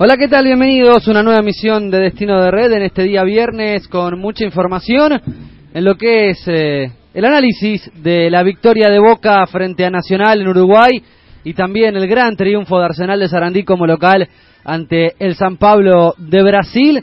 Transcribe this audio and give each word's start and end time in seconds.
Hola, 0.00 0.16
¿qué 0.16 0.28
tal? 0.28 0.44
Bienvenidos. 0.44 1.08
A 1.08 1.10
una 1.10 1.24
nueva 1.24 1.40
emisión 1.40 1.90
de 1.90 1.98
Destino 1.98 2.40
de 2.40 2.52
Red 2.52 2.70
en 2.70 2.82
este 2.82 3.02
día 3.02 3.24
viernes 3.24 3.88
con 3.88 4.16
mucha 4.20 4.44
información 4.44 5.20
en 5.74 5.84
lo 5.84 5.96
que 5.96 6.30
es 6.30 6.38
eh, 6.46 6.92
el 7.12 7.24
análisis 7.24 7.90
de 7.96 8.30
la 8.30 8.44
victoria 8.44 8.90
de 8.90 9.00
Boca 9.00 9.44
frente 9.48 9.84
a 9.84 9.90
Nacional 9.90 10.40
en 10.40 10.46
Uruguay 10.46 11.02
y 11.42 11.52
también 11.52 11.96
el 11.96 12.06
gran 12.06 12.36
triunfo 12.36 12.78
de 12.78 12.84
Arsenal 12.84 13.18
de 13.18 13.26
Sarandí 13.26 13.64
como 13.64 13.88
local 13.88 14.28
ante 14.62 15.16
el 15.18 15.34
San 15.34 15.56
Pablo 15.56 16.14
de 16.16 16.44
Brasil 16.44 17.02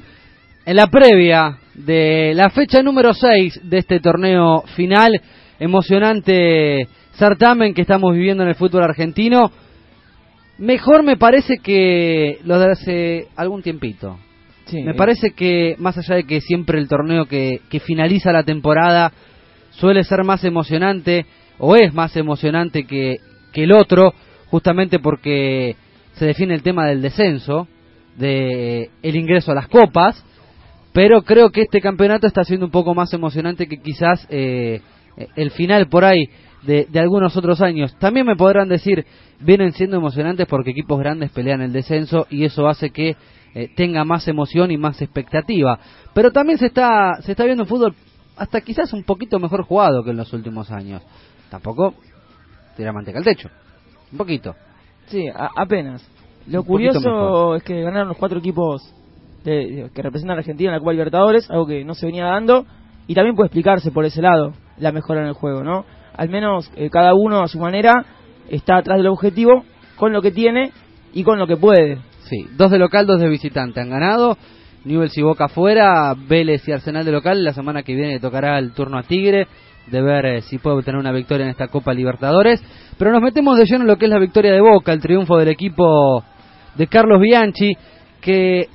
en 0.66 0.76
la 0.78 0.88
previa 0.88 1.58
de 1.74 2.32
la 2.34 2.50
fecha 2.50 2.82
número 2.82 3.14
6 3.14 3.60
de 3.64 3.78
este 3.78 4.00
torneo 4.00 4.64
final, 4.74 5.20
emocionante 5.60 6.88
certamen 7.12 7.74
que 7.74 7.82
estamos 7.82 8.14
viviendo 8.14 8.44
en 8.44 8.50
el 8.50 8.56
fútbol 8.56 8.84
argentino 8.84 9.52
mejor 10.58 11.04
me 11.04 11.18
parece 11.18 11.58
que 11.58 12.40
lo 12.44 12.60
de 12.60 12.72
hace 12.72 13.28
algún 13.36 13.62
tiempito. 13.62 14.18
me 14.72 14.94
parece 14.94 15.32
que 15.32 15.76
más 15.78 15.98
allá 15.98 16.16
de 16.16 16.24
que 16.24 16.42
siempre 16.42 16.80
el 16.80 16.88
torneo 16.88 17.26
que, 17.26 17.62
que 17.70 17.80
finaliza 17.80 18.32
la 18.32 18.44
temporada 18.44 19.12
suele 19.72 20.04
ser 20.04 20.24
más 20.24 20.44
emocionante 20.44 21.26
o 21.58 21.76
es 21.76 21.94
más 21.94 22.16
emocionante 22.16 22.86
que, 22.86 23.18
que 23.54 23.64
el 23.64 23.74
otro, 23.74 24.14
justamente 24.48 25.00
porque 25.00 25.76
se 26.14 26.26
define 26.26 26.54
el 26.54 26.64
tema 26.64 26.88
del 26.88 27.02
descenso, 27.02 27.68
de 28.18 28.90
el 29.02 29.16
ingreso 29.16 29.52
a 29.52 29.56
las 29.56 29.68
copas, 29.68 30.24
pero 30.94 31.24
creo 31.24 31.50
que 31.50 31.62
este 31.64 31.82
campeonato 31.82 32.26
está 32.26 32.44
siendo 32.44 32.66
un 32.66 32.72
poco 32.72 32.96
más 32.96 33.14
emocionante 33.14 33.68
que 33.68 33.78
quizás 33.78 34.26
eh, 34.30 34.82
el 35.36 35.52
final 35.52 35.88
por 35.88 36.06
ahí 36.06 36.30
de, 36.66 36.88
de, 36.90 37.00
algunos 37.00 37.36
otros 37.38 37.62
años. 37.62 37.96
También 38.00 38.26
me 38.26 38.36
podrán 38.36 38.68
decir, 38.68 39.06
vienen 39.40 39.72
siendo 39.74 39.98
emocionantes 39.98 40.48
porque 40.48 40.72
equipos 40.72 41.00
grandes 41.00 41.32
pelean 41.32 41.62
el 41.62 41.74
descenso 41.74 42.28
y 42.30 42.46
eso 42.46 42.68
hace 42.68 42.90
que 42.90 43.16
eh, 43.54 43.70
tenga 43.76 44.04
más 44.04 44.28
emoción 44.28 44.72
y 44.72 44.78
más 44.78 45.02
expectativa. 45.02 45.80
Pero 46.14 46.32
también 46.32 46.58
se 46.58 46.68
está, 46.68 47.22
se 47.22 47.32
está 47.32 47.46
viendo 47.46 47.64
un 47.64 47.70
fútbol 47.70 47.96
hasta 48.36 48.60
quizás 48.62 48.92
un 48.94 49.04
poquito 49.04 49.40
mejor 49.40 49.64
jugado 49.64 50.04
que 50.04 50.12
en 50.12 50.18
los 50.18 50.34
últimos 50.34 50.72
años. 50.72 51.02
Tampoco 51.50 51.94
tira 52.76 52.92
manteca 52.92 53.18
al 53.18 53.24
techo. 53.24 53.50
Un 54.12 54.18
poquito. 54.18 54.56
Sí, 55.08 55.26
apenas. 55.56 56.06
Lo 56.48 56.64
curioso 56.64 57.56
es 57.56 57.64
que 57.64 57.82
ganaron 57.82 58.10
los 58.10 58.18
cuatro 58.18 58.40
equipos 58.40 58.94
que 59.44 59.90
representan 59.96 60.38
a 60.38 60.40
Argentina 60.40 60.72
en 60.72 60.74
la 60.74 60.80
Copa 60.80 60.92
Libertadores, 60.92 61.50
algo 61.50 61.68
que 61.68 61.86
no 61.86 61.94
se 61.94 62.08
venía 62.08 62.26
dando, 62.26 62.66
y 63.08 63.14
también 63.14 63.36
puede 63.36 63.48
explicarse 63.48 63.92
por 63.92 64.04
ese 64.06 64.22
lado 64.22 64.54
la 64.78 64.92
mejora 64.92 65.22
en 65.22 65.28
el 65.28 65.34
juego, 65.34 65.64
¿no? 65.64 65.86
Al 66.18 66.30
menos 66.30 66.72
eh, 66.76 66.90
cada 66.90 67.14
uno 67.14 67.42
a 67.42 67.48
su 67.48 67.60
manera 67.60 68.06
está 68.50 68.78
atrás 68.78 68.98
del 68.98 69.08
objetivo 69.08 69.66
con 69.96 70.14
lo 70.14 70.22
que 70.22 70.32
tiene 70.32 70.72
y 71.14 71.24
con 71.24 71.40
lo 71.40 71.48
que 71.48 71.58
puede. 71.58 72.00
Sí, 72.30 72.48
dos 72.58 72.72
de 72.72 72.80
local, 72.80 73.06
dos 73.06 73.20
de 73.20 73.30
visitante 73.30 73.80
han 73.80 73.90
ganado. 73.90 74.38
Newell's 74.84 75.18
y 75.18 75.22
Boca 75.22 75.46
afuera, 75.46 76.14
Vélez 76.16 76.68
y 76.68 76.72
Arsenal 76.72 77.06
de 77.06 77.12
local. 77.12 77.44
La 77.44 77.54
semana 77.54 77.84
que 77.84 77.96
viene 77.96 78.20
tocará 78.20 78.60
el 78.60 78.72
turno 78.72 78.98
a 78.98 79.04
Tigre 79.04 79.48
de 79.88 80.02
ver 80.02 80.26
eh, 80.26 80.42
si 80.42 80.58
puede 80.58 80.78
obtener 80.78 81.00
una 81.00 81.12
victoria 81.12 81.44
en 81.44 81.52
esta 81.52 81.68
Copa 81.68 81.94
Libertadores. 81.94 82.64
Pero 82.98 83.12
nos 83.12 83.22
metemos 83.22 83.58
de 83.58 83.66
lleno 83.66 83.82
en 83.82 83.88
lo 83.88 83.98
que 83.98 84.06
es 84.06 84.12
la 84.12 84.20
victoria 84.20 84.52
de 84.52 84.62
Boca, 84.62 84.94
el 84.94 85.02
triunfo 85.02 85.38
del 85.38 85.50
equipo 85.50 86.24
de 86.76 86.88
Carlos 86.88 87.20
Bianchi, 87.22 87.74
que 88.22 88.68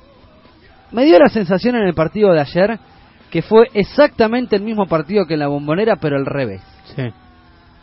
me 0.91 1.05
dio 1.05 1.17
la 1.19 1.29
sensación 1.29 1.75
en 1.75 1.83
el 1.83 1.93
partido 1.93 2.31
de 2.31 2.41
ayer 2.41 2.79
que 3.29 3.41
fue 3.41 3.67
exactamente 3.73 4.57
el 4.57 4.61
mismo 4.61 4.85
partido 4.87 5.25
que 5.25 5.35
en 5.35 5.39
la 5.39 5.47
bombonera, 5.47 5.95
pero 5.95 6.17
al 6.17 6.25
revés. 6.25 6.61
Sí. 6.95 7.03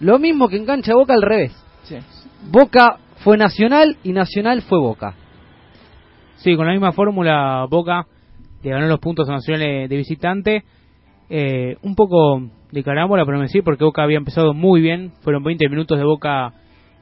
Lo 0.00 0.18
mismo 0.18 0.48
que 0.48 0.56
en 0.56 0.66
cancha 0.66 0.94
Boca 0.94 1.14
al 1.14 1.22
revés. 1.22 1.52
Boca 2.50 2.98
fue 3.18 3.36
Nacional 3.36 3.96
y 4.05 4.12
Nacional 4.12 4.62
fue 4.62 4.78
Boca. 4.78 5.14
Sí, 6.36 6.55
con 6.56 6.66
la 6.66 6.72
misma 6.72 6.92
fórmula 6.92 7.66
Boca 7.68 8.06
le 8.62 8.70
ganó 8.70 8.86
los 8.86 9.00
puntos 9.00 9.28
a 9.28 9.33
Nacional 9.33 9.89
de 9.89 9.96
visitante. 9.96 10.64
Eh, 11.30 11.77
un 11.83 11.95
poco 11.95 12.42
de 12.70 12.83
carámbola, 12.83 13.24
pero 13.24 13.39
me 13.39 13.45
decir, 13.45 13.62
porque 13.62 13.84
Boca 13.84 14.02
había 14.02 14.18
empezado 14.18 14.55
muy 14.55 14.80
bien. 14.80 15.12
Fueron 15.23 15.42
20 15.42 15.68
minutos 15.68 15.98
de 15.98 16.05
Boca 16.05 16.52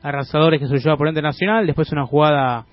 arrasadores 0.02 0.60
que 0.60 0.66
se 0.66 0.72
lo 0.72 0.78
llevaba 0.78 0.96
por 0.96 1.08
ente 1.08 1.22
Nacional. 1.22 1.66
Después 1.66 1.92
una 1.92 2.06
jugada 2.06 2.66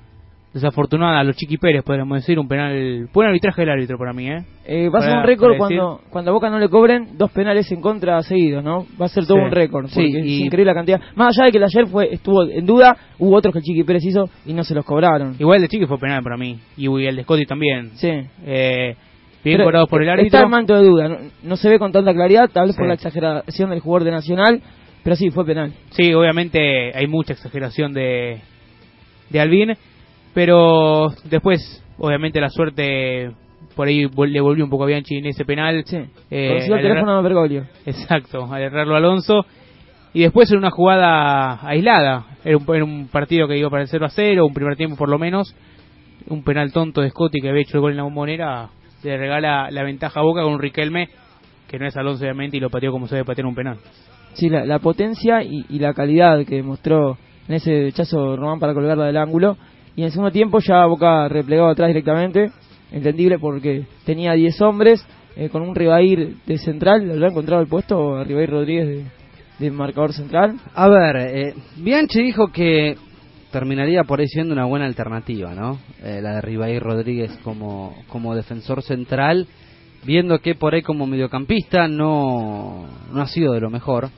desafortunada 0.53 1.19
a 1.19 1.24
los 1.24 1.36
Chiqui 1.36 1.58
Pérez, 1.58 1.84
podríamos 1.84 2.19
decir, 2.19 2.38
un 2.38 2.47
penal, 2.47 3.09
buen 3.12 3.28
arbitraje 3.28 3.62
del 3.62 3.72
árbitro 3.72 3.97
para 3.97 4.14
mí, 4.14 4.30
¿eh? 4.30 4.44
eh 4.66 4.90
va 4.90 5.00
a 5.00 5.02
ser 5.02 5.18
un 5.18 5.24
récord 5.24 5.58
cuando, 5.58 6.02
cuando 6.12 6.30
a 6.30 6.34
Boca 6.34 6.50
no 6.50 6.59
le 6.59 6.69
cobren 6.69 7.18
dos 7.18 7.31
penales 7.31 7.72
en 7.72 7.81
contra 7.81 8.22
seguidos, 8.22 8.63
¿no? 8.63 8.86
Va 9.02 9.08
a 9.08 9.09
ser 9.09 9.25
todo 9.25 9.40
un 9.40 9.50
récord, 9.50 9.88
sí, 9.88 10.02
y... 10.02 10.18
es 10.18 10.46
increíble 10.46 10.72
la 10.72 10.75
cantidad. 10.75 11.02
Más 11.16 11.36
allá 11.36 11.47
de 11.47 11.52
que 11.52 11.58
el 11.58 11.63
ayer 11.63 11.88
fue 11.88 12.13
estuvo 12.13 12.44
en 12.44 12.66
duda, 12.66 12.96
hubo 13.18 13.36
otros 13.36 13.52
que 13.52 13.59
el 13.59 13.63
Chiqui 13.63 13.84
Pérez 13.84 14.06
hizo 14.06 14.30
y 14.46 14.53
no 14.53 14.63
se 14.63 14.75
los 14.75 14.86
cobraron. 14.86 15.36
Igual 15.40 15.58
el 15.58 15.62
de 15.63 15.68
Chiqui 15.69 15.88
fue 15.88 15.97
penal 15.97 16.22
para 16.22 16.38
mí, 16.38 16.59
y 16.78 16.88
el 17.06 17.16
de 17.16 17.24
Scotty 17.24 17.46
también. 17.46 17.90
Sí. 17.96 18.12
Eh, 18.46 18.96
bien 19.44 19.59
cobrados 19.59 19.90
por 19.90 20.03
el 20.03 20.09
árbitro. 20.09 20.28
Está 20.28 20.44
en 20.44 20.52
manto 20.52 20.75
de 20.75 20.88
duda, 20.88 21.18
no, 21.42 21.56
se 21.56 21.68
ve 21.68 21.80
con 21.80 21.92
tanta 21.92 22.13
claridad, 22.13 22.50
tal 22.53 22.68
vez 22.68 22.78
por 22.78 22.88
la 22.88 22.94
exageración 22.94 23.72
del 23.72 23.80
jugador 23.80 24.03
de 24.03 24.12
Nacional, 24.12 24.62
pero 25.03 25.16
sí, 25.16 25.31
fue 25.31 25.46
penal. 25.46 25.74
Sí, 25.90 26.13
obviamente 26.13 26.96
hay 26.96 27.08
mucha 27.08 27.34
exageración 27.34 27.92
de, 27.92 28.40
de 29.31 29.40
Albín 29.40 29.74
pero 30.34 31.10
después, 31.26 31.84
obviamente, 31.98 32.42
la 32.42 32.50
suerte 32.50 33.32
por 33.76 33.88
ahí 33.88 34.02
le 34.02 34.42
volvió 34.42 34.64
un 34.64 34.70
poco 34.70 34.84
a 34.84 34.88
Bianchi 34.88 35.18
en 35.18 35.28
ese 35.28 35.46
penal. 35.46 35.84
Sí. 35.86 35.98
Eh, 36.30 36.60
el 36.62 36.82
teléfono 36.82 37.22
Bergoglio. 37.22 37.66
Exacto, 37.86 38.52
al 38.52 38.62
errarlo 38.62 38.96
Alonso. 38.96 39.46
Y 40.14 40.22
después 40.22 40.52
en 40.52 40.60
una 40.60 40.70
jugada 40.70 41.68
aislada, 41.68 42.38
era 42.46 42.58
un, 42.58 43.08
partido 43.08 43.48
que 43.48 43.58
iba 43.58 43.70
para 43.72 43.82
el 43.82 43.88
0 43.88 44.06
a 44.06 44.10
0, 44.10 44.46
un 44.46 44.54
primer 44.54 44.76
tiempo 44.76 44.96
por 44.96 45.10
lo 45.10 45.18
menos, 45.18 45.56
un 46.28 46.44
penal 46.44 46.72
tonto 46.72 47.02
de 47.02 47.10
Scotty 47.10 47.42
que 47.42 47.50
había 47.50 47.64
hecho 47.64 47.78
el 47.78 47.82
gol 47.82 47.92
en 47.92 47.98
la 47.98 48.04
bombonera, 48.04 48.70
le 49.02 49.18
regala 49.18 49.72
la 49.72 49.84
ventaja 49.84 50.20
a 50.20 50.24
Boca 50.24 50.44
con 50.44 50.54
un 50.54 50.60
Riquelme, 50.60 51.10
que 51.68 51.80
no 51.80 51.88
es 51.88 51.98
Alonso 51.98 52.24
obviamente, 52.24 52.58
y 52.58 52.60
lo 52.60 52.70
pateó 52.70 52.92
como 52.92 53.08
se 53.08 53.16
debe 53.16 53.26
patear 53.26 53.48
un 53.48 53.56
penal. 53.56 53.80
Sí, 54.34 54.50
la, 54.50 54.78
potencia 54.78 55.42
y, 55.42 55.66
y, 55.68 55.80
la 55.80 55.96
calidad 55.96 56.46
que 56.46 56.62
mostró 56.62 57.18
en 57.48 57.56
ese 57.56 57.72
derechazo 57.72 58.36
Román 58.36 58.60
para 58.60 58.76
colgarla 58.76 59.06
del 59.06 59.18
ángulo 59.18 59.58
y 59.96 60.02
en 60.02 60.06
el 60.06 60.12
segundo 60.12 60.31
tiempo 60.31 60.59
ya 60.59 60.86
Boca 60.86 61.28
replegado 61.28 61.70
atrás 61.70 61.90
directamente, 61.90 62.52
entendible 62.92 63.40
porque 63.40 63.86
tenía 64.06 64.34
10 64.34 64.62
hombres, 64.62 65.06
eh, 65.36 65.50
con 65.50 65.62
un 65.64 65.76
Ribair 65.76 66.36
de 66.46 66.58
central, 66.58 67.20
¿lo 67.20 67.26
ha 67.26 67.30
encontrado 67.30 67.62
el 67.62 67.68
puesto 67.68 68.18
a 68.18 68.24
Ribair 68.24 68.50
Rodríguez 68.50 69.06
de, 69.59 69.72
marcador 69.72 70.14
central? 70.14 70.59
A 70.76 70.88
ver, 70.88 71.16
eh, 71.18 71.54
Bianchi 71.78 72.22
dijo 72.22 72.48
que 72.48 72.96
terminaría 73.52 74.04
por 74.04 74.20
ahí 74.20 74.28
siendo 74.28 74.54
una 74.54 74.66
buena 74.66 74.86
alternativa, 74.86 75.54
¿no? 75.54 75.80
Eh, 76.04 76.20
la 76.22 76.36
de 76.36 76.42
Ribair 76.42 76.81
Rodríguez 76.81 77.38
como, 77.44 77.96
como 78.08 78.36
defensor 78.36 78.81
central, 78.84 79.48
viendo 80.06 80.40
que 80.40 80.56
por 80.56 80.74
ahí 80.74 80.81
como 80.81 81.08
mediocampista 81.08 81.88
no, 81.88 82.86
no 83.12 83.22
ha 83.22 83.28
sido 83.28 83.54
de 83.54 83.62
lo 83.62 83.70
mejor, 83.70 84.10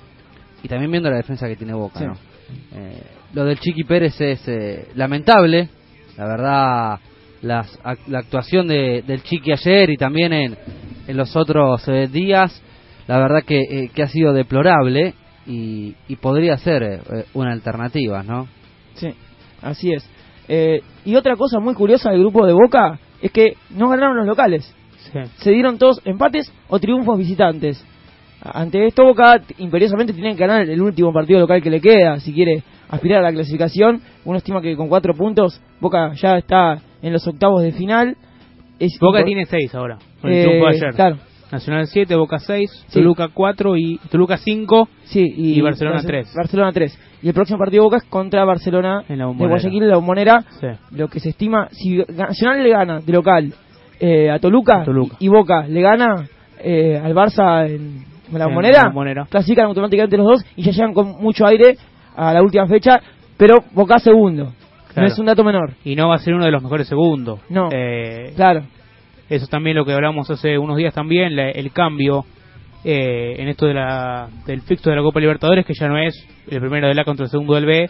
y 0.64 0.68
también 0.68 0.92
viendo 0.92 1.10
la 1.10 1.18
defensa 1.18 1.48
que 1.48 1.56
tiene 1.56 1.74
Boca, 1.74 2.00
¿no? 2.00 2.35
Eh, 2.74 3.02
lo 3.34 3.46
del 3.46 3.60
Chiqui 3.60 3.84
Pérez 3.84 4.20
es 4.20 4.48
eh, 4.48 4.88
lamentable, 4.96 5.70
la 6.18 6.26
verdad, 6.26 7.00
la 7.42 8.20
actuación 8.20 8.68
de, 8.68 9.04
del 9.06 9.24
Chiqui 9.24 9.52
ayer 9.52 9.90
y 9.90 9.98
también 9.98 10.34
en, 10.34 10.58
en 11.08 11.18
los 11.18 11.36
otros 11.36 11.88
eh, 11.88 12.08
días, 12.08 12.62
la 13.08 13.18
verdad 13.18 13.44
que, 13.46 13.90
que, 13.94 14.04
ha 14.04 14.08
sido 14.08 14.34
deplorable 14.34 15.14
y, 15.46 15.96
y 16.08 16.16
podría 16.16 16.58
ser 16.58 17.02
una 17.34 17.52
alternativa, 17.52 18.24
¿no? 18.24 18.48
Sí, 18.96 19.10
así 19.62 19.94
es. 19.94 20.10
y 21.06 21.16
otra 21.16 21.36
cosa 21.36 21.60
muy 21.60 21.76
curiosa 21.76 22.10
del 22.10 22.22
grupo 22.22 22.48
de 22.48 22.54
Boca 22.54 23.00
es 23.22 23.32
que 23.32 23.54
no 23.70 23.90
ganaron 23.90 24.18
los 24.18 24.26
locales. 24.26 24.74
Se 25.38 25.52
dieron 25.52 25.78
todos 25.78 26.02
empates 26.04 26.52
o 26.68 26.80
triunfos 26.80 27.18
visitantes. 27.18 27.84
Ante 28.54 28.86
esto, 28.86 29.04
Boca 29.04 29.42
imperiosamente 29.58 30.14
tiene 30.14 30.36
que 30.36 30.40
ganar 30.40 30.70
el 30.70 30.82
último 30.82 31.12
partido 31.12 31.40
local 31.40 31.62
que 31.62 31.70
le 31.70 31.82
queda, 31.82 32.20
si 32.20 32.34
quiere 32.34 32.64
aspirar 32.90 33.20
a 33.20 33.24
la 33.24 33.34
clasificación. 33.34 34.02
Uno 34.24 34.38
estima 34.38 34.62
que 34.62 34.76
con 34.76 34.88
cuatro 34.88 35.14
puntos 35.14 35.62
Boca 35.80 36.14
ya 36.14 36.38
está 36.38 36.80
en 37.02 37.14
los 37.14 37.28
octavos 37.28 37.64
de 37.64 37.72
final. 37.72 38.16
Boca 39.00 39.24
tiene 39.24 39.46
seis 39.46 39.74
ahora, 39.74 39.98
con 40.22 40.32
el 40.32 40.44
triunfo 40.44 40.68
ayer. 40.68 40.94
Claro. 40.94 41.18
Nacional 41.52 41.88
7, 41.88 42.16
Boca 42.16 42.40
6, 42.40 42.88
Toluca 42.92 43.30
4 43.34 43.78
y 43.78 44.00
Toluca 44.10 44.38
5 44.38 44.90
sí, 45.06 45.24
y, 45.38 45.62
Barcelona 45.62 46.02
3. 46.02 46.34
Barcelona 46.36 46.72
3. 46.74 47.00
Y 47.22 47.28
el 47.28 47.34
próximo 47.34 47.60
partido 47.60 47.84
Boca 47.84 47.98
es 47.98 48.04
contra 48.06 48.44
Barcelona 48.46 49.04
en 49.08 49.20
la 49.20 49.28
de 49.28 49.48
Guayaquil, 49.48 49.84
en 49.84 49.90
la 49.90 49.96
bombonera. 49.96 50.44
Lo 50.92 51.08
que 51.08 51.20
se 51.20 51.30
estima, 51.30 51.70
si 51.72 51.98
Nacional 51.98 52.64
le 52.64 52.70
gana 52.70 53.00
de 53.00 53.14
local 53.14 53.54
eh, 54.00 54.30
a 54.30 54.40
Toluca, 54.40 54.86
Y, 55.20 55.28
Boca 55.28 55.68
le 55.68 55.82
gana 55.82 56.28
eh, 56.60 57.00
al 57.02 57.14
Barça 57.14 57.70
en, 57.70 58.15
la 58.32 58.48
bombonera, 58.48 59.26
clasifican 59.30 59.66
automáticamente 59.66 60.18
los 60.18 60.28
dos 60.28 60.46
y 60.56 60.64
ya 60.64 60.72
llegan 60.72 60.94
con 60.94 61.22
mucho 61.22 61.46
aire 61.46 61.78
a 62.16 62.34
la 62.34 62.42
última 62.42 62.68
fecha, 62.68 63.00
pero 63.38 63.64
Boca 63.74 64.00
segundo. 64.00 64.54
No 64.96 65.06
es 65.06 65.20
un 65.20 65.26
dato 65.26 65.44
menor. 65.44 65.74
Y 65.84 65.96
no 65.96 66.08
va 66.08 66.16
a 66.16 66.20
ser 66.20 66.34
uno 66.34 66.46
de 66.46 66.52
los 66.52 66.64
mejores 66.64 66.88
segundos. 66.88 67.42
No. 67.50 67.68
Eh, 67.72 68.32
claro. 68.36 68.62
Eso 69.30 69.44
es 69.44 69.50
también 69.50 69.76
lo 69.76 69.86
que 69.86 69.92
hablamos 69.92 70.30
hace 70.30 70.58
unos 70.58 70.78
días 70.78 70.94
también, 70.94 71.38
el 71.38 71.72
cambio 71.72 72.26
eh, 72.84 73.36
en 73.40 73.48
esto 73.48 73.66
de 73.66 73.74
la, 73.74 74.30
del 74.46 74.62
fixo 74.62 74.92
de 74.92 74.96
la 74.96 75.02
Copa 75.02 75.20
Libertadores, 75.20 75.66
que 75.66 75.74
ya 75.74 75.88
no 75.88 75.98
es 75.98 76.16
el 76.48 76.60
primero 76.60 76.88
del 76.88 77.00
A 77.00 77.04
contra 77.04 77.26
el 77.26 77.32
segundo 77.32 77.56
del 77.56 77.66
B, 77.66 77.90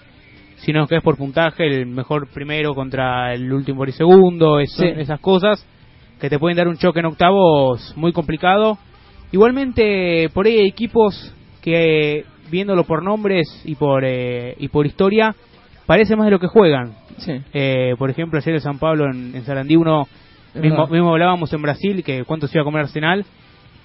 sino 0.58 0.88
que 0.88 0.96
es 0.96 1.04
por 1.04 1.18
puntaje, 1.18 1.68
el 1.68 1.86
mejor 1.86 2.30
primero 2.34 2.74
contra 2.74 3.34
el 3.34 3.52
último 3.52 3.84
y 3.86 3.92
segundo, 3.92 4.60
esas 4.60 5.20
cosas 5.20 5.68
que 6.22 6.30
te 6.30 6.40
pueden 6.40 6.56
dar 6.56 6.70
un 6.70 6.78
choque 6.78 7.02
en 7.02 7.08
octavos 7.08 7.94
muy 7.98 8.14
complicado. 8.14 8.78
Igualmente, 9.36 10.30
por 10.34 10.46
ahí 10.46 10.60
hay 10.60 10.68
equipos 10.68 11.36
que, 11.62 12.24
viéndolo 12.50 12.86
por 12.86 13.04
nombres 13.04 13.46
y 13.66 13.76
por, 13.76 14.06
eh, 14.06 14.56
y 14.60 14.70
por 14.70 14.86
historia, 14.86 15.36
parece 15.86 16.16
más 16.16 16.28
de 16.28 16.32
lo 16.32 16.40
que 16.40 16.48
juegan. 16.48 16.94
Eh, 17.52 17.96
por 18.00 18.10
ejemplo, 18.10 18.40
ayer 18.40 18.54
en 18.54 18.62
San 18.62 18.80
Pablo, 18.80 19.12
en, 19.12 19.36
en 19.36 19.44
Sarandí, 19.44 19.76
uno, 19.76 20.08
mismo, 20.54 20.88
mismo, 20.88 21.12
hablábamos 21.12 21.52
en 21.52 21.62
Brasil, 21.62 22.02
que 22.02 22.24
cuánto 22.24 22.48
se 22.48 22.58
iba 22.58 22.62
a 22.62 22.64
comer 22.64 22.84
Arsenal. 22.84 23.26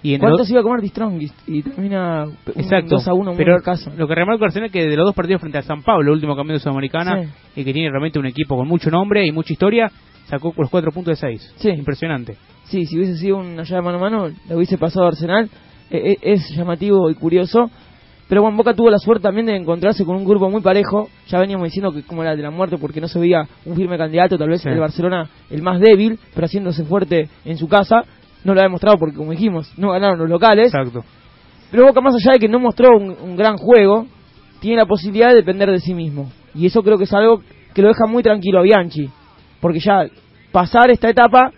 Y 0.05 0.15
en 0.15 0.21
¿Cuánto 0.21 0.45
se 0.45 0.53
iba 0.53 0.61
a 0.61 0.63
comer 0.63 0.83
Distrong? 0.83 1.21
Y 1.49 1.63
termina 1.63 2.27
Exacto. 2.55 2.95
2 2.95 3.09
a 3.09 3.13
1 3.13 3.35
pero 3.37 3.59
Lo 3.97 4.07
que 4.07 4.15
remarco 4.15 4.45
Arsenal 4.45 4.67
es 4.67 4.73
que 4.73 4.87
de 4.87 4.97
los 4.97 5.05
dos 5.05 5.17
partidos 5.17 5.41
frente 5.41 5.59
a 5.59 5.63
San 5.63 5.83
Pablo, 5.83 6.11
el 6.11 6.15
último 6.15 6.37
campeón 6.37 6.59
de 6.59 6.61
Sudamericana, 6.61 7.25
y 7.57 7.65
que 7.65 7.73
tiene 7.73 7.91
realmente 7.91 8.21
un 8.21 8.27
equipo 8.27 8.57
con 8.57 8.69
mucho 8.69 8.89
nombre 8.89 9.27
y 9.27 9.33
mucha 9.33 9.53
historia, 9.53 9.91
sacó 10.31 10.55
los 10.57 10.71
cuatro 10.71 10.93
puntos 10.93 11.21
de 11.21 11.29
6. 11.29 11.55
Sí. 11.57 11.71
Impresionante. 11.71 12.37
Sí, 12.65 12.87
si 12.87 12.97
hubiese 12.97 13.17
sido 13.17 13.39
una 13.39 13.65
llave 13.65 13.83
mano 13.83 13.99
a 13.99 14.01
mano, 14.01 14.29
le 14.49 14.57
hubiese 14.57 14.79
pasado 14.79 15.07
a 15.07 15.09
Arsenal. 15.09 15.51
E, 15.91 16.13
e, 16.23 16.33
es 16.33 16.49
llamativo 16.57 17.11
y 17.11 17.15
curioso. 17.17 17.69
Pero 18.29 18.43
Juan 18.43 18.57
Boca 18.57 18.75
tuvo 18.75 18.91
la 18.91 18.99
suerte 18.99 19.25
también 19.25 19.47
de 19.47 19.57
encontrarse 19.57 20.05
con 20.05 20.15
un 20.15 20.25
grupo 20.25 20.49
muy 20.49 20.61
parejo. 20.61 21.09
Ya 21.27 21.41
veníamos 21.41 21.65
diciendo 21.65 21.91
que 21.91 22.05
como 22.05 22.23
era 22.23 22.37
de 22.37 22.43
la 22.43 22.53
muerte 22.53 22.79
porque 22.79 23.01
no 23.01 23.09
se 23.09 23.19
veía 23.19 23.43
un 23.65 23.75
firme 23.75 23.99
candidato, 23.99 24.39
tal 24.39 24.49
vez 24.49 24.65
el 24.65 24.79
Barcelona 24.79 25.29
el 25.51 25.63
más 25.63 25.81
débil, 25.81 26.17
pero 26.33 26.45
haciéndose 26.47 26.85
fuerte 26.85 27.29
en 27.45 27.59
su 27.59 27.67
casa. 27.67 28.05
No 28.45 28.55
lo 28.55 28.61
ha 28.61 28.63
demostrado 28.63 28.97
porque, 28.99 29.17
como 29.17 29.33
dijimos, 29.33 29.71
no 29.77 29.91
ganaron 29.91 30.21
los 30.21 30.31
locales. 30.31 30.73
Exacto. 30.73 31.05
Pero 31.73 31.87
Boca, 31.87 32.01
más 32.01 32.15
allá 32.15 32.35
de 32.35 32.39
que 32.39 32.49
no 32.49 32.61
mostró 32.61 32.97
un, 32.97 33.17
un 33.21 33.37
gran 33.37 33.57
juego, 33.57 34.07
tiene 34.61 34.77
la 34.77 34.87
posibilidad 34.87 35.31
de 35.31 35.35
depender 35.35 35.69
de 35.69 35.81
sí 35.81 35.93
mismo. 35.93 36.31
Y 36.55 36.67
eso 36.67 36.83
creo 36.83 36.99
que 36.99 37.05
es 37.05 37.13
algo 37.13 37.43
que 37.75 37.83
lo 37.83 37.89
deja 37.89 38.07
muy 38.07 38.23
tranquilo 38.23 38.61
a 38.61 38.63
Bianchi 38.63 39.11
porque 39.61 39.79
ya 39.81 40.07
pasar 40.53 40.91
esta 40.91 41.09
etapa, 41.09 41.53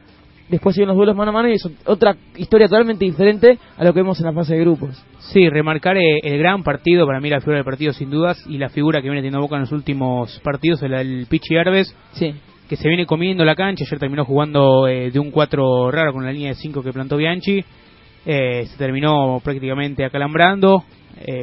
después 0.49 0.75
siguen 0.75 0.89
los 0.89 0.97
duelos 0.97 1.17
mano 1.17 1.31
a 1.31 1.35
mano 1.35 1.49
y 1.49 1.55
es 1.55 1.69
otra 1.87 2.15
historia 2.37 2.69
totalmente 2.69 3.05
diferente 3.05 3.59
a 3.77 3.85
lo 3.85 3.93
que 3.93 4.01
vemos 4.01 4.21
en 4.21 4.27
la 4.27 4.33
fase 4.33 4.55
de 4.55 4.61
grupos. 4.61 5.03
Sí, 5.19 5.49
remarcar 5.49 5.97
eh, 5.97 6.21
el 6.23 6.39
gran 6.39 6.63
partido, 6.63 7.07
para 7.07 7.21
mí 7.21 7.31
la 7.31 7.41
figura 7.41 7.57
del 7.57 7.65
partido 7.65 7.93
sin 7.93 8.11
dudas, 8.11 8.45
y 8.47 8.59
la 8.59 8.69
figura 8.69 9.01
que 9.01 9.09
viene 9.09 9.21
teniendo 9.21 9.41
Boca 9.41 9.57
en 9.57 9.63
los 9.63 9.73
últimos 9.73 10.39
partidos, 10.41 10.83
el, 10.83 10.93
el 10.93 11.27
Pichi 11.27 11.55
Herbes, 11.55 11.97
sí. 12.13 12.35
que 12.69 12.77
se 12.77 12.89
viene 12.89 13.07
comiendo 13.07 13.45
la 13.45 13.55
cancha, 13.55 13.85
ayer 13.87 13.99
terminó 13.99 14.25
jugando 14.25 14.87
eh, 14.87 15.11
de 15.11 15.19
un 15.19 15.31
4 15.31 15.91
raro 15.91 16.13
con 16.13 16.25
la 16.25 16.33
línea 16.33 16.51
de 16.51 16.57
5 16.57 16.83
que 16.83 16.93
plantó 16.93 17.17
Bianchi, 17.17 17.65
eh, 18.25 18.67
se 18.67 18.77
terminó 18.77 19.41
prácticamente 19.43 20.05
acalambrando, 20.05 20.85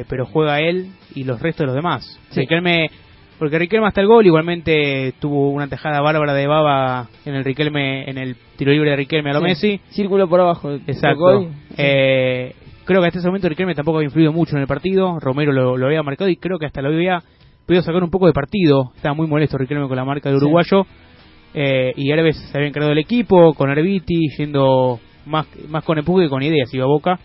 pero 0.08 0.26
juega 0.26 0.60
él 0.60 0.90
y 1.14 1.24
los 1.24 1.40
restos 1.40 1.60
de 1.60 1.66
los 1.66 1.74
demás. 1.74 2.20
Sí. 2.30 2.46
me 2.60 2.90
porque 3.40 3.58
Riquelme 3.58 3.86
hasta 3.86 4.02
el 4.02 4.06
gol 4.06 4.26
igualmente 4.26 5.14
tuvo 5.18 5.48
una 5.48 5.66
tejada 5.66 6.02
bárbara 6.02 6.34
de 6.34 6.46
baba 6.46 7.08
en 7.24 7.34
el 7.34 7.42
Riquelme 7.42 8.04
en 8.08 8.18
el 8.18 8.36
tiro 8.58 8.70
libre 8.70 8.90
de 8.90 8.96
Riquelme 8.96 9.30
a 9.30 9.32
lo 9.32 9.40
Messi. 9.40 9.80
círculo 9.88 10.28
por 10.28 10.40
abajo 10.40 10.72
exacto. 10.86 11.48
eh, 11.78 12.54
creo 12.84 13.00
que 13.00 13.06
hasta 13.06 13.18
ese 13.18 13.28
momento 13.28 13.48
Riquelme 13.48 13.74
tampoco 13.74 13.96
había 13.96 14.08
influido 14.08 14.30
mucho 14.30 14.56
en 14.56 14.60
el 14.60 14.68
partido 14.68 15.18
Romero 15.20 15.52
lo, 15.52 15.86
había 15.86 16.02
marcado 16.02 16.28
y 16.28 16.36
creo 16.36 16.58
que 16.58 16.66
hasta 16.66 16.82
lo 16.82 16.88
había 16.88 17.22
podido 17.66 17.82
sacar 17.82 18.04
un 18.04 18.10
poco 18.10 18.26
de 18.26 18.34
partido. 18.34 18.92
Estaba 18.94 19.14
muy 19.14 19.26
molesto 19.26 19.56
Riquelme 19.56 19.88
con 19.88 19.96
la 19.96 20.04
marca 20.04 20.28
de 20.28 20.36
uruguayo. 20.36 20.84
Eh, 21.54 21.94
y 21.96 22.12
Herbes 22.12 22.36
se 22.36 22.58
había 22.58 22.68
encargado 22.68 22.90
del 22.90 22.98
equipo 22.98 23.54
con 23.54 23.70
Herbiti 23.70 24.28
yendo 24.36 25.00
más 25.24 25.46
más 25.68 25.82
con 25.82 25.98
empuje 25.98 26.24
que 26.24 26.30
con 26.30 26.42
ideas 26.42 26.72
iba 26.74 26.84
a 26.84 26.88
Boca. 26.88 27.18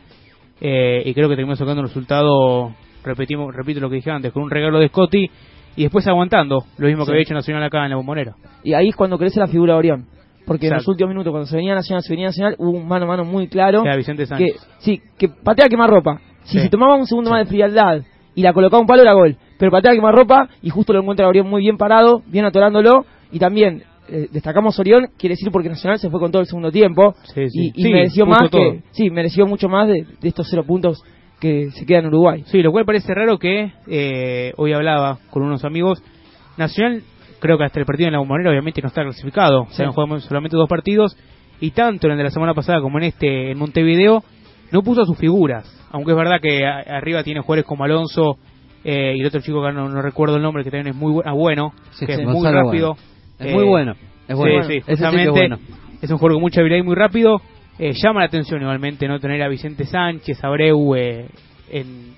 Eh, 0.62 1.04
y 1.06 1.14
creo 1.14 1.28
que 1.28 1.36
terminó 1.36 1.58
sacando 1.58 1.82
un 1.82 1.88
resultado 1.88 2.74
repetimos 3.04 3.54
repito 3.54 3.82
lo 3.82 3.90
que 3.90 3.98
dije 3.98 4.10
antes 4.10 4.32
con 4.32 4.44
un 4.44 4.50
regalo 4.50 4.80
de 4.80 4.88
Scotty 4.88 5.30
y 5.76 5.84
después 5.84 6.08
aguantando, 6.08 6.64
lo 6.78 6.88
mismo 6.88 7.06
que 7.06 7.12
había 7.12 7.24
hecho 7.24 7.34
Nacional 7.34 7.64
acá 7.64 7.84
en 7.84 7.92
la 7.92 7.98
bombonera. 7.98 8.36
Y 8.64 8.74
ahí 8.74 8.90
es 8.90 8.96
cuando 8.96 9.18
crece 9.18 9.40
la 9.40 9.48
figura 9.48 9.74
de 9.74 9.80
Orión. 9.80 10.06
Porque 10.46 10.68
en 10.68 10.76
los 10.76 10.88
últimos 10.88 11.10
minutos, 11.10 11.32
cuando 11.32 11.48
se 11.48 11.56
venía 11.56 11.74
Nacional, 11.74 12.04
se 12.04 12.14
venía 12.14 12.28
Nacional, 12.28 12.56
hubo 12.60 12.72
un 12.72 12.88
mano 12.88 13.06
a 13.06 13.08
mano 13.08 13.26
muy 13.26 13.48
claro. 13.48 13.84
Vicente 13.98 14.26
Que, 14.38 14.56
sí, 14.80 15.02
que 15.18 15.28
patea 15.28 15.68
quemar 15.68 15.90
ropa. 15.90 16.22
Si 16.44 16.60
se 16.60 16.70
tomaba 16.70 16.96
un 16.96 17.08
segundo 17.08 17.32
más 17.32 17.42
de 17.42 17.46
frialdad 17.48 18.02
y 18.36 18.42
la 18.44 18.54
colocaba 18.54 18.80
un 18.80 18.88
palo, 18.88 19.02
era 19.02 19.14
gol. 19.14 19.38
Pero 19.58 19.72
patea 19.72 19.94
quemar 19.94 20.14
ropa 20.14 20.50
y 20.62 20.70
justo 20.70 20.94
lo 20.94 21.00
encuentra 21.02 21.28
Orión 21.28 21.50
muy 21.50 21.62
bien 21.62 21.78
parado, 21.78 22.22
bien 22.28 22.46
atorándolo. 22.46 23.06
Y 23.32 23.40
también 23.40 23.84
eh, 24.08 24.28
destacamos 24.32 24.78
Orión, 24.78 25.08
quiere 25.18 25.34
decir 25.34 25.52
porque 25.52 25.68
Nacional 25.68 25.98
se 25.98 26.10
fue 26.12 26.20
con 26.20 26.32
todo 26.32 26.42
el 26.42 26.48
segundo 26.48 26.72
tiempo. 26.72 27.16
y, 27.36 27.84
mereció 27.92 28.28
más 28.28 28.50
que. 28.52 28.84
Sí, 28.92 29.10
mereció 29.10 29.48
mucho 29.48 29.68
más 29.68 29.88
de, 29.88 30.06
de 30.22 30.28
estos 30.28 30.48
cero 30.50 30.64
puntos 30.66 31.04
que 31.46 31.70
se 31.72 31.86
queda 31.86 32.00
en 32.00 32.08
Uruguay. 32.08 32.44
Sí, 32.48 32.64
lo 32.64 32.72
cual 32.72 32.86
parece 32.86 33.14
raro 33.14 33.38
que 33.38 33.72
eh, 33.88 34.52
hoy 34.58 34.74
hablaba 34.74 35.20
con 35.30 35.44
unos 35.44 35.64
amigos. 35.64 36.02
Nacional, 36.58 37.04
creo 37.40 37.58
que 37.60 37.66
hasta 37.66 37.80
el 37.80 37.86
partido 37.86 38.08
en 38.08 38.14
la 38.14 38.20
bombonera 38.20 38.50
obviamente 38.50 38.82
no 38.82 38.88
está 38.88 39.04
clasificado. 39.04 39.68
Se 39.70 39.84
han 39.84 39.92
jugado 39.92 40.20
solamente 40.22 40.58
dos 40.58 40.68
partidos 40.68 41.16
y 41.60 41.70
tanto 41.72 42.08
en 42.08 42.14
el 42.14 42.18
de 42.18 42.24
la 42.24 42.30
semana 42.32 42.56
pasada 42.56 42.82
como 42.82 42.98
en 42.98 43.06
este 43.06 43.52
en 43.52 43.60
Montevideo 43.60 44.24
no 44.72 44.82
puso 44.82 45.02
a 45.02 45.06
sus 45.06 45.18
figuras. 45.20 45.72
Aunque 45.92 46.12
es 46.12 46.18
verdad 46.18 46.40
que 46.42 46.66
arriba 46.66 47.24
tiene 47.24 47.42
jugadores 47.42 47.66
como 47.66 47.84
Alonso 47.84 48.38
eh, 48.84 49.14
y 49.16 49.22
el 49.22 49.28
otro 49.28 49.42
chico 49.42 49.64
que 49.64 49.72
no, 49.72 50.02
recuerdo 50.02 50.38
el 50.38 50.42
nombre 50.42 50.64
que 50.64 50.72
también 50.72 50.96
es 50.96 51.00
muy 51.00 51.22
ah, 51.24 51.34
bueno, 51.34 51.74
que 52.00 52.12
es 52.12 52.26
muy 52.26 52.50
rápido. 52.50 52.98
Es 53.38 53.54
muy 53.54 53.66
bueno. 53.66 53.94
Es 54.28 54.36
bueno. 54.36 54.64
Sí, 54.64 54.82
justamente 54.82 55.50
es 56.02 56.10
un 56.10 56.18
juego 56.18 56.36
con 56.36 56.42
mucha 56.42 56.62
habilidad 56.62 56.80
y 56.80 56.84
muy 56.84 56.96
rápido. 56.96 57.40
Eh, 57.78 57.92
llama 57.94 58.22
la 58.22 58.28
atención 58.28 58.62
igualmente 58.62 59.08
no 59.08 59.20
tener 59.20 59.42
a 59.44 59.50
Vicente 59.50 59.86
Sánchez, 59.86 60.42
Abreu 60.44 60.96
eh, 60.96 61.28
en, 61.70 62.14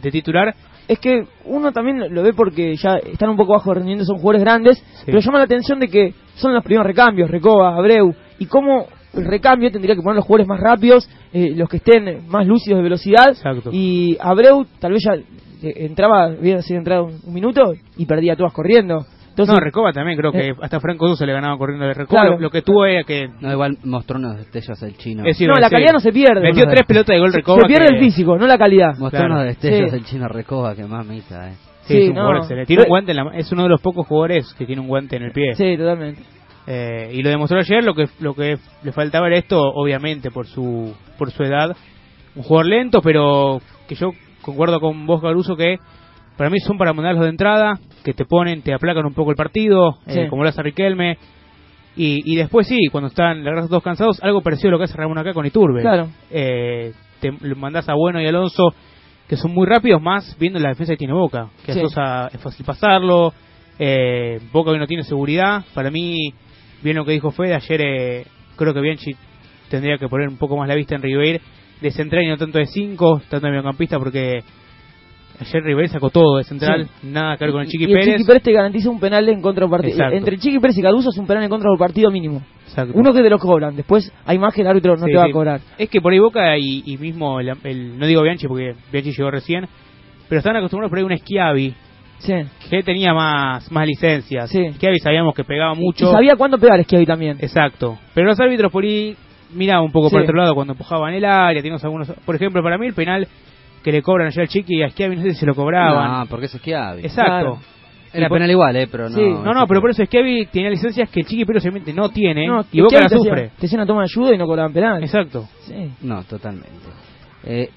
de 0.00 0.10
titular. 0.10 0.54
Es 0.86 0.98
que 0.98 1.24
uno 1.44 1.72
también 1.72 2.14
lo 2.14 2.22
ve 2.22 2.32
porque 2.32 2.76
ya 2.76 2.96
están 2.98 3.30
un 3.30 3.36
poco 3.36 3.52
bajo 3.52 3.74
rendiendo, 3.74 4.04
son 4.04 4.18
jugadores 4.18 4.42
grandes, 4.42 4.84
pero 5.06 5.20
llama 5.20 5.38
la 5.38 5.44
atención 5.44 5.78
de 5.80 5.88
que 5.88 6.14
son 6.34 6.52
los 6.54 6.64
primeros 6.64 6.86
recambios, 6.86 7.30
Recoba, 7.30 7.76
Abreu, 7.76 8.14
y 8.38 8.46
cómo 8.46 8.86
el 9.14 9.24
recambio 9.24 9.70
tendría 9.70 9.94
que 9.94 10.02
poner 10.02 10.16
los 10.16 10.24
jugadores 10.24 10.48
más 10.48 10.60
rápidos, 10.60 11.08
eh, 11.32 11.54
los 11.54 11.68
que 11.68 11.78
estén 11.78 12.26
más 12.28 12.46
lúcidos 12.46 12.78
de 12.78 12.82
velocidad, 12.82 13.36
y 13.72 14.16
Abreu 14.20 14.64
tal 14.80 14.92
vez 14.92 15.02
ya 15.04 15.12
entraba, 15.62 16.24
había 16.26 16.62
sido 16.62 16.78
entrado 16.78 17.04
un 17.04 17.34
minuto 17.34 17.72
y 17.96 18.06
perdía 18.06 18.34
todas 18.34 18.52
corriendo 18.52 19.04
no, 19.36 19.60
Recoba 19.60 19.92
también, 19.92 20.18
creo 20.18 20.32
que 20.32 20.48
eh, 20.48 20.54
hasta 20.60 20.80
Franco 20.80 21.14
se 21.16 21.26
le 21.26 21.32
ganaba 21.32 21.56
corriendo 21.56 21.86
de 21.86 21.94
Recoba. 21.94 22.36
Lo, 22.38 22.50
que 22.50 22.62
tuvo 22.62 22.84
era 22.84 23.04
que. 23.04 23.28
No, 23.40 23.52
igual 23.52 23.78
mostró 23.84 24.18
unos 24.18 24.36
destellos 24.36 24.82
el 24.82 24.96
chino. 24.96 25.22
no, 25.22 25.54
la 25.54 25.70
calidad 25.70 25.92
no 25.92 26.00
se 26.00 26.12
pierde. 26.12 26.40
Metió 26.40 26.66
tres 26.66 26.86
pelotas 26.86 27.14
de 27.14 27.20
gol 27.20 27.32
Recoba. 27.32 27.62
Se 27.62 27.66
pierde 27.66 27.88
el 27.96 27.98
físico, 28.00 28.36
no 28.36 28.46
la 28.46 28.58
calidad. 28.58 28.96
Mostró 28.98 29.26
unos 29.26 29.44
destellos 29.44 29.92
el 29.92 30.04
chino 30.04 30.28
Recoba, 30.28 30.74
que 30.74 30.84
mamita, 30.84 31.48
eh. 31.48 31.54
Sí, 31.82 32.02
es, 32.02 32.08
un 32.10 32.14
no. 32.14 32.46
tiene 32.66 32.82
un 32.82 32.88
guante 32.88 33.12
es 33.34 33.50
uno 33.50 33.64
de 33.64 33.68
los 33.68 33.80
pocos 33.80 34.06
jugadores 34.06 34.54
que 34.56 34.64
tiene 34.64 34.80
un 34.80 34.86
guante 34.86 35.16
en 35.16 35.24
el 35.24 35.32
pie. 35.32 35.54
Sí, 35.54 35.76
totalmente. 35.76 36.22
Eh, 36.66 37.10
y 37.14 37.22
lo 37.22 37.30
demostró 37.30 37.58
ayer, 37.58 37.82
lo 37.82 37.94
que 37.94 38.04
lo 38.20 38.34
que 38.34 38.58
le 38.84 38.92
faltaba 38.92 39.26
era 39.26 39.38
esto, 39.38 39.58
obviamente, 39.60 40.30
por 40.30 40.46
su 40.46 40.94
por 41.18 41.30
su 41.32 41.42
edad. 41.42 41.76
Un 42.36 42.42
jugador 42.44 42.66
lento, 42.66 43.00
pero 43.02 43.60
que 43.88 43.96
yo 43.96 44.12
concuerdo 44.42 44.78
con 44.78 45.06
vos, 45.06 45.20
Garuso, 45.20 45.56
que 45.56 45.78
para 46.40 46.48
mí 46.48 46.58
son 46.60 46.78
para 46.78 46.94
mandarlos 46.94 47.24
de 47.24 47.28
entrada, 47.28 47.78
que 48.02 48.14
te 48.14 48.24
ponen, 48.24 48.62
te 48.62 48.72
aplacan 48.72 49.04
un 49.04 49.12
poco 49.12 49.30
el 49.30 49.36
partido, 49.36 49.98
eh, 50.06 50.26
como 50.30 50.42
lo 50.42 50.48
hace 50.48 50.62
Riquelme. 50.62 51.18
Y, 51.94 52.32
y 52.32 52.34
después 52.34 52.66
sí, 52.66 52.86
cuando 52.90 53.08
están 53.08 53.44
los 53.44 53.68
dos 53.68 53.82
cansados, 53.82 54.22
algo 54.22 54.40
parecido 54.40 54.70
a 54.70 54.72
lo 54.72 54.78
que 54.78 54.84
hace 54.84 54.96
Ramón 54.96 55.18
acá 55.18 55.34
con 55.34 55.44
Iturbe. 55.44 55.82
Claro. 55.82 56.08
Eh, 56.30 56.94
te 57.20 57.30
mandás 57.54 57.90
a 57.90 57.94
Bueno 57.94 58.22
y 58.22 58.26
Alonso, 58.26 58.72
que 59.28 59.36
son 59.36 59.52
muy 59.52 59.66
rápidos, 59.66 60.00
más 60.00 60.34
viendo 60.40 60.58
la 60.58 60.70
defensa 60.70 60.94
que 60.94 60.96
tiene 60.96 61.12
Boca. 61.12 61.50
Que 61.66 61.72
es 61.72 62.40
fácil 62.40 62.64
pasarlo, 62.64 63.34
eh, 63.78 64.40
Boca 64.50 64.70
hoy 64.70 64.78
no 64.78 64.86
tiene 64.86 65.02
seguridad. 65.02 65.62
Para 65.74 65.90
mí, 65.90 66.32
bien 66.82 66.96
lo 66.96 67.04
que 67.04 67.12
dijo 67.12 67.32
Fede, 67.32 67.54
ayer 67.54 67.82
eh, 67.82 68.26
creo 68.56 68.72
que 68.72 68.80
Bianchi 68.80 69.10
tendría 69.68 69.98
que 69.98 70.08
poner 70.08 70.26
un 70.26 70.38
poco 70.38 70.56
más 70.56 70.66
la 70.66 70.74
vista 70.74 70.94
en 70.94 71.02
River, 71.02 71.38
de 71.82 71.90
central 71.90 72.22
y 72.22 72.28
no 72.28 72.38
tanto 72.38 72.56
de 72.56 72.64
5, 72.64 73.24
tanto 73.28 73.46
de 73.46 73.50
mediocampista, 73.50 73.98
porque 73.98 74.42
Ayer 75.40 75.62
River 75.62 75.88
sacó 75.88 76.10
todo 76.10 76.36
de 76.36 76.44
central, 76.44 76.86
nada 77.02 77.36
que 77.38 77.44
ver 77.44 77.52
con 77.52 77.62
el 77.62 77.68
Chiqui 77.68 77.86
Pérez. 77.86 78.06
El 78.06 78.12
Chiqui 78.12 78.24
Pérez 78.26 78.42
te 78.42 78.52
garantiza 78.52 78.90
un 78.90 79.00
penal 79.00 79.26
en 79.26 79.40
contra 79.40 79.66
partido. 79.68 80.10
Entre 80.12 80.36
Chiqui 80.36 80.58
Pérez 80.58 80.76
y 80.76 80.82
Caruso 80.82 81.08
es 81.10 81.16
un 81.16 81.26
penal 81.26 81.44
en 81.44 81.48
contra 81.48 81.70
del 81.70 81.78
partido 81.78 82.10
mínimo. 82.10 82.42
Uno 82.92 83.12
que 83.12 83.22
te 83.22 83.30
lo 83.30 83.38
cobran, 83.38 83.74
después 83.74 84.12
hay 84.26 84.38
más 84.38 84.54
que 84.54 84.60
el 84.60 84.66
árbitro 84.66 84.96
no 84.96 85.06
te 85.06 85.16
va 85.16 85.24
a 85.24 85.32
cobrar. 85.32 85.60
Es 85.78 85.88
que 85.88 86.00
por 86.00 86.12
ahí 86.12 86.18
Boca 86.18 86.58
y, 86.58 86.96
mismo, 87.00 87.40
el, 87.40 87.98
no 87.98 88.06
digo 88.06 88.22
Bianchi 88.22 88.46
porque 88.46 88.74
Bianchi 88.92 89.12
llegó 89.12 89.30
recién, 89.30 89.66
pero 90.28 90.40
están 90.40 90.56
acostumbrados 90.56 90.90
por 90.90 90.98
ahí 90.98 91.04
a 91.04 91.06
un 91.06 91.16
Schiavi. 91.16 91.74
Sí. 92.18 92.34
Que 92.68 92.82
tenía 92.82 93.14
más, 93.14 93.72
más 93.72 93.86
licencias. 93.86 94.50
Sí. 94.50 94.72
Schiavi 94.72 94.98
sabíamos 94.98 95.34
que 95.34 95.42
pegaba 95.42 95.74
mucho. 95.74 96.04
Y 96.04 96.12
sabía 96.12 96.36
cuándo 96.36 96.58
pegar 96.58 96.84
Schiavi 96.84 97.06
también. 97.06 97.38
Exacto. 97.40 97.98
Pero 98.14 98.26
los 98.26 98.38
árbitros 98.38 98.70
por 98.70 98.84
ahí 98.84 99.16
miraban 99.54 99.84
un 99.84 99.92
poco 99.92 100.10
por 100.10 100.20
otro 100.20 100.36
lado 100.36 100.54
cuando 100.54 100.74
empujaban 100.74 101.14
el 101.14 101.24
área. 101.24 101.62
Teníamos 101.62 101.82
algunos, 101.82 102.12
por 102.26 102.36
ejemplo, 102.36 102.62
para 102.62 102.76
mí 102.76 102.86
el 102.86 102.94
penal 102.94 103.26
que 103.82 103.92
le 103.92 104.02
cobran 104.02 104.28
ayer 104.28 104.42
al 104.42 104.48
Chiqui 104.48 104.76
y 104.76 104.82
a 104.82 104.90
Schiavi 104.90 105.16
no 105.16 105.22
sé 105.22 105.32
si 105.32 105.40
se 105.40 105.46
lo 105.46 105.54
cobraban. 105.54 106.20
No, 106.20 106.26
porque 106.26 106.46
es 106.46 106.52
Schiavi. 106.52 107.02
Exacto. 107.02 107.58
Era 108.12 108.28
penal 108.28 108.50
igual, 108.50 108.74
¿eh? 108.74 108.88
Pero 108.90 109.08
no. 109.08 109.16
Sí. 109.16 109.22
No, 109.22 109.52
no, 109.52 109.66
pero 109.66 109.80
por 109.80 109.90
eso 109.90 110.04
Schiavi 110.04 110.46
tenía 110.46 110.70
licencias 110.70 111.08
que 111.10 111.20
el 111.20 111.26
Chiqui 111.26 111.44
pero 111.44 111.58
obviamente 111.58 111.92
no 111.92 112.08
tiene 112.10 112.46
y 112.72 112.80
Boca 112.80 113.00
la 113.00 113.08
sufre. 113.08 113.52
Te 113.58 113.66
hacían 113.66 113.80
una 113.80 113.86
toma 113.86 114.00
de 114.02 114.08
ayuda 114.12 114.34
y 114.34 114.38
no 114.38 114.46
cobraban 114.46 114.72
penal. 114.72 115.02
Exacto. 115.02 115.48
Sí. 115.62 115.92
No, 116.02 116.22
totalmente. 116.24 116.70
Eh, 117.44 117.70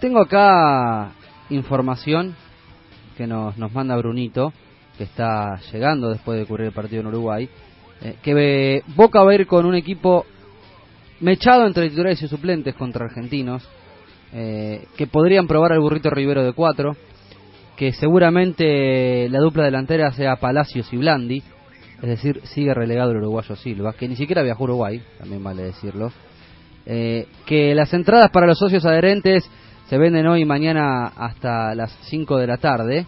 tengo 0.00 0.20
acá 0.20 1.12
información 1.50 2.34
que 3.16 3.26
nos, 3.26 3.56
nos 3.58 3.72
manda 3.72 3.96
Brunito 3.96 4.52
que 4.96 5.04
está 5.04 5.58
llegando 5.72 6.10
después 6.10 6.38
de 6.38 6.46
cubrir 6.46 6.66
el 6.68 6.72
partido 6.72 7.00
en 7.00 7.06
Uruguay, 7.08 7.48
eh, 8.02 8.16
que 8.22 8.82
Boca 8.94 9.22
va 9.22 9.30
a 9.30 9.34
ir 9.34 9.46
con 9.46 9.66
un 9.66 9.74
equipo 9.74 10.26
mechado 11.20 11.66
entre 11.66 11.88
titulares 11.88 12.22
y 12.22 12.28
suplentes 12.28 12.74
contra 12.74 13.06
argentinos, 13.06 13.68
eh, 14.32 14.86
que 14.96 15.06
podrían 15.06 15.46
probar 15.46 15.72
al 15.72 15.80
burrito 15.80 16.10
Rivero 16.10 16.44
de 16.44 16.52
4, 16.52 16.96
que 17.76 17.92
seguramente 17.92 19.28
la 19.28 19.38
dupla 19.38 19.64
delantera 19.64 20.12
sea 20.12 20.36
Palacios 20.36 20.92
y 20.92 20.96
Blandi, 20.96 21.42
es 22.02 22.08
decir, 22.08 22.40
sigue 22.44 22.74
relegado 22.74 23.12
el 23.12 23.18
uruguayo 23.18 23.54
Silva, 23.56 23.92
que 23.92 24.08
ni 24.08 24.16
siquiera 24.16 24.42
viajó 24.42 24.64
a 24.64 24.64
Uruguay, 24.64 25.02
también 25.18 25.42
vale 25.42 25.62
decirlo. 25.62 26.12
Eh, 26.84 27.28
que 27.46 27.74
las 27.76 27.94
entradas 27.94 28.30
para 28.30 28.46
los 28.46 28.58
socios 28.58 28.84
adherentes 28.84 29.48
se 29.88 29.98
venden 29.98 30.26
hoy 30.26 30.42
y 30.42 30.44
mañana 30.44 31.06
hasta 31.06 31.74
las 31.74 31.96
5 32.08 32.38
de 32.38 32.46
la 32.46 32.56
tarde. 32.56 33.06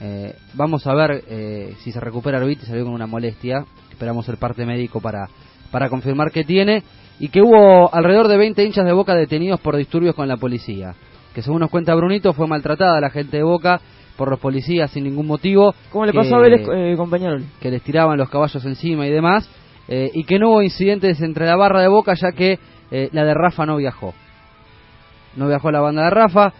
Eh, 0.00 0.34
vamos 0.54 0.86
a 0.86 0.94
ver 0.94 1.24
eh, 1.28 1.74
si 1.82 1.90
se 1.90 1.98
recupera 1.98 2.44
y 2.48 2.54
salió 2.56 2.84
con 2.84 2.94
una 2.94 3.06
molestia. 3.06 3.64
Esperamos 3.90 4.28
el 4.28 4.36
parte 4.36 4.64
médico 4.66 5.00
para, 5.00 5.28
para 5.70 5.88
confirmar 5.88 6.30
que 6.30 6.44
tiene. 6.44 6.82
Y 7.18 7.28
que 7.28 7.40
hubo 7.42 7.94
alrededor 7.94 8.28
de 8.28 8.36
20 8.36 8.64
hinchas 8.64 8.84
de 8.84 8.92
Boca 8.92 9.14
detenidos 9.14 9.60
por 9.60 9.76
disturbios 9.76 10.14
con 10.14 10.28
la 10.28 10.36
policía. 10.36 10.94
Que 11.34 11.42
según 11.42 11.60
nos 11.60 11.70
cuenta 11.70 11.94
Brunito, 11.94 12.32
fue 12.32 12.46
maltratada 12.46 13.00
la 13.00 13.10
gente 13.10 13.36
de 13.36 13.42
Boca 13.42 13.80
por 14.16 14.30
los 14.30 14.38
policías 14.38 14.90
sin 14.90 15.04
ningún 15.04 15.26
motivo. 15.26 15.74
¿Cómo 15.90 16.06
le 16.06 16.12
pasó 16.12 16.36
a 16.36 16.40
Vélez, 16.40 16.66
eh, 16.72 16.94
compañero? 16.96 17.38
Que 17.60 17.70
les 17.70 17.82
tiraban 17.82 18.18
los 18.18 18.30
caballos 18.30 18.64
encima 18.64 19.06
y 19.06 19.10
demás. 19.10 19.48
Eh, 19.88 20.10
y 20.14 20.24
que 20.24 20.38
no 20.38 20.50
hubo 20.50 20.62
incidentes 20.62 21.20
entre 21.20 21.46
la 21.46 21.56
barra 21.56 21.82
de 21.82 21.88
Boca 21.88 22.14
ya 22.14 22.32
que 22.32 22.58
eh, 22.90 23.08
la 23.12 23.24
de 23.24 23.34
Rafa 23.34 23.66
no 23.66 23.76
viajó. 23.76 24.14
No 25.36 25.48
viajó 25.48 25.70
la 25.70 25.80
banda 25.80 26.04
de 26.04 26.10
Rafa. 26.10 26.52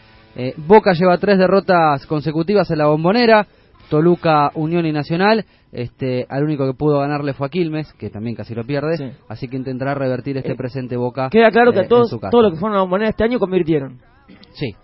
Boca 0.56 0.94
lleva 0.94 1.16
tres 1.18 1.38
derrotas 1.38 2.04
consecutivas 2.06 2.68
en 2.68 2.78
la 2.78 2.87
bombonera. 2.87 3.46
Toluca, 3.88 4.50
Unión 4.55 4.87
y 4.87 4.93
Nacional. 4.93 5.45
Este, 5.73 6.25
al 6.29 6.45
único 6.45 6.67
que 6.67 6.75
pudo 6.75 7.00
ganarle 7.00 7.33
fue 7.33 7.49
a 7.49 7.50
Quilmes, 7.50 7.93
que 7.95 8.11
también 8.11 8.37
casi 8.37 8.55
lo 8.55 8.64
pierde. 8.64 9.17
Así 9.29 9.49
que 9.49 9.57
intentará 9.57 9.95
revertir 9.95 10.37
este 10.37 10.55
presente 10.55 10.97
Boca. 10.97 11.29
Queda 11.31 11.50
claro 11.50 11.73
que 11.73 11.85
todos, 11.85 12.11
todo 12.31 12.43
lo 12.43 12.50
que 12.50 12.57
fueron 12.57 12.75
a 12.75 12.79
la 12.79 12.83
bombonera 12.83 13.11
este 13.11 13.25
año 13.25 13.38
convirtieron. 13.38 13.99
Sí, 14.53 14.75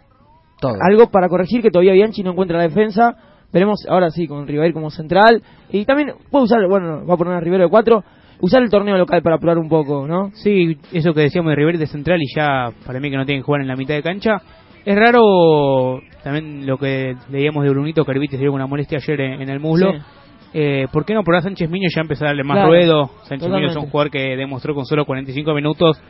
algo 0.81 1.11
para 1.11 1.29
corregir 1.29 1.63
que 1.63 1.71
todavía 1.71 1.93
Bianchi 1.93 2.23
no 2.23 2.33
encuentra 2.33 2.59
la 2.59 2.65
defensa. 2.65 3.17
Veremos 3.53 3.85
ahora 3.89 4.11
sí 4.11 4.27
con 4.27 4.47
River 4.47 4.73
como 4.73 4.91
central. 4.91 5.43
Y 5.71 5.85
también 5.85 6.13
puede 6.31 6.45
usar, 6.45 6.67
bueno, 6.69 7.05
va 7.07 7.15
a 7.15 7.17
poner 7.17 7.35
a 7.35 7.41
Rivero 7.41 7.65
de 7.65 7.71
4. 7.71 8.05
Usar 8.43 8.63
el 8.63 8.71
torneo 8.71 8.97
local 8.97 9.23
para 9.23 9.39
probar 9.39 9.59
un 9.59 9.69
poco, 9.69 10.07
¿no? 10.07 10.31
Sí, 10.35 10.79
eso 10.93 11.13
que 11.13 11.23
decíamos 11.23 11.51
de 11.51 11.57
River 11.57 11.79
de 11.79 11.87
central 11.87 12.19
y 12.23 12.35
ya 12.35 12.71
para 12.87 13.01
mí 13.01 13.11
que 13.11 13.17
no 13.17 13.27
tienen 13.27 13.43
que 13.43 13.47
jugar 13.47 13.61
en 13.61 13.69
la 13.69 13.77
mitad 13.77 13.95
de 13.95 14.03
cancha. 14.03 14.41
Es 14.85 14.97
raro 14.97 16.01
también 16.23 16.67
lo 16.67 16.79
que 16.79 17.17
leíamos 17.31 17.65
de 17.65 17.71
Brunito 17.71 18.05
Carvite, 18.05 18.37
se 18.37 18.43
dio 18.43 18.53
una 18.53 18.67
molestia 18.67 18.99
ayer 18.99 19.21
en, 19.21 19.49
el 19.49 19.61
muslo. 19.61 19.93
Eh, 20.53 20.87
¿Por 20.93 21.05
qué 21.05 21.15
no 21.15 21.23
por 21.23 21.41
Sánchez 21.41 21.71
Miño 21.71 21.89
ya 21.95 22.01
empezar 22.01 22.27
a 22.27 22.31
darle 22.31 22.45
más 22.45 22.67
ruedo? 22.67 23.11
Sánchez 23.25 23.49
Miño 23.49 23.69
es 23.69 23.77
un 23.77 23.89
jugador 23.89 24.11
que 24.11 24.37
demostró 24.37 24.75
con 24.75 24.85
solo 24.85 25.05
45 25.05 25.55
minutos 25.55 26.01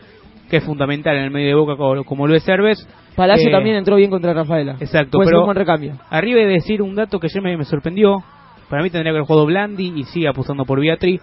que 0.48 0.56
es 0.56 0.64
fundamental 0.64 1.16
en 1.16 1.24
el 1.24 1.30
medio 1.30 1.48
de 1.48 1.54
Boca 1.54 1.76
como, 2.04 2.26
lo 2.26 2.34
es 2.34 2.44
Cerves. 2.44 2.86
Palacio 3.14 3.48
eh, 3.48 3.52
también 3.52 3.76
entró 3.76 3.96
bien 3.96 4.10
contra 4.10 4.34
Rafaela. 4.34 4.76
Exacto, 4.80 5.20
pero 5.24 5.46
un 5.46 5.54
recambio. 5.54 5.94
arriba 6.10 6.40
de 6.40 6.46
decir 6.46 6.82
un 6.82 6.96
dato 6.96 7.20
que 7.20 7.28
ayer 7.28 7.40
me, 7.40 7.56
me, 7.56 7.64
sorprendió, 7.64 8.24
para 8.68 8.82
mí 8.82 8.90
tendría 8.90 9.12
que 9.12 9.18
haber 9.18 9.26
jugado 9.26 9.46
Blandi 9.46 9.92
y 9.94 10.04
sigue 10.04 10.28
apostando 10.28 10.64
por 10.64 10.80
Beatri, 10.80 11.20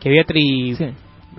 que 0.00 0.10
Beatri 0.10 0.76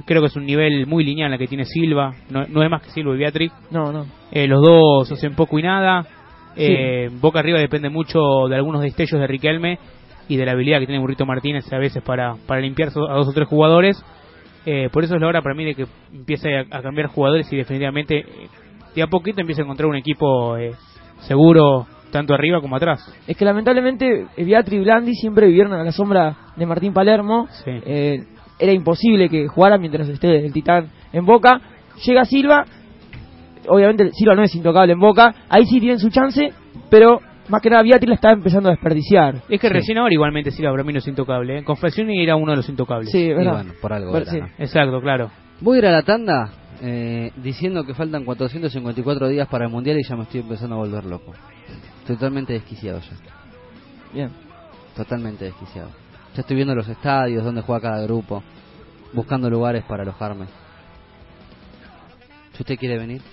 creo 0.06 0.22
que 0.22 0.28
es 0.28 0.36
un 0.36 0.46
nivel 0.46 0.88
muy 0.88 1.04
lineal 1.04 1.32
la 1.32 1.38
que 1.38 1.48
tiene 1.48 1.66
Silva, 1.66 2.14
no, 2.30 2.44
es 2.44 2.70
más 2.70 2.82
que 2.82 2.92
Silva 2.92 3.16
y 3.16 3.18
Beatri. 3.18 3.52
No, 3.72 3.92
no. 3.92 4.06
Eh, 4.32 4.48
los 4.48 4.62
dos 4.62 5.12
hacen 5.12 5.36
poco 5.36 5.60
y 5.60 5.64
nada. 5.64 6.06
Eh, 6.56 7.10
Boca 7.22 7.40
arriba 7.40 7.60
depende 7.60 7.90
mucho 7.90 8.48
de 8.50 8.56
algunos 8.56 8.82
destellos 8.82 9.22
de 9.22 9.28
Riquelme 9.28 9.78
y 10.28 10.38
de 10.38 10.46
la 10.46 10.54
habilidad 10.54 10.80
que 10.80 10.86
tiene 10.86 11.00
Burrito 11.00 11.26
Martínez 11.26 11.72
a 11.72 11.78
veces 11.78 12.04
para, 12.04 12.36
para 12.46 12.62
limpiar 12.62 12.90
a 12.90 13.14
dos 13.16 13.28
o 13.28 13.34
tres 13.34 13.48
jugadores. 13.48 14.04
Eh, 14.66 14.90
por 14.92 15.04
eso 15.04 15.16
es 15.16 15.22
la 15.22 15.28
hora 15.28 15.42
para 15.42 15.56
mí 15.56 15.64
de 15.64 15.76
que 15.76 15.86
empiece 16.12 16.50
a, 16.58 16.82
cambiar 16.82 17.08
jugadores 17.08 17.52
y 17.54 17.56
definitivamente 17.56 18.18
eh, 18.18 18.26
de 18.96 19.02
a 19.02 19.08
poquito 19.08 19.40
empiece 19.40 19.62
a 19.62 19.64
encontrar 19.64 19.88
un 19.88 19.96
equipo 19.96 20.58
eh, 20.58 20.74
seguro 21.22 21.88
tanto 22.12 22.34
arriba 22.34 22.60
como 22.60 22.76
atrás. 22.76 23.00
Es 23.28 23.38
que 23.38 23.46
lamentablemente 23.46 24.28
Beatri 24.38 24.78
y 24.78 24.80
Blandi 24.80 25.14
siempre 25.14 25.48
vivieron 25.48 25.74
a 25.74 25.84
la 25.84 25.92
sombra 25.92 26.36
de 26.56 26.66
Martín 26.66 26.94
Palermo. 26.94 27.48
Era 28.60 28.72
imposible 28.72 29.30
que 29.30 29.48
jugara 29.48 29.78
mientras 29.78 30.08
esté 30.10 30.46
el 30.46 30.54
Titán 30.54 30.90
en 31.14 31.26
Boca. 31.26 31.62
Llega 32.06 32.26
Silva, 32.26 32.66
obviamente 33.68 34.12
Silva 34.14 34.36
no 34.36 34.44
es 34.44 34.54
intocable 34.56 34.94
en 34.94 35.00
Boca, 35.00 35.34
ahí 35.50 35.66
sí 35.66 35.80
tienen 35.80 36.00
su 36.00 36.10
chance, 36.10 36.54
pero 36.90 37.20
más 37.50 37.62
que 37.62 37.70
nada 37.70 37.84
Beatriz 37.84 38.10
la 38.10 38.16
está 38.16 38.32
empezando 38.32 38.70
a 38.70 38.74
desperdiciar. 38.74 39.42
Es 39.50 39.60
que 39.60 39.70
recién 39.70 39.98
ahora 39.98 40.14
igualmente 40.14 40.52
sí, 40.52 40.62
para 40.64 40.84
mí 40.84 40.94
no 40.94 41.00
es 41.00 41.08
intocable. 41.08 41.60
¿eh? 41.60 41.64
Confesión 41.64 42.10
era 42.10 42.36
uno 42.36 42.52
de 42.52 42.58
los 42.58 42.70
intocables. 42.70 43.10
Sí, 43.12 43.30
verdad. 43.30 43.66
por 43.82 43.94
algo. 43.94 44.18
Exacto, 44.18 45.02
claro. 45.02 45.32
Voy 45.62 45.78
a 45.78 45.80
ir 45.80 45.86
a 45.88 45.92
la 45.92 46.04
tanda 46.04 46.52
eh, 46.82 47.32
diciendo 47.38 47.84
que 47.84 47.94
faltan 47.94 48.26
454 48.26 49.28
días 49.30 49.48
para 49.48 49.66
el 49.66 49.72
Mundial 49.72 49.98
y 50.00 50.04
ya 50.08 50.16
me 50.16 50.24
estoy 50.24 50.42
empezando 50.42 50.76
a 50.76 50.80
volver 50.80 51.06
loco. 51.06 51.34
Totalmente 52.06 52.54
desquiciado 52.54 53.00
ya. 53.00 53.18
Bien. 54.14 54.30
Totalmente 54.96 55.46
desquiciado. 55.46 55.90
Ya 56.38 56.42
estoy 56.42 56.56
viendo 56.56 56.76
los 56.76 56.88
estadios, 56.88 57.44
donde 57.44 57.62
juega 57.62 57.82
cada 57.82 58.04
grupo, 58.04 58.44
buscando 59.12 59.50
lugares 59.50 59.84
para 59.86 60.04
alojarme. 60.04 60.46
Si 62.54 62.62
usted 62.62 62.78
quiere 62.78 63.00
venir, 63.00 63.24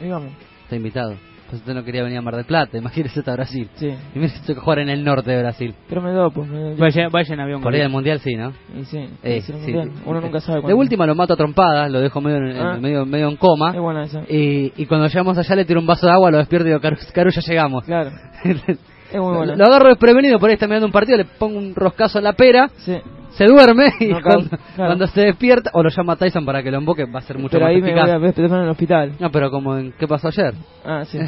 Digamos. 0.00 0.32
está 0.64 0.74
invitado. 0.74 1.14
Pues 1.48 1.60
usted 1.60 1.72
no 1.72 1.84
quería 1.84 2.02
venir 2.02 2.18
a 2.18 2.20
Mar 2.20 2.34
del 2.34 2.46
Plata, 2.46 2.76
imagínese 2.76 3.20
hasta 3.20 3.32
Brasil. 3.32 3.70
Sí. 3.74 3.88
Y 4.12 4.18
me 4.18 4.28
que 4.28 4.54
jugar 4.56 4.80
en 4.80 4.88
el 4.88 5.04
norte 5.04 5.30
de 5.30 5.38
Brasil. 5.40 5.72
Pero 5.88 6.02
me 6.02 6.10
doy, 6.10 6.32
pues. 6.32 6.50
Me... 6.50 6.74
Vaya, 6.74 7.08
vaya 7.08 7.32
en 7.32 7.40
avión. 7.40 7.62
Por 7.62 7.72
ahí 7.72 7.80
el 7.80 7.90
mundial 7.90 8.18
sí, 8.18 8.34
¿no? 8.34 8.52
Y 8.76 8.84
sí, 8.86 9.08
eh, 9.22 9.40
sí. 9.40 9.72
Uno 10.04 10.20
nunca 10.20 10.40
sabe 10.40 10.60
De 10.66 10.74
última 10.74 11.06
lo 11.06 11.14
mato 11.14 11.34
a 11.34 11.36
trompadas, 11.36 11.92
lo 11.92 12.00
dejo 12.00 12.20
medio 12.20 12.38
en, 12.38 12.60
ah. 12.60 12.76
medio, 12.80 13.06
medio 13.06 13.28
en 13.28 13.36
coma. 13.36 13.70
Es 13.70 13.80
buena 13.80 14.02
esa. 14.02 14.24
Y, 14.28 14.72
y 14.76 14.86
cuando 14.86 15.06
llegamos 15.06 15.38
allá 15.38 15.54
le 15.54 15.64
tiro 15.64 15.78
un 15.78 15.86
vaso 15.86 16.06
de 16.06 16.12
agua, 16.12 16.32
lo 16.32 16.38
despierto 16.38 16.66
y 16.66 16.70
digo, 16.70 16.80
Caru, 16.80 17.30
ya 17.30 17.40
llegamos. 17.40 17.84
Claro. 17.84 18.10
es 19.12 19.20
muy 19.20 19.36
bueno. 19.36 19.56
Lo 19.56 19.64
agarro 19.64 19.88
desprevenido, 19.88 20.38
por 20.38 20.48
ahí 20.48 20.54
está 20.54 20.66
mirando 20.66 20.86
un 20.86 20.92
partido, 20.92 21.18
le 21.18 21.24
pongo 21.24 21.58
un 21.58 21.74
roscazo 21.74 22.18
en 22.18 22.24
la 22.24 22.32
pera. 22.32 22.68
Sí. 22.78 22.96
se 23.30 23.44
duerme 23.44 23.92
y 24.00 24.10
cuando, 24.78 25.06
se 25.06 25.20
despierta 25.20 25.70
o 25.74 25.82
lo 25.82 25.90
llama 25.90 26.16
Tyson 26.16 26.44
para 26.44 26.62
que 26.62 26.70
lo 26.70 26.78
emboque 26.78 27.04
va 27.04 27.20
a 27.20 27.22
ser 27.22 27.38
mucho 27.38 27.52
pero 27.52 27.66
más 27.66 27.74
ahí 27.74 27.80
me 27.80 27.92
voy 27.92 28.10
a 28.10 28.18
ver 28.18 28.34
en 28.36 28.52
el 28.52 28.68
hospital. 28.68 29.12
No 29.20 29.30
pero 29.30 29.50
como 29.50 29.76
en 29.76 29.92
qué 29.92 30.08
pasó 30.08 30.28
ayer 30.28 30.54
ah 30.84 31.04
sí. 31.04 31.18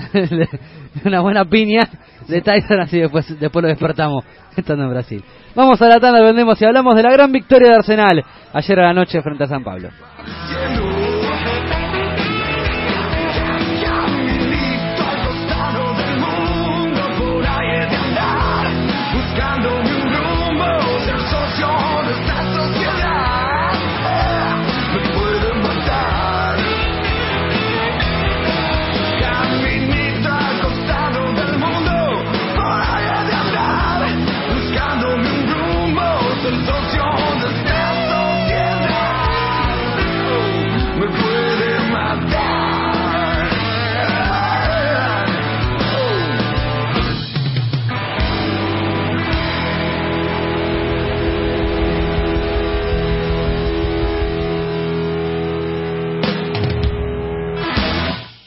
Una 1.04 1.20
buena 1.20 1.44
piña 1.44 1.80
de 2.26 2.40
Tyson 2.40 2.80
así 2.80 2.98
después 2.98 3.38
después 3.38 3.62
lo 3.62 3.68
despertamos 3.68 4.24
estando 4.56 4.84
en 4.84 4.90
Brasil. 4.90 5.22
Vamos 5.54 5.80
a 5.80 5.88
la 5.88 6.00
tanda 6.00 6.20
vendemos 6.20 6.60
y 6.60 6.64
hablamos 6.64 6.96
de 6.96 7.02
la 7.02 7.12
gran 7.12 7.30
victoria 7.30 7.68
de 7.68 7.74
Arsenal 7.76 8.24
ayer 8.52 8.80
a 8.80 8.82
la 8.82 8.94
noche 8.94 9.22
frente 9.22 9.44
a 9.44 9.46
San 9.46 9.62
Pablo 9.62 9.90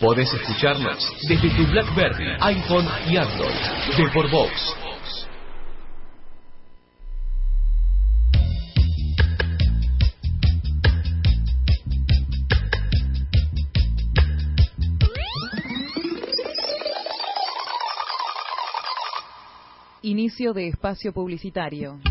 Podés 0.04 0.34
escucharnos 0.34 0.98
desde 1.30 1.50
tu 1.52 1.66
BlackBerry, 1.66 2.36
iPhone 2.42 2.86
y 3.08 3.16
Android. 3.16 3.56
De 3.98 4.10
por 4.14 4.30
Vox. 4.30 4.76
Inicio 20.02 20.52
de 20.52 20.68
espacio 20.68 21.14
publicitario. 21.14 22.02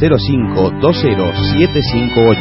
05 0.00 0.82
758. 0.82 2.40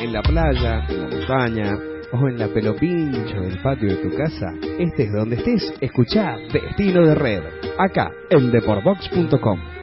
En 0.00 0.12
la 0.12 0.22
playa, 0.22 0.86
en 0.88 1.00
la 1.00 1.08
montaña, 1.08 1.93
o 2.20 2.28
en 2.28 2.38
la 2.38 2.48
pelopincho 2.48 3.40
del 3.40 3.58
patio 3.60 3.88
de 3.88 3.96
tu 3.96 4.16
casa, 4.16 4.54
estés 4.78 5.12
donde 5.12 5.36
estés, 5.36 5.74
escucha 5.80 6.36
Destino 6.52 7.06
de 7.06 7.14
Red, 7.14 7.42
acá 7.78 8.12
en 8.30 8.50
deporbox.com. 8.50 9.73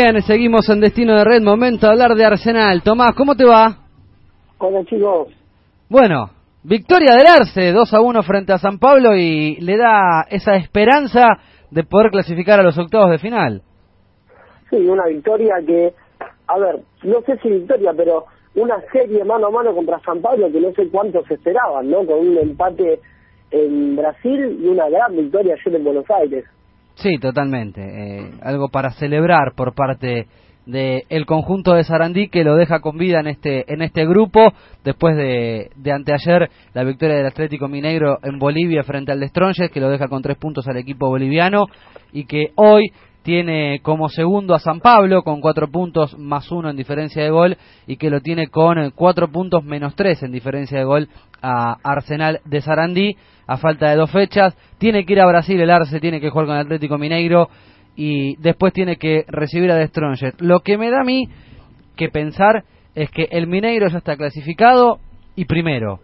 Bien, 0.00 0.22
seguimos 0.22 0.68
en 0.68 0.78
Destino 0.78 1.16
de 1.16 1.24
Red, 1.24 1.42
momento 1.42 1.86
de 1.86 1.92
hablar 1.92 2.14
de 2.14 2.24
Arsenal. 2.24 2.84
Tomás, 2.84 3.14
¿cómo 3.16 3.34
te 3.34 3.44
va? 3.44 3.78
Hola 4.58 4.84
chicos. 4.84 5.26
Bueno, 5.88 6.30
victoria 6.62 7.16
del 7.16 7.26
Arce, 7.26 7.72
2 7.72 7.94
a 7.94 8.00
1 8.00 8.22
frente 8.22 8.52
a 8.52 8.58
San 8.58 8.78
Pablo 8.78 9.16
y 9.16 9.56
le 9.56 9.76
da 9.76 10.24
esa 10.30 10.54
esperanza 10.54 11.40
de 11.72 11.82
poder 11.82 12.12
clasificar 12.12 12.60
a 12.60 12.62
los 12.62 12.78
octavos 12.78 13.10
de 13.10 13.18
final. 13.18 13.62
Sí, 14.70 14.76
una 14.76 15.06
victoria 15.06 15.56
que, 15.66 15.92
a 16.46 16.58
ver, 16.60 16.76
no 17.02 17.20
sé 17.22 17.36
si 17.42 17.48
victoria, 17.48 17.92
pero 17.96 18.26
una 18.54 18.80
serie 18.92 19.24
mano 19.24 19.48
a 19.48 19.50
mano 19.50 19.74
contra 19.74 19.98
San 20.04 20.22
Pablo 20.22 20.46
que 20.52 20.60
no 20.60 20.70
sé 20.74 20.88
cuántos 20.90 21.28
esperaban, 21.28 21.90
¿no? 21.90 22.06
Con 22.06 22.20
un 22.20 22.38
empate 22.38 23.00
en 23.50 23.96
Brasil 23.96 24.60
y 24.62 24.68
una 24.68 24.88
gran 24.90 25.16
victoria 25.16 25.54
ayer 25.54 25.74
en 25.74 25.82
Buenos 25.82 26.08
Aires. 26.08 26.44
Sí, 27.00 27.18
totalmente. 27.18 27.80
Eh, 27.80 28.30
algo 28.42 28.68
para 28.68 28.90
celebrar 28.92 29.52
por 29.54 29.74
parte 29.74 30.26
del 30.66 31.04
el 31.08 31.26
conjunto 31.26 31.74
de 31.74 31.84
Sarandí 31.84 32.28
que 32.28 32.44
lo 32.44 32.56
deja 32.56 32.80
con 32.80 32.98
vida 32.98 33.20
en 33.20 33.28
este 33.28 33.72
en 33.72 33.80
este 33.80 34.04
grupo 34.04 34.52
después 34.84 35.16
de, 35.16 35.70
de 35.76 35.92
anteayer 35.92 36.50
la 36.74 36.84
victoria 36.84 37.16
del 37.16 37.26
Atlético 37.26 37.68
Mineiro 37.68 38.18
en 38.22 38.38
Bolivia 38.38 38.82
frente 38.82 39.12
al 39.12 39.20
de 39.20 39.30
que 39.72 39.80
lo 39.80 39.88
deja 39.88 40.08
con 40.08 40.20
tres 40.20 40.36
puntos 40.36 40.68
al 40.68 40.76
equipo 40.76 41.08
boliviano 41.08 41.66
y 42.12 42.26
que 42.26 42.52
hoy 42.56 42.92
tiene 43.28 43.80
como 43.82 44.08
segundo 44.08 44.54
a 44.54 44.58
San 44.58 44.80
Pablo 44.80 45.22
con 45.22 45.42
cuatro 45.42 45.70
puntos 45.70 46.18
más 46.18 46.50
uno 46.50 46.70
en 46.70 46.78
diferencia 46.78 47.22
de 47.22 47.28
gol 47.28 47.58
y 47.86 47.98
que 47.98 48.08
lo 48.08 48.22
tiene 48.22 48.48
con 48.48 48.90
cuatro 48.92 49.30
puntos 49.30 49.62
menos 49.62 49.94
tres 49.94 50.22
en 50.22 50.32
diferencia 50.32 50.78
de 50.78 50.84
gol 50.84 51.10
a 51.42 51.76
Arsenal 51.82 52.40
de 52.46 52.62
Sarandí 52.62 53.18
a 53.46 53.58
falta 53.58 53.90
de 53.90 53.96
dos 53.96 54.10
fechas. 54.10 54.56
Tiene 54.78 55.04
que 55.04 55.12
ir 55.12 55.20
a 55.20 55.26
Brasil 55.26 55.60
el 55.60 55.68
Arce, 55.68 56.00
tiene 56.00 56.22
que 56.22 56.30
jugar 56.30 56.46
con 56.46 56.56
el 56.56 56.62
Atlético 56.62 56.96
Mineiro 56.96 57.50
y 57.96 58.34
después 58.36 58.72
tiene 58.72 58.96
que 58.96 59.26
recibir 59.28 59.70
a 59.72 59.86
The 59.86 60.32
Lo 60.38 60.60
que 60.60 60.78
me 60.78 60.90
da 60.90 61.02
a 61.02 61.04
mí 61.04 61.28
que 61.96 62.08
pensar 62.08 62.64
es 62.94 63.10
que 63.10 63.28
el 63.30 63.46
Mineiro 63.46 63.88
ya 63.88 63.98
está 63.98 64.16
clasificado 64.16 65.00
y 65.36 65.44
primero. 65.44 66.00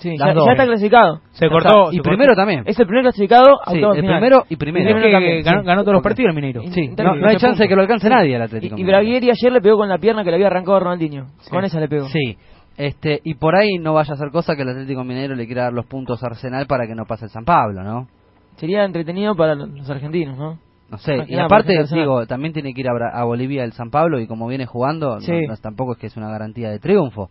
Sí, 0.00 0.16
ya, 0.18 0.30
está 0.30 0.64
clasificado. 0.64 1.20
Se 1.32 1.48
cortó. 1.48 1.92
y 1.92 2.00
primero 2.00 2.34
también. 2.34 2.62
Es 2.66 2.78
el 2.78 2.86
primer 2.86 3.04
clasificado. 3.04 3.60
Sí, 3.70 3.78
el 3.78 4.04
primero 4.04 4.44
y 4.48 4.56
primero. 4.56 5.42
ganó, 5.62 5.82
todos 5.82 5.94
los 5.94 6.02
partidos 6.02 6.30
el 6.30 6.34
Mineiro. 6.34 6.62
Sí, 6.72 6.88
no, 6.96 7.26
hay 7.26 7.36
chance 7.36 7.62
de 7.62 7.68
que 7.68 7.76
lo 7.76 7.82
alcance 7.82 8.08
nadie 8.08 8.34
al 8.34 8.42
Atlético. 8.42 8.76
Y, 8.78 8.80
y 8.80 8.84
Braguieri 8.84 9.30
ayer 9.30 9.52
le 9.52 9.60
pegó 9.60 9.76
con 9.76 9.88
la 9.88 9.98
pierna 9.98 10.24
que 10.24 10.30
le 10.30 10.36
había 10.36 10.46
arrancado 10.46 10.76
a 10.78 10.80
Ronaldinho. 10.80 11.26
Con 11.50 11.64
esa 11.64 11.78
le 11.80 11.88
pegó. 11.88 12.08
Sí. 12.08 12.38
Este, 12.78 13.20
y 13.24 13.34
por 13.34 13.56
ahí 13.56 13.76
no 13.78 13.92
vaya 13.92 14.14
a 14.14 14.16
ser 14.16 14.30
cosa 14.30 14.56
que 14.56 14.62
el 14.62 14.70
Atlético 14.70 15.04
Mineiro 15.04 15.34
le 15.34 15.44
quiera 15.44 15.64
dar 15.64 15.72
los 15.72 15.84
puntos 15.84 16.22
a 16.22 16.28
Arsenal 16.28 16.66
para 16.66 16.86
que 16.86 16.94
no 16.94 17.04
pase 17.04 17.26
el 17.26 17.30
San 17.30 17.44
Pablo, 17.44 17.82
¿no? 17.82 18.08
Sería 18.56 18.84
entretenido 18.84 19.34
para 19.34 19.54
los 19.54 19.90
argentinos, 19.90 20.38
¿no? 20.38 20.58
No 20.90 20.98
sé, 20.98 21.24
y 21.28 21.38
aparte, 21.38 21.74
digo, 21.92 22.26
también 22.26 22.52
tiene 22.52 22.72
que 22.72 22.80
ir 22.80 22.88
a, 22.88 23.24
Bolivia 23.24 23.64
el 23.64 23.72
San 23.72 23.90
Pablo 23.90 24.18
y 24.18 24.26
como 24.26 24.48
viene 24.48 24.66
jugando, 24.66 25.18
tampoco 25.62 25.92
es 25.92 25.98
que 25.98 26.06
es 26.08 26.16
una 26.16 26.30
garantía 26.30 26.70
de 26.70 26.80
triunfo. 26.80 27.30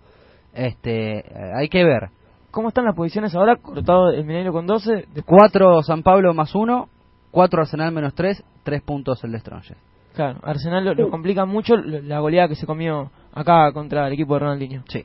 Este, 0.53 1.19
eh, 1.19 1.51
hay 1.57 1.67
que 1.67 1.83
ver. 1.83 2.09
¿Cómo 2.51 2.69
están 2.69 2.85
las 2.85 2.95
posiciones 2.95 3.35
ahora? 3.35 3.57
Cortado 3.57 4.09
el 4.11 4.25
Mineiro 4.25 4.51
con 4.51 4.65
12. 4.65 5.05
De... 5.13 5.23
4 5.23 5.83
San 5.83 6.01
Pablo 6.03 6.33
más 6.33 6.53
1 6.55 6.89
4 7.31 7.61
Arsenal 7.61 7.91
menos 7.91 8.15
3, 8.15 8.43
3 8.63 8.81
puntos 8.81 9.23
el 9.23 9.31
de 9.31 9.39
Strongest. 9.39 9.79
Claro, 10.15 10.39
Arsenal 10.41 10.83
lo, 10.83 10.93
lo 10.95 11.09
complica 11.11 11.45
mucho 11.45 11.75
lo- 11.77 12.01
la 12.01 12.19
goleada 12.19 12.47
que 12.49 12.55
se 12.55 12.65
comió 12.65 13.11
acá 13.33 13.71
contra 13.71 14.07
el 14.07 14.13
equipo 14.13 14.33
de 14.33 14.39
Ronaldinho. 14.39 14.83
Sí. 14.89 15.03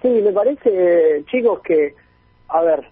Sí, 0.00 0.08
me 0.08 0.32
parece, 0.32 1.24
chicos, 1.30 1.60
que, 1.62 1.94
a 2.48 2.62
ver, 2.62 2.86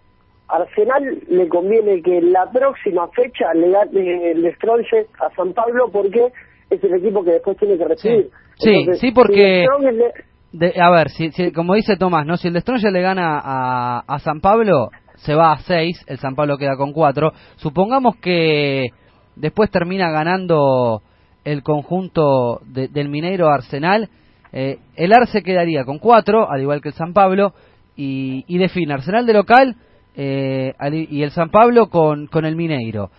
Arsenal 0.48 1.20
le 1.28 1.48
conviene 1.48 2.02
que 2.02 2.20
la 2.20 2.50
próxima 2.50 3.08
fecha 3.08 3.54
le 3.54 3.70
gane 3.70 4.30
el 4.32 4.54
Strongest 4.56 5.08
a 5.20 5.30
San 5.36 5.52
Pablo 5.54 5.88
porque 5.92 6.32
es 6.68 6.82
el 6.84 6.94
equipo 6.94 7.22
que 7.24 7.30
después 7.32 7.56
tiene 7.56 7.78
que 7.78 7.84
recibir. 7.84 8.30
Sí, 8.56 8.70
Entonces, 8.70 9.00
sí, 9.00 9.12
porque- 9.12 9.64
si 9.64 10.22
De- 10.52 10.74
a 10.80 10.90
ver, 10.90 11.10
si, 11.10 11.30
como 11.52 11.74
dice 11.74 11.96
Tomás, 11.96 12.24
¿no? 12.26 12.36
si 12.36 12.48
el 12.48 12.54
de 12.54 12.60
Strongest 12.60 12.92
le 12.92 13.02
gana 13.02 13.38
a, 13.42 14.02
a 14.06 14.18
San 14.20 14.40
Pablo, 14.40 14.88
se 15.16 15.34
va 15.34 15.52
a 15.52 15.58
6, 15.58 16.04
el 16.06 16.18
San 16.18 16.34
Pablo 16.34 16.56
queda 16.56 16.76
con 16.76 16.92
4. 16.92 17.32
Supongamos 17.56 18.16
que 18.16 18.88
después 19.36 19.70
termina 19.70 20.10
ganando 20.10 21.02
el 21.44 21.62
conjunto 21.62 22.60
de- 22.64 22.88
del 22.88 23.08
Mineiro 23.08 23.48
Arsenal, 23.48 24.08
eh, 24.52 24.78
el 24.96 25.12
Arce 25.12 25.42
quedaría 25.42 25.84
con 25.84 25.98
4, 25.98 26.50
al 26.50 26.60
igual 26.62 26.80
que 26.80 26.88
el 26.88 26.94
San 26.94 27.12
Pablo, 27.12 27.52
y, 27.96 28.44
y 28.48 28.58
define 28.58 28.94
Arsenal 28.94 29.26
de 29.26 29.32
local 29.34 29.76
eh, 30.16 30.72
y 31.10 31.22
el 31.22 31.30
San 31.32 31.50
Pablo 31.50 31.88
con, 31.88 32.26
con 32.28 32.44
el 32.46 32.56
Mineiro. 32.56 33.10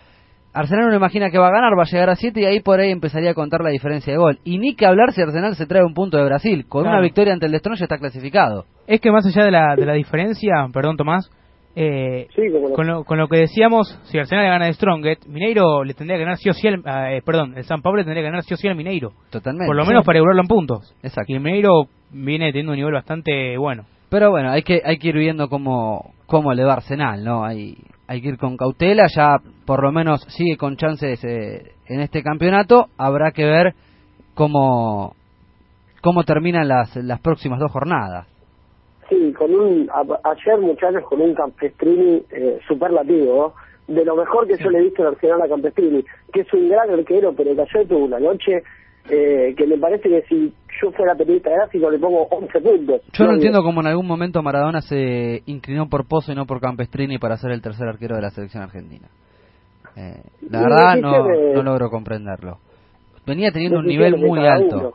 Arsenal 0.53 0.89
no 0.89 0.95
imagina 0.95 1.29
que 1.29 1.37
va 1.37 1.47
a 1.47 1.51
ganar, 1.51 1.77
va 1.77 1.83
a 1.83 1.85
llegar 1.85 2.09
a 2.09 2.15
7 2.15 2.41
y 2.41 2.45
ahí 2.45 2.59
por 2.61 2.79
ahí 2.79 2.91
empezaría 2.91 3.31
a 3.31 3.33
contar 3.35 3.61
la 3.61 3.69
diferencia 3.69 4.11
de 4.13 4.17
gol. 4.17 4.39
Y 4.43 4.57
ni 4.57 4.75
que 4.75 4.85
hablar 4.85 5.11
si 5.11 5.21
Arsenal 5.21 5.55
se 5.55 5.65
trae 5.67 5.83
un 5.83 5.93
punto 5.93 6.17
de 6.17 6.25
Brasil. 6.25 6.65
Con 6.67 6.83
Claro. 6.83 6.97
una 6.97 7.03
victoria 7.03 7.33
ante 7.33 7.45
el 7.45 7.51
Destron 7.51 7.75
ya 7.75 7.85
está 7.85 7.97
clasificado. 7.97 8.65
Es 8.87 8.99
que 8.99 9.11
más 9.11 9.25
allá 9.25 9.43
de 9.45 9.51
la, 9.51 9.75
de 9.75 9.85
la 9.85 9.93
diferencia, 9.93 10.53
perdón 10.73 10.97
Tomás, 10.97 11.29
eh, 11.75 12.27
Sí, 12.35 12.41
con, 12.75 12.87
lo, 12.87 13.03
con 13.03 13.17
lo 13.19 13.27
que 13.27 13.37
decíamos, 13.37 13.87
si 14.05 14.17
Arsenal 14.17 14.43
le 14.43 14.49
gana 14.49 14.65
de 14.65 14.73
Strongest, 14.73 15.27
Mineiro 15.27 15.83
le 15.83 15.93
tendría 15.93 16.17
que 16.17 16.23
ganar 16.23 16.37
sí 16.37 16.49
o 16.49 16.53
sí 16.53 16.67
al, 16.67 16.81
eh, 17.13 17.21
perdón, 17.23 17.53
el 17.55 17.63
San 17.63 17.81
Pablo 17.81 17.97
le 17.99 18.03
tendría 18.05 18.23
que 18.23 18.29
ganar 18.29 18.43
sí 18.43 18.53
o 18.53 18.57
sí 18.57 18.67
al 18.67 18.75
Mineiro. 18.75 19.11
Totalmente. 19.29 19.67
Por 19.67 19.75
lo 19.75 19.85
menos 19.85 20.03
para 20.03 20.17
igualarlo 20.17 20.41
en 20.41 20.47
puntos. 20.47 20.95
Exacto. 21.03 21.31
Y 21.31 21.35
el 21.35 21.41
Mineiro 21.41 21.83
viene 22.11 22.47
teniendo 22.51 22.71
un 22.71 22.77
nivel 22.79 22.93
bastante 22.93 23.55
bueno. 23.57 23.85
Pero 24.09 24.31
bueno, 24.31 24.49
hay 24.49 24.63
que, 24.63 24.81
hay 24.83 24.97
que 24.97 25.09
ir 25.09 25.15
viendo 25.17 25.47
cómo, 25.47 26.15
cómo 26.25 26.53
le 26.53 26.63
va 26.63 26.73
Arsenal, 26.73 27.23
¿no? 27.23 27.45
Hay, 27.45 27.77
hay 28.09 28.23
que 28.23 28.29
ir 28.29 28.37
con 28.39 28.57
cautela, 28.57 29.05
ya 29.15 29.37
por 29.67 29.83
lo 29.83 29.91
menos 29.91 30.21
sigue 30.29 30.57
con 30.57 30.77
chances 30.77 31.23
eh, 31.23 31.73
en 31.87 31.99
este 32.01 32.23
campeonato. 32.23 32.87
Habrá 32.97 33.31
que 33.31 33.45
ver 33.45 33.75
cómo, 34.33 35.13
cómo 36.01 36.23
terminan 36.23 36.67
las, 36.67 36.95
las 36.95 37.19
próximas 37.21 37.59
dos 37.59 37.71
jornadas. 37.71 38.25
Sí, 39.09 39.31
con 39.37 39.53
un, 39.53 39.87
a- 39.91 40.31
ayer 40.31 40.57
muchachos 40.59 41.03
con 41.07 41.21
un 41.21 41.35
Campestrini 41.35 42.23
eh, 42.31 42.59
superlativo, 42.67 43.53
¿no? 43.87 43.93
de 43.95 44.03
lo 44.05 44.15
mejor 44.15 44.47
que 44.47 44.57
yo 44.57 44.71
le 44.71 44.79
he 44.79 44.83
visto 44.85 45.03
en 45.03 45.09
Arsenal 45.09 45.41
a 45.43 45.47
Campestrini, 45.47 46.03
que 46.33 46.41
es 46.41 46.53
un 46.53 46.67
gran 46.67 46.89
arquero, 46.89 47.33
pero 47.37 47.55
que 47.55 47.61
ayer 47.61 47.87
tuvo 47.87 48.05
una 48.05 48.19
noche 48.19 48.63
eh, 49.11 49.53
que 49.55 49.67
me 49.67 49.77
parece 49.77 50.09
que 50.09 50.23
si 50.29 50.51
yo 50.81 50.91
fuera 50.91 51.15
periodista 51.15 51.49
gráfico 51.49 51.89
le 51.89 51.99
pongo 51.99 52.23
11 52.29 52.59
puntos. 52.61 53.01
Yo 53.13 53.25
no 53.25 53.33
entiendo 53.33 53.61
cómo 53.63 53.81
en 53.81 53.87
algún 53.87 54.07
momento 54.07 54.41
Maradona 54.41 54.81
se 54.81 55.43
inclinó 55.45 55.87
por 55.89 56.07
Pozo 56.07 56.31
y 56.31 56.35
no 56.35 56.45
por 56.45 56.59
Campestrini 56.61 57.17
para 57.17 57.37
ser 57.37 57.51
el 57.51 57.61
tercer 57.61 57.87
arquero 57.87 58.15
de 58.15 58.21
la 58.21 58.29
selección 58.31 58.63
argentina. 58.63 59.07
Eh, 59.95 60.21
la 60.49 60.61
verdad 60.61 60.95
no, 60.97 61.11
no 61.53 61.63
logro 61.63 61.89
comprenderlo. 61.89 62.57
Venía 63.25 63.51
teniendo 63.51 63.79
un 63.79 63.85
nivel 63.85 64.17
muy 64.17 64.45
alto. 64.47 64.77
uno. 64.77 64.91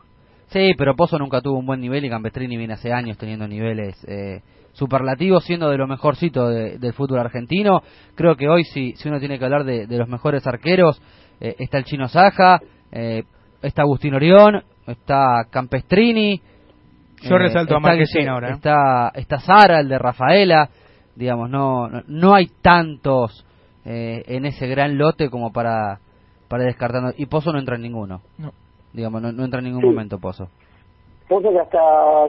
Sí, 0.49 0.73
pero 0.79 0.95
Pozo 0.95 1.19
nunca 1.19 1.41
tuvo 1.41 1.59
un 1.59 1.67
buen 1.67 1.81
nivel 1.81 2.05
y 2.05 2.11
Campestrini 2.11 2.57
viene 2.57 2.75
hace 2.75 2.93
años 2.93 3.17
teniendo 3.19 3.47
niveles 3.49 3.97
eh, 4.09 4.41
superlativos, 4.73 5.45
siendo 5.45 5.69
de 5.71 5.79
lo 5.79 5.87
mejorcito 5.87 6.49
de- 6.49 6.79
del 6.79 6.93
fútbol 6.93 7.19
argentino. 7.19 7.83
Creo 8.15 8.37
que 8.37 8.49
hoy, 8.49 8.65
si, 8.65 8.93
si 8.97 9.09
uno 9.09 9.19
tiene 9.19 9.39
que 9.39 9.45
hablar 9.45 9.65
de, 9.65 9.87
de 9.87 9.99
los 9.99 10.09
mejores 10.09 10.47
arqueros, 10.47 11.01
eh, 11.41 11.57
está 11.59 11.79
el 11.79 11.85
Chino 11.85 12.09
Saja, 12.09 12.61
eh, 12.93 13.25
está 13.63 13.83
Agustín 13.83 14.15
Orión, 14.15 14.63
está 14.87 15.47
Campestrini. 15.51 16.41
Yo 17.23 17.39
resalto 17.39 17.77
a 17.77 17.81
Marquesín 17.81 18.29
ahora, 18.29 18.51
¿eh? 18.51 18.53
Está, 18.53 19.11
está 19.15 19.39
Sara, 19.41 19.81
el 19.81 19.89
de 19.89 19.99
Rafaela. 19.99 20.69
Digamos, 21.17 21.49
no, 21.49 21.89
no, 21.89 22.03
no 22.07 22.35
hay 22.35 22.49
tantos 22.61 23.47
eh, 23.85 24.25
en 24.27 24.45
ese 24.47 24.67
gran 24.67 24.99
lote 24.99 25.31
como 25.31 25.53
para, 25.53 26.01
para 26.49 26.65
ir 26.65 26.69
descartando. 26.69 27.13
Y 27.17 27.27
Pozo 27.27 27.53
no 27.53 27.59
entra 27.59 27.77
en 27.77 27.83
ninguno. 27.83 28.21
No. 28.39 28.53
Digamos, 28.93 29.23
no, 29.23 29.33
no 29.33 29.45
entra 29.45 29.61
en 29.61 29.67
ningún 29.67 29.83
Sí. 29.83 29.87
momento 29.87 30.19
Pozo. 30.19 30.49
Pozo 31.29 31.51
que 31.51 31.59
hasta 31.59 31.79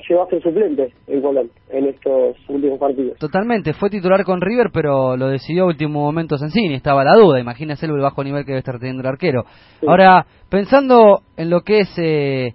llegó 0.07 0.23
a 0.23 0.29
ser 0.29 0.41
suplente 0.41 0.93
en 1.07 1.21
Colón 1.21 1.49
en 1.69 1.85
estos 1.87 2.37
últimos 2.47 2.79
partidos. 2.79 3.17
Totalmente, 3.19 3.73
fue 3.73 3.89
titular 3.89 4.23
con 4.23 4.39
River, 4.39 4.69
pero 4.73 5.17
lo 5.17 5.27
decidió 5.27 5.63
a 5.63 5.67
último 5.67 5.99
momento 5.99 6.37
Sensini, 6.37 6.75
estaba 6.75 7.03
la 7.03 7.13
duda, 7.13 7.39
imagínese 7.39 7.85
el 7.87 7.99
bajo 7.99 8.23
nivel 8.23 8.45
que 8.45 8.51
debe 8.51 8.59
estar 8.59 8.79
teniendo 8.79 9.01
el 9.01 9.07
arquero. 9.07 9.43
Sí. 9.81 9.85
Ahora, 9.87 10.25
pensando 10.49 11.19
en 11.35 11.49
lo 11.49 11.61
que 11.61 11.79
es 11.79 11.93
eh, 11.97 12.53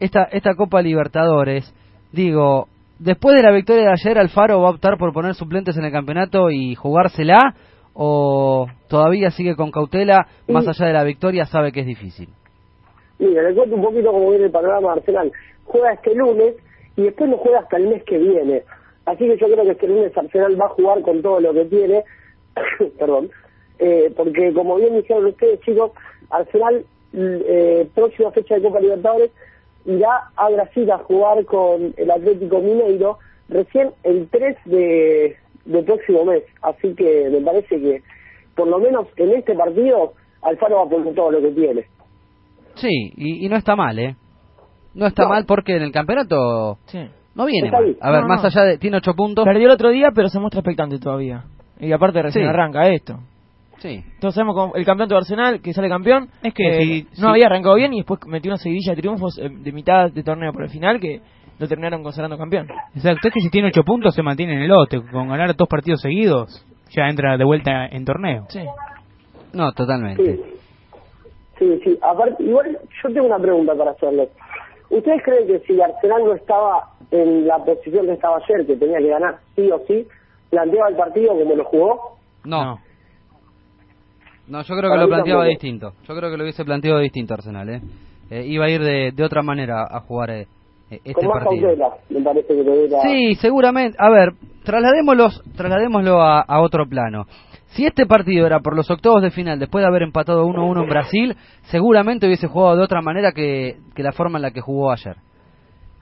esta, 0.00 0.24
esta 0.32 0.54
Copa 0.54 0.80
Libertadores, 0.80 1.74
digo, 2.10 2.68
después 2.98 3.36
de 3.36 3.42
la 3.42 3.52
victoria 3.52 3.82
de 3.84 3.92
ayer, 3.92 4.18
Alfaro 4.18 4.62
va 4.62 4.68
a 4.68 4.72
optar 4.72 4.96
por 4.96 5.12
poner 5.12 5.34
suplentes 5.34 5.76
en 5.76 5.84
el 5.84 5.92
campeonato 5.92 6.50
y 6.50 6.74
jugársela, 6.74 7.54
o 7.92 8.66
todavía 8.88 9.30
sigue 9.30 9.56
con 9.56 9.70
cautela, 9.70 10.26
Sí. 10.46 10.52
más 10.52 10.66
allá 10.66 10.86
de 10.86 10.92
la 10.94 11.04
victoria, 11.04 11.44
sabe 11.44 11.70
que 11.70 11.80
es 11.80 11.86
difícil. 11.86 12.30
Mira, 13.18 13.42
le 13.42 13.54
cuento 13.54 13.76
un 13.76 13.82
poquito 13.82 14.10
cómo 14.12 14.30
viene 14.30 14.46
el 14.46 14.50
panorama 14.50 14.94
de 14.94 15.00
Arsenal. 15.00 15.32
Juega 15.70 15.92
este 15.92 16.14
lunes 16.16 16.56
y 16.96 17.02
después 17.02 17.30
no 17.30 17.36
juega 17.36 17.60
hasta 17.60 17.76
el 17.76 17.88
mes 17.88 18.02
que 18.04 18.18
viene. 18.18 18.64
Así 19.06 19.26
que 19.26 19.36
yo 19.38 19.46
creo 19.46 19.64
que 19.64 19.70
este 19.70 19.86
lunes 19.86 20.16
Arsenal 20.16 20.60
va 20.60 20.66
a 20.66 20.70
jugar 20.70 21.00
con 21.02 21.22
todo 21.22 21.40
lo 21.40 21.54
que 21.54 21.64
tiene. 21.66 22.04
Perdón. 22.98 23.30
Eh, 23.78 24.12
porque 24.16 24.52
como 24.52 24.76
bien 24.76 24.96
dijeron 24.96 25.26
ustedes, 25.26 25.60
chicos, 25.60 25.92
Arsenal, 26.28 26.84
eh, 27.12 27.88
próxima 27.94 28.32
fecha 28.32 28.56
de 28.56 28.62
Copa 28.62 28.80
Libertadores, 28.80 29.30
irá 29.86 30.30
a 30.36 30.50
Brasil 30.50 30.90
a 30.90 30.98
jugar 30.98 31.44
con 31.44 31.94
el 31.96 32.10
Atlético 32.10 32.58
Mineiro 32.60 33.18
recién 33.48 33.92
el 34.02 34.28
3 34.28 34.56
de, 34.66 35.36
próximo 35.86 36.24
mes. 36.24 36.42
Así 36.62 36.94
que 36.94 37.30
me 37.30 37.40
parece 37.40 37.80
que, 37.80 38.02
por 38.56 38.66
lo 38.66 38.78
menos 38.78 39.06
en 39.16 39.30
este 39.30 39.54
partido, 39.54 40.14
Alfaro 40.42 40.76
va 40.76 40.82
a 40.82 40.88
poner 40.88 41.14
todo 41.14 41.30
lo 41.30 41.40
que 41.40 41.52
tiene. 41.52 41.86
Sí, 42.74 43.12
y 43.16 43.48
no 43.48 43.56
está 43.56 43.76
mal, 43.76 43.98
¿eh? 43.98 44.16
No 44.94 45.06
está 45.06 45.22
No. 45.24 45.28
mal 45.30 45.44
porque 45.46 45.76
en 45.76 45.82
el 45.82 45.92
campeonato 45.92 46.78
Sí. 46.86 46.98
no 47.34 47.46
viene 47.46 47.70
mal. 47.70 47.96
A 48.00 48.10
ver, 48.10 48.22
No, 48.22 48.28
más 48.28 48.42
no. 48.42 48.48
allá 48.48 48.62
de... 48.62 48.78
Tiene 48.78 48.96
ocho 48.98 49.14
puntos. 49.14 49.44
Perdió 49.44 49.66
el 49.66 49.72
otro 49.72 49.90
día, 49.90 50.08
pero 50.14 50.28
se 50.28 50.38
muestra 50.40 50.60
expectante 50.60 50.98
todavía. 50.98 51.44
Y 51.78 51.92
aparte 51.92 52.22
recién 52.22 52.44
Sí. 52.44 52.48
arranca 52.48 52.88
esto. 52.88 53.20
Sí. 53.78 54.02
Entonces 54.14 54.34
sabemos 54.34 54.54
con 54.54 54.72
el 54.78 54.84
campeonato 54.84 55.14
de 55.14 55.18
Arsenal 55.20 55.60
que 55.62 55.72
sale 55.72 55.88
campeón. 55.88 56.28
Es 56.42 56.52
que 56.52 56.82
eh, 56.98 57.06
no 57.18 57.28
había 57.30 57.46
arrancado 57.46 57.76
bien 57.76 57.94
y 57.94 57.98
después 57.98 58.20
metió 58.26 58.50
una 58.50 58.58
seguidilla 58.58 58.94
de 58.94 59.00
triunfos 59.00 59.38
eh, 59.38 59.48
de 59.50 59.72
mitad 59.72 60.10
de 60.10 60.22
torneo 60.22 60.52
por 60.52 60.64
el 60.64 60.68
final 60.70 61.00
que 61.00 61.20
lo 61.58 61.66
terminaron 61.68 62.02
consagrando 62.02 62.36
campeón. 62.36 62.66
Exacto, 62.94 63.28
es 63.28 63.34
que 63.34 63.40
si 63.40 63.48
tiene 63.50 63.68
8 63.68 63.82
puntos 63.84 64.14
se 64.14 64.22
mantiene 64.22 64.54
en 64.54 64.62
el 64.62 64.68
lote. 64.68 65.00
Con 65.10 65.28
ganar 65.28 65.54
dos 65.56 65.68
partidos 65.68 66.00
seguidos, 66.02 66.62
ya 66.94 67.08
entra 67.08 67.38
de 67.38 67.44
vuelta 67.44 67.86
en 67.86 68.04
torneo. 68.04 68.44
Sí. 68.50 68.60
No, 69.54 69.72
totalmente. 69.72 70.36
Sí, 70.36 70.42
sí, 71.58 71.80
sí. 71.84 71.98
Aparte, 72.02 72.42
igual 72.42 72.78
yo 73.02 73.12
tengo 73.14 73.26
una 73.26 73.38
pregunta 73.38 73.74
para 73.74 73.92
hacerles. 73.92 74.28
¿Ustedes 74.90 75.22
creen 75.24 75.46
que 75.46 75.60
si 75.60 75.80
Arsenal 75.80 76.24
no 76.24 76.34
estaba 76.34 76.90
en 77.10 77.46
la 77.46 77.58
posición 77.58 78.06
que 78.06 78.12
estaba 78.12 78.36
ayer, 78.38 78.66
que 78.66 78.76
tenía 78.76 78.98
que 78.98 79.08
ganar 79.08 79.38
sí 79.56 79.70
o 79.70 79.78
sí, 79.86 80.06
planteaba 80.50 80.88
el 80.88 80.96
partido 80.96 81.28
como 81.38 81.54
lo 81.54 81.64
jugó? 81.64 82.16
No. 82.44 82.78
No, 84.48 84.62
yo 84.62 84.74
creo 84.76 84.82
que 84.82 84.88
Para 84.88 85.02
lo 85.02 85.08
planteaba 85.08 85.44
distinto. 85.44 85.92
Yo 86.08 86.14
creo 86.16 86.30
que 86.30 86.36
lo 86.36 86.42
hubiese 86.42 86.64
planteado 86.64 86.98
distinto 86.98 87.34
Arsenal, 87.34 87.68
¿eh? 87.68 87.80
Eh, 88.30 88.44
iba 88.46 88.64
a 88.64 88.70
ir 88.70 88.80
de, 88.82 89.12
de 89.12 89.24
otra 89.24 89.42
manera 89.42 89.86
a 89.88 90.00
jugar 90.00 90.30
eh, 90.30 90.46
eh, 90.90 91.00
este 91.04 91.12
Con 91.14 91.26
más 91.28 91.44
partido. 91.44 91.68
cautela, 91.68 91.90
me 92.08 92.20
parece 92.22 92.48
que 92.48 92.62
lo 92.64 92.72
hubiera... 92.72 93.00
Sí, 93.02 93.34
seguramente. 93.36 93.96
A 94.00 94.10
ver, 94.10 94.32
trasladémoslos, 94.64 95.42
trasladémoslo 95.56 96.20
a, 96.20 96.40
a 96.40 96.60
otro 96.62 96.86
plano. 96.88 97.26
Si 97.70 97.86
este 97.86 98.06
partido 98.06 98.46
era 98.46 98.60
por 98.60 98.74
los 98.76 98.90
octavos 98.90 99.22
de 99.22 99.30
final, 99.30 99.58
después 99.58 99.82
de 99.82 99.88
haber 99.88 100.02
empatado 100.02 100.44
1-1 100.46 100.82
en 100.82 100.88
Brasil, 100.88 101.36
seguramente 101.70 102.26
hubiese 102.26 102.46
jugado 102.48 102.76
de 102.76 102.82
otra 102.82 103.00
manera 103.00 103.32
que, 103.32 103.76
que 103.94 104.02
la 104.02 104.12
forma 104.12 104.38
en 104.38 104.42
la 104.42 104.50
que 104.50 104.60
jugó 104.60 104.90
ayer. 104.90 105.16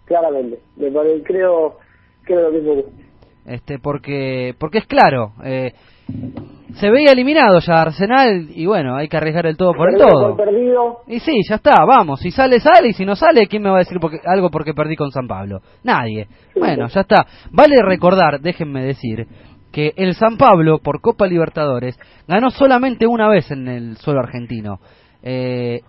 Claramente. 0.07 0.61
Me 0.77 0.91
parece, 0.91 1.23
creo, 1.25 1.77
creo 2.25 2.51
lo 2.51 2.51
mismo. 2.51 2.75
este 3.47 3.79
porque 3.79 4.55
porque 4.59 4.79
es 4.79 4.87
claro 4.87 5.33
eh, 5.45 5.73
se 6.75 6.91
veía 6.91 7.13
eliminado 7.13 7.59
ya 7.61 7.81
Arsenal 7.83 8.49
y 8.55 8.67
bueno 8.67 8.97
hay 8.97 9.09
que 9.09 9.17
arriesgar 9.17 9.47
el 9.47 9.57
todo 9.57 9.73
por 9.73 9.91
el 9.91 9.97
todo 9.99 10.37
perdido, 10.37 10.99
y 11.07 11.19
sí 11.21 11.33
ya 11.49 11.57
está 11.57 11.73
vamos 11.87 12.21
si 12.21 12.31
sale 12.31 12.61
sale 12.61 12.89
y 12.89 12.93
si 12.93 13.05
no 13.07 13.15
sale 13.17 13.47
quién 13.47 13.63
me 13.63 13.71
va 13.71 13.77
a 13.77 13.79
decir 13.81 13.99
porque, 14.01 14.21
algo 14.25 14.51
porque 14.51 14.75
perdí 14.75 14.97
con 14.97 15.11
San 15.11 15.27
Pablo 15.27 15.61
nadie 15.83 16.27
Sí. 16.53 16.61
bueno 16.61 16.89
ya 16.89 17.01
está 17.03 17.27
vale 17.51 17.77
recordar 17.83 18.41
déjenme 18.41 18.85
decir 18.85 19.27
que 19.79 19.93
el 19.97 20.15
San 20.17 20.37
Pablo 20.39 20.79
por 20.83 21.01
Copa 21.01 21.29
Libertadores 21.29 21.97
ganó 22.27 22.51
solamente 22.51 23.07
una 23.07 23.29
vez 23.29 23.49
en 23.53 23.69
el 23.69 23.97
suelo 23.99 24.19
argentino 24.19 24.81
eh, 25.23 25.83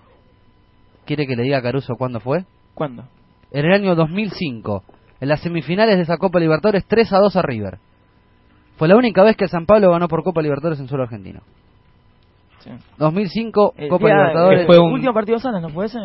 quiere 1.05 1.25
que 1.25 1.35
le 1.35 1.41
diga 1.41 1.57
a 1.57 1.61
Caruso 1.63 1.95
cuándo 1.97 2.19
fue 2.19 2.45
¿Cuándo? 2.75 3.05
en 3.51 3.65
el 3.65 3.73
año 3.73 3.95
2005, 3.95 4.83
en 5.21 5.27
las 5.27 5.41
semifinales 5.41 5.97
de 5.97 6.03
esa 6.03 6.17
Copa 6.17 6.39
Libertadores 6.39 6.85
3 6.87 7.13
a 7.13 7.17
2 7.17 7.35
a 7.35 7.41
River. 7.41 7.79
Fue 8.77 8.87
la 8.87 8.95
única 8.95 9.23
vez 9.23 9.35
que 9.35 9.45
el 9.45 9.49
San 9.49 9.65
Pablo 9.65 9.89
ganó 9.91 10.07
por 10.07 10.23
Copa 10.23 10.43
Libertadores 10.43 10.79
en 10.79 10.87
suelo 10.87 11.05
argentino. 11.05 11.39
Sí. 12.59 12.69
2005, 12.99 13.73
El 13.75 13.89
Copa 13.89 14.05
día- 14.05 14.15
Libertadores. 14.17 14.59
el 14.61 14.65
Fue 14.67 14.77
un- 14.79 14.91
último 14.93 15.13
partido 15.15 15.39
Salas, 15.39 15.63
¿no 15.63 15.69
fue 15.69 15.87
ese? 15.87 15.97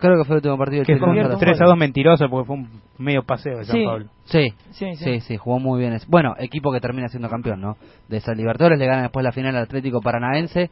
Creo 0.00 0.16
que 0.18 0.24
fue 0.24 0.34
el 0.36 0.38
último 0.38 0.58
partido 0.58 0.84
Que 0.84 0.92
del 0.92 0.98
fue 1.00 1.08
Chile 1.08 1.20
un 1.22 1.28
Convierto 1.28 1.30
González. 1.34 1.58
3 1.58 1.68
a 1.68 1.70
2 1.70 1.78
mentiroso 1.78 2.28
porque 2.30 2.46
fue 2.46 2.56
un 2.56 2.68
medio 2.98 3.22
paseo 3.22 3.58
de 3.58 3.64
San 3.64 3.76
Sí. 3.76 3.84
Pablo. 3.84 4.06
Sí, 4.24 4.48
Sí, 4.70 4.86
sí. 4.94 5.04
sí, 5.04 5.20
sí, 5.20 5.36
jugó 5.36 5.58
muy 5.58 5.78
bien. 5.80 5.92
ese- 5.92 6.06
Bueno, 6.08 6.34
equipo 6.38 6.72
que 6.72 6.80
termina 6.80 7.08
siendo 7.08 7.28
campeón, 7.28 7.60
¿no? 7.60 7.76
De 8.08 8.16
esa 8.16 8.32
Libertadores, 8.32 8.78
le 8.78 8.86
gana 8.86 9.02
después 9.02 9.22
la 9.24 9.32
final 9.32 9.54
al 9.56 9.62
Atlético 9.64 10.00
Paranaense. 10.00 10.70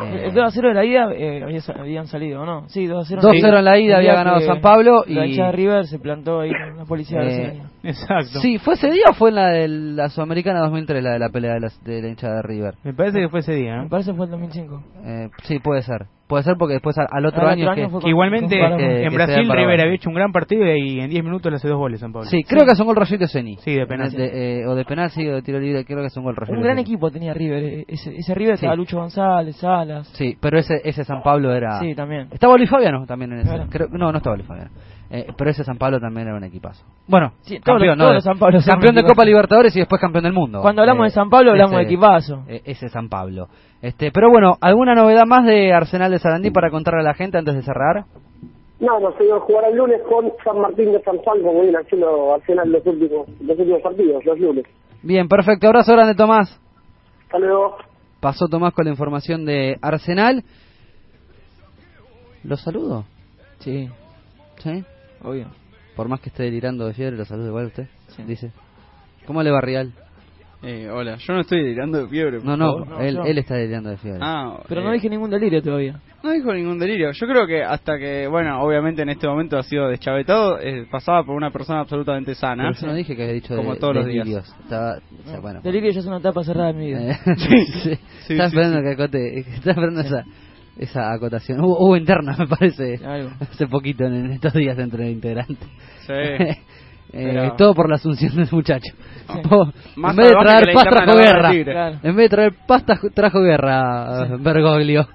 Eh, 0.00 0.26
El 0.26 0.34
2 0.34 0.44
a 0.46 0.50
0 0.52 0.68
de 0.68 0.74
la 0.74 0.84
ida 0.84 1.12
eh, 1.12 1.42
había- 1.42 1.60
habían 1.76 2.06
salido, 2.06 2.46
¿no? 2.46 2.68
Sí, 2.68 2.86
2 2.86 3.04
a 3.04 3.08
0. 3.08 3.20
2-0 3.22 3.58
en 3.58 3.64
la 3.64 3.76
ida, 3.78 3.96
había 3.96 4.14
ganado 4.14 4.40
San 4.40 4.60
Pablo 4.60 5.02
La 5.06 5.26
y... 5.26 5.30
hinchada 5.30 5.50
de 5.50 5.56
River 5.56 5.86
se 5.88 5.98
plantó 5.98 6.40
ahí 6.40 6.52
con 6.52 6.76
la 6.78 6.84
policía 6.84 7.18
Eh. 7.22 7.60
Exacto. 7.82 8.38
Sí, 8.40 8.58
¿fue 8.58 8.74
ese 8.74 8.88
día 8.92 9.06
o 9.10 9.14
fue 9.14 9.30
en 9.30 9.34
la 9.34 9.48
de 9.48 9.66
la 9.68 10.08
Sudamericana 10.08 10.60
2003, 10.60 11.02
la 11.02 11.10
de 11.14 11.18
la 11.18 11.28
pelea 11.30 11.54
de 11.54 11.60
la, 11.60 11.68
de 11.84 12.02
la 12.02 12.08
hinchada 12.08 12.36
de 12.36 12.42
River? 12.42 12.74
Me 12.84 12.94
parece 12.94 13.18
que 13.18 13.28
fue 13.28 13.40
ese 13.40 13.52
día. 13.54 13.78
Me 13.78 13.82
¿no? 13.84 13.88
parece 13.88 14.12
que 14.12 14.16
fue 14.16 14.26
el 14.26 14.30
2005. 14.30 14.82
Eh, 15.04 15.28
sí, 15.42 15.58
puede 15.58 15.82
ser. 15.82 16.06
Puede 16.30 16.44
ser 16.44 16.54
porque 16.56 16.74
después 16.74 16.96
al, 16.96 17.08
al 17.10 17.26
otro 17.26 17.46
año... 17.46 17.64
otro 17.64 17.74
que- 17.74 17.80
año 17.82 17.90
fue 17.90 18.00
Que 18.00 18.08
igualmente 18.08 18.56
que- 18.56 19.02
en 19.02 19.08
que 19.10 19.14
Brasil 19.14 19.50
River 19.50 19.80
había 19.82 19.94
hecho 19.94 20.08
un 20.08 20.14
gran 20.14 20.32
partido 20.32 20.64
y 20.74 21.00
en 21.00 21.10
10 21.10 21.24
minutos 21.24 21.50
le 21.50 21.56
hace 21.56 21.68
dos 21.68 21.76
goles 21.76 22.00
San 22.00 22.12
Pablo. 22.12 22.28
Sí, 22.30 22.44
creo 22.44 22.64
que 22.64 22.72
es 22.72 22.80
un 22.80 22.86
gol 22.86 22.96
Rogelio 22.96 23.26
Ceni. 23.28 23.56
Sí, 23.58 23.74
de 23.74 23.86
penal. 23.86 24.10
De- 24.12 24.60
eh, 24.62 24.66
o 24.66 24.74
de 24.74 24.84
penal, 24.84 25.10
sí, 25.10 25.28
o 25.28 25.34
de 25.34 25.42
tiro 25.42 25.58
libre, 25.58 25.84
creo 25.84 25.98
que 25.98 26.06
es 26.06 26.16
un 26.16 26.22
gol 26.24 26.36
Rogelio 26.36 26.58
Un 26.60 26.64
gran 26.64 26.78
equipo 26.78 27.10
tenía 27.10 27.34
River. 27.34 27.62
eh, 27.64 27.84
Ese, 27.88 28.14
ese 28.16 28.34
River 28.34 28.56
Sí. 28.56 28.64
estaba 28.64 28.76
Lucho 28.76 28.96
González, 28.98 29.56
Salas. 29.56 30.06
Sí, 30.14 30.36
pero 30.40 30.58
ese, 30.58 30.80
ese 30.84 31.04
San 31.04 31.22
Pablo 31.22 31.52
era... 31.52 31.80
Sí, 31.80 31.94
también. 31.94 32.28
Estaba 32.30 32.56
Luis 32.56 32.70
Fabiano 32.70 33.04
también 33.06 33.32
en 33.32 33.38
ese. 33.40 33.48
Claro. 33.48 33.66
Creo- 33.68 33.88
no, 33.90 34.12
no 34.12 34.18
estaba 34.18 34.36
Luis 34.36 34.46
Fabiano. 34.46 34.70
Eh, 35.12 35.26
pero 35.36 35.50
ese 35.50 35.64
San 35.64 35.76
Pablo 35.76 35.98
también 35.98 36.28
era 36.28 36.36
un 36.36 36.44
equipazo. 36.44 36.84
Bueno, 37.08 37.32
Sí, 37.40 37.58
campeón, 37.58 37.98
¿no? 37.98 38.20
San 38.20 38.38
Pablo 38.38 38.60
campeón 38.64 38.94
de. 38.94 39.02
Copa 39.02 39.24
Libertadores 39.24 39.74
y 39.74 39.80
después 39.80 40.00
campeón 40.00 40.22
del 40.22 40.32
mundo. 40.32 40.60
Cuando 40.62 40.82
hablamos 40.82 41.02
Eh, 41.02 41.06
de 41.06 41.10
San 41.10 41.28
Pablo, 41.28 41.50
hablamos 41.50 41.76
de 41.78 41.82
equipazo. 41.82 42.44
eh, 42.46 42.62
ese 42.64 42.88
San 42.88 43.08
Pablo. 43.08 43.48
Este, 43.82 44.10
pero 44.12 44.30
bueno, 44.30 44.56
¿alguna 44.60 44.94
novedad 44.94 45.24
más 45.26 45.44
de 45.46 45.72
Arsenal 45.72 46.10
de 46.10 46.18
Sarandí 46.18 46.50
para 46.50 46.70
contarle 46.70 47.00
a 47.00 47.04
la 47.04 47.14
gente 47.14 47.38
antes 47.38 47.54
de 47.54 47.62
cerrar? 47.62 48.04
No, 48.78 48.98
no, 48.98 49.16
señor, 49.16 49.40
jugará 49.40 49.68
el 49.68 49.76
lunes 49.76 50.00
con 50.08 50.32
San 50.44 50.58
Martín 50.58 50.92
de 50.92 51.02
San 51.02 51.18
Juan, 51.18 51.42
como 51.42 51.60
viene 51.62 51.78
haciendo 51.78 52.34
al 52.34 52.42
final 52.42 52.70
los 52.70 52.84
últimos, 52.86 53.28
los 53.40 53.58
últimos 53.58 53.82
partidos, 53.82 54.24
los 54.24 54.38
lunes. 54.38 54.64
Bien, 55.02 55.28
perfecto. 55.28 55.66
Abrazo 55.66 55.92
grande, 55.92 56.14
Tomás. 56.14 56.60
Hasta 57.24 57.38
luego. 57.38 57.76
Pasó 58.20 58.48
Tomás 58.48 58.74
con 58.74 58.84
la 58.84 58.90
información 58.90 59.44
de 59.44 59.76
Arsenal. 59.80 60.44
¿Lo 62.42 62.56
saludo? 62.56 63.04
Sí, 63.58 63.88
¿Sí? 64.58 64.84
obvio. 65.22 65.48
Por 65.96 66.08
más 66.08 66.20
que 66.20 66.30
esté 66.30 66.44
delirando 66.44 66.86
de 66.86 66.94
fiebre, 66.94 67.16
lo 67.16 67.24
saludo 67.24 67.48
igual 67.48 67.66
usted. 67.66 67.86
Sí. 68.08 68.22
Dice. 68.22 68.52
¿Cómo 69.26 69.42
le 69.42 69.50
va 69.50 69.60
Real? 69.60 69.92
Eh, 70.62 70.90
hola, 70.90 71.16
yo 71.16 71.32
no 71.32 71.40
estoy 71.40 71.62
delirando 71.62 72.02
de 72.02 72.08
fiebre. 72.08 72.36
por 72.38 72.44
No, 72.46 72.56
no, 72.58 72.66
favor. 72.84 72.88
no, 72.88 73.00
él, 73.00 73.14
yo. 73.14 73.22
él 73.24 73.38
está 73.38 73.54
delirando 73.54 73.88
de 73.90 73.96
fiebre. 73.96 74.20
Ah, 74.22 74.60
Pero 74.68 74.82
eh, 74.82 74.84
no 74.84 74.92
dije 74.92 75.08
ningún 75.08 75.30
delirio 75.30 75.62
todavía. 75.62 76.00
no 76.22 76.30
dijo 76.32 76.52
ningún 76.52 76.78
delirio. 76.78 77.12
Yo 77.12 77.26
creo 77.26 77.46
que 77.46 77.62
hasta 77.64 77.96
que, 77.98 78.26
bueno, 78.26 78.60
obviamente 78.62 79.00
en 79.00 79.08
este 79.08 79.26
momento 79.26 79.56
ha 79.56 79.62
sido 79.62 79.88
deschavetado, 79.88 80.58
eh, 80.60 80.86
pasaba 80.90 81.24
por 81.24 81.34
una 81.34 81.50
persona 81.50 81.80
absolutamente 81.80 82.34
sana. 82.34 82.64
Pero 82.68 82.80
yo 82.80 82.86
no 82.88 82.94
dije 82.94 83.16
que 83.16 83.22
había 83.22 83.34
dicho 83.34 83.56
Como 83.56 83.72
de, 83.74 83.80
todos 83.80 83.94
los 83.96 84.06
días. 84.06 84.24
delirios. 84.26 84.56
Estaba, 84.64 84.98
o 85.24 85.28
sea, 85.30 85.40
bueno. 85.40 85.60
Delirio 85.62 85.92
ya 85.92 86.00
es 86.00 86.06
una 86.06 86.18
etapa 86.18 86.44
cerrada 86.44 86.72
de 86.72 86.78
mi 86.78 86.86
vida. 86.88 87.10
Eh, 87.10 87.16
sí, 87.36 87.64
Sí, 88.26 88.34
Estaba 88.34 88.50
sí, 88.50 88.56
esperando 88.56 88.78
sí. 88.78 88.82
que 88.84 88.90
acote, 89.02 89.38
estaba 89.54 89.70
esperando 89.70 90.00
esa, 90.02 90.24
esa 90.76 91.12
acotación. 91.14 91.60
Hubo, 91.64 91.78
hubo 91.86 91.96
interna, 91.96 92.36
me 92.38 92.46
parece, 92.46 93.00
Algo. 93.02 93.30
hace 93.40 93.66
poquito 93.66 94.04
en, 94.04 94.26
en 94.26 94.30
estos 94.32 94.52
días 94.52 94.78
entre 94.78 95.10
integrantes. 95.10 95.56
Sí. 96.06 96.12
Eh, 97.12 97.30
Pero- 97.32 97.56
Todo 97.56 97.74
por 97.74 97.88
la 97.88 97.96
asunción 97.96 98.36
del 98.36 98.48
muchacho. 98.52 98.92
Sí. 98.94 99.38
Po- 99.48 99.72
en 99.96 100.16
vez 100.16 100.28
de 100.28 100.34
traer 100.36 100.72
paz 100.74 100.84
trajo 100.84 101.16
guerra. 101.18 101.50
Claro. 101.64 101.96
En 102.02 102.16
vez 102.16 102.24
de 102.24 102.28
traer 102.28 102.52
pasta 102.66 102.98
trajo 103.14 103.40
guerra, 103.40 104.36
Bergoglio. 104.38 105.08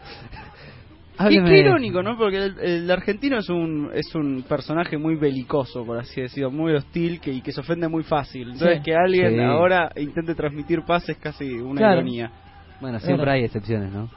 Qué, 1.29 1.41
qué 1.45 1.60
irónico, 1.60 2.03
¿no? 2.03 2.17
Porque 2.17 2.38
el, 2.43 2.60
el 2.60 2.91
argentino 2.91 3.38
es 3.38 3.49
un 3.49 3.89
es 3.93 4.13
un 4.15 4.43
personaje 4.43 4.97
muy 4.97 5.15
belicoso, 5.15 5.86
por 5.86 5.97
así 5.97 6.19
decirlo, 6.19 6.51
muy 6.51 6.73
hostil 6.73 7.21
que, 7.21 7.31
y 7.31 7.41
que 7.41 7.53
se 7.53 7.62
ofende 7.62 7.88
muy 7.88 8.03
fácil. 8.03 8.51
Entonces 8.51 8.79
Sí. 8.79 8.84
que 8.84 8.95
alguien 8.95 9.36
Sí. 9.36 9.39
ahora 9.41 9.89
intente 9.95 10.36
transmitir 10.36 10.81
paz 10.81 11.08
es 11.08 11.17
casi 11.17 11.49
una 11.53 11.79
Claro. 11.79 11.95
ironía. 12.01 12.31
Bueno, 12.81 12.99
siempre 12.99 13.31
hay 13.31 13.45
excepciones, 13.45 13.93
¿no? 13.93 14.10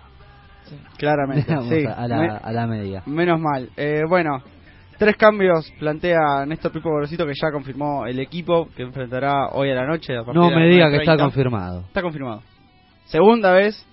Claramente. 0.97 1.47
Sí. 1.69 1.85
a, 1.87 2.09
la, 2.09 2.37
a 2.38 2.53
la 2.53 2.67
media. 2.67 3.03
Menos 3.07 3.38
mal. 3.41 3.69
Eh, 3.77 4.03
bueno, 4.09 4.43
tres 4.99 5.17
cambios 5.17 5.71
plantea 5.79 6.45
Néstor 6.47 6.73
Pipo 6.73 6.91
Gorosito 6.91 7.25
que 7.27 7.33
ya 7.41 7.51
confirmó 7.51 8.07
el 8.07 8.19
equipo 8.19 8.69
que 8.77 8.83
enfrentará 8.83 9.49
hoy 9.53 9.71
a 9.71 9.75
la 9.75 9.87
noche. 9.87 10.17
a 10.17 10.23
No 10.33 10.51
me 10.51 10.69
diga 10.69 10.91
que 10.91 10.97
está 10.99 11.15
9:30. 11.17 11.23
confirmado. 11.23 11.81
Está 11.87 12.03
confirmado. 12.03 12.43
Segunda 13.07 13.53
vez 13.53 13.87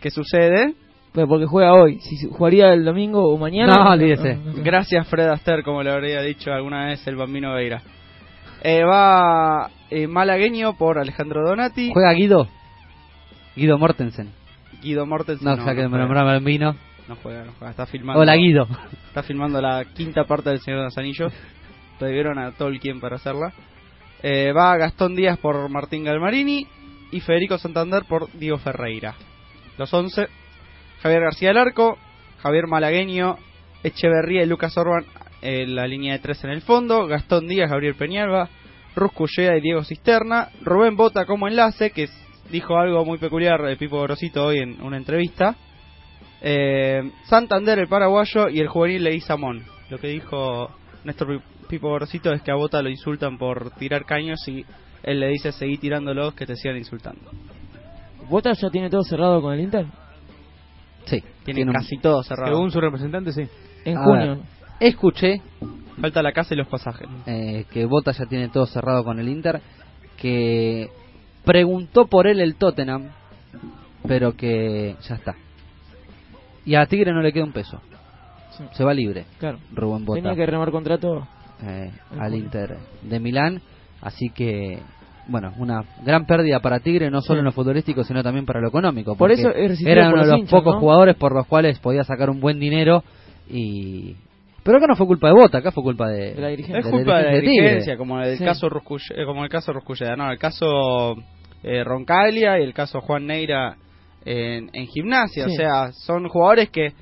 que 0.00 0.10
sucede. 0.10 0.74
Pero 1.12 1.28
porque 1.28 1.44
juega 1.44 1.74
hoy. 1.74 1.98
Si 2.00 2.26
jugaría 2.30 2.72
el 2.72 2.84
domingo 2.86 3.28
o 3.28 3.36
mañana. 3.36 3.74
No, 3.74 3.90
olvídese. 3.90 4.36
no, 4.36 4.52
no. 4.54 4.62
Gracias 4.62 5.06
Fred 5.08 5.28
Astaire, 5.28 5.62
como 5.62 5.82
le 5.82 5.90
habría 5.92 6.22
dicho 6.22 6.50
alguna 6.50 6.86
vez 6.86 7.06
el 7.06 7.16
bambino 7.16 7.52
Veira. 7.52 7.82
Eh, 8.62 8.82
va 8.84 9.68
eh, 9.90 10.06
Malagueño 10.06 10.74
por 10.78 10.98
Alejandro 10.98 11.46
Donati. 11.46 11.90
¿Juega 11.92 12.12
Guido? 12.12 12.48
Guido 13.56 13.76
Mortensen. 13.76 14.30
Guido 14.82 15.04
Mortensen. 15.04 15.44
No, 15.46 15.56
ya 15.56 15.74
que 15.74 15.82
me 15.82 15.88
juega. 15.88 15.98
nombraba 16.04 16.34
el 16.36 16.42
vino. 16.44 16.76
No 17.12 17.16
juega, 17.22 17.44
no 17.44 17.52
juega. 17.58 17.72
Está 17.72 17.84
filmando. 17.84 18.22
Hola 18.22 18.34
Guido. 18.36 18.66
Está 19.08 19.22
filmando 19.22 19.60
la 19.60 19.84
quinta 19.84 20.24
parte 20.24 20.48
del 20.48 20.60
Señor 20.60 20.80
de 20.80 20.84
los 20.86 20.96
Anillos. 20.96 21.30
Revivieron 22.00 22.38
a 22.38 22.52
Tolkien 22.52 23.00
para 23.00 23.16
hacerla. 23.16 23.52
Eh, 24.22 24.50
va 24.56 24.78
Gastón 24.78 25.14
Díaz 25.14 25.38
por 25.38 25.68
Martín 25.68 26.04
Galmarini 26.04 26.66
y 27.10 27.20
Federico 27.20 27.58
Santander 27.58 28.04
por 28.08 28.32
Diego 28.32 28.56
Ferreira. 28.56 29.14
Los 29.76 29.92
11. 29.92 30.26
Javier 31.02 31.20
García 31.20 31.48
del 31.48 31.58
Arco, 31.58 31.98
Javier 32.38 32.66
Malagueño, 32.66 33.36
Echeverría 33.82 34.44
y 34.44 34.46
Lucas 34.46 34.78
Orban 34.78 35.04
en 35.42 35.74
la 35.74 35.86
línea 35.86 36.14
de 36.14 36.20
tres 36.20 36.42
en 36.44 36.50
el 36.50 36.62
fondo, 36.62 37.06
Gastón 37.06 37.46
Díaz, 37.46 37.68
Gabriel 37.68 37.94
Peñalba, 37.94 38.48
Ruscullea 38.96 39.58
y 39.58 39.60
Diego 39.60 39.84
Cisterna, 39.84 40.48
Rubén 40.62 40.96
Bota 40.96 41.26
como 41.26 41.46
enlace, 41.46 41.90
que 41.90 42.08
dijo 42.50 42.78
algo 42.78 43.04
muy 43.04 43.18
peculiar 43.18 43.60
de 43.60 43.76
Pipo 43.76 44.00
Grosito 44.00 44.46
hoy 44.46 44.60
en 44.60 44.80
una 44.80 44.96
entrevista. 44.96 45.56
Eh, 46.42 47.10
Santander, 47.24 47.78
el 47.78 47.88
paraguayo, 47.88 48.48
y 48.48 48.60
el 48.60 48.68
juvenil 48.68 49.04
Leguizamón. 49.04 49.62
Lo 49.90 49.98
que 49.98 50.08
dijo 50.08 50.70
Néstor 51.04 51.28
Pi- 51.38 51.44
Pipo 51.68 51.92
Grosito 51.94 52.32
es 52.32 52.42
que 52.42 52.50
a 52.50 52.54
Bota 52.56 52.82
lo 52.82 52.90
insultan 52.90 53.38
por 53.38 53.70
tirar 53.72 54.04
caños 54.04 54.40
y 54.48 54.64
él 55.04 55.20
le 55.20 55.28
dice 55.28 55.52
seguí 55.52 55.78
tirándolos 55.78 56.34
que 56.34 56.44
te 56.46 56.56
sigan 56.56 56.76
insultando. 56.76 57.30
¿Bota 58.28 58.52
ya 58.52 58.70
tiene 58.70 58.90
todo 58.90 59.02
cerrado 59.02 59.40
con 59.40 59.54
el 59.54 59.60
Inter? 59.60 59.86
Sí. 61.06 61.22
Tiene 61.44 61.70
casi 61.72 61.98
todo 61.98 62.22
cerrado. 62.22 62.52
Según 62.52 62.70
su 62.70 62.80
representante, 62.80 63.32
sí. 63.32 63.42
En 63.84 63.98
A 63.98 64.04
junio. 64.04 64.26
ver, 64.36 64.38
escuché 64.80 65.40
Falta 66.00 66.22
la 66.22 66.32
casa 66.32 66.54
y 66.54 66.56
los 66.56 66.68
pasajes. 66.68 67.06
eh, 67.26 67.66
que 67.70 67.84
Bota 67.84 68.12
ya 68.12 68.24
tiene 68.26 68.48
todo 68.48 68.66
cerrado 68.66 69.04
con 69.04 69.18
el 69.18 69.28
Inter, 69.28 69.60
que 70.16 70.88
preguntó 71.44 72.06
por 72.06 72.26
él 72.26 72.40
el 72.40 72.54
Tottenham, 72.56 73.10
pero 74.06 74.34
que 74.36 74.96
ya 75.02 75.16
está. 75.16 75.34
Y 76.64 76.74
a 76.74 76.86
Tigre 76.86 77.12
no 77.12 77.20
le 77.22 77.32
queda 77.32 77.44
un 77.44 77.52
peso. 77.52 77.80
Sí. 78.50 78.64
Se 78.72 78.84
va 78.84 78.92
libre, 78.94 79.24
Claro. 79.38 79.58
Rubén 79.72 80.04
Bota, 80.04 80.20
Tenía 80.20 80.36
que 80.36 80.46
renovar 80.46 80.70
contrato. 80.70 81.26
eh, 81.64 81.90
al. 82.18 82.34
Inter 82.34 82.76
de 83.02 83.20
Milán. 83.20 83.60
Así 84.00 84.28
que, 84.30 84.78
bueno, 85.28 85.52
una 85.58 85.84
gran 86.04 86.26
pérdida 86.26 86.60
para 86.60 86.80
Tigre, 86.80 87.10
no 87.10 87.20
solo 87.20 87.36
Sí. 87.36 87.40
en 87.40 87.44
lo 87.46 87.52
futbolístico, 87.52 88.02
sino 88.04 88.22
también 88.22 88.44
para 88.44 88.60
lo 88.60 88.68
económico. 88.68 89.16
Por 89.16 89.30
eso 89.30 89.50
era 89.54 90.08
uno 90.08 90.22
de 90.24 90.28
los 90.28 90.38
hinchas, 90.38 90.50
pocos 90.50 90.74
¿no? 90.74 90.80
jugadores 90.80 91.16
por 91.16 91.34
los 91.34 91.46
cuales 91.46 91.78
podía 91.78 92.04
sacar 92.04 92.28
un 92.30 92.40
buen 92.40 92.58
dinero 92.60 93.02
y... 93.48 94.16
Pero 94.64 94.78
acá 94.78 94.86
no 94.88 94.94
fue 94.96 95.06
culpa 95.06 95.26
de 95.28 95.34
Bota, 95.34 95.58
acá 95.58 95.72
fue 95.72 95.82
culpa 95.82 96.08
de, 96.08 96.34
De 96.34 96.40
la 96.40 96.48
dirigencia. 96.48 96.78
Es 96.80 96.86
culpa 96.90 97.18
de 97.18 97.22
la 97.24 97.30
Tigre. 97.40 97.50
dirigencia, 97.50 97.96
como 97.96 98.20
el 98.20 98.36
Sí. 98.38 98.44
caso 98.44 98.68
Rusculle- 98.68 99.12
eh, 99.16 99.24
como 99.24 99.42
el 99.44 99.50
caso 99.50 99.72
Rusculleda, 99.72 100.14
no, 100.16 100.30
el 100.30 100.38
caso 100.38 101.16
eh, 101.64 101.82
Roncaglia 101.84 102.58
y 102.60 102.62
el 102.64 102.72
caso 102.74 103.00
Juan 103.00 103.26
Neira 103.26 103.76
en, 104.24 104.70
en 104.72 104.86
gimnasia, 104.86 105.46
Sí. 105.46 105.52
o 105.52 105.56
sea, 105.56 105.92
son 105.92 106.28
jugadores 106.28 106.70
que 106.70 106.92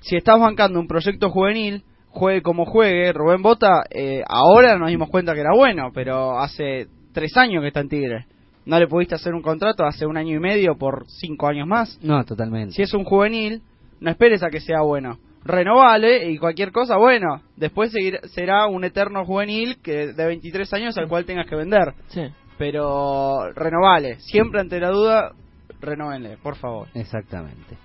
si 0.00 0.16
estás 0.16 0.38
bancando 0.38 0.78
un 0.80 0.86
proyecto 0.86 1.30
juvenil, 1.30 1.82
juegue 2.08 2.42
como 2.42 2.64
juegue, 2.64 3.12
Rubén 3.12 3.42
Bota, 3.42 3.82
eh, 3.90 4.22
ahora 4.26 4.78
nos 4.78 4.88
dimos 4.88 5.08
cuenta 5.10 5.34
que 5.34 5.40
era 5.40 5.54
bueno, 5.54 5.90
pero 5.92 6.38
hace 6.38 6.86
tres 7.12 7.36
años 7.36 7.62
que 7.62 7.68
está 7.68 7.80
en 7.80 7.88
Tigre. 7.88 8.26
No 8.64 8.78
le 8.80 8.88
pudiste 8.88 9.14
hacer 9.14 9.32
un 9.34 9.42
contrato 9.42 9.84
hace 9.84 10.06
un 10.06 10.16
año 10.16 10.34
y 10.34 10.40
medio 10.40 10.76
por 10.76 11.04
cinco 11.08 11.46
años 11.46 11.68
más. 11.68 11.98
No, 12.02 12.24
totalmente. 12.24 12.72
Si 12.74 12.82
es 12.82 12.92
un 12.94 13.04
juvenil, 13.04 13.62
no 14.00 14.10
esperes 14.10 14.42
a 14.42 14.48
que 14.50 14.60
sea 14.60 14.80
bueno. 14.80 15.18
Renovale 15.44 16.28
y 16.30 16.38
cualquier 16.38 16.72
cosa, 16.72 16.96
bueno. 16.96 17.42
Después 17.56 17.92
seguir- 17.92 18.18
será 18.34 18.66
un 18.66 18.82
eterno 18.82 19.24
juvenil 19.24 19.76
que 19.82 20.08
de 20.12 20.26
23 20.26 20.72
años 20.74 20.98
al 20.98 21.06
cual 21.08 21.24
tengas 21.24 21.46
que 21.48 21.54
vender. 21.54 21.92
Sí. 22.08 22.22
Pero 22.58 23.52
renovale. 23.54 24.18
Siempre 24.20 24.60
ante 24.60 24.80
la 24.80 24.90
duda, 24.90 25.32
renóvenle, 25.80 26.36
por 26.38 26.56
favor. 26.56 26.88
Exactamente. 26.94 27.76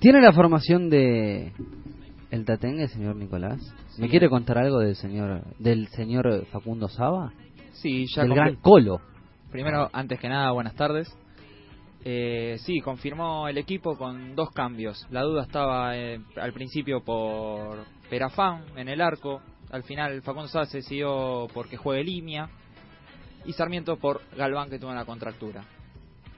¿Tiene 0.00 0.20
la 0.20 0.32
formación 0.32 0.90
de 0.90 1.52
el 2.30 2.44
Tatengue, 2.44 2.88
señor 2.88 3.16
Nicolás? 3.16 3.60
¿Me 3.98 4.08
quiere 4.08 4.28
contar 4.28 4.58
algo 4.58 4.80
del 4.80 4.96
señor 4.96 5.44
del 5.58 5.86
señor 5.88 6.46
Facundo 6.46 6.88
Saba? 6.88 7.32
Sí, 7.72 8.06
ya 8.14 8.24
comple- 8.24 8.34
gran 8.34 8.56
Colo. 8.56 9.00
Primero, 9.50 9.88
antes 9.92 10.18
que 10.18 10.28
nada, 10.28 10.50
buenas 10.50 10.74
tardes. 10.74 11.08
Eh, 12.04 12.56
sí, 12.60 12.80
confirmó 12.80 13.48
el 13.48 13.56
equipo 13.56 13.96
con 13.96 14.34
dos 14.34 14.50
cambios. 14.50 15.06
La 15.10 15.22
duda 15.22 15.42
estaba 15.42 15.96
eh, 15.96 16.20
al 16.36 16.52
principio 16.52 17.02
por 17.02 17.84
Perafán 18.10 18.64
en 18.76 18.88
el 18.88 19.00
arco. 19.00 19.40
Al 19.70 19.84
final 19.84 20.20
Facundo 20.22 20.48
Sá 20.48 20.66
se 20.66 20.78
decidió 20.78 21.46
porque 21.54 21.76
juegue 21.76 22.04
Limia. 22.04 22.48
Y 23.46 23.52
Sarmiento 23.52 23.96
por 23.96 24.22
Galván 24.36 24.70
que 24.70 24.78
tuvo 24.78 24.90
una 24.90 25.04
contractura. 25.04 25.64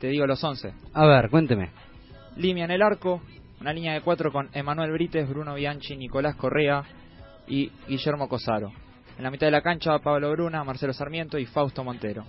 Te 0.00 0.08
digo 0.08 0.26
los 0.26 0.42
11. 0.42 0.72
A 0.92 1.06
ver, 1.06 1.30
cuénteme. 1.30 1.70
Limia 2.36 2.64
en 2.64 2.70
el 2.72 2.82
arco. 2.82 3.22
Una 3.60 3.72
línea 3.72 3.94
de 3.94 4.02
cuatro 4.02 4.30
con 4.30 4.50
Emanuel 4.52 4.92
Brites, 4.92 5.26
Bruno 5.28 5.54
Bianchi, 5.54 5.96
Nicolás 5.96 6.36
Correa 6.36 6.82
y 7.48 7.70
Guillermo 7.88 8.28
Cosaro. 8.28 8.70
En 9.16 9.24
la 9.24 9.30
mitad 9.30 9.46
de 9.46 9.50
la 9.52 9.62
cancha 9.62 9.98
Pablo 10.00 10.30
Bruna, 10.32 10.62
Marcelo 10.62 10.92
Sarmiento 10.92 11.38
y 11.38 11.46
Fausto 11.46 11.82
Montero. 11.82 12.24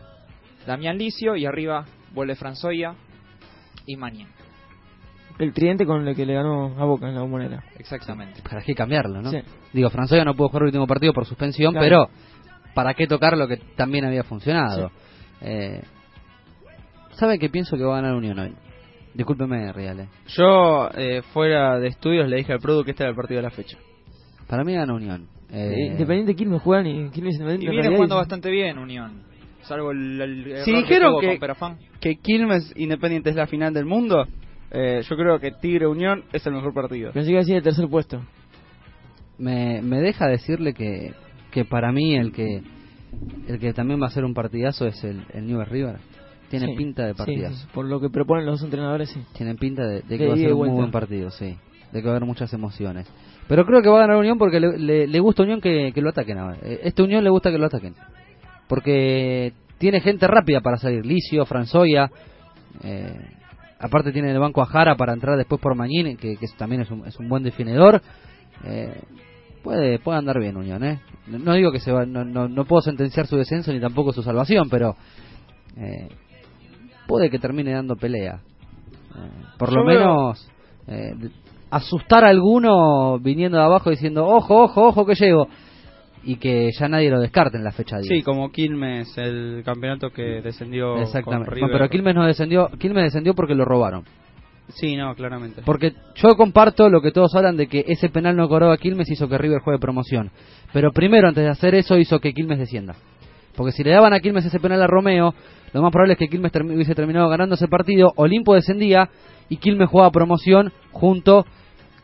Damián 0.65 0.97
Licio 0.97 1.36
y 1.36 1.45
arriba 1.45 1.84
vuelve 2.13 2.36
Franzoya 2.36 2.93
y 3.86 3.97
Manien. 3.97 4.30
El 5.38 5.53
tridente 5.53 5.86
con 5.86 6.08
el 6.08 6.15
que 6.15 6.25
le 6.25 6.34
ganó 6.34 6.75
a 6.80 6.86
Boca 6.86 7.08
en 7.10 7.15
la 7.15 7.21
bombonera. 7.21 7.63
Exactamente. 7.77 8.41
¿Para 8.41 8.62
qué 8.62 8.73
cambiarlo, 8.73 9.21
no? 9.21 9.30
Sí. 9.30 9.39
Digo, 9.73 9.89
Franzoya 9.89 10.23
no 10.23 10.34
pudo 10.34 10.47
jugar 10.47 10.63
el 10.63 10.67
último 10.67 10.88
partido 10.88 11.13
por 11.13 11.25
suspensión, 11.25 11.73
Claro. 11.73 11.86
pero 11.86 12.10
¿para 12.73 12.93
qué 12.93 13.06
tocar 13.06 13.38
lo 13.38 13.47
que 13.47 13.58
también 13.75 14.06
había 14.06 14.23
funcionado? 14.23 14.91
Eh, 15.41 15.84
¿Sabe 17.17 17.39
que 17.39 17.49
pienso 17.49 17.75
que 17.77 17.84
va 17.84 17.97
a 17.97 18.01
ganar 18.01 18.15
Unión 18.15 18.38
hoy? 18.39 18.53
Discúlpeme, 19.13 19.71
Real. 19.73 19.99
eh. 20.01 20.08
Yo, 20.27 20.89
eh, 20.95 21.21
fuera 21.34 21.80
de 21.80 21.88
estudios, 21.88 22.30
le 22.30 22.38
dije 22.38 22.53
al 22.53 22.60
Produ 22.60 22.84
que 22.84 22.91
este 22.91 23.03
era 23.03 23.10
el 23.10 23.15
partido 23.15 23.38
de 23.39 23.43
la 23.43 23.49
fecha. 23.49 23.77
Para 24.47 24.63
mí 24.63 24.73
gana 24.73 24.93
Unión. 24.93 25.27
Eh, 25.51 25.88
Independiente 25.91 26.36
Quilmes 26.36 26.62
juegan 26.62 26.86
y 26.86 27.10
Quilmes 27.10 27.36
Independiente. 27.36 27.65
Y 27.65 27.67
en 27.69 27.82
viene 27.82 27.95
jugando 27.95 28.15
bastante 28.17 28.51
bien 28.51 28.77
Unión. 28.77 29.23
Salvo 29.62 29.91
el, 29.91 30.21
el 30.21 30.58
Si 30.63 30.71
que 30.71 30.77
dijeron 30.77 31.19
que, 31.19 31.39
que 31.99 32.15
Quilmes 32.17 32.71
Independiente 32.75 33.32
es 33.32 33.36
la 33.36 33.47
final 33.47 33.73
del 33.73 33.86
mundo, 33.86 34.25
eh, 34.71 35.01
yo 35.03 35.15
creo 35.17 35.39
que 35.39 35.51
Tigre 35.51 35.88
Unión 35.88 36.23
es 36.32 36.45
el 36.45 36.53
mejor 36.53 36.73
partido. 36.73 37.12
Pensé 37.12 37.27
que 37.27 37.32
iba 37.32 37.39
a 37.39 37.43
decir 37.43 37.56
el 37.56 37.63
tercer 37.63 37.88
puesto. 37.89 38.21
me, 39.39 39.82
me 39.82 39.99
deja 39.99 40.27
decirle 40.27 40.73
que, 40.73 41.13
que 41.51 41.65
para 41.65 41.91
mí 41.91 42.15
el 42.15 42.32
que 42.32 42.62
el 43.47 43.60
que 43.60 43.73
también 43.73 44.01
va 44.01 44.08
a 44.08 44.12
ser 44.12 44.25
un 44.25 44.34
partidazo 44.34 44.86
es 44.86 45.03
el, 45.03 45.23
el 45.34 45.47
Newell's 45.47 45.69
River. 45.69 45.97
Tiene 46.49 46.67
Sí, 46.67 46.75
pinta 46.77 47.05
de 47.05 47.13
sí, 47.13 47.67
por 47.73 47.86
lo 47.86 47.99
que 47.99 48.10
proponen 48.10 48.45
los 48.45 48.62
entrenadores, 48.63 49.10
sí. 49.10 49.21
Tienen 49.33 49.57
pinta 49.57 49.83
de, 49.86 50.01
de 50.01 50.17
que 50.17 50.23
De 50.23 50.27
va 50.27 50.33
a 50.33 50.38
ser 50.38 50.53
un 50.53 50.60
muy 50.60 50.69
buen 50.69 50.91
partido, 50.91 51.29
sí. 51.31 51.57
De 51.91 52.01
que 52.01 52.07
va 52.07 52.13
a 52.13 52.17
haber 52.17 52.25
muchas 52.27 52.53
emociones. 52.53 53.07
Pero 53.47 53.65
creo 53.65 53.81
que 53.81 53.89
va 53.89 53.97
a 53.97 54.01
ganar 54.01 54.17
Unión 54.17 54.38
porque 54.38 54.60
le, 54.60 54.77
le- 54.77 55.07
le 55.07 55.19
gusta 55.19 55.41
a 55.43 55.45
Unión 55.45 55.60
que, 55.62 55.91
que 55.93 56.01
lo 56.01 56.10
ataquen 56.10 56.38
ahora. 56.38 56.57
Eh, 56.62 56.81
Este 56.83 57.01
Unión 57.03 57.23
le 57.23 57.29
gusta 57.29 57.51
que 57.51 57.57
lo 57.57 57.65
ataquen. 57.65 57.95
Porque 58.67 59.53
tiene 59.77 60.01
gente 60.01 60.27
rápida 60.27 60.62
para 60.62 60.77
salir. 60.77 61.05
Licio, 61.05 61.45
Franzoya. 61.45 62.10
eh, 62.83 63.13
aparte 63.79 64.12
tiene 64.12 64.29
en 64.29 64.36
el 64.36 64.41
banco 64.41 64.62
a 64.62 64.65
Jara 64.65 64.95
para 64.95 65.13
entrar 65.13 65.38
después 65.38 65.62
por 65.62 65.75
Mañín, 65.75 66.17
que, 66.17 66.36
que 66.38 66.47
también 66.57 66.81
es 66.81 66.91
un, 66.91 67.05
es 67.07 67.17
un 67.19 67.29
buen 67.29 67.43
definidor. 67.43 68.01
Eh, 68.63 69.01
puede, 69.63 69.99
puede 69.99 70.17
andar 70.17 70.39
bien 70.39 70.57
Unión, 70.57 70.83
¿eh? 70.83 70.99
No, 71.27 71.39
no 71.39 71.53
digo 71.53 71.71
que 71.71 71.79
se 71.79 71.91
va, 71.91 72.05
no, 72.05 72.25
no, 72.25 72.47
no 72.47 72.65
puedo 72.65 72.81
sentenciar 72.81 73.27
su 73.27 73.38
descenso 73.38 73.71
ni 73.71 73.79
tampoco 73.79 74.13
su 74.13 74.23
salvación, 74.23 74.69
pero 74.69 74.95
eh, 75.77 76.10
puede 77.08 77.30
que 77.30 77.39
termine 77.39 77.72
dando 77.72 77.96
pelea. 77.96 78.39
Eh, 79.15 79.30
por 79.58 79.74
lo 79.74 79.86
veo- 79.86 80.00
menos 80.00 80.52
eh, 80.88 81.13
asustar 81.70 82.24
a 82.24 82.30
alguno 82.30 83.20
viniendo 83.20 83.58
de 83.58 83.63
abajo 83.63 83.89
diciendo, 83.89 84.26
ojo, 84.26 84.63
ojo, 84.63 84.88
ojo 84.88 85.06
que 85.06 85.15
llego. 85.15 85.48
Y 86.24 86.36
que 86.38 86.72
ya 86.78 86.89
nadie 86.89 87.10
lo 87.10 87.22
descarte 87.22 87.58
en 87.58 87.63
la 87.63 87.72
fecha 87.72 87.98
10. 88.00 88.08
Sí, 88.10 88.22
como 88.22 88.52
Quilmes, 88.52 89.17
el 89.17 89.62
campeonato 89.63 90.10
que 90.10 90.41
descendió 90.41 90.98
Exactamente. 90.98 91.46
con 91.52 91.60
No, 91.60 91.67
River. 91.67 91.72
pero 91.72 91.89
Quilmes 91.89 92.15
no 92.15 92.26
descendió, 92.26 92.67
Quilmes 92.78 93.04
descendió 93.06 93.34
porque 93.34 93.56
lo 93.56 93.63
robaron. 93.63 94.04
Sí, 94.70 94.98
no, 94.98 95.15
claramente. 95.15 95.62
Porque 95.63 95.93
yo 96.15 96.36
comparto 96.36 96.89
lo 96.89 97.00
que 97.02 97.12
todos 97.12 97.34
hablan 97.36 97.56
de 97.56 97.67
que 97.67 97.86
ese 97.88 98.10
penal 98.10 98.36
no 98.36 98.50
cobrado 98.50 98.74
a 98.74 98.78
Quilmes 98.78 99.10
hizo 99.10 99.30
que 99.30 99.38
River 99.38 99.62
juegue 99.62 99.80
promoción. 99.80 100.30
Pero 100.74 100.91
primero, 100.91 101.30
antes 101.30 101.46
de 101.46 101.50
hacer 101.50 101.74
eso, 101.76 101.98
hizo 101.98 102.20
que 102.20 102.34
Quilmes 102.34 102.60
descienda. 102.60 102.96
Porque 103.58 103.72
si 103.72 103.84
le 103.84 103.91
daban 103.91 104.13
a 104.13 104.20
Quilmes 104.20 104.46
ese 104.46 104.60
penal 104.60 104.82
a 104.84 104.88
Romeo, 104.88 105.34
lo 105.74 105.82
más 105.82 105.91
probable 105.91 106.13
es 106.13 106.20
que 106.20 106.30
Quilmes 106.30 106.52
hubiese 106.54 106.93
terminado 106.93 107.28
ganando 107.28 107.56
ese 107.56 107.67
partido, 107.67 108.13
Olimpo 108.15 108.54
descendía 108.54 109.10
y 109.50 109.58
Quilmes 109.58 109.89
jugaba 109.89 110.12
promoción 110.12 110.72
junto 110.91 111.43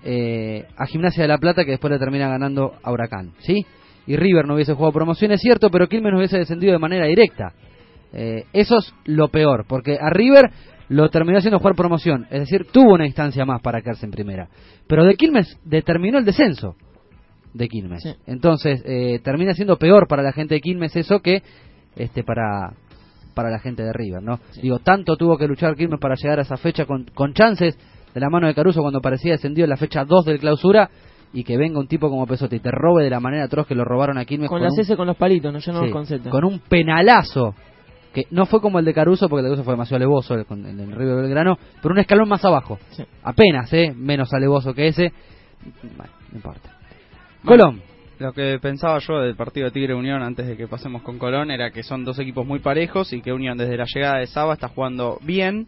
eh, 0.04 0.66
a 0.76 0.88
Gimnasia 0.88 1.22
de 1.22 1.28
la 1.28 1.38
Plata 1.38 1.64
que 1.64 1.72
después 1.72 1.94
le 1.94 2.00
termina 2.00 2.28
ganando 2.28 2.74
a 2.82 2.92
Huracán. 2.92 3.34
¿Sí? 3.38 3.66
Y 4.08 4.18
River 4.18 4.48
no 4.48 4.56
hubiese 4.56 4.74
jugado 4.74 4.92
promoción, 4.94 5.32
es 5.32 5.42
cierto, 5.42 5.70
pero 5.70 5.88
Quilmes 5.88 6.12
no 6.12 6.18
hubiese 6.18 6.40
descendido 6.40 6.74
de 6.74 6.80
manera 6.80 7.06
directa. 7.06 7.54
Eh, 8.12 8.46
eso 8.52 8.80
es 8.80 8.92
lo 9.06 9.28
peor, 9.30 9.66
porque 9.68 10.00
a 10.02 10.10
River 10.10 10.50
lo 10.90 11.10
terminó 11.10 11.38
haciendo 11.38 11.60
jugar 11.60 11.76
promoción, 11.76 12.26
es 12.32 12.42
decir, 12.42 12.66
tuvo 12.72 12.94
una 12.94 13.06
instancia 13.06 13.46
más 13.46 13.62
para 13.62 13.82
quedarse 13.82 14.06
en 14.06 14.12
primera. 14.12 14.50
Pero 14.88 15.06
de 15.06 15.16
Quilmes 15.16 15.58
determinó 15.64 16.18
el 16.18 16.26
descenso 16.26 16.76
de 17.54 17.68
Quilmes. 17.68 18.02
Sí. 18.04 18.14
Entonces, 18.28 18.82
eh, 18.86 19.20
termina 19.24 19.54
siendo 19.54 19.78
peor 19.78 20.08
para 20.08 20.24
la 20.24 20.32
gente 20.34 20.56
de 20.56 20.62
Quilmes 20.62 20.96
eso 20.96 21.20
que 21.20 21.42
este 21.96 22.24
para 22.24 22.74
para 23.36 23.50
la 23.50 23.58
gente 23.60 23.82
de 23.84 23.92
River, 23.94 24.22
¿no? 24.22 24.40
Digo, 24.62 24.78
tanto 24.80 25.18
tuvo 25.18 25.38
que 25.40 25.48
luchar 25.48 25.76
Quilmes 25.76 26.00
para 26.00 26.14
llegar 26.16 26.38
a 26.40 26.44
esa 26.44 26.56
fecha 26.58 26.86
con, 26.86 27.06
con 27.16 27.34
chances 27.34 27.76
de 28.14 28.20
la 28.20 28.30
mano 28.30 28.46
de 28.46 28.54
Caruso 28.54 28.82
cuando 28.82 29.02
parecía 29.02 29.32
descendido 29.32 29.66
en 29.66 29.72
la 29.72 29.78
fecha 29.78 30.06
2 30.06 30.26
del 30.26 30.40
clausura 30.40 30.88
y 31.34 31.44
que 31.44 31.58
venga 31.58 31.80
un 31.80 31.88
tipo 31.88 32.10
como 32.12 32.28
Pesote 32.28 32.58
y 32.58 32.60
te 32.60 32.70
robe 32.70 33.04
de 33.04 33.10
la 33.10 33.20
manera 33.20 33.46
atroz 33.46 33.66
que 33.66 33.74
lo 33.74 33.84
robaron 33.86 34.20
a 34.20 34.26
Quilmes 34.26 34.50
Con 34.50 34.60
con 34.60 34.64
las 34.66 34.74
un- 34.74 34.80
S 34.82 34.96
con 34.96 35.08
los 35.08 35.18
palitos, 35.18 35.52
no, 35.52 35.58
yo 35.58 35.74
no 35.74 35.84
Sí, 35.84 35.90
conceptos. 35.90 36.32
con 36.32 36.44
un 36.46 36.60
penalazo 36.60 37.56
que 38.14 38.28
no 38.30 38.46
fue 38.46 38.62
como 38.62 38.78
el 38.78 38.86
de 38.86 38.94
Caruso 38.94 39.28
porque 39.28 39.40
el 39.40 39.46
de 39.46 39.50
Caruso 39.50 39.64
fue 39.64 39.74
demasiado 39.74 39.96
alevoso 39.96 40.36
el, 40.36 40.46
con 40.46 40.64
el 40.64 40.78
del 40.78 40.92
River 40.92 41.16
Belgrano 41.24 41.58
pero 41.82 41.94
un 41.96 42.00
escalón 42.00 42.30
más 42.30 42.46
abajo 42.46 42.78
Sí. 42.92 43.04
apenas 43.24 43.74
eh 43.74 43.92
menos 43.96 44.32
alevoso 44.32 44.76
que 44.76 44.90
ese 44.90 45.12
bueno, 45.98 46.12
no 46.32 46.36
importa 46.36 46.70
Colón 47.46 47.82
Lo 48.20 48.32
que 48.32 48.58
pensaba 48.62 49.00
yo 49.00 49.20
del 49.20 49.36
partido 49.36 49.66
de 49.66 49.72
Tigre 49.72 49.94
Unión 49.94 50.22
antes 50.22 50.48
de 50.48 50.56
que 50.56 50.68
pasemos 50.68 51.02
con 51.02 51.18
Colón 51.18 51.52
era 51.52 51.72
que 51.72 51.84
son 51.84 52.06
dos 52.06 52.18
equipos 52.20 52.46
muy 52.46 52.60
parejos 52.60 53.12
y 53.14 53.22
que 53.22 53.34
Unión 53.34 53.58
desde 53.58 53.78
la 53.78 53.86
llegada 53.86 54.20
de 54.20 54.28
Saba 54.28 54.54
está 54.54 54.70
jugando 54.70 55.18
bien 55.22 55.68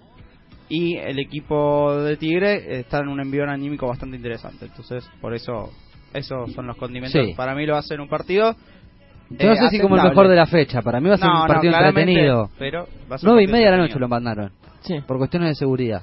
y 0.70 0.98
el 0.98 1.20
equipo 1.20 1.96
de 2.02 2.18
Tigre 2.18 2.80
está 2.80 3.00
en 3.00 3.10
un 3.10 3.20
envío 3.20 3.44
anímico 3.44 3.88
bastante 3.88 4.18
interesante. 4.18 4.66
Entonces, 4.66 5.08
por 5.22 5.36
eso, 5.36 5.72
esos 6.14 6.52
son 6.54 6.66
los 6.66 6.78
condimentos. 6.78 7.22
Sí. 7.24 7.34
Para 7.36 7.54
mí 7.54 7.66
lo 7.66 7.74
va 7.74 7.80
a 7.80 7.84
ser 7.84 8.02
un 8.02 8.08
partido. 8.08 8.56
yo 9.30 9.50
no 9.50 9.56
sé 9.56 9.70
si 9.70 9.80
como 9.80 9.98
el 9.98 10.04
mejor 10.04 10.28
de 10.28 10.36
la 10.36 10.46
fecha 10.46 10.82
para 10.82 11.00
mí 11.00 11.10
va 11.10 11.16
a 11.16 11.18
ser 11.18 11.28
No, 11.28 11.42
un 11.42 11.48
partido 11.48 11.74
entretenido 11.74 12.50
Pero 12.58 12.88
va 13.12 13.16
a 13.16 13.18
ser 13.18 13.30
un 13.30 13.36
nueve 13.36 13.44
y 13.44 13.46
partido 13.48 13.52
media 13.52 13.72
de 13.72 13.78
la 13.78 13.84
noche 13.84 14.00
lo 14.00 14.08
mandaron 14.08 14.52
Sí, 14.82 14.96
por 15.06 15.18
cuestiones 15.18 15.50
de 15.50 15.56
seguridad 15.56 16.02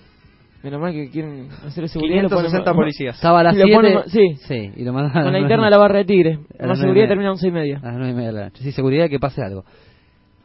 menos 0.63 0.81
mal 0.81 0.93
que 0.93 1.11
quieren 1.11 1.49
hacer 1.67 1.89
seguridad. 1.89 2.23
lo 2.23 2.29
560 2.29 2.71
ponen- 2.73 2.77
policías. 2.77 3.15
estaba 3.17 3.41
a 3.41 3.43
las 3.43 3.55
Y 3.55 3.59
lo 3.61 3.65
7 3.65 3.77
ponen- 3.77 4.05
sí. 4.07 4.35
sí 4.47 4.73
y 4.77 4.85
lo 4.85 4.93
mandaron 4.93 5.25
Con 5.25 5.33
la 5.33 5.39
interna 5.41 5.65
de 5.65 5.71
la 5.71 5.79
barra 5.79 5.99
de 5.99 6.05
Tigre. 6.05 6.31
A 6.31 6.35
las 6.37 6.41
Más 6.41 6.59
nueve 6.61 6.73
y 6.75 6.81
seguridad 6.81 7.09
termina 7.09 7.29
a 7.29 7.33
11 7.33 7.49
y 7.49 7.51
media. 7.51 7.79
a 7.83 7.87
las 7.87 7.95
nueve 7.97 8.11
y 8.11 8.15
media 8.15 8.29
de 8.29 8.33
la 8.35 8.45
noche 8.45 8.63
sí 8.63 8.73
seguridad 8.73 9.09
que 9.09 9.19
pase 9.19 9.43
algo 9.43 9.65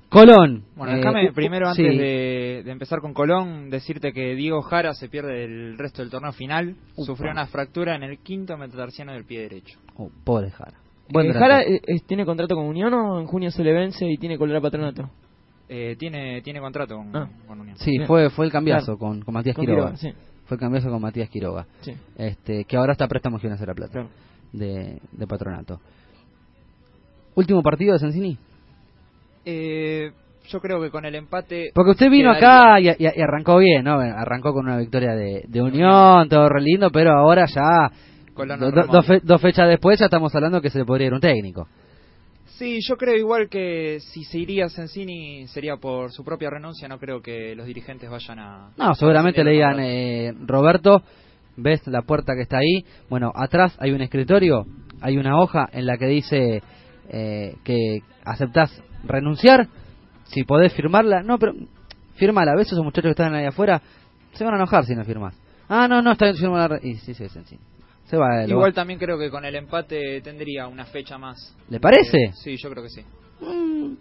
Colón 0.09 0.63
Bueno, 0.77 0.93
eh, 0.93 0.97
déjame 0.97 1.33
primero, 1.33 1.73
sí. 1.73 1.81
antes 1.83 1.97
de, 1.99 2.61
de 2.63 2.71
empezar 2.71 3.01
con 3.01 3.13
Colón, 3.13 3.69
decirte 3.69 4.13
que 4.13 4.35
Diego 4.35 4.61
Jara 4.61 4.93
se 4.93 5.09
pierde 5.09 5.43
el 5.43 5.77
resto 5.77 6.01
del 6.01 6.09
torneo 6.09 6.31
final. 6.31 6.75
Upa. 6.95 7.05
Sufrió 7.05 7.29
una 7.31 7.45
fractura 7.47 7.95
en 7.95 8.03
el 8.03 8.19
quinto 8.19 8.55
metatarsiano 8.57 9.11
del 9.11 9.25
pie 9.25 9.41
derecho. 9.41 9.77
Oh, 9.97 10.09
pobre 10.23 10.49
Jara 10.51 10.77
Buen 11.09 11.27
Eh. 11.29 11.33
Jara 11.33 11.61
eh, 11.61 11.81
eh, 11.85 11.99
tiene 12.07 12.25
contrato 12.25 12.55
con 12.55 12.65
Unión 12.65 12.93
o 12.93 13.19
en 13.19 13.27
junio 13.27 13.51
se 13.51 13.63
le 13.63 13.73
vence 13.73 14.05
y 14.09 14.17
tiene 14.17 14.37
color 14.37 14.55
a 14.55 14.61
patronato. 14.61 15.09
Eh, 15.69 15.95
tiene, 15.99 16.41
tiene 16.41 16.59
contrato 16.61 16.95
con, 16.95 17.13
Ah. 17.15 17.29
con 17.47 17.59
Unión. 17.59 17.75
Sí, 17.77 17.91
Bien. 17.91 18.07
fue 18.07 18.29
fue 18.29 18.45
el 18.45 18.51
cambiazo 18.51 18.97
Claro. 18.97 18.99
con, 18.99 19.21
con 19.21 19.33
Matías 19.33 19.55
Con 19.55 19.65
Quiroga. 19.65 19.93
Quiroga, 19.93 19.97
sí. 19.97 20.13
Fue 20.45 20.55
el 20.55 20.59
cambiazo 20.61 20.89
con 20.89 21.01
Matías 21.01 21.29
Quiroga. 21.29 21.65
Sí. 21.81 21.93
Este, 22.17 22.63
que 22.63 22.77
ahora 22.77 22.93
está 22.93 23.03
a 23.05 23.07
préstamo 23.09 23.37
Gimnasia 23.37 23.65
de 23.65 23.71
la 23.71 23.75
Plata. 23.75 23.91
Claro. 23.91 24.09
De, 24.53 25.01
de 25.11 25.27
patronato. 25.27 25.81
Último 27.35 27.61
partido 27.61 27.93
de 27.93 27.99
Sensini. 27.99 28.37
Eh, 29.45 30.11
yo 30.47 30.59
creo 30.61 30.81
que 30.81 30.89
con 30.89 31.05
el 31.05 31.15
empate. 31.15 31.71
Porque 31.73 31.91
usted 31.91 32.09
vino 32.09 32.33
quedaría- 32.33 32.93
acá 32.93 32.99
y, 33.01 33.03
y- 33.05 33.19
y 33.19 33.21
arrancó 33.21 33.57
bien, 33.57 33.83
¿no? 33.83 33.99
Arrancó 33.99 34.53
con 34.53 34.65
una 34.65 34.77
victoria 34.77 35.11
de, 35.15 35.43
de 35.47 35.61
Unión, 35.61 36.29
todo 36.29 36.47
re 36.49 36.61
lindo, 36.61 36.89
pero 36.91 37.11
ahora 37.11 37.45
ya, 37.45 37.91
Colón 38.33 38.59
do- 38.59 38.71
do- 38.71 38.87
dos, 38.87 39.05
fe- 39.05 39.21
dos 39.23 39.41
fechas 39.41 39.67
después, 39.67 39.99
ya 39.99 40.05
estamos 40.05 40.33
hablando 40.33 40.61
que 40.61 40.69
se 40.69 40.79
le 40.79 40.85
podría 40.85 41.07
ir 41.07 41.13
un 41.13 41.19
técnico. 41.19 41.67
Sí, 42.57 42.79
yo 42.87 42.97
creo 42.97 43.15
igual 43.15 43.49
que 43.49 43.99
si 43.99 44.23
se 44.23 44.39
iría 44.39 44.67
Sensini 44.69 45.47
sería 45.47 45.77
por 45.77 46.11
su 46.11 46.23
propia 46.23 46.49
renuncia. 46.49 46.87
No 46.87 46.97
creo 46.97 47.21
que 47.21 47.53
los 47.55 47.67
dirigentes 47.67 48.09
vayan 48.09 48.39
a. 48.39 48.71
No, 48.77 48.95
seguramente 48.95 49.41
a 49.41 49.43
le 49.43 49.51
digan, 49.51 49.79
eh, 49.79 50.33
Roberto, 50.45 51.03
ves 51.55 51.85
la 51.87 52.01
puerta 52.01 52.33
que 52.35 52.41
está 52.41 52.57
ahí. 52.57 52.83
Bueno, 53.09 53.31
atrás 53.35 53.75
hay 53.79 53.91
un 53.91 54.01
escritorio, 54.01 54.65
hay 55.01 55.17
una 55.17 55.39
hoja 55.39 55.67
en 55.71 55.85
la 55.85 55.97
que 55.97 56.07
dice 56.07 56.63
eh, 57.09 57.55
que 57.63 57.99
aceptás 58.25 58.71
renunciar. 59.03 59.67
Si 60.25 60.43
podés 60.43 60.73
firmarla, 60.73 61.21
no, 61.21 61.37
pero 61.37 61.53
firmala. 62.15 62.55
¿Ves 62.55 62.67
esos 62.71 62.83
muchachos 62.83 63.09
que 63.09 63.21
están 63.21 63.35
ahí 63.35 63.45
afuera? 63.45 63.81
Se 64.33 64.43
van 64.43 64.55
a 64.55 64.57
enojar 64.57 64.83
si 64.85 64.95
no 64.95 65.03
firmas. 65.05 65.35
Ah, 65.69 65.87
no, 65.87 66.01
no, 66.01 66.13
está 66.13 66.25
bien, 66.25 66.37
firma 66.37 66.57
la 66.57 66.67
re- 66.69 66.79
Y 66.81 66.95
sí, 66.95 67.13
sí, 67.13 67.27
sí. 67.29 67.59
Se 68.07 68.17
va, 68.17 68.43
lo 68.43 68.49
Igual 68.49 68.71
va. 68.71 68.73
también 68.75 68.99
creo 68.99 69.17
que 69.19 69.29
con 69.29 69.45
el 69.45 69.55
empate 69.55 70.21
tendría 70.21 70.67
una 70.67 70.85
fecha 70.85 71.17
más. 71.17 71.55
¿Le 71.69 71.79
parece? 71.79 72.17
Eh, 72.17 72.31
sí, 72.33 72.55
yo 72.57 72.69
creo 72.69 72.83
que 72.83 72.89
sí. 72.89 73.01
Mm, 73.41 73.95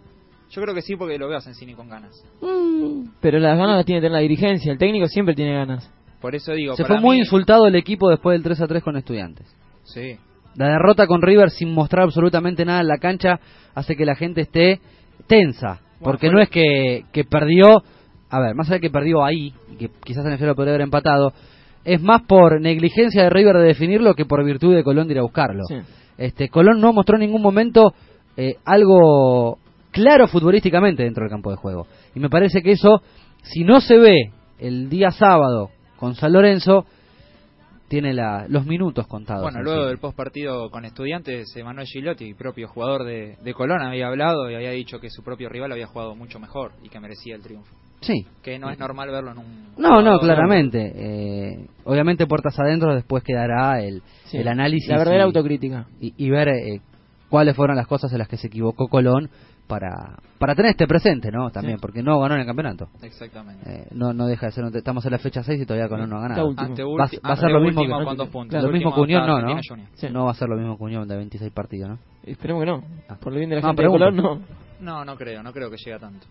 Yo 0.49 0.61
creo 0.61 0.73
que 0.73 0.81
sí 0.81 0.95
porque 0.95 1.17
lo 1.17 1.27
veo 1.27 1.37
a 1.37 1.41
Sensini 1.41 1.73
con 1.73 1.89
ganas. 1.89 2.13
mm, 2.41 3.09
pero 3.21 3.37
las 3.39 3.57
ganas 3.57 3.75
las 3.77 3.85
tiene 3.85 3.99
que 3.99 4.05
tener 4.05 4.13
la 4.13 4.19
dirigencia. 4.21 4.71
El 4.71 4.77
técnico 4.77 5.07
siempre 5.07 5.35
tiene 5.35 5.53
ganas. 5.53 5.91
Por 6.21 6.33
eso 6.35 6.53
digo, 6.53 6.75
Se 6.75 6.83
para 6.83 6.95
fue 6.95 7.01
muy 7.01 7.17
insultado 7.19 7.67
el 7.67 7.75
equipo 7.75 8.09
después 8.09 8.33
del 8.35 8.43
3 8.43 8.61
a 8.61 8.67
3 8.67 8.81
con 8.83 8.95
Estudiantes. 8.97 9.45
Sí. 9.83 10.17
La 10.55 10.69
derrota 10.69 11.05
con 11.05 11.21
River 11.21 11.51
sin 11.51 11.73
mostrar 11.73 12.03
absolutamente 12.05 12.65
nada 12.65 12.81
en 12.81 12.87
la 12.87 12.97
cancha 12.97 13.39
hace 13.75 13.95
que 13.95 14.05
la 14.05 14.15
gente 14.15 14.41
esté 14.41 14.79
tensa. 15.27 15.81
Porque 16.01 16.29
no 16.31 16.39
es 16.41 16.49
que, 16.49 17.03
que 17.11 17.23
perdió, 17.25 17.83
a 18.29 18.39
ver, 18.39 18.55
más 18.55 18.67
allá 18.67 18.75
de 18.75 18.81
que 18.81 18.89
perdió 18.89 19.23
ahí, 19.23 19.53
y 19.71 19.75
que 19.77 19.89
quizás 20.03 20.25
en 20.25 20.31
el 20.31 20.37
cielo 20.37 20.55
podría 20.55 20.73
haber 20.73 20.81
empatado, 20.83 21.33
es 21.87 22.01
más 22.01 22.23
por 22.23 22.59
negligencia 22.59 23.23
de 23.23 23.29
River 23.29 23.55
de 23.55 23.63
definirlo 23.63 24.13
que 24.13 24.25
por 24.25 24.43
virtud 24.43 24.75
de 24.75 24.83
Colón 24.83 25.07
de 25.07 25.13
ir 25.13 25.19
a 25.19 25.23
buscarlo. 25.23 25.63
Sí. 25.69 25.77
Este, 26.17 26.49
Colón 26.49 26.81
no 26.81 26.91
mostró 26.91 27.15
en 27.15 27.21
ningún 27.21 27.41
momento 27.41 27.93
eh, 28.35 28.55
algo 28.65 29.57
claro 29.91 30.27
futbolísticamente 30.27 31.03
dentro 31.03 31.23
del 31.23 31.31
campo 31.31 31.49
de 31.49 31.55
juego. 31.55 31.87
Y 32.13 32.19
me 32.19 32.29
parece 32.29 32.61
que 32.61 32.73
eso, 32.73 33.01
si 33.41 33.63
no 33.63 33.79
se 33.79 33.97
ve 33.97 34.31
el 34.59 34.89
día 34.89 35.11
sábado 35.11 35.69
con 35.95 36.15
San 36.15 36.33
Lorenzo, 36.33 36.85
tiene 37.87 38.13
la, 38.13 38.47
los 38.49 38.65
minutos 38.65 39.07
contados. 39.07 39.43
Bueno, 39.43 39.59
en 39.59 39.63
luego 39.63 39.83
sí. 39.83 39.87
del 39.87 39.99
post 39.99 40.17
partido 40.17 40.69
con 40.69 40.83
estudiantes, 40.83 41.55
Emanuel 41.55 41.87
Gilotti, 41.87 42.33
propio 42.33 42.67
jugador 42.67 43.05
de, 43.05 43.37
de 43.41 43.53
Colón, 43.53 43.81
había 43.81 44.07
hablado 44.07 44.51
y 44.51 44.55
había 44.55 44.71
dicho 44.71 44.99
que 44.99 45.09
su 45.09 45.23
propio 45.23 45.47
rival 45.47 45.71
había 45.71 45.87
jugado 45.87 46.15
mucho 46.15 46.37
mejor 46.37 46.73
y 46.83 46.89
que 46.89 46.99
merecía 46.99 47.35
el 47.35 47.43
triunfo. 47.43 47.73
Sí. 48.01 48.25
Que 48.43 48.59
no 48.59 48.69
es 48.69 48.77
normal 48.79 49.09
verlo 49.09 49.31
en 49.31 49.37
un. 49.39 49.67
No, 49.77 50.01
no, 50.01 50.19
claramente. 50.19 50.91
Eh, 50.95 51.67
obviamente 51.83 52.27
puertas 52.27 52.57
adentro 52.59 52.93
después 52.93 53.23
quedará 53.23 53.81
el, 53.81 54.01
Sí. 54.25 54.37
el 54.37 54.47
análisis. 54.47 54.89
La 54.89 54.97
verdadera 54.99 55.23
y- 55.23 55.25
autocrítica. 55.27 55.87
Y, 55.99 56.13
y 56.17 56.29
ver 56.29 56.49
eh, 56.49 56.81
cuáles 57.29 57.55
fueron 57.55 57.75
las 57.75 57.87
cosas 57.87 58.11
en 58.11 58.19
las 58.19 58.27
que 58.27 58.37
se 58.37 58.47
equivocó 58.47 58.87
Colón 58.87 59.29
para, 59.67 60.17
para 60.39 60.55
tener 60.55 60.71
este 60.71 60.87
presente, 60.87 61.29
¿no? 61.31 61.49
También, 61.49 61.77
Sí. 61.77 61.81
porque 61.81 62.01
no 62.01 62.19
ganó 62.21 62.35
en 62.35 62.41
el 62.41 62.47
campeonato. 62.47 62.87
Exactamente. 63.01 63.69
Eh, 63.69 63.87
no, 63.91 64.13
no 64.13 64.25
deja 64.27 64.45
de 64.45 64.51
ser. 64.53 64.63
un- 64.63 64.75
Estamos 64.75 65.03
en 65.05 65.11
la 65.11 65.17
fecha 65.17 65.43
6 65.43 65.59
y 65.61 65.65
todavía 65.65 65.89
Colón 65.89 66.09
no 66.09 66.17
ha 66.17 66.21
ganado. 66.21 66.53
Va, 66.55 66.67
va 67.27 67.33
a 67.33 67.35
ser 67.35 67.51
lo 67.51 67.59
mismo 67.59 67.81
último 67.81 67.99
que, 67.99 68.05
con 68.05 68.15
dos 68.17 68.29
puntos. 68.29 68.63
lo 68.63 68.69
mismo 68.71 68.93
que 68.93 69.01
Unión, 69.01 69.27
no, 69.27 69.41
¿no? 69.41 69.59
Sí. 69.95 70.07
No 70.09 70.25
va 70.25 70.31
a 70.31 70.35
ser 70.35 70.47
lo 70.47 70.55
mismo 70.55 70.77
que 70.77 70.83
Unión 70.83 71.07
de 71.07 71.17
26 71.17 71.51
partidos, 71.51 71.89
¿no? 71.89 71.99
Esperemos 72.23 72.61
que 72.63 72.71
no. 72.71 72.83
Ah. 73.09 73.17
Por 73.19 73.33
el 73.33 73.39
bien 73.39 73.49
de 73.49 73.55
la 73.57 73.61
No, 73.63 73.67
gente 73.69 73.81
de. 73.83 73.89
Colón, 73.89 74.15
no. 74.15 74.39
No, 74.79 75.03
no 75.03 75.15
creo, 75.17 75.41
no 75.43 75.51
creo 75.51 75.69
que 75.71 75.77
llegue 75.77 75.95
a 75.95 75.99
tanto. 75.99 76.27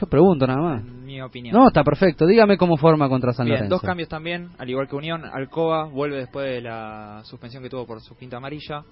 Yo 0.00 0.06
pregunto 0.08 0.46
nada 0.46 0.60
más. 0.60 0.82
En 0.82 1.04
mi 1.04 1.20
opinión. 1.20 1.54
No, 1.56 1.68
está 1.68 1.84
perfecto. 1.84 2.26
Dígame 2.26 2.56
cómo 2.58 2.76
forma 2.76 3.08
contra 3.08 3.32
San 3.32 3.46
Bien, 3.46 3.56
Lorenzo. 3.56 3.74
dos 3.76 3.82
cambios 3.82 4.08
también, 4.08 4.48
al 4.58 4.68
igual 4.68 4.88
que 4.88 4.96
Unión. 4.96 5.24
Alcoba 5.24 5.84
vuelve 5.84 6.16
después 6.18 6.46
de 6.46 6.60
la 6.60 7.20
suspensión 7.24 7.62
que 7.62 7.68
tuvo 7.70 7.86
por 7.86 8.00
su 8.00 8.16
quinta 8.16 8.36
amarilla. 8.38 8.82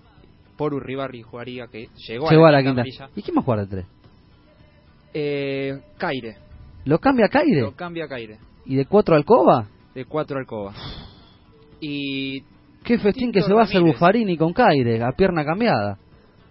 Por 0.57 0.73
Urribarri 0.75 1.23
jugaría, 1.23 1.67
que 1.67 1.89
llegó, 2.09 2.31
Llegó 2.31 2.47
a 2.47 2.53
la, 2.53 2.63
quinta, 2.63 2.83
quinta. 2.85 3.05
amarilla. 3.05 3.19
¿Y 3.21 3.23
quién 3.23 3.37
va 3.37 3.41
a 3.41 3.45
jugar 3.45 3.61
de 3.61 3.67
tres? 3.67 3.87
Eh, 5.15 5.81
Caire. 5.99 6.37
¿Lo 6.85 6.99
cambia 6.99 7.29
Caire? 7.29 7.63
Lo 7.63 7.73
cambia 7.75 8.07
Caire. 8.09 8.39
¿Y 8.65 8.77
de 8.77 8.87
cuatro 8.87 9.15
Alcoba? 9.17 9.67
De 9.95 10.05
cuatro 10.05 10.39
Alcoba. 10.39 10.73
Y 11.81 12.43
Qué 12.85 12.99
festín 12.99 13.31
Tito 13.33 13.41
que 13.41 13.43
se 13.43 13.53
va 13.55 13.61
a 13.61 13.65
hacer. 13.65 13.81
Buffarini 13.83 14.37
con 14.37 14.53
Caire, 14.53 15.03
a 15.03 15.13
pierna 15.13 15.45
cambiada. 15.45 15.99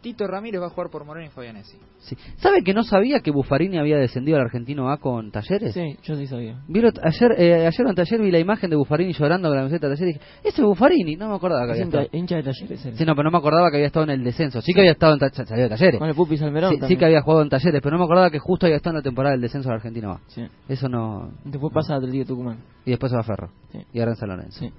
Tito 0.01 0.25
Ramírez 0.25 0.59
va 0.59 0.65
a 0.65 0.69
jugar 0.69 0.89
por 0.89 1.05
Moreno 1.05 1.27
y 1.27 1.29
Fabianesi. 1.29 1.77
Sí. 1.99 2.15
¿Sabe 2.37 2.63
que 2.63 2.73
no 2.73 2.81
sabía 2.83 3.19
que 3.19 3.29
Buffarini 3.29 3.77
había 3.77 3.97
descendido 3.97 4.37
al 4.37 4.45
Argentino 4.45 4.89
A 4.89 4.97
con 4.97 5.29
Talleres? 5.31 5.73
Sí, 5.75 5.95
yo 6.03 6.15
sí 6.15 6.25
sabía. 6.25 6.59
¿Vieron? 6.67 6.91
Ayer, 7.03 7.31
eh, 7.37 7.67
ayer 7.67 7.85
o 7.85 7.89
anteayer 7.89 8.19
vi 8.19 8.31
la 8.31 8.39
imagen 8.39 8.71
de 8.71 8.75
Buffarini 8.75 9.13
llorando 9.13 9.47
con 9.49 9.57
la 9.57 9.61
camiseta 9.63 9.87
de 9.87 9.95
Talleres 9.95 10.15
y 10.15 10.19
dije, 10.19 10.31
ese 10.43 10.61
es 10.61 10.67
Buffarini, 10.67 11.15
no 11.17 11.29
me 11.29 11.35
acordaba 11.35 11.65
que 11.67 11.73
Es 11.73 11.77
había 11.81 11.83
estado. 11.85 12.07
hincha 12.11 12.35
de 12.37 12.43
talleres. 12.43 12.85
él. 12.85 12.95
Sí, 12.97 13.05
no, 13.05 13.13
pero 13.15 13.23
no 13.25 13.31
me 13.31 13.37
acordaba 13.37 13.69
que 13.69 13.77
había 13.77 13.87
estado 13.87 14.03
en 14.05 14.09
el 14.09 14.23
descenso. 14.23 14.59
Sí 14.61 14.73
que 14.73 14.79
había 14.81 14.93
estado 14.93 15.13
en 15.13 15.19
ta- 15.19 15.29
salió 15.45 15.63
de 15.65 15.69
Talleres. 15.69 15.99
Con 15.99 16.09
el 16.09 16.15
Pupi 16.15 16.37
Salmerón 16.37 16.71
Sí, 16.73 16.79
sí 16.87 16.97
que 16.97 17.05
había 17.05 17.21
jugado 17.21 17.43
en 17.43 17.49
Talleres, 17.49 17.79
pero 17.83 17.91
no 17.95 17.99
me 17.99 18.05
acordaba 18.05 18.31
que 18.31 18.39
justo 18.39 18.65
había 18.65 18.77
estado 18.77 18.93
en 18.95 18.97
la 18.97 19.03
temporada 19.03 19.33
del 19.33 19.41
descenso 19.41 19.69
al 19.69 19.75
Argentino 19.75 20.11
A. 20.13 20.21
Sí. 20.27 20.43
Eso 20.67 20.89
no... 20.89 21.31
Después 21.45 21.71
pasa 21.73 21.93
a 21.93 21.97
Atlético 21.97 22.25
Tucumán. 22.25 22.57
Y 22.85 22.89
después 22.89 23.11
se 23.11 23.15
va 23.15 23.21
a 23.21 23.25
Ferro. 23.25 23.51
Sí. 23.71 23.79
Y 23.93 23.99
ahora 23.99 24.11
en 24.13 24.17
San 24.17 24.29
Lorenzo. 24.29 24.59
Sí. 24.59 24.71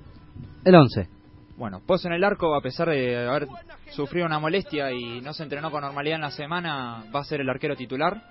El 0.65 0.75
11. 0.75 1.09
Bueno, 1.57 1.81
Pozo 1.87 2.09
en 2.09 2.15
el 2.15 2.25
arco, 2.25 2.55
a 2.55 2.61
pesar 2.61 2.89
de 2.89 3.29
haber 3.29 3.47
sufrido 3.91 4.27
una 4.27 4.39
molestia 4.39 4.91
y 4.91 5.21
no 5.21 5.33
se 5.33 5.43
entrenó 5.43 5.71
con 5.71 5.83
normalidad 5.83 6.17
en 6.17 6.23
la 6.23 6.31
semana, 6.31 7.05
va 7.15 7.21
a 7.21 7.25
ser 7.25 7.41
el 7.41 7.51
arquero 7.51 7.77
titular. 7.77 8.23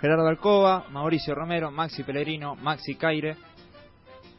Gerardo 0.00 0.26
Alcoba, 0.26 0.86
Mauricio 0.90 1.34
Romero, 1.34 1.70
Maxi 1.70 2.02
Pellegrino, 2.02 2.54
Maxi 2.56 2.96
Caire, 2.96 3.36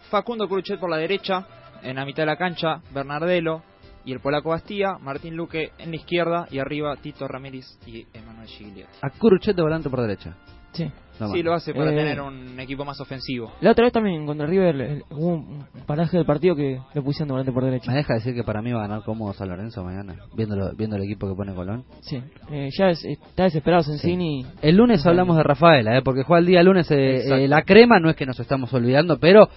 Facundo 0.10 0.48
Cruchet 0.48 0.80
por 0.80 0.90
la 0.90 0.98
derecha, 0.98 1.46
en 1.82 1.96
la 1.96 2.06
mitad 2.06 2.24
de 2.24 2.28
la 2.28 2.38
cancha, 2.38 2.82
Bernardelo 2.92 3.64
y 4.06 4.14
el 4.14 4.20
polaco 4.20 4.50
Bastía, 4.50 4.98
Martín 5.00 5.36
Luque 5.36 5.72
en 5.78 5.92
la 5.92 5.98
izquierda 5.98 6.48
y 6.50 6.60
arriba 6.60 6.96
Tito 6.98 7.28
Ramírez 7.28 7.66
y 7.86 8.08
Emanuel 8.14 8.48
Giglietti. 8.48 9.00
A 9.02 9.10
Curuchet 9.10 9.56
de 9.56 9.62
volante 9.62 9.90
por 9.90 10.02
derecha. 10.02 10.36
Sí. 10.74 10.92
No 11.20 11.30
Sí, 11.30 11.42
lo 11.42 11.56
hace 11.56 11.74
para 11.74 11.92
Eh, 11.92 11.96
tener 11.96 12.22
un 12.22 12.60
equipo 12.60 12.86
más 12.86 13.02
ofensivo. 13.02 13.52
La 13.62 13.72
otra 13.72 13.86
vez 13.86 13.92
también 13.94 14.24
contra 14.28 14.46
River 14.46 15.02
hubo 15.10 15.30
un 15.30 15.66
paraje 15.88 16.16
del 16.16 16.28
partido 16.28 16.56
que 16.56 16.80
lo 16.94 17.04
pusieron 17.04 17.30
de 17.30 17.32
volante 17.32 17.52
por 17.52 17.64
derecha. 17.64 17.90
Me 17.90 17.98
deja 17.98 18.14
decir 18.14 18.36
que 18.36 18.44
para 18.44 18.62
mí 18.62 18.72
va 18.72 18.84
a 18.84 18.88
ganar 18.88 19.04
cómodo 19.04 19.34
San 19.34 19.50
Lorenzo 19.50 19.84
mañana, 19.84 20.16
viéndolo, 20.36 20.76
viendo 20.78 20.96
el 20.96 21.04
equipo 21.04 21.28
que 21.28 21.34
pone 21.34 21.56
Colón. 21.56 21.86
Sí. 22.02 22.22
Eh, 22.52 22.70
ya 22.78 22.90
es- 22.90 23.04
está 23.04 23.46
desesperado 23.46 23.82
Sensini. 23.82 24.46
El 24.62 24.76
lunes 24.78 25.04
hablamos 25.08 25.38
de 25.38 25.44
Rafaela, 25.44 25.98
¿eh? 25.98 26.02
porque 26.04 26.22
juega 26.22 26.40
el 26.40 26.46
día 26.46 26.62
lunes 26.62 26.92
eh, 26.92 27.46
eh, 27.46 27.48
la 27.48 27.64
crema, 27.64 28.00
no 28.00 28.12
es 28.12 28.16
que 28.16 28.28
nos 28.28 28.40
estamos 28.40 28.72
olvidando, 28.76 29.18
pero 29.20 29.50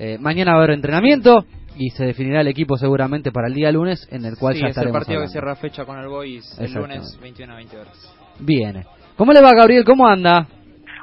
eh, 0.00 0.18
mañana 0.18 0.50
va 0.54 0.56
a 0.56 0.64
haber 0.64 0.74
entrenamiento 0.74 1.44
y 1.76 1.90
se 1.90 2.04
definirá 2.06 2.40
el 2.40 2.48
equipo 2.48 2.76
seguramente 2.76 3.30
para 3.30 3.46
el 3.46 3.54
día 3.54 3.70
lunes, 3.70 4.08
en 4.10 4.24
el 4.24 4.36
cual 4.36 4.54
sí, 4.54 4.62
ya 4.62 4.66
es 4.66 4.76
el 4.76 4.82
estaremos 4.82 4.98
partido 4.98 5.20
que 5.22 5.28
cierra 5.28 5.54
fecha 5.54 5.84
con 5.84 5.96
el 6.00 6.08
Boys 6.08 6.58
el 6.58 6.72
lunes 6.72 7.16
21 7.22 7.52
a 7.52 7.56
20 7.56 7.76
horas. 7.78 8.14
Bien. 8.40 8.84
¿Cómo 9.16 9.32
le 9.32 9.40
va, 9.40 9.52
Gabriel? 9.54 9.84
¿Cómo 9.84 10.06
anda? 10.06 10.46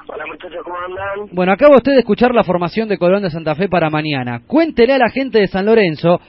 Hola 0.07 0.25
muchachos, 0.27 0.59
¿cómo 0.63 0.75
andan? 0.77 1.29
Bueno, 1.33 1.53
acaba 1.53 1.77
usted 1.77 1.93
de 1.93 1.99
escuchar 1.99 2.33
la 2.35 2.43
formación 2.43 2.89
de 2.89 2.97
Colón 2.97 3.23
de 3.23 3.29
Santa 3.29 3.55
Fe 3.55 3.69
para 3.69 3.89
mañana. 3.89 4.41
Cuéntele 4.45 4.93
a 4.93 4.97
la 4.97 5.09
gente 5.09 5.39
de 5.39 5.47
San 5.47 5.65
Lorenzo 5.65 6.19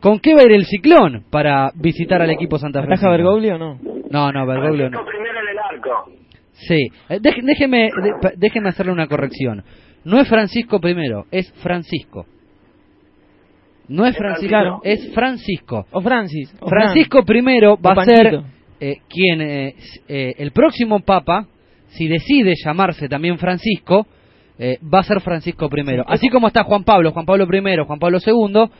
con 0.00 0.18
qué 0.20 0.34
va 0.34 0.40
a 0.40 0.44
ir 0.44 0.52
el 0.52 0.66
ciclón 0.66 1.24
para 1.30 1.70
visitar 1.74 2.20
al 2.20 2.30
equipo 2.30 2.58
Santa 2.58 2.80
Fe. 2.82 2.88
¿Ataja 2.88 3.08
Bergoglio 3.10 3.54
o 3.54 3.58
no? 3.58 3.78
No, 4.10 4.30
no, 4.32 4.46
Bergoglio 4.46 4.90
no. 4.90 4.98
Francisco 4.98 5.06
primero 5.06 5.40
en 5.40 5.48
el 5.48 5.58
arco. 5.58 6.10
Sí, 6.52 6.88
Eh, 7.08 7.18
déjeme, 7.20 7.90
de- 7.90 8.32
déjeme 8.36 8.68
hacerle 8.68 8.92
una 8.92 9.06
corrección. 9.06 9.64
No 10.04 10.20
es 10.20 10.28
Francisco 10.28 10.78
primero, 10.80 11.24
es 11.30 11.50
Francisco. 11.62 12.26
No 13.88 14.06
es 14.06 14.16
Francisco, 14.16 14.80
es 14.82 15.12
Francisco. 15.14 15.86
O 15.92 16.00
Francis. 16.00 16.54
o 16.60 16.68
Francisco 16.68 17.22
primero 17.24 17.76
va 17.78 17.92
a 17.92 18.04
ser. 18.04 18.40
Eh, 18.80 18.96
quien 19.08 19.40
eh, 19.40 19.74
eh, 20.08 20.34
el 20.38 20.52
próximo 20.52 21.00
papa, 21.00 21.46
si 21.88 22.08
decide 22.08 22.54
llamarse 22.64 23.08
también 23.08 23.38
Francisco, 23.38 24.06
eh, 24.58 24.78
va 24.82 25.00
a 25.00 25.04
ser 25.04 25.20
Francisco 25.20 25.68
primero. 25.68 26.02
Sí. 26.04 26.08
Así 26.12 26.28
como 26.28 26.48
está 26.48 26.64
Juan 26.64 26.84
Pablo, 26.84 27.12
Juan 27.12 27.26
Pablo 27.26 27.46
primero, 27.46 27.86
Juan 27.86 27.98
Pablo 27.98 28.20
segundo, 28.20 28.70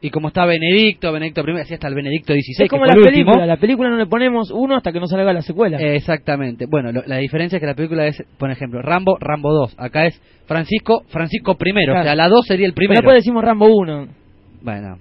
y 0.00 0.10
como 0.10 0.28
está 0.28 0.44
Benedicto, 0.46 1.10
Benedicto 1.12 1.42
primero, 1.42 1.64
así 1.64 1.74
hasta 1.74 1.88
el 1.88 1.94
Benedicto 1.94 2.32
XVI, 2.32 2.64
Es 2.64 2.70
como 2.70 2.84
que 2.84 2.88
la 2.88 2.92
el 2.94 2.98
último. 3.00 3.12
película. 3.32 3.46
La 3.46 3.56
película 3.56 3.90
no 3.90 3.96
le 3.96 4.06
ponemos 4.06 4.50
uno 4.52 4.76
hasta 4.76 4.92
que 4.92 5.00
no 5.00 5.06
salga 5.08 5.32
la 5.32 5.42
secuela. 5.42 5.76
Eh, 5.80 5.96
Exactamente. 5.96 6.66
Bueno, 6.66 6.92
lo- 6.92 7.02
la 7.06 7.16
diferencia 7.16 7.56
es 7.56 7.60
que 7.60 7.66
la 7.66 7.74
película 7.74 8.06
es, 8.06 8.22
por 8.38 8.50
ejemplo, 8.50 8.80
Rambo, 8.80 9.16
Rambo 9.18 9.52
2. 9.52 9.74
Acá 9.76 10.06
es 10.06 10.20
Francisco, 10.46 11.02
Francisco 11.08 11.56
primero. 11.56 11.92
Claro. 11.94 12.00
O 12.00 12.04
sea, 12.04 12.14
la 12.14 12.28
2 12.28 12.46
sería 12.46 12.66
el 12.66 12.72
Pero 12.74 12.76
primero. 12.76 13.00
después 13.00 13.16
decimos 13.16 13.42
Rambo 13.44 13.66
1. 13.74 14.06
Bueno, 14.62 14.98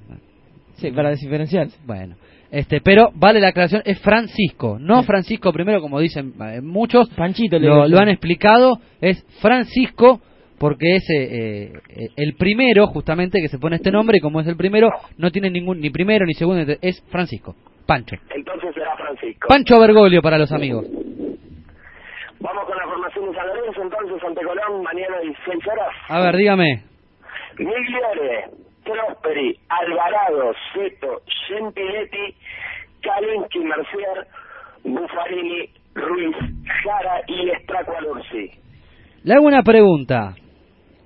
Sí, 0.78 0.92
para 0.92 1.12
diferenciar. 1.12 1.68
bueno. 1.86 2.16
Este, 2.52 2.80
pero 2.82 3.12
vale 3.14 3.42
la 3.42 3.50
aclaración, 3.50 3.82
es 3.86 4.00
Francisco, 4.02 4.78
no 4.80 5.04
Francisco 5.04 5.52
primero, 5.52 5.82
como 5.82 6.00
dicen 6.00 6.34
eh, 6.42 6.62
muchos. 6.62 7.10
Panchito 7.10 7.60
le 7.60 7.68
Lo, 7.68 8.00
han 8.00 8.10
explicado, 8.10 8.80
es 9.02 9.26
Francisco 9.42 10.22
porque 10.58 10.96
es 10.96 11.10
eh, 11.10 11.72
eh, 11.90 12.08
el 12.16 12.36
primero, 12.36 12.88
justamente, 12.88 13.40
que 13.42 13.48
se 13.48 13.60
pone 13.60 13.76
este 13.76 13.92
nombre, 13.92 14.18
y 14.18 14.22
como 14.22 14.40
es 14.40 14.48
el 14.48 14.56
primero, 14.56 14.90
no 15.18 15.30
tiene 15.30 15.52
ningún, 15.52 15.80
ni 15.80 15.90
primero 15.92 16.26
ni 16.26 16.34
segundo, 16.34 16.74
es 16.82 17.04
Francisco. 17.12 17.56
Pancho. 17.86 18.16
Entonces 18.36 18.74
será 18.74 18.96
Francisco. 18.98 19.48
Pancho 19.48 19.80
Bergoglio 19.80 20.22
para 20.22 20.38
los 20.38 20.52
amigos. 20.52 20.86
Vamos 22.40 22.66
con 22.66 22.78
la 22.78 22.84
formación 22.86 23.32
de 23.32 23.38
San 23.38 23.48
Lorenzo 23.48 23.82
entonces 23.82 24.24
ante 24.24 24.46
Colón 24.46 24.84
mañana 24.84 25.20
16 25.22 25.68
horas. 25.68 25.90
A 26.10 26.20
ver, 26.22 26.36
dígame. 26.36 26.84
Migliore, 27.58 28.52
Prosperi, 28.88 29.60
Alvarado, 29.70 30.54
Seto, 30.74 31.22
Gentiletti, 31.48 32.36
Kalinsky, 33.02 33.60
Mercier, 33.60 34.28
Buffarini, 34.84 35.70
Ruiz, 35.94 36.36
Jara 36.84 37.22
y 37.28 37.50
Estracualursi. 37.50 38.52
Le 39.24 39.34
hago 39.34 39.46
una 39.46 39.62
pregunta. 39.64 40.36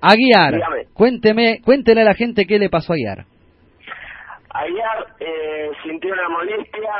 Aguiar, 0.00 0.54
Dígame. 0.54 0.84
cuénteme, 0.94 1.60
cuéntele 1.64 2.02
a 2.02 2.04
la 2.04 2.14
gente 2.14 2.46
qué 2.46 2.58
le 2.58 2.68
pasó 2.70 2.92
a 2.92 2.96
Aguiar. 2.96 3.24
Ayer 4.54 5.06
eh, 5.20 5.70
sintió 5.82 6.12
una 6.12 6.28
molestia, 6.28 6.92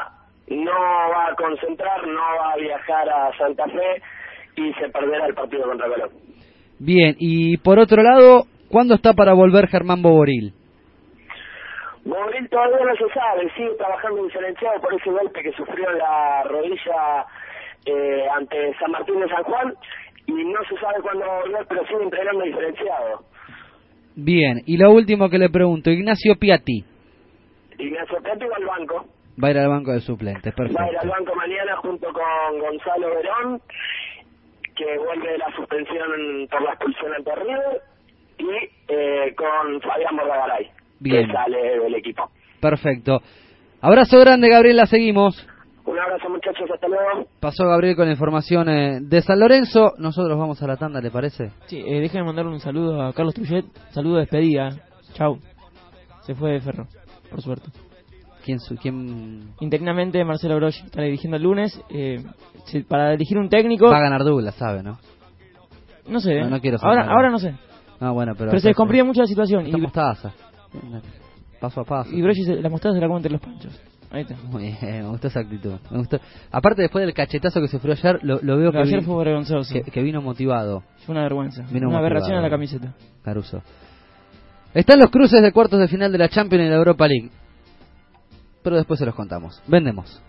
no 0.49 0.72
va 0.72 1.28
a 1.30 1.35
concentrar, 1.37 2.07
no 2.07 2.20
va 2.41 2.53
a 2.53 2.57
viajar 2.57 3.09
a 3.09 3.37
Santa 3.37 3.64
Fe 3.66 4.03
y 4.57 4.72
se 4.74 4.89
perderá 4.89 5.26
el 5.26 5.35
partido 5.35 5.64
contra 5.64 5.87
Colón. 5.89 6.11
Bien, 6.78 7.14
y 7.18 7.57
por 7.59 7.78
otro 7.78 8.03
lado, 8.03 8.45
¿cuándo 8.68 8.95
está 8.95 9.12
para 9.12 9.35
volver 9.35 9.68
Germán 9.68 10.03
Boboril? 10.03 10.55
Bobril 12.05 12.48
todavía 12.48 12.84
no 12.84 12.96
se 12.96 13.14
sabe, 13.14 13.50
sigue 13.57 13.74
trabajando 13.76 14.24
diferenciado 14.24 14.80
por 14.80 14.94
ese 14.94 15.11
golpe 15.11 15.42
que 15.42 15.53
sufrió 15.53 15.90
en 15.90 15.98
la 15.98 16.42
rodilla 16.44 17.26
eh, 17.86 18.26
ante 18.34 18.74
San 18.78 18.90
Martín 18.90 19.20
de 19.20 19.28
San 19.28 19.44
Juan 19.44 19.74
y 20.26 20.32
no 20.32 20.59
se 20.68 20.76
sabe 20.80 21.00
cuándo 21.03 21.26
va 21.26 21.38
a 21.38 21.42
volver, 21.42 21.66
pero 21.68 21.86
sigue 21.86 22.03
entrenando 22.03 22.44
diferenciado. 22.44 23.24
Bien, 24.14 24.62
y 24.66 24.76
lo 24.76 24.90
último 24.90 25.30
que 25.30 25.38
le 25.38 25.48
pregunto, 25.48 25.90
Ignacio 25.90 26.36
Piatti. 26.36 26.84
Ignacio 27.78 28.18
Piatti 28.22 28.44
va 28.46 28.57
al 28.57 28.66
banco. 28.66 29.07
Va 29.42 29.48
a 29.48 29.50
ir 29.53 29.59
al 29.59 29.68
banco 29.68 29.92
de 29.92 30.00
suplentes, 30.00 30.55
perfecto. 30.55 30.82
Va 30.82 30.86
a 30.86 30.92
ir 30.92 30.98
al 30.98 31.09
banco 31.09 31.34
mañana 31.34 31.76
junto 31.76 32.12
con 32.12 32.59
Gonzalo 32.59 33.09
Verón, 33.09 33.62
que 34.76 34.98
vuelve 34.98 35.32
de 35.32 35.38
la 35.38 35.50
suspensión 35.57 36.46
por 36.50 36.62
la 36.62 36.72
expulsión 36.72 37.14
ante 37.14 37.34
River, 37.36 37.82
y 38.38 38.68
eh, 38.88 39.34
con 39.34 39.80
Fabián 39.80 40.16
Bordagaray, 40.16 40.70
Bien. 41.03 41.26
que 41.26 41.32
sale 41.32 41.80
del 41.80 41.94
equipo. 41.94 42.30
Perfecto. 42.61 43.20
Abrazo 43.80 44.18
grande, 44.20 44.48
Gabriel, 44.48 44.76
la 44.76 44.86
seguimos. 44.86 45.46
Un 45.84 45.98
abrazo 45.98 46.28
muchachos, 46.28 46.70
hasta 46.72 46.86
luego. 46.86 47.26
Pasó 47.40 47.66
Gabriel 47.66 47.96
con 47.96 48.07
la 48.07 48.12
información 48.12 48.68
eh, 48.68 49.00
de 49.03 49.20
San 49.20 49.40
Lorenzo. 49.40 49.94
Nosotros 49.98 50.38
vamos 50.38 50.62
a 50.62 50.66
la 50.68 50.76
tanda, 50.76 51.00
¿le 51.00 51.11
parece? 51.11 51.50
Sí, 51.66 51.82
eh, 51.84 52.00
déjenme 52.00 52.26
mandarle 52.26 52.53
un 52.53 52.61
saludo 52.61 53.03
a 53.03 53.12
Carlos 53.12 53.34
Trujet. 53.34 53.64
Saludo 53.90 54.14
de 54.14 54.20
despedida. 54.20 54.70
Chau. 55.14 55.38
Se 56.20 56.36
fue 56.36 56.53
de 56.53 56.61
Ferro, 56.61 56.86
por 57.28 57.42
suerte. 57.42 57.68
¿Quién? 58.44 58.61
Su, 58.61 58.76
quién... 58.76 59.55
Interinamente 59.61 60.24
Marcelo 60.24 60.57
Broch 60.57 60.76
está 60.84 61.03
dirigiendo 61.03 61.36
el 61.36 61.42
lunes. 61.42 61.80
Eh, 61.90 62.22
para 62.88 63.14
elegir 63.14 63.38
un 63.38 63.48
técnico... 63.48 63.90
Va 63.90 63.98
a 63.98 64.03
ganar 64.03 64.22
Douglas, 64.22 64.55
sabe, 64.55 64.82
¿no? 64.84 64.98
No 66.07 66.20
sé. 66.20 66.40
No, 66.40 66.50
no 66.50 66.61
quiero 66.61 66.78
ahora, 66.80 67.03
saber. 67.03 67.16
ahora 67.16 67.30
no 67.30 67.38
sé. 67.38 67.55
Ah, 68.00 68.11
bueno, 68.11 68.34
pero... 68.36 68.50
Pero 68.50 68.61
se 68.61 68.68
descomprime 68.68 69.05
mucho 69.05 69.20
la 69.20 69.26
situación. 69.26 69.66
Esta 69.66 69.78
Y. 69.78 69.82
Paso 71.61 71.81
a 71.81 71.85
paso. 71.85 72.11
y 72.12 72.20
dice, 72.23 72.57
la 72.61 72.68
mostaza 72.68 72.95
se 72.95 73.01
la 73.01 73.07
come 73.07 73.18
entre 73.18 73.33
los 73.33 73.41
panchos. 73.41 73.81
Ahí 74.11 74.23
está. 74.23 74.35
Muy 74.51 74.64
bien, 74.64 74.77
me 75.05 75.09
gustó 75.09 75.29
esa 75.29 75.41
actitud. 75.41 75.75
Me 75.91 75.99
gustó. 75.99 76.20
Aparte, 76.51 76.83
después 76.83 77.03
del 77.05 77.14
cachetazo 77.14 77.61
que 77.61 77.68
sufrió 77.68 77.95
ayer, 77.95 78.18
lo, 78.23 78.41
lo 78.43 78.59
veo 78.59 78.70
que, 78.70 78.77
de 78.79 78.83
ayer 78.83 79.01
vi- 79.01 79.07
fue 79.07 79.25
vergonzoso. 79.25 79.73
que, 79.73 79.83
que 79.83 80.03
vino 80.03 80.20
motivado. 80.20 80.83
Fue 81.07 81.14
una 81.14 81.23
vergüenza. 81.23 81.64
Vino 81.70 81.89
una 81.89 81.99
aberración 81.99 82.37
a 82.37 82.43
la 82.43 82.51
camiseta. 82.51 82.93
Caruso. 83.23 83.62
Están 84.75 84.99
los 84.99 85.11
cruces 85.11 85.41
de 85.43 85.53
cuartos 85.53 85.79
de 85.81 85.89
final 85.89 86.12
de 86.12 86.18
la 86.18 86.29
Champions 86.29 86.66
y 86.66 86.68
la 86.68 86.77
Europa 86.77 87.07
League. 87.09 87.31
Pero 88.62 88.77
después 88.77 88.99
se 88.99 89.07
los 89.07 89.14
contamos. 89.14 89.62
Vendemos. 89.66 90.20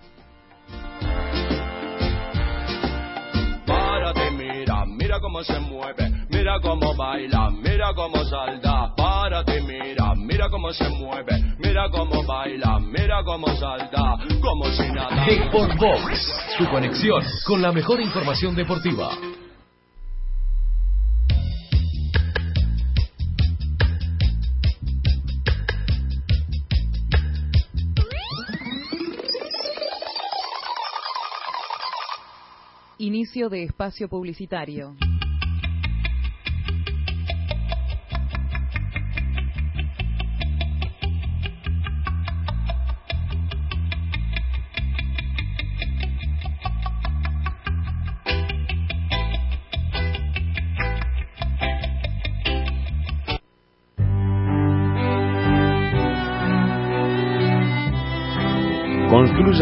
Mira, 5.14 5.22
cómo 5.22 5.44
se 5.44 5.60
mueve, 5.60 6.12
mira 6.30 6.60
cómo 6.60 6.96
baila, 6.96 7.52
mira 7.52 7.94
cómo 7.94 8.26
salta. 8.26 8.96
Párate, 8.96 9.62
mira, 9.62 10.16
mira 10.16 10.50
cómo 10.50 10.74
se 10.74 10.90
mueve, 10.90 11.54
mira 11.60 11.88
cómo 11.92 12.24
baila, 12.24 12.80
mira 12.80 13.24
cómo 13.24 13.48
salta, 13.58 14.18
como 14.42 14.66
si 14.72 14.92
nada. 14.92 15.26
Sport 15.28 15.78
Box, 15.78 16.56
tu 16.58 16.68
conexión 16.70 17.24
con 17.46 17.62
la 17.62 17.72
mejor 17.72 18.02
información 18.02 18.56
deportiva. 18.56 19.12
Inicio 33.24 33.48
de 33.48 33.64
espacio 33.64 34.10
publicitario. 34.10 34.98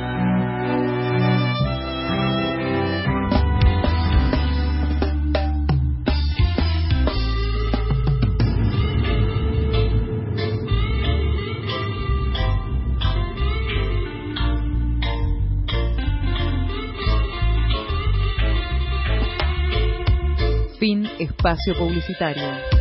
espacio 21.41 21.73
publicitario. 21.73 22.80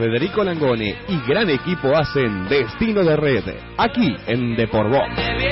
Federico 0.00 0.42
Langone 0.42 0.96
y 1.08 1.20
gran 1.28 1.50
equipo 1.50 1.94
hacen 1.94 2.48
Destino 2.48 3.04
de 3.04 3.16
Red, 3.16 3.44
aquí 3.76 4.16
en 4.28 4.56
Deporbox. 4.56 5.14
Siguen 5.14 5.49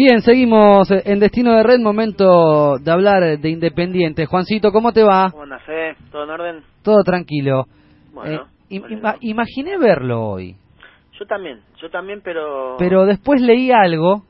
Bien, 0.00 0.22
seguimos 0.22 0.88
en 0.92 1.18
Destino 1.18 1.56
de 1.56 1.64
Red, 1.64 1.80
momento 1.80 2.78
de 2.78 2.88
hablar 2.92 3.36
de 3.40 3.48
Independiente. 3.50 4.26
Juancito, 4.26 4.70
¿cómo 4.70 4.92
te 4.92 5.02
va? 5.02 5.30
¿Cómo 5.32 5.42
andas, 5.42 5.60
Fede? 5.64 5.96
¿Todo 6.12 6.22
en 6.22 6.30
orden? 6.30 6.62
Todo 6.84 7.02
tranquilo. 7.02 7.64
Bueno, 8.12 8.42
Eh, 8.70 8.76
im- 8.76 8.86
ima- 8.90 9.16
imaginé 9.20 9.76
verlo 9.76 10.22
hoy, 10.24 10.54
yo 11.18 11.26
también, 11.26 11.62
yo 11.82 11.90
también, 11.90 12.20
pero... 12.22 12.76
pero 12.78 13.06
después 13.06 13.40
leí 13.40 13.72
algo 13.72 14.22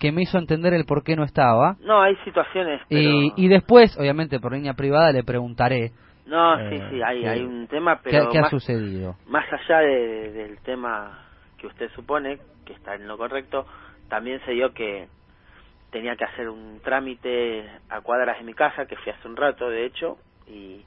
que 0.00 0.10
me 0.10 0.22
hizo 0.22 0.38
entender 0.38 0.74
el 0.74 0.86
por 0.86 1.04
qué 1.04 1.14
no 1.14 1.22
estaba. 1.22 1.76
No, 1.78 2.02
hay 2.02 2.16
situaciones, 2.24 2.82
pero... 2.88 3.00
Y, 3.00 3.32
y 3.36 3.46
después, 3.46 3.96
obviamente 3.96 4.40
por 4.40 4.54
línea 4.54 4.74
privada, 4.74 5.12
le 5.12 5.22
preguntaré 5.22 5.92
No, 6.26 6.58
Eh, 6.58 6.68
sí, 6.68 6.82
sí, 6.90 7.00
hay, 7.00 7.20
sí. 7.20 7.26
hay 7.28 7.42
un 7.44 7.68
tema, 7.68 8.00
pero 8.02 8.28
qué 8.28 8.38
ha 8.38 8.40
más, 8.40 8.50
sucedido. 8.50 9.14
más 9.28 9.44
allá 9.52 9.78
de- 9.82 10.32
del 10.32 10.58
tema 10.62 11.20
que 11.58 11.68
usted 11.68 11.88
supone, 11.94 12.38
que 12.66 12.72
está 12.72 12.96
en 12.96 13.06
lo 13.06 13.16
correcto, 13.16 13.66
también 14.08 14.40
se 14.44 14.52
dio 14.52 14.72
que 14.72 15.08
tenía 15.90 16.16
que 16.16 16.24
hacer 16.24 16.48
un 16.48 16.80
trámite 16.82 17.64
a 17.88 18.00
cuadras 18.00 18.38
de 18.38 18.44
mi 18.44 18.54
casa, 18.54 18.86
que 18.86 18.96
fui 18.96 19.12
hace 19.12 19.28
un 19.28 19.36
rato, 19.36 19.68
de 19.68 19.86
hecho, 19.86 20.18
y 20.46 20.82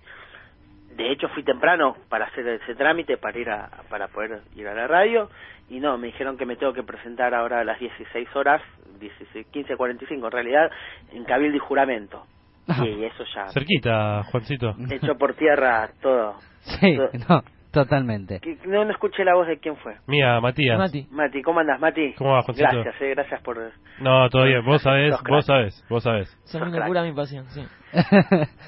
de 0.96 1.12
hecho 1.12 1.30
fui 1.30 1.44
temprano 1.44 1.96
para 2.10 2.26
hacer 2.26 2.46
ese 2.48 2.76
trámite, 2.76 3.18
para 3.18 3.40
ir 3.40 3.50
a, 3.50 3.70
para 3.90 4.10
poder 4.10 4.42
ir 4.56 4.68
a 4.68 4.74
la 4.74 4.88
radio, 4.88 5.30
y 5.70 5.80
no, 5.80 5.98
me 5.98 6.08
dijeron 6.08 6.38
que 6.38 6.46
me 6.46 6.56
tengo 6.56 6.74
que 6.74 6.84
presentar 6.84 7.34
ahora 7.34 7.62
a 7.62 7.64
las 7.64 7.80
16 7.80 8.36
horas, 8.36 8.62
16, 9.00 9.48
15.45 9.52 10.26
en 10.26 10.32
realidad, 10.32 10.72
en 11.14 11.24
Cabildo 11.24 11.56
y 11.56 11.60
Juramento. 11.60 12.26
Y 12.84 13.06
eso 13.06 13.24
ya 13.34 13.48
Cerquita, 13.48 14.24
Juancito. 14.24 14.76
echó 14.90 15.18
por 15.18 15.36
tierra 15.36 15.90
todo. 16.02 16.36
Sí, 16.60 16.98
todo. 16.98 17.10
no, 17.30 17.44
totalmente. 17.72 18.40
Que- 18.40 18.58
No, 18.66 18.84
no 18.86 18.92
escuché 18.92 19.24
la 19.24 19.36
voz 19.36 19.48
de 19.48 19.60
quién 19.60 19.76
fue. 19.78 19.96
Mía, 20.08 20.40
Matías. 20.42 20.78
Mati, 21.12 21.42
¿cómo 21.42 21.60
andas, 21.60 21.80
Mati? 21.80 22.14
¿Cómo 22.18 22.32
va, 22.34 22.42
Juancito? 22.42 22.68
Gracias, 22.72 23.02
eh, 23.02 23.10
gracias 23.16 23.42
por... 23.42 23.58
No, 24.00 24.30
todo 24.30 24.44
bien. 24.46 24.64
Vos 24.66 24.82
sabés, 24.82 25.16
vos 25.30 25.46
sabés, 25.46 25.86
vos 25.90 26.04
sabés. 26.04 26.38
Me 26.54 26.82
cura 26.86 27.04
mi 27.04 27.14
pasión, 27.14 27.46
sí. 27.50 27.62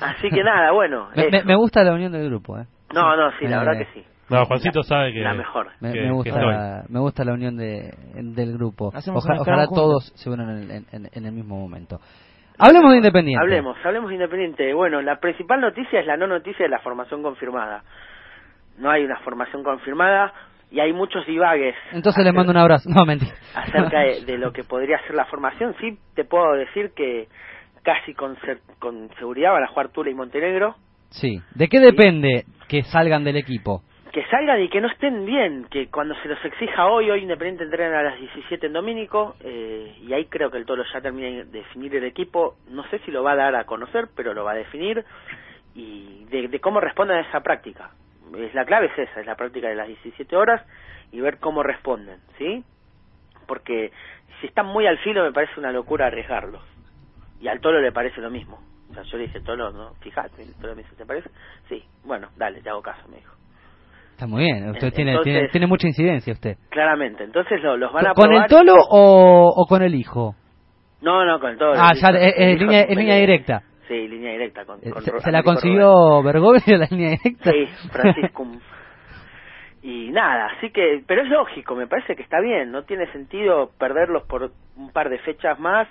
Así 0.02 0.30
que 0.30 0.44
nada, 0.44 0.72
bueno. 0.72 1.10
Me, 1.16 1.44
me- 1.44 1.56
gusta 1.56 1.84
la 1.84 1.94
unión 1.94 2.12
del 2.12 2.26
grupo, 2.30 2.58
¿eh? 2.60 2.66
No, 2.94 3.16
no, 3.16 3.32
sí, 3.40 3.46
la 3.48 3.58
Eh, 3.58 3.60
verdad 3.66 3.80
que 3.80 3.94
sí. 3.94 4.06
No, 4.30 4.46
Juancito 4.46 4.84
sabe 4.84 5.12
que... 5.12 5.20
La 5.22 5.34
mejor. 5.34 5.68
Me, 5.80 5.92
que- 5.92 6.02
me 6.02 6.06
que 6.06 6.12
gusta, 6.12 6.84
me 6.88 7.00
gusta 7.00 7.24
la 7.24 7.34
unión 7.34 7.58
de, 7.58 7.92
del 8.14 8.54
grupo. 8.54 8.92
Hacemos 8.94 9.24
ojalá 9.26 9.40
escalón 9.42 9.68
todos 9.74 10.12
se 10.16 10.30
unan 10.30 10.70
en, 10.70 10.86
en- 10.92 11.10
en 11.12 11.26
el 11.26 11.32
mismo 11.32 11.58
momento. 11.60 12.00
Hablemos 12.60 12.92
de 12.92 12.98
Independiente. 12.98 13.42
Hablemos, 13.42 13.78
hablemos 13.86 14.10
de 14.10 14.16
Independiente. 14.16 14.74
Bueno, 14.74 15.02
la 15.02 15.20
principal 15.20 15.62
noticia 15.62 16.00
es 16.02 16.06
la 16.06 16.18
no 16.18 16.28
noticia 16.28 16.66
de 16.66 16.70
la 16.70 16.80
formación 16.80 17.24
confirmada. 17.24 17.84
No 18.80 18.90
hay 18.90 19.04
una 19.04 19.18
formación 19.20 19.64
confirmada 19.64 20.34
y 20.72 20.80
hay 20.80 20.94
muchos 20.94 21.26
divagues 21.26 21.76
Entonces 21.92 22.24
les 22.24 22.34
mando 22.34 22.52
un 22.52 22.58
abrazo. 22.58 22.90
No, 22.90 23.06
mentira. 23.06 23.34
acerca 23.56 24.00
de, 24.00 24.22
de 24.26 24.38
lo 24.44 24.52
que 24.54 24.64
podría 24.64 25.00
ser 25.06 25.16
la 25.16 25.26
formación. 25.26 25.76
Sí, 25.80 25.98
te 26.16 26.26
puedo 26.26 26.54
decir 26.54 26.92
que 26.96 27.28
casi 27.84 28.14
con, 28.14 28.36
cer- 28.38 28.60
con 28.80 29.10
seguridad 29.18 29.52
van 29.54 29.64
a 29.64 29.68
jugar 29.68 29.90
Tula 29.90 30.10
y 30.10 30.14
Montenegro. 30.14 30.76
Sí. 31.10 31.42
¿De 31.56 31.68
qué 31.68 31.80
depende 31.80 32.46
que 32.68 32.84
salgan 32.84 33.24
del 33.24 33.38
equipo? 33.38 33.82
que 34.12 34.26
salgan 34.26 34.60
y 34.60 34.70
que 34.70 34.82
no 34.82 34.88
estén 34.90 35.24
bien, 35.24 35.68
que 35.70 35.88
cuando 35.88 36.16
se 36.16 36.28
los 36.28 36.44
exija 36.44 36.88
hoy, 36.88 37.12
hoy 37.12 37.22
Independiente 37.22 37.64
entrena 37.64 38.00
a 38.00 38.04
las 38.04 38.20
17 38.20 38.66
en 38.66 38.74
Domínico, 38.74 39.36
eh, 39.42 39.96
y 40.02 40.12
ahí 40.14 40.26
creo 40.26 40.50
que 40.50 40.58
el 40.58 40.66
Tolo 40.66 40.84
ya 40.92 41.00
termina 41.00 41.28
de 41.28 41.44
definir 41.46 41.96
el 41.96 42.04
equipo, 42.06 42.56
no 42.72 42.82
sé 42.90 42.98
si 43.06 43.12
lo 43.12 43.22
va 43.22 43.34
a 43.34 43.36
dar 43.36 43.56
a 43.56 43.66
conocer, 43.66 44.08
pero 44.16 44.34
lo 44.34 44.44
va 44.44 44.54
a 44.54 44.56
definir, 44.56 45.06
y 45.76 46.26
de, 46.26 46.48
de 46.48 46.60
cómo 46.60 46.80
responden 46.80 47.18
a 47.18 47.22
esa 47.22 47.42
práctica. 47.42 47.92
Es 48.38 48.54
la 48.54 48.66
clave 48.66 48.88
es 48.88 48.98
esa, 49.10 49.20
es 49.22 49.26
la 49.26 49.36
práctica 49.36 49.68
de 49.70 49.76
las 49.76 49.88
17 49.88 50.36
horas, 50.36 50.62
y 51.12 51.20
ver 51.22 51.40
cómo 51.40 51.64
responden, 51.64 52.20
¿sí? 52.38 52.64
Porque 53.48 53.92
si 54.40 54.48
están 54.48 54.68
muy 54.68 54.86
al 54.88 54.98
filo 55.00 55.24
me 55.24 55.32
parece 55.32 55.60
una 55.60 55.72
locura 55.72 56.08
arriesgarlos, 56.08 56.62
y 57.42 57.48
al 57.48 57.60
Tolo 57.62 57.80
le 57.82 57.92
parece 57.92 58.22
lo 58.22 58.30
mismo. 58.30 58.60
O 58.90 58.94
sea, 58.94 59.04
yo 59.04 59.18
le 59.18 59.24
dije, 59.24 59.42
Tolo, 59.42 59.72
no, 59.72 59.94
fíjate, 60.02 60.42
el 60.44 60.56
me 60.76 60.84
dice, 60.84 60.96
¿te 60.96 61.06
parece? 61.06 61.30
Sí, 61.68 61.84
bueno, 62.04 62.30
dale, 62.36 62.62
te 62.62 62.70
hago 62.70 62.82
caso, 62.82 63.08
me 63.08 63.18
dijo. 63.18 63.34
Está 64.12 64.28
muy 64.28 64.44
bien. 64.44 64.70
Usted 64.70 64.88
En- 64.88 64.94
tiene, 64.94 65.20
tiene, 65.24 65.48
tiene 65.48 65.68
mucha 65.68 65.88
incidencia 65.88 66.34
usted. 66.34 66.58
Claramente, 66.70 67.24
entonces 67.24 67.62
lo- 67.64 67.78
los 67.78 67.94
van 67.94 68.08
a 68.08 68.14
¿Con 68.14 68.34
el 68.34 68.46
tolo 68.48 68.74
o, 68.90 69.54
o 69.56 69.66
con 69.66 69.82
el 69.82 69.96
hijo? 69.96 70.36
No, 71.02 71.24
no, 71.24 71.40
con 71.40 71.52
el 71.52 71.58
tolo. 71.58 71.74
Ah, 71.78 71.92
el 71.94 72.00
ya, 72.00 72.10
hijo- 72.10 72.60
línea, 72.60 72.82
es 72.82 72.98
línea 72.98 73.16
directa. 73.16 73.64
Sí, 73.90 74.08
línea 74.08 74.34
directa. 74.34 74.66
Con, 74.66 74.80
con 74.80 75.02
¿Se, 75.02 75.32
la 75.32 75.42
consiguió 75.42 76.22
Bergoglio 76.22 76.78
la 76.78 76.88
línea 76.92 77.18
directa? 77.18 77.52
Sí, 77.52 77.66
Franciscum. 77.92 78.60
y 79.82 80.12
nada, 80.12 80.52
así 80.56 80.70
que, 80.70 81.04
pero 81.08 81.24
es 81.24 81.30
lógico, 81.30 81.76
me 81.76 81.88
parece 81.88 82.16
que 82.16 82.22
está 82.22 82.40
bien, 82.40 82.72
no 82.72 82.84
tiene 82.84 83.12
sentido 83.12 83.72
perderlos 83.80 84.24
por 84.28 84.52
un 84.78 84.92
par 84.92 85.10
de 85.10 85.18
fechas 85.18 85.60
más, 85.60 85.88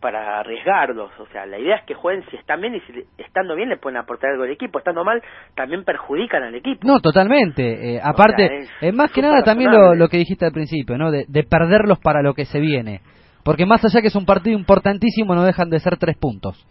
para 0.00 0.40
arriesgarlos. 0.40 1.10
O 1.18 1.26
sea, 1.26 1.46
la 1.46 1.58
idea 1.58 1.76
es 1.76 1.84
que 1.84 1.94
jueguen 1.94 2.24
si 2.30 2.36
están 2.36 2.60
bien 2.60 2.74
y 2.74 2.80
si 2.80 3.04
estando 3.18 3.54
bien 3.54 3.68
le 3.68 3.76
pueden 3.76 3.98
aportar 3.98 4.30
algo 4.30 4.44
al 4.44 4.50
equipo, 4.50 4.78
estando 4.78 5.04
mal 5.04 5.22
también 5.54 5.84
perjudican 5.84 6.42
al 6.42 6.54
equipo. 6.54 6.86
No, 6.86 7.00
totalmente. 7.00 7.96
Eh, 7.96 8.00
aparte, 8.02 8.48
sea, 8.48 8.58
es 8.58 8.70
eh, 8.80 8.92
más 8.92 9.12
que 9.12 9.22
nada 9.22 9.42
también 9.42 9.70
lo, 9.72 10.08
que 10.08 10.16
dijiste 10.16 10.46
al 10.46 10.52
principio, 10.52 10.96
¿no? 10.96 11.10
De, 11.10 11.24
de 11.28 11.42
perderlos 11.44 11.98
para 11.98 12.22
lo 12.22 12.34
que 12.34 12.46
se 12.46 12.60
viene. 12.60 13.00
Porque 13.44 13.66
más 13.66 13.84
allá 13.84 14.00
que 14.00 14.08
es 14.08 14.16
un 14.16 14.26
partido 14.26 14.58
importantísimo, 14.58 15.34
no 15.34 15.44
dejan 15.44 15.70
de 15.70 15.78
ser 15.78 15.96
tres 15.98 16.16
puntos. 16.18 16.66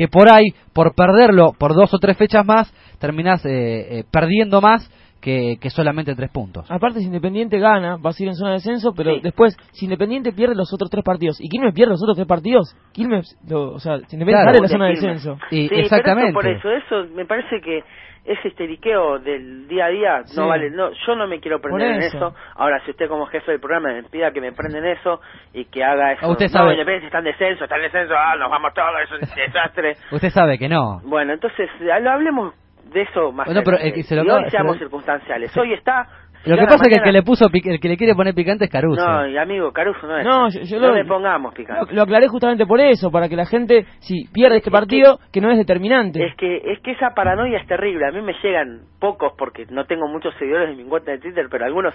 Que 0.00 0.08
por 0.08 0.30
ahí, 0.30 0.46
por 0.72 0.94
perderlo 0.94 1.52
por 1.58 1.74
dos 1.74 1.92
o 1.92 1.98
tres 1.98 2.16
fechas 2.16 2.46
más, 2.46 2.72
terminás 2.98 3.44
eh, 3.44 3.50
eh, 3.98 4.04
perdiendo 4.10 4.62
más 4.62 4.90
que, 5.20 5.58
que 5.60 5.68
solamente 5.68 6.14
tres 6.14 6.30
puntos. 6.30 6.64
Aparte, 6.70 7.00
si 7.00 7.04
Independiente 7.04 7.58
gana, 7.58 7.98
va 7.98 8.08
a 8.08 8.12
seguir 8.14 8.30
en 8.30 8.34
zona 8.36 8.52
de 8.52 8.56
descenso, 8.56 8.94
pero 8.96 9.20
después, 9.20 9.54
si 9.72 9.84
Independiente 9.84 10.32
pierde 10.32 10.54
los 10.54 10.72
otros 10.72 10.88
tres 10.88 11.04
partidos 11.04 11.38
y 11.38 11.50
Quilmes 11.50 11.74
pierde 11.74 11.90
los 11.92 12.02
otros 12.02 12.16
tres 12.16 12.26
partidos, 12.26 12.74
Quilmes, 12.92 13.36
lo- 13.46 13.72
o 13.74 13.78
sea, 13.78 13.98
si 14.08 14.16
Independiente 14.16 14.42
Claro. 14.42 14.46
sale 14.46 14.56
de 14.56 14.62
la 14.62 14.68
zona 14.68 14.84
de 14.86 14.90
descenso. 14.92 15.36
Y, 15.50 15.68
Sí, 15.68 15.74
exactamente. 15.74 16.32
Pero 16.40 16.50
eso 16.56 16.62
por 16.62 16.72
eso, 16.72 16.86
eso 17.04 17.14
me 17.14 17.26
parece 17.26 17.60
que 17.62 17.82
ese 18.24 18.48
histeriqueo 18.48 19.18
del 19.18 19.66
día 19.66 19.86
a 19.86 19.88
día 19.88 20.22
Sí. 20.24 20.38
no 20.38 20.48
vale, 20.48 20.70
no, 20.70 20.90
yo 21.06 21.16
no 21.16 21.26
me 21.26 21.40
quiero 21.40 21.60
prender 21.60 21.92
en 21.92 22.02
eso. 22.02 22.16
eso. 22.16 22.34
Ahora, 22.56 22.80
si 22.84 22.90
usted 22.90 23.08
como 23.08 23.26
jefe 23.26 23.52
del 23.52 23.60
programa 23.60 23.92
me 23.92 24.02
pida 24.04 24.30
que 24.32 24.40
me 24.40 24.52
prenden 24.52 24.84
eso 24.84 25.20
y 25.52 25.64
que 25.66 25.82
haga 25.82 26.12
eso, 26.12 26.26
Ah, 26.26 26.30
usted 26.30 26.46
no, 26.46 26.50
sabe. 26.52 26.72
Independiente 26.72 27.06
está 27.06 27.18
en 27.18 27.24
descenso, 27.24 27.64
está 27.64 27.76
en 27.76 27.82
descenso, 27.82 28.14
ah, 28.16 28.36
nos 28.36 28.50
vamos 28.50 28.74
todos, 28.74 28.88
es 29.04 29.10
un 29.12 29.20
desastre. 29.34 29.96
Usted 30.12 30.30
sabe 30.30 30.58
que 30.58 30.68
no. 30.68 31.00
Bueno, 31.04 31.32
entonces, 31.32 31.68
eh, 31.80 31.90
hablemos 31.92 32.54
de 32.92 33.02
eso 33.02 33.32
más 33.32 33.46
Bueno, 33.46 33.62
pero 33.64 33.78
que 33.78 34.02
se 34.02 34.16
lo 34.16 34.24
y 34.24 34.30
hoy 34.30 34.44
se 34.44 34.50
seamos 34.50 34.78
circunstanciales. 34.78 35.56
Hoy 35.56 35.72
está... 35.72 36.06
Lo 36.46 36.56
que 36.56 36.64
pasa 36.64 36.84
es 36.84 36.88
que 36.88 36.94
el 36.96 37.02
que 37.02 37.12
le 37.12 37.22
puso 37.22 37.46
pic- 37.50 37.66
el 37.66 37.80
que 37.80 37.88
le 37.88 37.96
quiere 37.96 38.14
poner 38.14 38.34
picante 38.34 38.64
es 38.64 38.70
Caruso. 38.70 39.04
No, 39.06 39.26
y 39.26 39.36
amigo, 39.36 39.72
Caruso 39.72 40.06
no 40.06 40.16
es. 40.18 40.24
No, 40.24 40.48
yo- 40.48 40.60
yo 40.62 40.80
no 40.80 40.88
lo- 40.88 40.94
le 40.94 41.04
pongamos 41.04 41.52
picante. 41.54 41.86
Lo, 41.90 41.96
lo 41.96 42.02
aclaré 42.02 42.28
justamente 42.28 42.64
por 42.66 42.80
eso, 42.80 43.10
para 43.10 43.28
que 43.28 43.36
la 43.36 43.44
gente, 43.46 43.84
si 44.00 44.26
pierde 44.32 44.56
este 44.56 44.70
partido, 44.70 45.18
que, 45.32 45.40
no 45.40 45.50
es 45.50 45.58
determinante. 45.58 46.24
Es 46.24 46.34
que 46.36 46.56
es 46.64 46.80
que 46.80 46.92
esa 46.92 47.10
paranoia 47.14 47.58
es 47.58 47.66
terrible. 47.66 48.06
A 48.06 48.12
mí 48.12 48.22
me 48.22 48.32
llegan 48.42 48.80
pocos 48.98 49.32
porque 49.36 49.66
no 49.70 49.84
tengo 49.84 50.08
muchos 50.08 50.34
seguidores 50.38 50.70
en 50.70 50.76
mi 50.78 50.84
cuenta 50.84 51.12
de 51.12 51.18
Twitter, 51.18 51.46
pero 51.50 51.66
algunos 51.66 51.94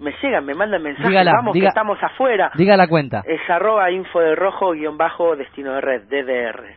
me 0.00 0.12
llegan, 0.22 0.44
me 0.44 0.54
mandan 0.54 0.82
mensajes, 0.82 1.08
Dígala, 1.08 1.32
vamos 1.32 1.54
diga- 1.54 1.64
que 1.64 1.68
estamos 1.68 1.98
afuera. 2.02 2.50
Diga 2.56 2.76
la 2.76 2.86
cuenta. 2.88 3.22
Es 3.26 3.40
arroba 3.48 3.90
info 3.90 4.20
de 4.20 4.34
rojo 4.36 4.72
guion 4.72 4.96
bajo 4.98 5.34
destino 5.34 5.72
de 5.74 5.80
red, 5.80 6.02
DDR. 6.08 6.76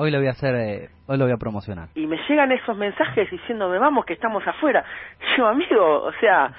Hoy 0.00 0.10
lo 0.12 0.18
voy 0.18 0.28
a 0.28 0.30
hacer, 0.30 0.54
eh, 0.54 0.88
hoy 1.08 1.18
lo 1.18 1.24
voy 1.24 1.34
a 1.34 1.36
promocionar. 1.38 1.88
Y 1.96 2.06
me 2.06 2.16
llegan 2.28 2.52
esos 2.52 2.76
mensajes 2.76 3.28
diciéndome, 3.30 3.78
vamos 3.78 4.04
que 4.06 4.12
estamos 4.14 4.46
afuera. 4.46 4.84
Yo, 5.36 5.46
amigo, 5.46 6.04
o 6.04 6.12
sea, 6.20 6.52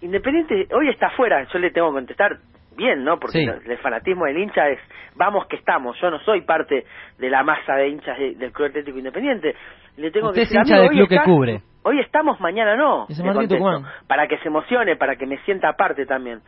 Independiente 0.00 0.68
hoy 0.74 0.90
está 0.90 1.06
afuera, 1.06 1.44
yo 1.50 1.58
le 1.58 1.70
tengo 1.70 1.88
que 1.88 1.94
contestar 1.94 2.36
bien, 2.76 3.04
¿no? 3.04 3.18
Porque 3.18 3.38
Sí. 3.38 3.46
el 3.70 3.78
fanatismo 3.78 4.26
del 4.26 4.36
hincha 4.36 4.68
es, 4.68 4.78
vamos 5.16 5.46
que 5.46 5.56
estamos, 5.56 5.98
yo 5.98 6.10
no 6.10 6.18
soy 6.20 6.42
parte 6.42 6.84
de 7.18 7.30
la 7.30 7.42
masa 7.42 7.74
de 7.76 7.88
hinchas 7.88 8.18
de- 8.18 8.34
del 8.34 8.52
Club 8.52 8.68
Atlético 8.68 8.98
Independiente. 8.98 9.54
Le 9.96 10.10
tengo 10.10 10.26
Usted 10.28 10.40
que 10.40 10.42
es 10.42 10.48
decir, 10.50 10.60
hincha 10.60 10.74
amigo, 10.76 10.90
del 10.90 11.00
hoy 11.00 11.06
club 11.06 11.08
que 11.18 11.24
cubre. 11.24 11.62
Hoy 11.84 12.00
estamos, 12.00 12.38
mañana 12.40 12.76
no. 12.76 13.06
Contesto, 13.06 13.46
Tucumán. 13.54 13.84
para 14.06 14.26
que 14.28 14.36
se 14.38 14.48
emocione, 14.48 14.96
para 14.96 15.16
que 15.16 15.26
me 15.26 15.38
sienta 15.44 15.70
aparte 15.70 16.04
también. 16.04 16.40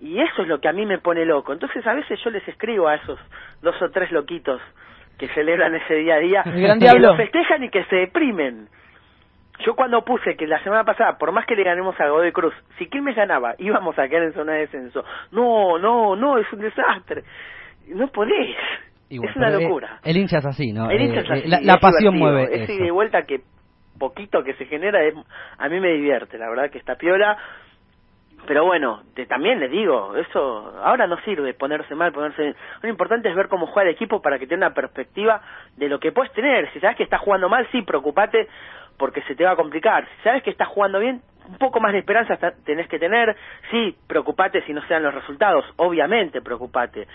Y 0.00 0.20
eso 0.20 0.42
es 0.42 0.48
lo 0.48 0.60
que 0.60 0.68
a 0.68 0.72
mí 0.72 0.84
me 0.84 0.98
pone 0.98 1.24
loco. 1.24 1.52
Entonces 1.54 1.86
a 1.86 1.94
veces 1.94 2.20
yo 2.22 2.30
les 2.30 2.46
escribo 2.46 2.88
a 2.88 2.96
esos 2.96 3.18
dos 3.62 3.80
o 3.80 3.88
tres 3.90 4.10
loquitos 4.12 4.60
que 5.18 5.28
celebran 5.28 5.74
ese 5.74 5.94
día 5.94 6.14
a 6.16 6.18
día, 6.18 6.42
El 6.46 6.60
gran 6.62 6.78
que 6.78 6.86
diablo. 6.86 7.08
lo 7.12 7.16
festejan 7.16 7.62
y 7.64 7.68
que 7.70 7.84
se 7.84 7.96
deprimen. 7.96 8.68
Yo 9.64 9.74
cuando 9.76 10.04
puse 10.04 10.34
que 10.36 10.46
la 10.46 10.60
semana 10.64 10.82
pasada, 10.82 11.16
por 11.18 11.30
más 11.30 11.46
que 11.46 11.54
le 11.54 11.62
ganemos 11.62 11.98
a 12.00 12.08
Godoy 12.08 12.32
Cruz, 12.32 12.54
si 12.78 12.86
Quilmes 12.86 13.14
ganaba, 13.14 13.54
íbamos 13.58 13.96
a 13.98 14.08
quedar 14.08 14.24
en 14.24 14.32
zona 14.32 14.54
de 14.54 14.60
descenso. 14.60 15.04
No, 15.30 15.78
no, 15.78 16.16
no, 16.16 16.38
es 16.38 16.52
un 16.52 16.60
desastre. 16.60 17.22
No 17.88 18.08
podés. 18.08 18.56
Es 19.10 19.36
una 19.36 19.48
eh, 19.50 19.60
locura. 19.62 20.00
el 20.02 20.16
hincha 20.16 20.38
es 20.38 20.46
así, 20.46 20.72
¿no? 20.72 20.90
El 20.90 21.02
hincha 21.02 21.20
Eh, 21.20 21.22
es 21.24 21.30
así, 21.30 21.48
la, 21.48 21.60
y 21.60 21.64
la 21.66 21.74
es 21.74 21.80
pasión 21.80 22.16
mueve 22.18 22.44
Ese 22.44 22.62
eso. 22.64 22.72
ida 22.72 22.86
y 22.86 22.90
vuelta 22.90 23.22
que 23.24 23.40
poquito 23.98 24.42
que 24.42 24.54
se 24.54 24.64
genera, 24.64 25.04
es, 25.04 25.14
a 25.58 25.68
mí 25.68 25.78
me 25.78 25.92
divierte, 25.92 26.38
la 26.38 26.48
verdad 26.48 26.70
que 26.70 26.78
está 26.78 26.96
piola. 26.96 27.36
Pero 28.46 28.64
bueno, 28.64 29.02
te- 29.14 29.26
también 29.26 29.60
les 29.60 29.70
digo, 29.70 30.16
eso 30.16 30.74
ahora 30.82 31.06
no 31.06 31.16
sirve 31.20 31.54
ponerse 31.54 31.94
mal, 31.94 32.12
ponerse. 32.12 32.54
Lo 32.82 32.88
importante 32.88 33.28
es 33.28 33.36
ver 33.36 33.48
cómo 33.48 33.66
juega 33.66 33.88
el 33.88 33.94
equipo 33.94 34.20
para 34.20 34.38
que 34.38 34.46
tenga 34.46 34.66
una 34.66 34.74
perspectiva 34.74 35.40
de 35.76 35.88
lo 35.88 36.00
que 36.00 36.12
puedes 36.12 36.32
tener. 36.32 36.70
Si 36.72 36.80
sabes 36.80 36.96
que 36.96 37.04
estás 37.04 37.20
jugando 37.20 37.48
mal, 37.48 37.66
sí, 37.70 37.82
preocupate 37.82 38.48
porque 38.98 39.22
se 39.22 39.34
te 39.36 39.44
va 39.44 39.52
a 39.52 39.56
complicar. 39.56 40.06
Si 40.16 40.22
sabes 40.22 40.42
que 40.42 40.50
estás 40.50 40.68
jugando 40.68 40.98
bien, 40.98 41.22
un 41.48 41.56
poco 41.58 41.80
más 41.80 41.92
de 41.92 41.98
esperanza 42.00 42.36
tenés 42.64 42.88
que 42.88 42.98
tener. 42.98 43.36
Sí, 43.70 43.96
preocupate 44.08 44.62
si 44.62 44.72
no 44.72 44.82
se 44.82 44.94
dan 44.94 45.04
los 45.04 45.14
resultados, 45.14 45.64
obviamente 45.76 46.42
preocupate. 46.42 47.06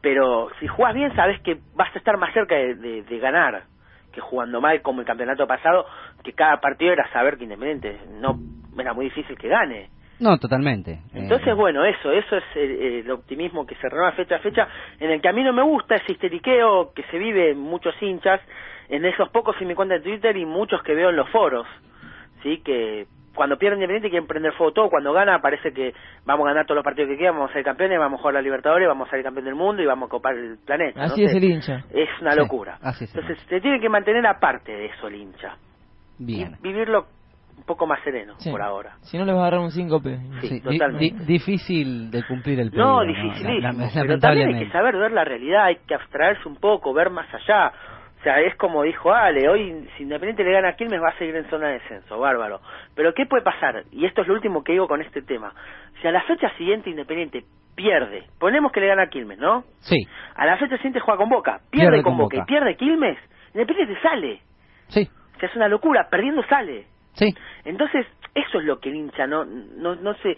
Pero 0.00 0.48
si 0.58 0.66
juegas 0.66 0.94
bien, 0.94 1.14
sabes 1.14 1.38
que 1.42 1.58
vas 1.74 1.94
a 1.94 1.98
estar 1.98 2.16
más 2.16 2.32
cerca 2.32 2.54
de, 2.56 2.74
de- 2.74 3.02
de 3.02 3.18
ganar 3.18 3.64
que 4.12 4.20
jugando 4.20 4.60
mal 4.60 4.82
como 4.82 5.00
el 5.00 5.06
campeonato 5.06 5.46
pasado, 5.46 5.86
que 6.22 6.32
cada 6.34 6.60
partido 6.60 6.92
era 6.92 7.08
saber 7.12 7.36
que 7.38 7.44
Independiente 7.44 7.98
no 8.20 8.36
era 8.78 8.92
muy 8.92 9.06
difícil 9.06 9.38
que 9.38 9.48
gane. 9.48 9.88
No, 10.22 10.38
totalmente. 10.38 10.92
Eh, 10.92 10.98
Entonces, 11.14 11.54
bueno, 11.56 11.84
eso, 11.84 12.12
eso 12.12 12.36
es 12.36 12.44
el, 12.54 12.70
el 13.04 13.10
optimismo 13.10 13.66
que 13.66 13.74
se 13.74 13.88
renueva 13.88 14.12
fecha 14.12 14.36
a 14.36 14.38
fecha, 14.38 14.68
en 15.00 15.10
el 15.10 15.20
que 15.20 15.28
a 15.28 15.32
mí 15.32 15.42
no 15.42 15.52
me 15.52 15.62
gusta 15.62 15.96
ese 15.96 16.12
histeriqueo 16.12 16.92
que 16.94 17.02
se 17.10 17.18
vive 17.18 17.50
en 17.50 17.58
muchos 17.58 17.94
hinchas, 18.00 18.40
en 18.88 19.04
esos 19.04 19.28
pocos 19.30 19.56
en 19.60 19.68
mi 19.68 19.74
cuenta 19.74 19.94
de 19.94 20.00
Twitter 20.00 20.36
y 20.36 20.46
muchos 20.46 20.80
que 20.82 20.94
veo 20.94 21.10
en 21.10 21.16
los 21.16 21.28
foros, 21.30 21.66
¿sí? 22.42 22.62
Que 22.64 23.06
cuando 23.34 23.56
pierde 23.56 23.76
Independiente 23.76 24.10
quieren 24.10 24.28
prender 24.28 24.52
fuego 24.52 24.72
todo, 24.72 24.90
cuando 24.90 25.12
gana 25.12 25.40
parece 25.40 25.72
que 25.72 25.94
vamos 26.26 26.44
a 26.46 26.50
ganar 26.50 26.66
todos 26.66 26.76
los 26.76 26.84
partidos 26.84 27.08
que 27.10 27.16
quedan, 27.16 27.34
vamos 27.34 27.50
a 27.50 27.54
ser 27.54 27.64
campeones, 27.64 27.98
vamos 27.98 28.18
a 28.18 28.20
jugar 28.20 28.34
la 28.34 28.42
Libertadores, 28.42 28.86
vamos 28.86 29.08
a 29.08 29.10
ser 29.10 29.22
campeón 29.24 29.46
del 29.46 29.54
mundo 29.54 29.82
y 29.82 29.86
vamos 29.86 30.06
a 30.06 30.10
copar 30.10 30.34
el 30.36 30.58
planeta. 30.64 31.02
Así 31.02 31.22
no 31.22 31.28
es 31.28 31.34
el 31.34 31.44
hincha. 31.44 31.84
Es 31.92 32.08
una 32.20 32.32
Sí, 32.32 32.38
locura. 32.38 32.78
así 32.82 33.04
es 33.04 33.14
el 33.14 33.22
Entonces, 33.22 33.44
se 33.48 33.60
tiene 33.60 33.80
que 33.80 33.88
mantener 33.88 34.26
aparte 34.26 34.70
de 34.70 34.86
eso 34.86 35.08
el 35.08 35.14
hincha. 35.14 35.56
Bien. 36.18 36.56
Vivirlo 36.60 37.06
un 37.56 37.64
poco 37.64 37.86
más 37.86 38.02
sereno 38.02 38.34
Sí. 38.38 38.50
por 38.50 38.62
ahora. 38.62 38.96
Si 39.02 39.16
no 39.18 39.24
le 39.24 39.32
vas 39.32 39.40
a 39.40 39.42
agarrar 39.46 39.60
un 39.60 39.70
síncope. 39.70 40.18
Sí, 40.40 40.48
Sí, 40.48 40.60
totalmente. 40.60 40.98
di- 40.98 41.24
difícil 41.26 42.10
de 42.10 42.22
cumplir 42.26 42.60
el 42.60 42.70
pedido. 42.70 42.86
No, 42.86 43.00
dificilísimo. 43.02 43.60
la- 43.60 43.90
pero 44.02 44.18
también 44.18 44.54
hay 44.54 44.64
que 44.66 44.70
saber 44.72 44.96
ver 44.96 45.12
la 45.12 45.24
realidad, 45.24 45.64
hay 45.64 45.76
que 45.86 45.94
abstraerse 45.94 46.48
un 46.48 46.56
poco, 46.56 46.92
ver 46.92 47.10
más 47.10 47.26
allá. 47.34 47.72
O 48.20 48.22
sea, 48.22 48.40
es 48.40 48.54
como 48.56 48.84
dijo 48.84 49.12
Ale, 49.12 49.48
hoy 49.48 49.88
si 49.96 50.04
Independiente 50.04 50.44
le 50.44 50.52
gana 50.52 50.68
a 50.70 50.76
Quilmes 50.76 51.00
va 51.02 51.08
a 51.08 51.18
seguir 51.18 51.34
en 51.34 51.48
zona 51.50 51.68
de 51.68 51.72
descenso, 51.80 52.18
bárbaro. 52.20 52.60
Pero 52.94 53.12
¿qué 53.14 53.26
puede 53.26 53.42
pasar? 53.42 53.82
Y 53.90 54.04
esto 54.06 54.22
es 54.22 54.28
lo 54.28 54.34
último 54.34 54.62
que 54.62 54.72
digo 54.72 54.86
con 54.86 55.02
este 55.02 55.22
tema. 55.22 55.52
Si 56.00 56.06
a 56.06 56.12
la 56.12 56.22
fecha 56.22 56.48
siguiente 56.56 56.88
Independiente 56.90 57.42
pierde, 57.74 58.24
ponemos 58.38 58.70
que 58.70 58.78
le 58.80 58.86
gana 58.86 59.04
a 59.04 59.06
Quilmes, 59.08 59.38
¿no? 59.38 59.64
Sí, 59.80 59.96
A 60.36 60.46
la 60.46 60.56
fecha 60.56 60.76
siguiente 60.76 61.00
juega 61.00 61.18
con 61.18 61.30
Boca, 61.30 61.60
pierde, 61.70 61.88
Pierde 61.88 62.02
con 62.04 62.12
con 62.12 62.18
Boca, 62.22 62.36
Boca. 62.36 62.44
y 62.44 62.46
pierde 62.46 62.76
Quilmes, 62.76 63.18
Independiente 63.54 64.00
sale. 64.02 64.40
sí, 64.88 65.08
O 65.36 65.38
sea, 65.40 65.48
es 65.48 65.56
una 65.56 65.66
locura, 65.66 66.06
perdiendo 66.08 66.44
sale. 66.44 66.86
Sí. 67.14 67.34
Entonces, 67.64 68.06
eso 68.34 68.58
es 68.60 68.64
lo 68.64 68.80
que 68.80 68.88
el 68.90 68.96
hincha 68.96 69.26
no, 69.26 69.44
no, 69.44 69.94
no 69.96 70.14
sé, 70.14 70.36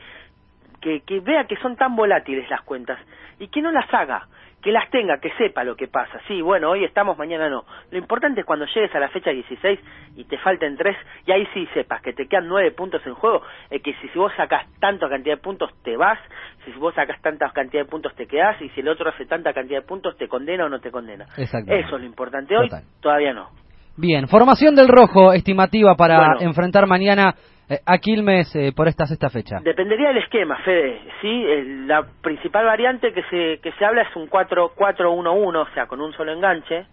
que, 0.81 1.01
que 1.01 1.21
vea 1.21 1.45
que 1.45 1.57
son 1.57 1.77
tan 1.77 1.97
volátiles 1.97 2.49
las 2.51 2.63
cuentas 2.63 2.99
y 3.39 3.49
que 3.49 3.63
no 3.63 3.73
las 3.73 3.93
haga, 3.93 4.27
que 4.65 4.73
las 4.73 4.89
tenga, 4.91 5.19
que 5.19 5.31
sepa 5.33 5.63
lo 5.63 5.77
que 5.77 5.89
pasa. 5.89 6.19
Sí, 6.27 6.41
bueno, 6.41 6.71
hoy 6.71 6.85
estamos, 6.85 7.19
mañana 7.19 7.51
no. 7.51 7.65
Lo 7.91 7.99
importante 7.99 8.41
es 8.41 8.47
cuando 8.47 8.65
llegues 8.65 8.95
a 8.95 8.99
la 8.99 9.11
fecha 9.11 9.31
16 9.31 9.79
y 10.17 10.25
te 10.25 10.39
falten 10.39 10.77
tres, 10.77 10.97
y 11.27 11.33
ahí 11.33 11.47
sí 11.53 11.69
sepas 11.75 12.01
que 12.01 12.15
te 12.15 12.27
quedan 12.27 12.49
nueve 12.49 12.71
puntos 12.71 13.07
en 13.07 13.15
juego, 13.15 13.43
es 13.69 13.83
que 13.83 13.93
si, 14.01 14.09
si 14.09 14.19
vos 14.19 14.33
sacas 14.37 14.67
tanta 14.81 15.09
cantidad 15.09 15.37
de 15.37 15.43
puntos 15.43 15.71
te 15.83 15.97
vas, 15.99 16.19
si 16.65 16.73
vos 16.73 16.95
sacas 16.95 17.21
tanta 17.21 17.51
cantidad 17.51 17.83
de 17.83 17.91
puntos 17.91 18.15
te 18.15 18.27
quedás, 18.27 18.61
y 18.63 18.71
si 18.71 18.81
el 18.81 18.89
otro 18.89 19.11
hace 19.11 19.27
tanta 19.27 19.53
cantidad 19.53 19.81
de 19.81 19.87
puntos 19.87 20.17
te 20.17 20.29
condena 20.29 20.65
o 20.65 20.69
no 20.71 20.81
te 20.81 20.91
condena. 20.91 21.27
Eso 21.37 21.59
es 21.59 21.91
lo 22.01 22.07
importante. 22.07 22.57
Hoy 22.57 22.71
Total. 22.71 22.85
todavía 23.03 23.35
no. 23.35 23.64
Bien, 23.97 24.27
formación 24.29 24.75
del 24.75 24.89
rojo 24.89 25.33
estimativa 25.33 25.95
para 25.95 26.17
Bueno. 26.19 26.41
enfrentar 26.41 26.87
mañana 26.87 27.35
eh, 27.69 27.79
a 27.87 27.99
Quilmes 27.99 28.55
eh, 28.57 28.73
por 28.77 28.89
esta 28.89 29.07
sexta 29.07 29.31
fecha. 29.31 29.57
Dependería 29.63 30.09
del 30.09 30.19
esquema, 30.19 30.57
Fede. 30.65 31.01
Sí, 31.23 31.45
El- 31.47 31.87
la 31.89 32.05
principal 32.23 32.67
variante 32.67 33.13
que 33.13 33.23
se 33.25 33.61
que 33.63 33.73
se 33.73 33.85
habla 33.85 34.03
es 34.03 34.17
un 34.17 34.29
4-4-1-1, 34.29 35.63
o 35.63 35.75
sea, 35.75 35.87
con 35.87 36.01
un 36.01 36.13
solo 36.13 36.33
enganche, 36.33 36.87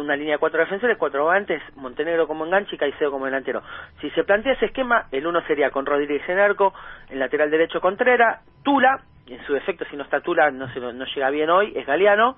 una 0.00 0.16
línea 0.16 0.32
de 0.34 0.38
cuatro 0.38 0.58
defensores, 0.60 0.98
cuatro 0.98 1.22
volantes, 1.24 1.62
Montenegro 1.76 2.26
como 2.26 2.44
enganche 2.44 2.74
y 2.74 2.78
Caicedo 2.78 3.12
como 3.12 3.24
delantero. 3.26 3.62
Si 4.00 4.10
se 4.10 4.24
plantea 4.24 4.54
ese 4.54 4.66
esquema, 4.66 5.06
el 5.12 5.24
uno 5.28 5.40
sería 5.46 5.70
con 5.70 5.86
Rodríguez 5.86 6.28
en 6.28 6.40
arco, 6.40 6.74
el 7.08 7.20
lateral 7.20 7.50
derecho 7.52 7.80
Contreras, 7.80 8.40
Tula, 8.64 8.98
en 9.28 9.40
su 9.46 9.52
defecto 9.54 9.84
si 9.88 9.96
no 9.96 10.02
está 10.02 10.20
Tula 10.20 10.50
no, 10.50 10.68
se 10.74 10.80
no 10.80 11.04
llega 11.04 11.30
bien 11.30 11.50
hoy, 11.50 11.72
es 11.76 11.86
Galeano, 11.86 12.36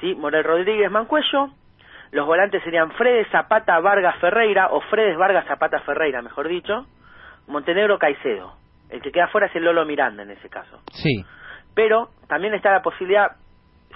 sí, 0.00 0.14
Morel 0.16 0.42
Rodríguez 0.42 0.90
Mancuello, 0.90 1.50
los 2.14 2.26
volantes 2.26 2.62
serían 2.62 2.90
Fredes, 2.92 3.28
Zapata, 3.30 3.78
Vargas, 3.80 4.16
Ferreira, 4.20 4.68
o 4.70 4.80
Fredes, 4.82 5.16
Vargas, 5.18 5.46
Zapata, 5.46 5.80
Ferreira, 5.80 6.22
mejor 6.22 6.48
dicho, 6.48 6.86
Montenegro, 7.48 7.98
Caicedo. 7.98 8.54
El 8.90 9.02
que 9.02 9.10
queda 9.12 9.28
fuera 9.28 9.48
es 9.48 9.56
el 9.56 9.64
Lolo 9.64 9.84
Miranda 9.84 10.22
en 10.22 10.30
ese 10.30 10.48
caso. 10.48 10.80
Sí, 10.92 11.24
Pero 11.74 12.08
también 12.28 12.54
está 12.54 12.70
la 12.70 12.82
posibilidad 12.82 13.32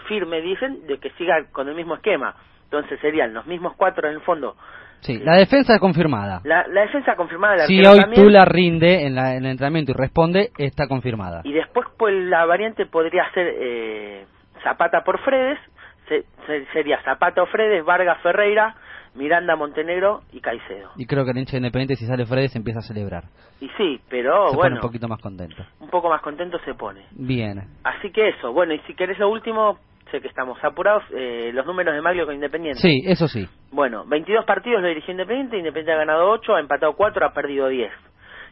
firme, 0.08 0.40
dicen, 0.40 0.86
de 0.86 0.98
que 0.98 1.10
siga 1.10 1.44
con 1.52 1.68
el 1.68 1.74
mismo 1.74 1.94
esquema. 1.94 2.34
Entonces 2.64 2.98
serían 3.00 3.32
los 3.32 3.46
mismos 3.46 3.74
cuatro 3.76 4.08
en 4.08 4.14
el 4.16 4.20
fondo. 4.22 4.56
sí. 5.00 5.18
La 5.22 5.36
defensa 5.36 5.74
es 5.74 5.80
confirmada. 5.80 6.40
La, 6.44 6.66
la 6.66 6.82
defensa 6.82 7.14
confirmada 7.16 7.66
Si 7.66 7.76
arquero 7.78 7.92
hoy 7.92 8.00
también, 8.00 8.22
Tula 8.24 8.44
rinde 8.44 9.06
en, 9.06 9.14
la- 9.14 9.34
en 9.36 9.44
el 9.44 9.52
entrenamiento 9.52 9.92
y 9.92 9.94
responde, 9.94 10.50
está 10.58 10.88
confirmada. 10.88 11.42
Y 11.44 11.52
después 11.52 11.86
pues 11.96 12.14
la 12.24 12.44
variante 12.46 12.84
podría 12.86 13.30
ser 13.32 13.46
eh, 13.60 14.26
Zapata 14.64 15.02
por 15.04 15.18
Fredes, 15.20 15.58
se- 16.08 16.24
se- 16.46 16.66
sería 16.72 17.00
Zapata 17.02 17.42
o 17.42 17.46
Fredes, 17.46 17.84
Vargas 17.84 18.20
Ferreira, 18.22 18.74
Miranda 19.14 19.56
Montenegro 19.56 20.22
y 20.32 20.40
Caicedo. 20.40 20.90
Y 20.96 21.06
creo 21.06 21.24
que 21.24 21.30
el 21.32 21.38
hincha 21.38 21.56
independiente, 21.56 21.96
si 21.96 22.06
sale 22.06 22.24
Freddy, 22.26 22.48
se 22.48 22.58
empieza 22.58 22.80
a 22.80 22.82
celebrar. 22.82 23.24
Y 23.60 23.68
sí, 23.76 24.00
pero 24.08 24.48
se 24.50 24.56
pone 24.56 24.56
bueno, 24.56 24.76
un 24.76 24.82
poquito 24.82 25.08
más 25.08 25.20
contento. 25.20 25.64
un 25.80 25.88
poco 25.90 26.08
más 26.08 26.20
contento 26.22 26.58
se 26.64 26.74
pone. 26.74 27.04
Bien. 27.12 27.62
Así 27.84 28.10
que 28.12 28.28
eso, 28.28 28.52
bueno, 28.52 28.74
y 28.74 28.78
si 28.80 28.94
querés 28.94 29.18
lo 29.18 29.28
último, 29.30 29.78
sé 30.10 30.20
que 30.20 30.28
estamos 30.28 30.58
apurados, 30.62 31.02
eh, 31.14 31.50
los 31.52 31.66
números 31.66 31.94
de 31.94 32.00
Maglio 32.00 32.26
con 32.26 32.34
Independiente. 32.34 32.80
Sí, 32.80 33.02
eso 33.06 33.26
sí. 33.28 33.48
Bueno, 33.72 34.04
22 34.06 34.44
partidos 34.44 34.80
lo 34.82 34.88
dirigió 34.88 35.10
Independiente, 35.12 35.56
Independiente 35.58 35.92
ha 35.92 35.96
ganado 36.04 36.30
8, 36.30 36.54
ha 36.54 36.60
empatado 36.60 36.92
4, 36.94 37.26
ha 37.26 37.32
perdido 37.32 37.68
10. 37.68 37.90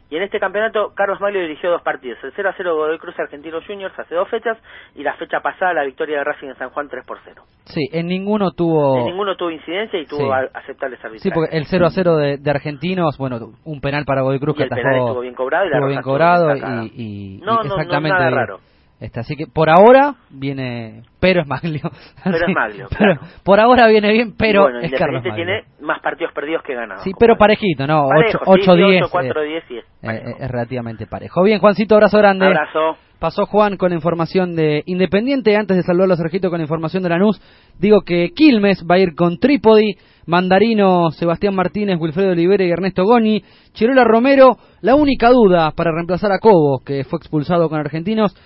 Y 0.08 0.16
en 0.16 0.22
este 0.22 0.38
campeonato, 0.38 0.92
Carlos 0.94 1.20
Maglio 1.20 1.40
dirigió 1.42 1.68
dos 1.70 1.82
partidos, 1.82 2.18
el 2.22 2.32
0 2.36 2.48
a 2.50 2.54
0 2.56 2.76
Godoy 2.76 2.98
Cruz 2.98 3.18
Argentinos 3.18 3.64
Juniors 3.66 3.98
hace 3.98 4.14
dos 4.14 4.28
fechas, 4.28 4.56
y 4.94 5.02
la 5.02 5.14
fecha 5.14 5.40
pasada 5.40 5.74
la 5.74 5.82
victoria 5.84 6.18
de 6.18 6.24
Racing 6.24 6.46
en 6.48 6.56
San 6.56 6.70
Juan 6.70 6.88
3 6.88 7.04
por 7.04 7.18
0. 7.24 7.42
Sí, 7.64 7.88
en 7.92 8.06
ninguno 8.06 8.52
tuvo... 8.52 8.98
En 8.98 9.06
ninguno 9.06 9.34
tuvo 9.36 9.50
incidencia 9.50 9.98
y 9.98 10.06
tuvo 10.06 10.20
Sí. 10.32 10.48
aceptables 10.54 10.98
arbitrajes. 11.04 11.22
Sí, 11.22 11.30
porque 11.32 11.56
el 11.56 11.64
0 11.66 11.86
a 11.86 11.90
0 11.90 12.16
de, 12.18 12.36
de 12.38 12.50
Argentinos, 12.50 13.18
bueno, 13.18 13.38
un 13.64 13.80
penal 13.80 14.04
para 14.04 14.22
Godoy 14.22 14.38
Cruz 14.38 14.54
Y 14.54 14.58
que 14.58 14.62
el 14.64 14.68
penal 14.70 14.86
atajó. 14.94 15.06
estuvo 15.08 15.20
bien 15.22 15.34
cobrado 15.34 15.64
y 15.66 15.70
la 15.70 15.76
estuvo 15.76 15.88
bien 15.88 16.02
cobrado 16.02 16.54
y, 16.54 16.58
y- 16.60 16.60
No, 16.60 16.84
y 16.84 17.38
no, 17.46 17.54
no, 17.54 17.62
exactamente. 17.74 18.08
nada 18.10 18.26
bien. 18.28 18.34
raro. 18.38 18.58
Este, 18.98 19.20
así 19.20 19.36
que 19.36 19.46
por 19.46 19.68
ahora 19.68 20.14
viene, 20.30 21.02
pero 21.20 21.42
es 21.42 21.46
Maglio. 21.46 21.90
Pero 22.24 22.36
es 22.36 22.54
Maglio, 22.54 22.86
pero 22.98 23.20
por 23.44 23.60
ahora 23.60 23.86
viene 23.88 24.10
bien, 24.10 24.34
pero 24.38 24.62
bueno, 24.62 24.80
es 24.80 24.90
Carlos 24.92 25.22
Maglio. 25.22 25.34
tiene 25.34 25.64
más 25.80 26.00
partidos 26.00 26.32
perdidos 26.32 26.62
que 26.62 26.74
ganados. 26.74 27.04
Sí, 27.04 27.12
pero 27.18 27.36
parejito, 27.36 27.86
¿no? 27.86 28.08
Parejo, 28.08 28.38
8 28.46 28.62
sí, 28.62 28.78
10. 28.78 29.02
8, 29.02 29.08
4, 29.12 29.42
10 29.42 29.64
y 29.70 29.78
es 29.78 30.50
relativamente 30.50 31.06
parejo. 31.06 31.42
Bien, 31.42 31.58
Juancito, 31.58 31.94
abrazo 31.94 32.18
grande. 32.18 32.46
Abrazo. 32.46 32.96
Pasó 33.18 33.46
Juan 33.46 33.78
con 33.78 33.92
información 33.92 34.54
de 34.54 34.82
Independiente. 34.86 35.56
Antes 35.56 35.78
de 35.78 35.82
saludarlo 35.82 36.14
a 36.14 36.18
Sergito 36.18 36.50
con 36.50 36.60
información 36.60 37.02
de 37.02 37.08
Lanús, 37.08 37.40
digo 37.78 38.02
que 38.02 38.30
Quilmes 38.34 38.84
va 38.88 38.96
a 38.96 38.98
ir 38.98 39.14
con 39.14 39.38
Trípodi, 39.38 39.96
Mandarino, 40.26 41.10
Sebastián 41.12 41.54
Martínez, 41.54 41.98
Wilfredo 41.98 42.32
Olivera 42.32 42.64
y 42.64 42.70
Ernesto 42.70 43.04
Goni, 43.04 43.42
Chirola 43.72 44.04
Romero, 44.04 44.56
la 44.82 44.96
única 44.96 45.30
duda 45.30 45.70
para 45.70 45.92
reemplazar 45.92 46.30
a 46.30 46.38
Cobos, 46.38 46.82
que 46.84 47.04
fue 47.04 47.18
expulsado 47.18 47.70
con 47.70 47.80
Argentinos, 47.80 48.36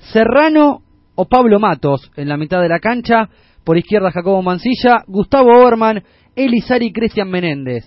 Serrano 0.00 0.82
o 1.14 1.26
Pablo 1.26 1.60
Matos 1.60 2.10
en 2.16 2.28
la 2.28 2.36
mitad 2.36 2.60
de 2.60 2.68
la 2.68 2.80
cancha, 2.80 3.28
por 3.64 3.78
izquierda 3.78 4.10
Jacobo 4.10 4.42
Mancilla, 4.42 5.04
Gustavo 5.06 5.50
Orman, 5.50 6.02
Elizari 6.34 6.86
y 6.86 6.92
Cristian 6.92 7.30
Menéndez, 7.30 7.84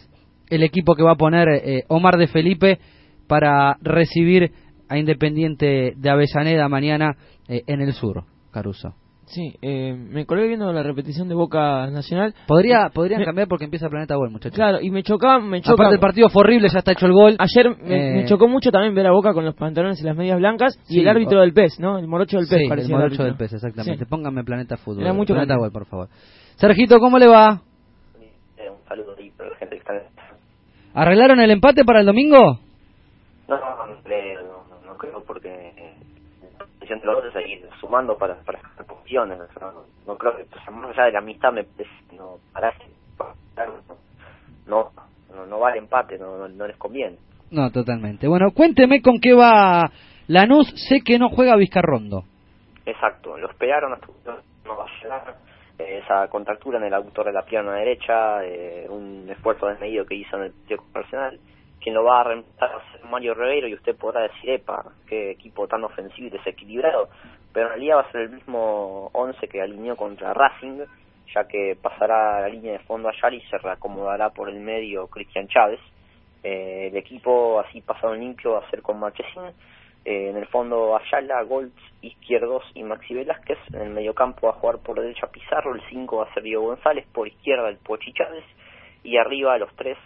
el 0.49 0.64
equipo 0.64 0.95
que 0.95 1.03
va 1.03 1.14
a 1.14 1.18
poner 1.18 1.47
eh, 1.49 1.84
Omar 1.88 2.18
de 2.18 2.28
Felipe 2.28 2.80
para 3.28 3.78
recibir 3.82 4.51
a 4.88 4.97
Independiente 4.97 5.93
de 5.95 6.09
Avellaneda 6.09 6.70
mañana 6.70 7.16
eh, 7.47 7.64
en 7.68 7.82
el 7.82 7.93
sur, 7.93 8.24
Caruso. 8.51 8.93
Sí, 9.34 9.55
eh, 9.63 9.93
me 9.93 10.27
colgué 10.27 10.47
viendo 10.47 10.71
la 10.71 10.84
repetición 10.84 11.27
de 11.27 11.34
Boca 11.34 11.88
Nacional. 11.89 12.36
Podría, 12.47 12.89
podrían 12.93 13.19
Me- 13.21 13.25
cambiar 13.25 13.47
porque 13.47 13.65
empieza 13.65 13.89
Planeta 13.89 14.13
Gol, 14.15 14.29
muchachos. 14.29 14.55
Claro, 14.55 14.79
y 14.79 14.91
me 14.91 15.01
chocaba, 15.01 15.39
me 15.39 15.59
choca. 15.61 15.73
Aparte 15.73 15.95
el 15.95 15.99
partido 15.99 16.29
fue 16.29 16.41
horrible, 16.41 16.69
ya 16.69 16.77
está 16.79 16.91
hecho 16.91 17.07
el 17.07 17.13
gol. 17.13 17.36
Ayer 17.39 17.75
me, 17.81 17.95
Eh, 17.95 18.15
me 18.21 18.25
chocó 18.25 18.47
mucho 18.47 18.69
también 18.69 18.93
ver 18.93 19.07
a 19.07 19.11
Boca 19.11 19.34
con 19.34 19.43
los 19.43 19.55
pantalones 19.55 19.99
y 19.99 20.03
las 20.03 20.15
medias 20.15 20.38
blancas 20.38 20.77
y 20.88 20.99
el 20.99 21.07
árbitro 21.09 21.39
o- 21.39 21.41
del 21.41 21.51
PES, 21.53 21.79
¿no? 21.79 21.97
El 21.97 22.07
morocho 22.07 22.38
del 22.38 22.47
PES 22.47 22.57
Sí, 22.59 22.63
el 22.65 22.69
parecía 22.69 22.95
morocho 22.95 23.23
del 23.23 23.36
PES, 23.36 23.53
exactamente. 23.53 24.03
Sí. 24.05 24.09
Pónganme 24.09 24.43
Planeta 24.43 24.77
Fútbol. 24.77 25.01
Era 25.03 25.13
mucho 25.13 25.34
Planeta. 25.34 25.55
Gol, 25.57 25.71
por 25.71 25.86
favor. 25.88 26.09
Sergito, 26.57 26.99
¿cómo 26.99 27.17
le 27.17 27.27
va? 27.27 27.61
Eh, 28.57 28.69
un 28.69 28.88
saludo 28.88 29.15
para 29.36 29.49
la 29.49 29.55
gente 29.55 29.75
que 29.75 29.79
está 29.79 29.93
¿Arreglaron 30.93 31.39
el 31.39 31.49
empate 31.49 31.84
para 31.84 32.01
el 32.01 32.05
domingo? 32.05 32.59
no, 33.47 33.57
no, 33.57 34.86
no 34.86 34.97
creo 34.97 35.23
porque 35.25 35.49
eh, 35.49 35.93
de 36.99 37.05
los 37.05 37.23
dos 37.23 37.33
seguir 37.33 37.67
sumando 37.79 38.17
para, 38.17 38.35
para 38.43 38.61
sacar 38.61 38.85
posiciones 38.85 39.39
o 39.39 39.59
sea, 39.59 39.71
no, 39.71 39.83
no 40.05 40.17
creo 40.17 40.35
que 40.37 40.45
sea, 40.45 40.71
más 40.71 40.91
allá 40.91 41.05
de 41.05 41.11
la 41.13 41.19
amistad 41.19 41.51
me 41.51 41.63
parece 41.63 41.91
no 42.17 42.37
para 42.51 42.73
no, 44.67 44.91
no 45.33 45.45
no 45.45 45.59
va 45.59 45.71
el 45.71 45.79
empate 45.79 46.17
no, 46.17 46.37
no, 46.37 46.47
no 46.47 46.67
les 46.67 46.77
conviene 46.77 47.17
No, 47.51 47.71
totalmente. 47.71 48.27
Bueno, 48.27 48.51
cuénteme 48.51 49.01
con 49.01 49.19
qué 49.19 49.33
va 49.33 49.91
Lanús. 50.27 50.67
Sé 50.87 51.01
que 51.01 51.19
no 51.19 51.29
juega 51.29 51.55
Vizcarrondo. 51.55 52.23
Exacto, 52.85 53.37
lo 53.37 53.49
esperaron 53.49 53.93
hasta 53.93 54.07
no 54.65 54.77
va 54.77 54.85
a 54.85 55.01
llegar. 55.01 55.35
Eh, 55.79 56.01
esa 56.03 56.27
contractura 56.27 56.77
en 56.77 56.85
el 56.85 56.93
autor 56.93 57.25
de 57.25 57.33
la 57.33 57.43
pierna 57.43 57.73
derecha, 57.73 58.43
eh, 58.45 58.87
un 58.89 59.27
esfuerzo 59.29 59.67
desmedido 59.67 60.05
que 60.05 60.15
hizo 60.15 60.37
en 60.37 60.43
el 60.43 60.51
partido 60.51 60.83
convencional. 60.83 61.39
Quien 61.84 61.95
lo 61.95 62.05
va 62.05 62.21
a 62.21 62.23
reemplazar 62.23 62.81
va 63.03 63.09
Mario 63.09 63.34
Regueiro 63.34 63.67
y 63.67 63.73
usted 63.73 63.97
podrá 63.97 64.21
decir, 64.21 64.51
epa, 64.51 64.86
qué 65.05 65.31
equipo 65.31 65.67
tan 65.67 65.84
ofensivo 65.84 66.27
y 66.27 66.29
desequilibrado. 66.29 67.09
Pero 67.51 67.65
en 67.65 67.73
realidad 67.73 67.97
va 67.97 68.01
a 68.01 68.11
ser 68.11 68.21
el 68.21 68.29
mismo 68.29 69.09
11 69.11 69.47
que 69.49 69.61
alineó 69.61 69.97
contra 69.97 70.34
Racing, 70.34 70.79
ya 71.36 71.45
que 71.45 71.77
pasará 71.81 72.39
la 72.39 72.47
línea 72.47 72.71
de 72.71 72.79
fondo 72.79 73.09
Ayala 73.09 73.36
y 73.36 73.41
se 73.41 73.57
reacomodará 73.57 74.29
por 74.29 74.49
el 74.49 74.61
medio 74.61 75.07
Cristian 75.07 75.49
Chávez. 75.49 75.81
Eh, 76.41 76.88
el 76.89 76.97
equipo 76.97 77.59
así 77.59 77.81
pasado 77.81 78.13
en 78.13 78.21
limpio 78.21 78.53
va 78.53 78.59
a 78.59 78.69
ser 78.69 78.81
con 78.81 78.99
Marchesín, 78.99 79.43
eh, 80.05 80.29
en 80.29 80.38
el 80.38 80.47
fondo 80.47 80.95
Ayala, 80.95 81.41
Golds, 81.43 81.75
Izquierdos 82.01 82.63
y 82.75 82.84
Maxi 82.84 83.13
Velázquez. 83.13 83.59
En 83.73 83.81
el 83.81 83.89
mediocampo 83.89 84.47
va 84.47 84.53
a 84.53 84.59
jugar 84.59 84.77
por 84.79 84.99
derecha 84.99 85.27
Pizarro, 85.27 85.75
el 85.75 85.81
5 85.89 86.15
va 86.15 86.23
a 86.23 86.34
ser 86.34 86.43
Diego 86.43 86.63
González, 86.63 87.05
por 87.13 87.27
izquierda 87.27 87.67
el 87.67 87.77
Pochi 87.77 88.13
Chávez 88.13 88.45
y 89.03 89.17
arriba 89.17 89.57
los 89.57 89.73
tres, 89.75 89.97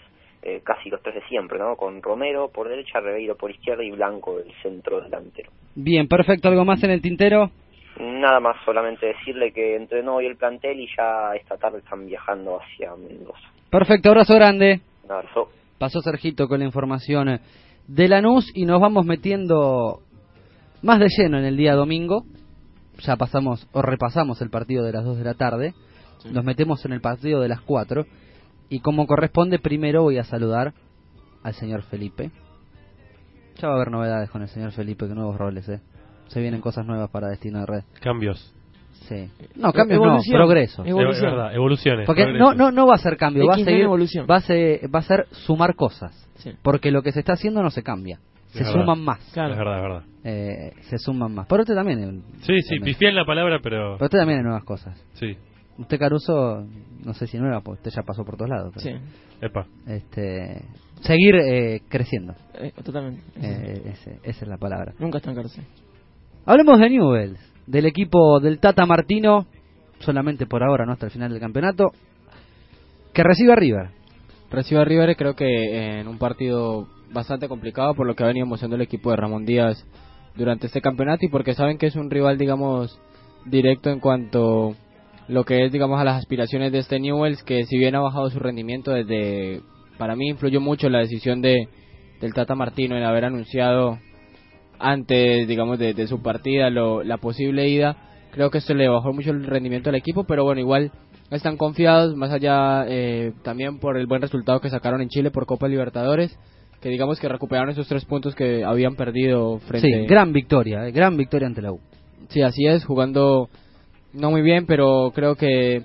eh, 0.47 0.61
casi 0.63 0.89
los 0.89 1.01
tres 1.01 1.15
de 1.15 1.27
siempre, 1.27 1.59
¿no? 1.59 1.75
Con 1.75 2.01
Romero 2.01 2.49
por 2.49 2.69
derecha, 2.69 3.01
Rebeiro 3.01 3.35
por 3.35 3.51
izquierda 3.51 3.83
y 3.83 3.91
Blanco 3.91 4.37
del 4.37 4.49
centro 4.63 5.01
delantero. 5.01 5.51
Bien, 5.75 6.07
perfecto. 6.07 6.47
¿Algo 6.47 6.63
más 6.63 6.81
en 6.83 6.91
el 6.91 7.01
tintero? 7.01 7.51
Nada 7.99 8.39
más, 8.39 8.55
solamente 8.63 9.07
decirle 9.07 9.51
que 9.51 9.75
entrenó 9.75 10.15
hoy 10.15 10.25
el 10.25 10.37
plantel 10.37 10.79
y 10.79 10.87
ya 10.95 11.35
esta 11.35 11.57
tarde 11.57 11.79
están 11.79 12.05
viajando 12.05 12.61
hacia 12.61 12.95
Mendoza. 12.95 13.51
Perfecto, 13.69 14.07
abrazo 14.07 14.35
grande. 14.35 14.79
Un 15.03 15.11
abrazo. 15.11 15.49
Pasó 15.77 15.99
Sergito 15.99 16.47
con 16.47 16.59
la 16.59 16.65
información 16.65 17.41
de 17.87 18.07
Lanús 18.07 18.49
y 18.55 18.65
nos 18.65 18.79
vamos 18.79 19.05
metiendo 19.05 19.99
más 20.81 20.99
de 20.99 21.09
lleno 21.09 21.39
en 21.39 21.43
el 21.43 21.57
día 21.57 21.73
domingo. 21.73 22.23
Ya 22.99 23.17
pasamos 23.17 23.67
o 23.73 23.81
repasamos 23.81 24.41
el 24.41 24.49
partido 24.49 24.85
de 24.85 24.93
las 24.93 25.03
2 25.03 25.17
de 25.17 25.23
la 25.25 25.33
tarde. 25.33 25.73
Nos 26.31 26.45
metemos 26.45 26.85
en 26.85 26.93
el 26.93 27.01
partido 27.01 27.41
de 27.41 27.49
las 27.49 27.59
4. 27.59 28.05
Y 28.69 28.79
como 28.81 29.07
corresponde, 29.07 29.59
primero 29.59 30.03
voy 30.03 30.17
a 30.17 30.23
saludar 30.23 30.73
al 31.43 31.53
señor 31.53 31.83
Felipe. 31.83 32.31
Ya 33.57 33.67
va 33.69 33.73
a 33.73 33.77
haber 33.77 33.91
novedades 33.91 34.29
con 34.29 34.41
el 34.41 34.49
señor 34.49 34.71
Felipe, 34.71 35.07
que 35.07 35.15
nuevos 35.15 35.37
roles, 35.37 35.67
¿eh? 35.69 35.79
Se 36.27 36.41
vienen 36.41 36.61
cosas 36.61 36.85
nuevas 36.85 37.09
para 37.09 37.29
Destino 37.29 37.59
de 37.61 37.65
Red. 37.65 37.83
Cambios. 38.01 38.53
Sí. 39.07 39.29
No, 39.55 39.71
cambios 39.71 39.97
Evolución. 39.97 40.33
no, 40.33 40.45
progreso. 40.45 40.85
Evolución. 40.85 41.25
Es 41.29 41.31
verdad, 41.31 41.55
evoluciones. 41.55 42.05
Porque 42.05 42.23
progreso. 42.23 42.45
no, 42.45 42.53
no, 42.55 42.71
no 42.71 42.87
va 42.87 42.95
a 42.95 42.97
ser 42.97 43.15
cambio, 43.15 43.45
va 43.47 43.53
a 43.53 43.57
seguir, 43.57 43.81
evolución. 43.83 44.27
va 44.29 44.35
a 44.37 44.41
ser, 44.41 44.93
va 44.93 44.99
a 44.99 45.03
ser 45.03 45.27
sumar 45.31 45.75
cosas. 45.75 46.11
Sí. 46.35 46.51
Porque 46.61 46.91
lo 46.91 47.01
que 47.03 47.11
se 47.11 47.19
está 47.19 47.33
haciendo 47.33 47.61
no 47.63 47.69
se 47.69 47.83
cambia. 47.83 48.19
Se 48.47 48.59
Es 48.63 48.67
verdad. 48.67 48.81
suman 48.81 49.01
más. 49.03 49.19
Claro. 49.33 49.53
Es 49.53 49.57
verdad, 49.57 49.75
es 49.77 49.81
verdad. 49.81 50.03
Eh, 50.23 50.73
se 50.81 50.97
suman 50.97 51.33
más. 51.33 51.47
Pero 51.47 51.61
usted 51.61 51.75
también. 51.75 52.23
Sí, 52.41 52.59
sí, 52.61 52.79
pifié 52.79 53.09
en 53.09 53.15
la 53.15 53.25
palabra, 53.25 53.59
pero... 53.61 53.93
Pero 53.95 54.05
usted 54.05 54.17
también 54.19 54.39
hay 54.39 54.43
nuevas 54.43 54.63
cosas. 54.63 54.97
Sí, 55.13 55.37
Usted, 55.77 55.99
Caruso, 55.99 56.65
no 57.05 57.13
sé 57.13 57.27
si 57.27 57.37
nueva, 57.37 57.61
porque 57.61 57.79
usted 57.87 57.91
ya 57.91 58.03
pasó 58.03 58.23
por 58.25 58.35
todos 58.37 58.49
lados. 58.49 58.73
pero, 58.75 58.97
Sí, 58.97 59.03
epa. 59.41 59.65
Este, 59.85 60.63
seguir 61.01 61.35
eh, 61.35 61.81
creciendo. 61.87 62.33
eh, 62.55 62.71
totalmente. 62.83 63.21
Eh, 63.35 63.81
ese- 63.93 64.19
esa 64.23 64.45
es 64.45 64.47
la 64.47 64.57
palabra. 64.57 64.93
Nunca 64.99 65.17
estancarse. 65.19 65.61
Hablemos 66.45 66.79
de 66.79 66.89
Newells, 66.89 67.39
del 67.67 67.85
equipo 67.85 68.39
del 68.39 68.59
Tata 68.59 68.85
Martino, 68.85 69.45
solamente 69.99 70.45
por 70.47 70.63
ahora, 70.63 70.85
no 70.85 70.93
hasta 70.93 71.05
el 71.07 71.11
final 71.11 71.29
del 71.31 71.39
campeonato, 71.39 71.91
que 73.13 73.23
recibe 73.23 73.53
a 73.53 73.55
River. 73.55 73.89
Recibe 74.49 74.81
a 74.81 74.85
River 74.85 75.15
creo 75.17 75.35
que 75.35 75.99
en 75.99 76.07
un 76.07 76.17
partido 76.17 76.87
bastante 77.11 77.47
complicado 77.47 77.93
por 77.95 78.05
lo 78.07 78.15
que 78.15 78.23
ha 78.23 78.27
venido 78.27 78.45
mostrando 78.45 78.75
el 78.75 78.81
equipo 78.81 79.11
de 79.11 79.17
Ramón 79.17 79.45
Díaz 79.45 79.85
durante 80.35 80.67
este 80.67 80.81
campeonato 80.81 81.25
y 81.25 81.29
porque 81.29 81.53
saben 81.53 81.77
que 81.77 81.87
es 81.87 81.95
un 81.95 82.09
rival 82.09 82.37
digamos 82.37 82.99
directo 83.45 83.89
en 83.89 83.99
cuanto 83.99 84.75
lo 85.27 85.43
que 85.43 85.65
es 85.65 85.71
digamos 85.71 85.99
a 85.99 86.03
las 86.03 86.17
aspiraciones 86.17 86.71
de 86.71 86.79
este 86.79 86.99
Newells 86.99 87.43
que 87.43 87.65
si 87.65 87.77
bien 87.77 87.95
ha 87.95 87.99
bajado 87.99 88.29
su 88.29 88.39
rendimiento 88.39 88.91
desde 88.91 89.61
para 89.97 90.15
mí 90.15 90.29
influyó 90.29 90.61
mucho 90.61 90.89
la 90.89 90.99
decisión 90.99 91.41
de 91.41 91.67
del 92.21 92.33
Tata 92.33 92.55
Martino 92.55 92.97
en 92.97 93.03
haber 93.03 93.25
anunciado 93.25 93.99
antes 94.79 95.47
digamos 95.47 95.79
de, 95.79 95.93
de 95.93 96.07
su 96.07 96.21
partida 96.21 96.69
lo, 96.69 97.03
la 97.03 97.17
posible 97.17 97.67
ida 97.67 97.97
creo 98.31 98.51
que 98.51 98.59
esto 98.59 98.73
le 98.73 98.87
bajó 98.87 99.13
mucho 99.13 99.31
el 99.31 99.45
rendimiento 99.45 99.89
al 99.89 99.95
equipo 99.95 100.23
pero 100.25 100.43
bueno 100.43 100.61
igual 100.61 100.91
están 101.31 101.57
confiados 101.57 102.15
más 102.15 102.31
allá 102.31 102.85
eh, 102.87 103.33
también 103.43 103.79
por 103.79 103.97
el 103.97 104.07
buen 104.07 104.21
resultado 104.21 104.61
que 104.61 104.69
sacaron 104.69 105.01
en 105.01 105.09
Chile 105.09 105.31
por 105.31 105.45
Copa 105.45 105.67
Libertadores 105.67 106.37
que 106.81 106.89
digamos 106.89 107.19
que 107.19 107.27
recuperaron 107.27 107.69
esos 107.69 107.87
tres 107.87 108.05
puntos 108.05 108.35
que 108.35 108.63
habían 108.63 108.95
perdido 108.95 109.59
frente 109.59 109.87
Sí, 109.87 110.05
gran 110.05 110.31
victoria, 110.31 110.87
eh, 110.87 110.91
gran 110.91 111.17
victoria 111.17 111.47
ante 111.47 111.61
la 111.61 111.71
U. 111.71 111.79
Sí, 112.29 112.41
así 112.41 112.65
es, 112.65 112.85
jugando 112.85 113.49
no 114.13 114.31
muy 114.31 114.41
bien, 114.41 114.65
pero 114.65 115.11
creo 115.13 115.35
que 115.35 115.83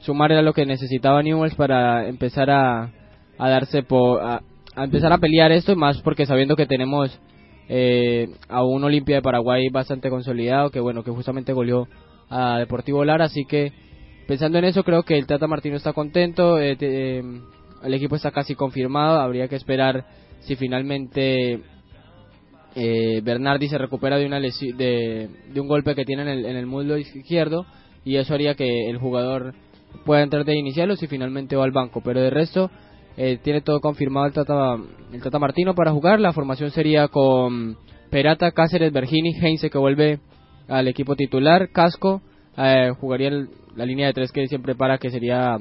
sumar 0.00 0.32
era 0.32 0.42
lo 0.42 0.52
que 0.52 0.66
necesitaba 0.66 1.22
Newells 1.22 1.54
para 1.54 2.08
empezar 2.08 2.50
a, 2.50 2.90
a 3.38 3.48
darse 3.48 3.82
por 3.82 4.22
a, 4.22 4.42
empezar 4.76 5.12
a 5.12 5.18
pelear 5.18 5.52
esto, 5.52 5.72
y 5.72 5.76
más 5.76 6.00
porque 6.02 6.26
sabiendo 6.26 6.56
que 6.56 6.66
tenemos 6.66 7.18
eh, 7.68 8.28
a 8.48 8.62
un 8.64 8.84
Olimpia 8.84 9.16
de 9.16 9.22
Paraguay 9.22 9.68
bastante 9.70 10.10
consolidado, 10.10 10.70
que 10.70 10.80
bueno, 10.80 11.02
que 11.02 11.10
justamente 11.10 11.52
goleó 11.52 11.88
a 12.30 12.58
Deportivo 12.58 13.04
Lara, 13.04 13.24
así 13.26 13.44
que 13.44 13.72
pensando 14.28 14.58
en 14.58 14.64
eso 14.64 14.84
creo 14.84 15.02
que 15.02 15.18
el 15.18 15.26
Tata 15.26 15.46
Martino 15.46 15.76
está 15.76 15.92
contento, 15.92 16.58
eh, 16.58 16.76
te- 16.76 17.18
eh, 17.18 17.22
el 17.82 17.94
equipo 17.94 18.16
está 18.16 18.30
casi 18.30 18.54
confirmado, 18.54 19.20
habría 19.20 19.48
que 19.48 19.56
esperar 19.56 20.06
si 20.40 20.56
finalmente 20.56 21.60
eh, 22.78 23.22
Bernardi 23.24 23.68
se 23.68 23.78
recupera 23.78 24.18
de 24.18 24.26
una 24.26 24.38
de, 24.38 25.30
un 25.56 25.66
golpe 25.66 25.94
que 25.94 26.04
tiene 26.04 26.22
en 26.22 26.28
el, 26.28 26.44
en 26.44 26.56
el 26.56 26.66
muslo 26.66 26.98
izquierdo 26.98 27.64
y 28.04 28.16
eso 28.16 28.34
haría 28.34 28.54
que 28.54 28.90
el 28.90 28.98
jugador 28.98 29.54
pueda 30.04 30.22
entrar 30.22 30.44
de 30.44 30.56
inicial 30.56 30.90
o 30.90 30.96
si 30.96 31.06
finalmente 31.06 31.56
va 31.56 31.64
al 31.64 31.72
banco, 31.72 32.02
pero 32.04 32.20
de 32.20 32.28
resto 32.28 32.70
eh, 33.16 33.38
tiene 33.42 33.62
todo 33.62 33.80
confirmado 33.80 34.26
el 34.26 34.34
Tata, 34.34 34.76
el 35.10 35.22
Tata 35.22 35.38
Martino 35.38 35.74
para 35.74 35.92
jugar, 35.92 36.20
la 36.20 36.34
formación 36.34 36.70
sería 36.70 37.08
con 37.08 37.78
Perata, 38.10 38.52
Cáceres, 38.52 38.92
Bergini, 38.92 39.32
Heinze 39.40 39.70
que 39.70 39.78
vuelve 39.78 40.20
al 40.68 40.86
equipo 40.86 41.16
titular, 41.16 41.70
Casco, 41.70 42.20
eh, 42.58 42.92
jugaría 43.00 43.30
la 43.74 43.86
línea 43.86 44.06
de 44.08 44.12
tres 44.12 44.32
que 44.32 44.46
siempre 44.48 44.74
para 44.74 44.98
que 44.98 45.10
sería 45.10 45.56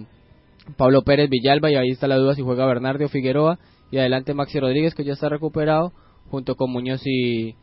Pablo 0.76 1.04
Pérez, 1.04 1.30
Villalba 1.30 1.72
y 1.72 1.76
ahí 1.76 1.92
está 1.92 2.08
la 2.08 2.18
duda 2.18 2.36
si 2.36 2.42
juega 2.42 2.66
Bernardo 2.66 3.06
o 3.06 3.10
Figueroa. 3.10 3.60
Y 3.92 3.98
adelante 3.98 4.34
Maxi 4.34 4.60
Rodríguez 4.60 4.96
que 4.96 5.04
ya 5.04 5.14
está 5.14 5.30
recuperado 5.30 5.94
junto 6.36 6.56
con 6.56 6.70
Muñoz 6.70 7.02
y 7.06 7.56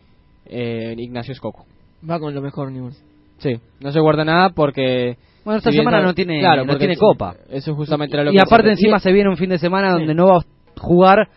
eh, 0.47 0.95
Ignacio 0.97 1.33
Escoco. 1.33 1.67
Va 2.09 2.19
con 2.19 2.35
lo 2.35 2.41
mejor, 2.41 2.73
Newell's. 2.73 3.05
Sí, 3.39 3.53
no 3.81 3.93
se 3.93 4.01
guarda 4.01 4.25
nada 4.25 4.49
porque... 4.51 5.19
Bueno, 5.45 5.59
esta 5.59 5.71
si 5.71 5.77
semana 5.77 5.99
sabe- 5.99 6.07
no 6.07 6.15
tiene, 6.15 6.41
claro, 6.41 6.65
no 6.65 6.79
tiene 6.79 6.95
sí, 6.95 7.01
copa. 7.01 7.35
Eso 7.51 7.75
justamente 7.75 8.17
era 8.17 8.25
lo 8.25 8.33
y 8.33 8.37
que 8.37 8.41
aparte 8.41 8.69
se- 8.69 8.73
encima 8.73 8.99
se 8.99 9.13
viene 9.13 9.29
un 9.29 9.37
fin 9.37 9.51
de 9.51 9.59
semana 9.59 9.91
donde 9.93 10.15
no 10.15 10.27
va 10.29 10.39
a 10.39 10.81
jugar 10.81 11.29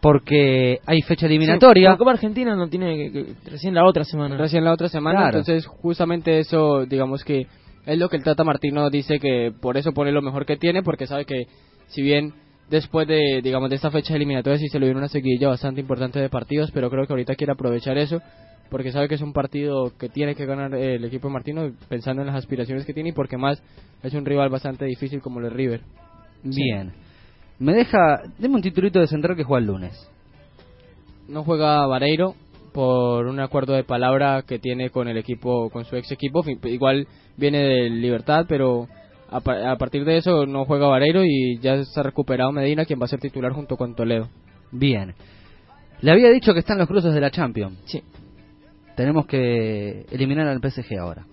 porque 0.00 0.80
hay 0.84 1.00
fecha 1.02 1.26
eliminatoria. 1.26 1.88
Sí, 1.88 1.92
la 1.92 1.96
Copa 1.96 2.10
Argentina 2.10 2.54
no 2.56 2.68
tiene 2.68 2.96
que, 2.96 3.12
que- 3.12 3.50
recién 3.50 3.74
la 3.74 3.86
otra 3.86 4.04
semana. 4.04 4.36
recién 4.36 4.64
la 4.64 4.72
otra 4.72 4.88
semana. 4.88 5.20
Claro. 5.20 5.38
Entonces, 5.38 5.66
justamente 5.66 6.40
eso, 6.40 6.84
digamos 6.86 7.24
que 7.24 7.46
es 7.86 7.98
lo 7.98 8.08
que 8.08 8.16
el 8.16 8.22
Tata 8.24 8.44
Martino 8.44 8.90
dice 8.90 9.18
que 9.18 9.50
por 9.58 9.76
eso 9.78 9.92
pone 9.92 10.12
lo 10.12 10.20
mejor 10.22 10.44
que 10.44 10.56
tiene, 10.56 10.82
porque 10.82 11.06
sabe 11.06 11.24
que 11.24 11.44
si 11.86 12.02
bien 12.02 12.34
después 12.70 13.06
de, 13.06 13.40
digamos, 13.42 13.70
de 13.70 13.76
esta 13.76 13.90
fecha 13.90 14.14
eliminatoria 14.14 14.58
sí 14.58 14.68
se 14.68 14.78
le 14.78 14.86
viene 14.86 14.98
una 14.98 15.08
seguidilla 15.08 15.48
bastante 15.48 15.80
importante 15.80 16.18
de 16.18 16.28
partidos, 16.28 16.70
pero 16.72 16.90
creo 16.90 17.06
que 17.06 17.12
ahorita 17.12 17.34
quiere 17.34 17.52
aprovechar 17.52 17.98
eso, 17.98 18.20
porque 18.70 18.92
sabe 18.92 19.08
que 19.08 19.16
es 19.16 19.20
un 19.20 19.32
partido 19.32 19.92
que 19.98 20.08
tiene 20.08 20.34
que 20.34 20.46
ganar 20.46 20.74
el 20.74 21.04
equipo 21.04 21.28
de 21.28 21.34
Martino, 21.34 21.72
pensando 21.88 22.22
en 22.22 22.28
las 22.28 22.36
aspiraciones 22.36 22.86
que 22.86 22.94
tiene 22.94 23.10
y 23.10 23.12
porque 23.12 23.36
más 23.36 23.62
es 24.02 24.14
un 24.14 24.24
rival 24.24 24.48
bastante 24.48 24.86
difícil 24.86 25.20
como 25.20 25.40
es 25.40 25.52
River. 25.52 25.82
Bien. 26.42 26.92
Me 27.58 27.74
deja. 27.74 28.22
Deme 28.38 28.56
un 28.56 28.62
titulito 28.62 28.98
de 28.98 29.06
central 29.06 29.36
que 29.36 29.44
juega 29.44 29.60
el 29.60 29.66
lunes. 29.66 30.10
no 31.28 31.44
juega 31.44 31.86
Vareiro 31.86 32.34
por 32.72 33.26
un 33.26 33.38
acuerdo 33.40 33.74
de 33.74 33.84
palabra 33.84 34.42
que 34.42 34.58
tiene 34.58 34.90
con 34.90 35.06
el 35.06 35.18
equipo, 35.18 35.68
con 35.70 35.84
su 35.84 35.96
ex 35.96 36.10
equipo. 36.10 36.42
Igual 36.64 37.06
viene 37.36 37.58
de 37.58 37.90
Libertad, 37.90 38.46
pero 38.48 38.88
a, 39.32 39.40
pa- 39.40 39.72
a 39.72 39.76
partir 39.76 40.04
de 40.04 40.18
eso 40.18 40.46
no 40.46 40.64
juega 40.64 40.86
Vareiro 40.88 41.22
y 41.24 41.58
ya 41.60 41.74
está 41.74 42.02
recuperado 42.02 42.52
Medina, 42.52 42.84
quien 42.84 43.00
va 43.00 43.04
a 43.06 43.08
ser 43.08 43.20
titular 43.20 43.52
junto 43.52 43.76
con 43.76 43.94
Toledo. 43.94 44.28
Bien. 44.70 45.14
Le 46.00 46.10
había 46.10 46.30
dicho 46.30 46.52
que 46.52 46.60
están 46.60 46.78
los 46.78 46.88
cruces 46.88 47.12
de 47.14 47.20
la 47.20 47.30
Champions. 47.30 47.78
Sí. 47.84 48.02
Tenemos 48.96 49.26
que 49.26 50.04
eliminar 50.10 50.46
al 50.48 50.60
PSG 50.60 50.98
ahora. 50.98 51.24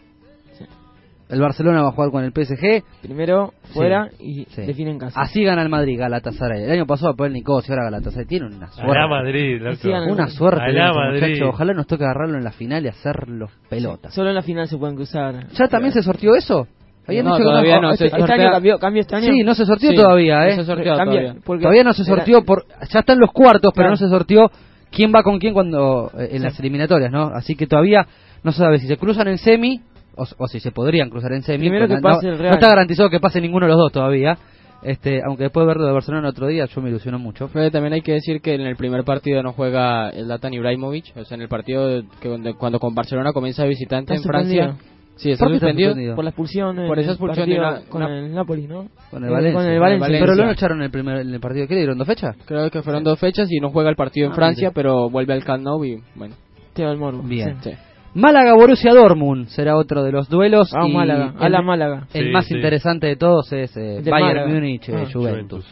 El 1.28 1.42
Barcelona 1.42 1.84
va 1.84 1.90
a 1.90 1.92
jugar 1.92 2.10
con 2.10 2.24
el 2.24 2.32
PSG. 2.32 2.84
Primero 3.04 3.54
fuera 3.72 4.10
Sí, 4.18 4.42
y 4.42 4.46
sí. 4.46 4.62
define 4.64 4.90
en 4.90 4.98
casa. 4.98 5.22
Así 5.22 5.44
gana 5.44 5.62
el 5.62 5.70
Madrid, 5.70 6.00
Galatasaray. 6.00 6.64
El 6.64 6.72
año 6.72 6.88
pasado 6.88 7.14
fue 7.16 7.28
el 7.28 7.34
Nicosia, 7.34 7.74
ahora 7.76 7.84
Galatasaray. 7.84 8.26
Tiene 8.26 8.48
una 8.48 8.72
suerte. 8.72 8.92
Alá 8.98 9.08
Madrid. 9.08 9.62
Sí, 9.80 9.90
Una 9.90 10.28
suerte. 10.28 10.64
Este 10.70 10.82
Madrid. 10.82 11.44
Ojalá 11.46 11.74
nos 11.76 11.86
toque 11.86 12.04
agarrarlo 12.04 12.36
en 12.40 12.44
la 12.44 12.52
final 12.52 12.84
y 12.84 12.88
hacerlos 12.88 13.52
pelotas. 13.70 14.12
Solo 14.12 14.30
en 14.30 14.36
la 14.36 14.42
final 14.42 14.68
se 14.68 14.78
pueden 14.78 14.96
cruzar. 14.96 15.48
¿Ya 15.52 15.68
también 15.68 15.94
se 15.94 16.02
sortió 16.02 16.34
eso? 16.34 16.68
Habían 17.10 17.26
No, 17.26 17.32
dicho 17.32 17.38
que 17.44 17.50
todavía 17.50 17.80
no, 17.82 17.96
se 17.96 18.06
Este, 18.06 18.20
este 18.20 18.34
año 18.34 18.52
cambió, 18.52 18.80
cambió 18.80 19.02
este 19.02 19.16
año. 19.16 19.26
Sí, 19.34 19.44
no 19.44 19.54
se 19.56 19.66
sortió 19.66 19.90
Sí, 19.90 19.96
todavía, 19.96 20.48
¿eh? 20.50 20.56
no 20.58 20.64
se 20.64 20.74
Cambia, 20.74 20.94
todavía. 20.96 21.36
porque 21.44 21.62
Todavía 21.64 21.84
no 21.84 21.94
se 21.94 22.04
sortió 22.04 22.44
por 22.46 22.66
ya 22.92 23.00
están 23.00 23.20
los 23.20 23.32
cuartos, 23.32 23.72
pero 23.76 23.88
Claro. 23.88 23.92
no 23.92 23.98
se 23.98 24.08
sortió 24.10 24.52
quién 24.92 25.12
va 25.14 25.24
con 25.24 25.40
quién 25.40 25.54
cuando 25.54 26.12
eh, 26.18 26.30
en 26.32 26.44
las 26.44 26.60
eliminatorias, 26.60 27.12
¿no? 27.12 27.32
Así 27.34 27.56
que 27.56 27.68
todavía 27.68 28.08
no 28.44 28.52
se 28.52 28.60
sabe 28.60 28.80
si 28.80 28.88
se 28.88 28.98
cruzan 28.98 29.28
en 29.28 29.38
semi 29.38 29.82
o, 30.16 30.24
o 30.38 30.48
si 30.48 30.60
se 30.60 30.72
podrían 30.72 31.10
cruzar 31.10 31.34
en 31.34 31.42
semi. 31.44 31.60
Primero 31.60 31.88
porque 31.88 31.96
que 31.96 32.02
no, 32.02 32.14
pase 32.16 32.28
el 32.28 32.34
no 32.38 32.42
Real. 32.44 32.54
está 32.54 32.68
garantizado 32.70 33.10
que 33.10 33.20
pase 33.20 33.42
ninguno 33.42 33.66
de 33.66 33.72
los 33.74 33.78
dos 33.80 33.92
todavía. 33.92 34.38
Este, 34.82 35.22
aunque 35.28 35.44
después 35.44 35.64
de 35.66 35.68
verlo 35.68 35.86
de 35.86 35.92
Barcelona 35.92 36.28
el 36.28 36.32
otro 36.32 36.48
día, 36.48 36.64
yo 36.66 36.82
me 36.82 36.90
ilusiono 36.90 37.20
mucho. 37.20 37.50
También 37.50 37.92
hay 37.92 38.02
que 38.02 38.14
decir 38.14 38.40
que 38.40 38.54
en 38.56 38.62
el 38.62 38.78
primer 38.78 39.04
partido 39.04 39.44
no 39.44 39.52
juega 39.52 40.10
el 40.10 40.30
Latan 40.30 40.54
Ibrahimovic, 40.54 41.18
o 41.18 41.26
sea, 41.26 41.36
en 41.36 41.42
el 41.42 41.50
partido 41.50 42.02
que 42.22 42.30
donde- 42.30 42.54
cuando 42.54 42.80
con 42.80 42.96
Barcelona 42.96 43.34
comienza 43.34 43.66
visitante 43.66 44.14
en 44.16 44.24
Francia. 44.24 44.78
Sí, 45.20 45.32
está 45.32 45.46
¿Por 45.46 45.54
suspendido. 45.56 45.90
suspendido? 45.90 46.16
Por 46.16 46.24
la 46.24 46.30
expulsión. 46.30 46.76
Por 46.88 46.98
esa 47.00 47.12
expulsión 47.12 47.50
con 47.90 48.04
el 48.04 48.34
Napoli, 48.34 48.68
¿no? 48.68 48.88
Con 49.12 49.24
el 49.24 49.30
Eh, 49.30 49.34
Valencia. 49.34 49.60
Con 49.62 49.70
el 49.72 49.80
Valencia. 49.80 50.08
Valencia. 50.08 50.20
Pero 50.26 50.36
lo 50.36 50.46
no 50.46 50.52
echaron 50.52 50.78
en 50.80 50.84
el 50.86 50.92
primer 50.92 51.18
en 51.18 51.34
el 51.34 51.40
partido. 51.42 51.68
¿Qué 51.68 51.74
le 51.74 51.80
dieron? 51.82 51.98
¿Dos 51.98 52.08
fechas? 52.08 52.38
Creo 52.46 52.70
que 52.72 52.82
fueron 52.82 53.04
dos 53.04 53.20
fechas 53.20 53.52
y 53.52 53.60
no 53.60 53.70
juega 53.70 53.90
el 53.90 53.96
partido 53.98 54.28
en 54.28 54.32
Ah, 54.32 54.36
Francia, 54.36 54.70
mire. 54.70 54.76
pero 54.76 55.10
vuelve 55.10 55.34
al 55.34 55.44
Camp 55.44 55.64
Nou 55.64 55.84
y 55.84 56.02
bueno. 56.16 56.36
Teo 56.74 56.88
del 56.90 56.98
Morbo. 56.98 57.22
Bien. 57.24 57.58
Sí. 57.62 57.72
Sí. 57.72 57.76
Málaga 58.14 58.54
Borussia 58.56 58.94
Dortmund 58.94 59.48
será 59.50 59.76
otro 59.76 60.04
de 60.04 60.12
los 60.12 60.30
duelos. 60.30 60.72
Vamos 60.74 60.90
y 60.90 60.94
Málaga, 60.96 61.34
a 61.38 61.50
la 61.50 61.62
Málaga. 61.62 62.08
El 62.14 62.26
Sí, 62.28 62.32
más 62.32 62.46
sí. 62.46 62.56
interesante 62.56 63.06
de 63.08 63.16
todos 63.18 63.52
es 63.54 63.76
eh, 63.78 64.02
Bayern 64.04 64.10
Málaga. 64.38 64.48
Múnich 64.48 64.90
eh, 64.90 64.96
Ah. 64.96 65.06
Juventus. 65.14 65.66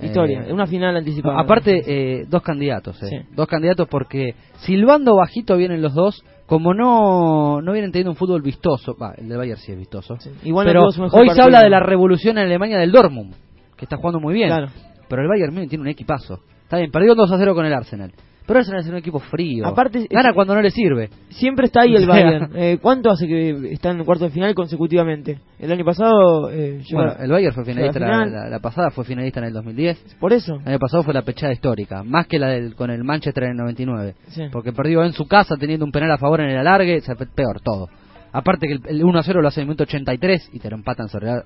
Historia, 0.00 0.44
Eh, 0.46 0.52
una 0.52 0.66
final 0.66 0.96
anticipada. 0.96 1.40
Aparte, 1.40 1.80
eh, 1.86 2.24
dos 2.28 2.42
candidatos, 2.42 3.02
eh. 3.02 3.06
Sí. 3.08 3.16
Dos 3.34 3.46
candidatos 3.48 3.88
porque 3.88 4.34
silbando 4.58 5.16
bajito 5.16 5.56
vienen 5.56 5.80
los 5.80 5.94
dos. 5.94 6.22
Como 6.46 6.74
no, 6.74 7.62
no 7.62 7.72
vienen 7.72 7.90
teniendo 7.90 8.10
un 8.10 8.16
fútbol 8.16 8.42
vistoso, 8.42 8.94
va, 9.00 9.14
el 9.16 9.28
de 9.28 9.36
Bayern 9.36 9.58
sí 9.58 9.72
es 9.72 9.78
vistoso. 9.78 10.16
Igual 10.42 10.66
no 10.66 10.72
pero 10.72 11.08
hoy 11.12 11.30
se 11.30 11.40
habla 11.40 11.62
de 11.62 11.70
la 11.70 11.80
revolución 11.80 12.36
en 12.36 12.44
Alemania 12.44 12.78
del 12.78 12.92
Dortmund, 12.92 13.34
que 13.76 13.86
está 13.86 13.96
jugando 13.96 14.20
muy 14.20 14.34
bien. 14.34 14.48
Claro. 14.48 14.68
Pero 15.08 15.22
el 15.22 15.28
Bayern 15.28 15.54
Múnich 15.54 15.70
tiene 15.70 15.82
un 15.82 15.88
equipazo. 15.88 16.40
Está 16.62 16.78
bien, 16.78 16.90
perdió 16.90 17.14
2 17.14 17.32
a 17.32 17.38
0 17.38 17.54
con 17.54 17.64
el 17.64 17.72
Arsenal. 17.72 18.12
Pero 18.46 18.58
el 18.58 18.60
Arsenal 18.62 18.80
es 18.82 18.88
un 18.88 18.96
equipo 18.96 19.18
frío. 19.20 19.66
Aparte, 19.66 20.06
Gana 20.10 20.28
es- 20.28 20.34
cuando 20.34 20.54
no 20.54 20.60
le 20.60 20.70
sirve. 20.70 21.08
Siempre 21.30 21.66
está 21.66 21.80
ahí 21.82 21.94
el 21.96 22.06
Bayern. 22.06 22.50
Eh, 22.54 22.78
¿Cuánto 22.80 23.10
hace 23.10 23.26
que 23.26 23.72
está 23.72 23.90
en 23.90 24.04
cuarto 24.04 24.24
de 24.24 24.30
final 24.30 24.54
consecutivamente? 24.54 25.38
El 25.58 25.72
año 25.72 25.84
pasado. 25.84 26.50
Eh, 26.50 26.82
Bueno, 26.92 27.12
a- 27.18 27.24
el 27.24 27.30
Bayern 27.30 27.54
fue 27.54 27.64
finalista 27.64 27.98
la, 28.00 28.06
final. 28.06 28.32
la- 28.32 28.48
la 28.50 28.58
pasada, 28.60 28.90
fue 28.90 29.04
finalista 29.04 29.40
en 29.40 29.46
el 29.46 29.52
2010. 29.54 30.16
Por 30.20 30.32
eso. 30.34 30.56
El 30.62 30.68
año 30.68 30.78
pasado 30.78 31.02
fue 31.02 31.14
la 31.14 31.22
pechada 31.22 31.52
histórica, 31.52 32.02
más 32.02 32.26
que 32.26 32.38
la 32.38 32.48
del, 32.48 32.74
con 32.74 32.90
el 32.90 33.02
Manchester 33.02 33.44
en 33.44 33.50
el 33.52 33.56
99. 33.56 34.14
Sí. 34.28 34.42
Porque 34.52 34.72
perdió 34.72 35.02
en 35.04 35.12
su 35.14 35.26
casa 35.26 35.56
teniendo 35.56 35.86
un 35.86 35.92
penal 35.92 36.10
a 36.10 36.18
favor 36.18 36.40
en 36.40 36.50
el 36.50 36.58
alargue, 36.58 37.00
peor 37.34 37.60
todo. 37.62 37.88
Aparte 38.32 38.66
que 38.66 38.72
el, 38.74 38.80
el 38.88 39.04
1 39.04 39.18
a 39.20 39.22
0 39.22 39.40
lo 39.40 39.48
hace 39.48 39.60
en 39.60 39.62
el 39.62 39.68
minuto 39.68 39.84
83 39.84 40.50
y 40.52 40.58
te 40.58 40.68
lo 40.68 40.76
empatan 40.76 41.08
sobre 41.08 41.28
la- 41.28 41.44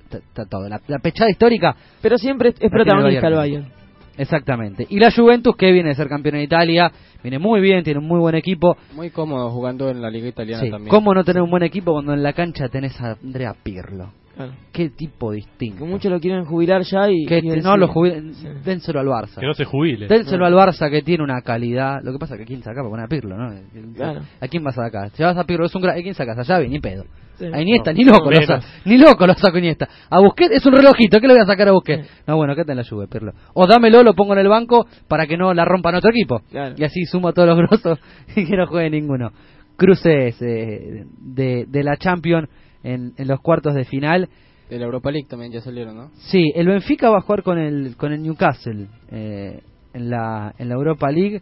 todo. 0.50 0.68
La, 0.68 0.80
la 0.88 0.98
pechada 1.00 1.30
histórica. 1.30 1.76
Pero 2.02 2.16
siempre 2.18 2.48
es, 2.58 2.70
protagonista 2.70 3.28
el 3.28 3.34
Bayern. 3.34 3.62
Bayern. 3.62 3.78
Exactamente. 4.18 4.86
Y 4.90 4.98
la 4.98 5.10
Juventus, 5.10 5.56
que 5.56 5.72
viene 5.72 5.90
de 5.90 5.94
ser 5.94 6.08
campeón 6.08 6.34
en 6.34 6.42
Italia, 6.42 6.90
viene 7.22 7.38
muy 7.38 7.60
bien, 7.60 7.84
tiene 7.84 8.00
un 8.00 8.06
muy 8.06 8.18
buen 8.18 8.34
equipo. 8.34 8.76
Muy 8.94 9.10
cómodo 9.10 9.50
jugando 9.50 9.88
en 9.88 10.02
la 10.02 10.10
liga 10.10 10.28
italiana 10.28 10.62
Sí, 10.62 10.70
también. 10.70 10.90
¿Cómo 10.90 11.14
no 11.14 11.24
tener 11.24 11.42
un 11.42 11.50
buen 11.50 11.62
equipo 11.62 11.92
cuando 11.92 12.12
en 12.12 12.22
la 12.22 12.32
cancha 12.32 12.68
tenés 12.68 13.00
a 13.00 13.12
Andrea 13.22 13.54
Pirlo? 13.62 14.12
Claro. 14.38 14.52
Qué 14.72 14.90
tipo 14.90 15.32
distinto. 15.32 15.78
Que 15.84 15.90
muchos 15.90 16.12
lo 16.12 16.20
quieren 16.20 16.44
jubilar 16.44 16.82
ya 16.82 17.10
y. 17.10 17.26
Que 17.26 17.40
y 17.42 17.50
él 17.50 17.60
no 17.60 17.76
lo 17.76 17.88
jubilen, 17.88 18.32
dénselo 18.64 19.00
al 19.00 19.06
Barça. 19.08 19.40
Que 19.40 19.46
no 19.46 19.52
se 19.52 19.64
jubile. 19.64 20.06
Dénselo 20.06 20.46
al 20.46 20.54
Barça 20.54 20.88
que 20.88 21.02
tiene 21.02 21.24
una 21.24 21.42
calidad. 21.42 21.96
Lo 22.04 22.12
que 22.12 22.18
pasa 22.20 22.34
es 22.34 22.40
que 22.40 22.46
quién 22.46 22.62
saca 22.62 22.76
para 22.76 22.88
poner 22.88 23.06
a 23.06 23.08
Pirlo, 23.08 23.36
¿no? 23.36 23.50
Claro. 23.96 24.20
¿A 24.40 24.46
quién 24.46 24.62
vas 24.62 24.78
a 24.78 24.84
sacar? 24.84 25.10
Si 25.10 25.24
vas 25.24 25.36
a 25.36 25.42
Pirlo 25.42 25.66
es 25.66 25.74
un 25.74 25.82
gran... 25.82 25.98
¿A 25.98 26.02
quién 26.02 26.14
sacas? 26.14 26.38
A 26.38 26.44
Xavi, 26.44 26.68
ni 26.68 26.78
pedo. 26.78 27.02
Sí. 27.36 27.46
A 27.52 27.60
Iniesta, 27.60 27.92
No, 27.92 27.98
ni 27.98 28.04
loco 28.04 28.24
lo 28.26 28.30
menos. 28.30 28.46
saco. 28.46 28.66
Ni 28.84 28.96
loco 28.96 29.26
lo 29.26 29.34
saco 29.34 29.58
Iniesta. 29.58 29.88
A 30.08 30.20
Busquets 30.20 30.54
es 30.54 30.66
un 30.66 30.72
relojito, 30.74 31.20
¿qué 31.20 31.26
le 31.26 31.34
voy 31.34 31.42
a 31.42 31.46
sacar 31.46 31.66
a 31.66 31.72
Busquets? 31.72 32.08
No, 32.28 32.36
bueno, 32.36 32.54
¿qué 32.54 32.64
te 32.64 32.76
la 32.76 32.84
Juve, 32.84 33.08
Pirlo? 33.08 33.32
O 33.54 33.66
dámelo, 33.66 34.04
lo 34.04 34.14
pongo 34.14 34.34
en 34.34 34.38
el 34.38 34.48
banco 34.48 34.86
para 35.08 35.26
que 35.26 35.36
no 35.36 35.52
la 35.52 35.64
rompan 35.64 35.96
otro 35.96 36.10
equipo. 36.10 36.42
Claro. 36.50 36.76
Y 36.78 36.84
así 36.84 37.04
sumo 37.06 37.28
a 37.28 37.32
todos 37.32 37.48
los 37.48 37.58
grosos 37.58 37.98
y 38.36 38.44
que 38.44 38.56
no 38.56 38.68
juegue 38.68 38.90
ninguno. 38.90 39.32
Cruces 39.76 40.40
eh, 40.42 41.04
de, 41.20 41.64
de 41.68 41.82
la 41.82 41.96
Champions 41.96 42.48
en, 42.82 43.12
en 43.16 43.28
los 43.28 43.40
cuartos 43.40 43.74
de 43.74 43.84
final. 43.84 44.28
De 44.70 44.78
la 44.78 44.84
Europa 44.84 45.10
League 45.10 45.26
también 45.28 45.50
ya 45.52 45.60
salieron, 45.60 45.96
¿no? 45.96 46.10
Sí, 46.30 46.52
el 46.54 46.66
Benfica 46.66 47.08
va 47.10 47.18
a 47.18 47.22
jugar 47.22 47.42
con 47.42 47.58
el 47.58 47.96
con 47.96 48.12
el 48.12 48.22
Newcastle 48.22 48.86
eh, 49.10 49.62
en 49.94 50.10
la 50.10 50.54
en 50.58 50.68
la 50.68 50.74
Europa 50.74 51.10
League. 51.10 51.40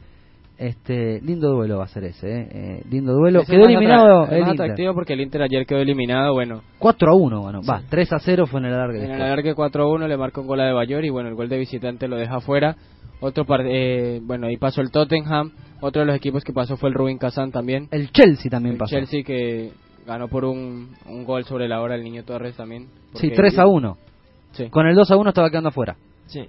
Este 0.59 1.21
lindo 1.21 1.51
duelo 1.51 1.77
va 1.79 1.85
a 1.85 1.89
ser 1.89 2.05
ese, 2.05 2.27
eh. 2.31 2.49
Eh, 2.51 2.83
lindo 2.89 3.13
duelo. 3.13 3.43
Quedó 3.45 3.67
eliminado 3.67 4.23
el 4.31 4.41
más 4.41 4.51
Inter. 4.53 4.65
atractivo 4.65 4.95
porque 4.95 5.13
el 5.13 5.21
Inter 5.21 5.43
ayer 5.43 5.67
quedó 5.67 5.81
eliminado, 5.81 6.33
bueno. 6.33 6.63
4 6.79 7.11
a 7.11 7.15
1, 7.15 7.41
bueno, 7.43 7.61
va, 7.69 7.83
3 7.91 8.13
a 8.15 8.19
0 8.21 8.47
fue 8.47 8.61
en 8.61 8.67
el 8.67 8.73
alargue. 8.73 9.05
En 9.05 9.11
el 9.11 9.21
alargue 9.21 9.55
4-1 9.55 10.09
le 10.09 10.17
marcó 10.17 10.41
un 10.41 10.47
gol 10.47 10.61
a 10.61 10.65
de 10.65 10.73
Bayor 10.73 11.05
y 11.05 11.11
bueno, 11.11 11.29
el 11.29 11.35
gol 11.35 11.51
de 11.51 11.59
visitante 11.59 12.09
lo 12.09 12.17
deja 12.17 12.41
fuera. 12.41 12.75
Otro 13.21 13.45
par 13.45 13.67
eh, 13.67 14.21
bueno, 14.23 14.47
ahí 14.47 14.57
pasó 14.57 14.81
el 14.81 14.91
Tottenham. 14.91 15.51
Otro 15.83 16.01
de 16.01 16.07
los 16.07 16.17
equipos 16.17 16.43
que 16.43 16.55
pasó 16.55 16.79
fue 16.79 16.89
el 16.89 16.95
Rubin 16.95 17.19
Kazan 17.19 17.51
también. 17.51 17.89
El 17.91 18.11
Chelsea 18.11 18.51
también 18.51 18.75
El 18.75 18.79
pasó. 18.79 18.97
Chelsea 18.97 19.25
que 19.25 19.73
ganó 20.07 20.29
por 20.29 20.45
un, 20.45 20.91
un 21.09 21.25
gol 21.25 21.45
sobre 21.45 21.69
la 21.69 21.81
hora 21.81 21.95
el 21.97 22.03
niño 22.05 22.25
Torres 22.25 22.57
también. 22.57 22.85
Sí, 23.15 23.29
porque- 23.29 23.31
3 23.37 23.59
a 23.59 23.67
1. 23.67 23.97
Sí. 24.53 24.69
Con 24.71 24.87
el 24.87 24.95
2 24.95 25.11
a 25.11 25.17
1 25.17 25.29
estaba 25.31 25.51
quedando 25.51 25.69
afuera. 25.71 25.97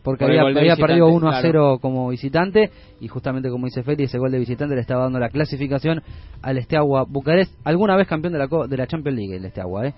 porque 0.04 0.26
Por 0.26 0.32
el 0.34 0.40
había, 0.40 0.60
había 0.62 0.76
perdido 0.76 1.08
1 1.08 1.28
a 1.28 1.32
claro. 1.32 1.42
0 1.48 1.80
como 1.82 2.10
visitante 2.10 2.72
y 3.00 3.08
justamente 3.08 3.50
como 3.50 3.66
dice 3.66 3.84
Feli, 3.84 4.04
ese 4.06 4.18
gol 4.18 4.32
de 4.32 4.40
visitante 4.40 4.74
le 4.76 4.82
estaba 4.82 5.04
dando 5.04 5.20
la 5.20 5.30
clasificación 5.30 6.02
al 6.42 6.58
Esteagua 6.58 7.04
Bucarest, 7.08 7.54
alguna 7.64 7.96
vez 7.96 8.08
campeón 8.08 8.34
de 8.34 8.40
la, 8.40 8.48
co- 8.48 8.68
de 8.68 8.76
la 8.78 8.88
Champions 8.88 9.18
League 9.18 9.36
el 9.36 9.46
Esteagua, 9.46 9.88
¿eh? 9.88 9.94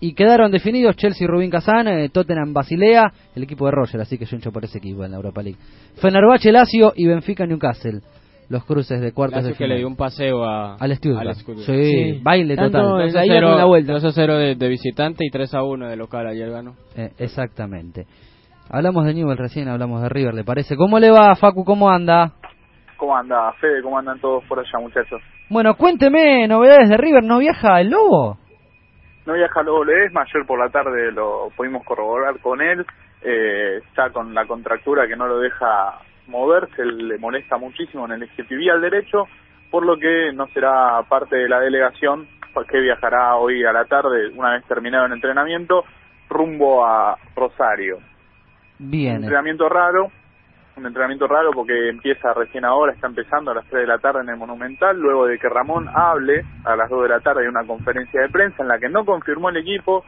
Y 0.00 0.12
quedaron 0.14 0.50
definidos 0.52 0.96
Chelsea 0.96 1.26
Rubín 1.26 1.50
Kazán, 1.50 1.88
eh, 1.88 2.10
Tottenham 2.10 2.52
Basilea, 2.52 3.12
el 3.34 3.42
equipo 3.44 3.64
de 3.66 3.72
Roger, 3.72 4.00
así 4.00 4.18
que 4.18 4.24
yo 4.26 4.36
hincho 4.36 4.52
por 4.52 4.64
ese 4.64 4.78
equipo 4.78 5.04
en 5.04 5.12
la 5.12 5.16
Europa 5.16 5.42
League. 5.42 5.58
Fenerbahce 5.96 6.52
Lazio 6.52 6.92
y 6.94 7.06
Benfica 7.06 7.46
Newcastle, 7.46 8.02
los 8.48 8.64
cruces 8.64 9.00
de 9.00 9.12
cuartos 9.12 9.36
Lazio 9.36 9.48
de 9.48 9.52
que 9.54 9.58
final. 9.64 9.70
le 9.70 9.76
dio 9.78 9.88
un 9.88 9.96
paseo 9.96 10.44
a, 10.44 10.76
Al 10.76 10.94
Stuttgart. 10.96 11.28
al 11.28 11.34
Stuttgart. 11.34 11.66
Sí, 11.66 12.20
baile 12.22 12.56
Tanto 12.56 12.78
total. 12.78 13.08
en 13.08 13.14
la 13.14 13.26
ida 13.26 13.40
como 13.40 13.52
en 13.52 13.58
la 13.58 13.64
vuelta. 13.64 13.92
2 13.92 14.04
a 14.04 14.10
0 14.12 14.36
de, 14.38 14.54
de 14.54 14.68
visitante 14.68 15.24
y 15.26 15.30
3 15.30 15.54
a 15.54 15.62
1 15.62 15.88
de 15.88 15.96
local 15.96 16.26
ayer 16.26 16.50
ganó. 16.50 16.74
Eh, 16.96 17.10
exactamente. 17.18 18.06
Hablamos 18.70 19.04
de 19.04 19.14
Newell 19.14 19.36
recién, 19.38 19.68
hablamos 19.68 20.00
de 20.02 20.08
River, 20.08 20.34
¿le 20.34 20.44
parece? 20.44 20.76
¿Cómo 20.76 20.98
le 20.98 21.10
va, 21.10 21.34
Facu? 21.36 21.64
¿Cómo 21.64 21.90
anda? 21.90 22.32
¿Cómo 22.96 23.16
anda, 23.16 23.52
Fede? 23.60 23.82
¿Cómo 23.82 23.98
andan 23.98 24.18
todos 24.20 24.42
por 24.44 24.58
allá, 24.58 24.78
muchachos? 24.80 25.20
Bueno, 25.50 25.74
cuénteme 25.76 26.48
novedades 26.48 26.88
de 26.88 26.96
River. 26.96 27.22
¿No 27.24 27.38
viaja 27.38 27.80
el 27.80 27.90
Lobo? 27.90 28.38
No 29.26 29.34
viaja 29.34 29.62
luego 29.62 29.84
Ledesma, 29.84 30.22
ayer 30.22 30.46
por 30.46 30.58
la 30.58 30.70
tarde 30.70 31.10
lo 31.12 31.48
pudimos 31.56 31.82
corroborar 31.84 32.38
con 32.40 32.60
él, 32.60 32.84
eh, 33.22 33.78
está 33.88 34.10
con 34.10 34.34
la 34.34 34.46
contractura 34.46 35.06
que 35.08 35.16
no 35.16 35.26
lo 35.26 35.38
deja 35.38 35.98
moverse, 36.26 36.84
le 36.84 37.18
molesta 37.18 37.56
muchísimo 37.56 38.06
en 38.06 38.12
el 38.12 38.22
eje 38.24 38.44
tibial 38.44 38.80
derecho, 38.80 39.28
por 39.70 39.84
lo 39.84 39.96
que 39.98 40.32
no 40.32 40.46
será 40.48 41.02
parte 41.08 41.36
de 41.36 41.48
la 41.48 41.60
delegación, 41.60 42.28
que 42.62 42.80
viajará 42.80 43.34
hoy 43.36 43.64
a 43.64 43.72
la 43.72 43.84
tarde, 43.86 44.28
una 44.36 44.52
vez 44.52 44.64
terminado 44.66 45.06
el 45.06 45.12
entrenamiento, 45.12 45.84
rumbo 46.28 46.86
a 46.86 47.18
Rosario. 47.34 47.98
Un 48.78 48.90
Bien. 48.90 49.16
entrenamiento 49.16 49.68
raro, 49.68 50.10
un 50.76 50.86
entrenamiento 50.86 51.26
raro 51.26 51.50
porque 51.52 51.88
empieza 51.88 52.32
recién 52.34 52.64
ahora, 52.64 52.92
está 52.92 53.08
empezando 53.08 53.50
a 53.50 53.54
las 53.54 53.66
3 53.66 53.82
de 53.82 53.86
la 53.86 53.98
tarde 53.98 54.20
en 54.20 54.28
el 54.28 54.36
Monumental, 54.36 54.98
luego 54.98 55.26
de 55.26 55.38
que 55.38 55.48
Ramón 55.48 55.88
hable 55.92 56.44
a 56.64 56.76
las 56.76 56.88
2 56.88 57.02
de 57.02 57.08
la 57.08 57.20
tarde 57.20 57.42
en 57.42 57.50
una 57.50 57.66
conferencia 57.66 58.20
de 58.20 58.28
prensa 58.28 58.62
en 58.62 58.68
la 58.68 58.78
que 58.78 58.88
no 58.88 59.04
confirmó 59.04 59.48
el 59.48 59.56
equipo, 59.56 60.04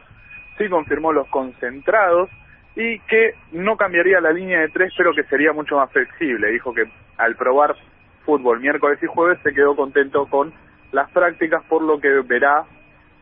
sí 0.57 0.69
confirmó 0.69 1.11
los 1.11 1.27
concentrados 1.27 2.29
y 2.77 2.99
que 2.99 3.31
no 3.53 3.75
cambiaría 3.75 4.21
la 4.21 4.31
línea 4.31 4.61
de 4.61 4.69
tres, 4.69 4.93
pero 4.95 5.11
que 5.13 5.23
sería 5.23 5.51
mucho 5.51 5.75
más 5.75 5.91
flexible. 5.91 6.51
Dijo 6.51 6.73
que 6.73 6.83
al 7.17 7.35
probar 7.35 7.75
fútbol 8.23 8.59
miércoles 8.59 8.99
y 9.01 9.07
jueves 9.07 9.39
se 9.41 9.51
quedó 9.51 9.75
contento 9.75 10.27
con 10.27 10.53
las 10.91 11.09
prácticas, 11.11 11.63
por 11.65 11.81
lo 11.81 11.99
que 11.99 12.09
verá 12.25 12.63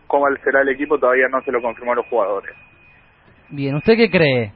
cómo 0.08 0.26
será 0.44 0.62
el 0.62 0.70
equipo, 0.70 1.00
todavía 1.00 1.30
no 1.30 1.42
se 1.42 1.52
lo 1.52 1.62
confirmó 1.62 1.94
a 1.94 1.96
los 1.96 2.06
jugadores. 2.08 2.54
Bien, 3.50 3.76
¿usted 3.76 3.96
qué 3.96 4.10
cree? 4.10 4.52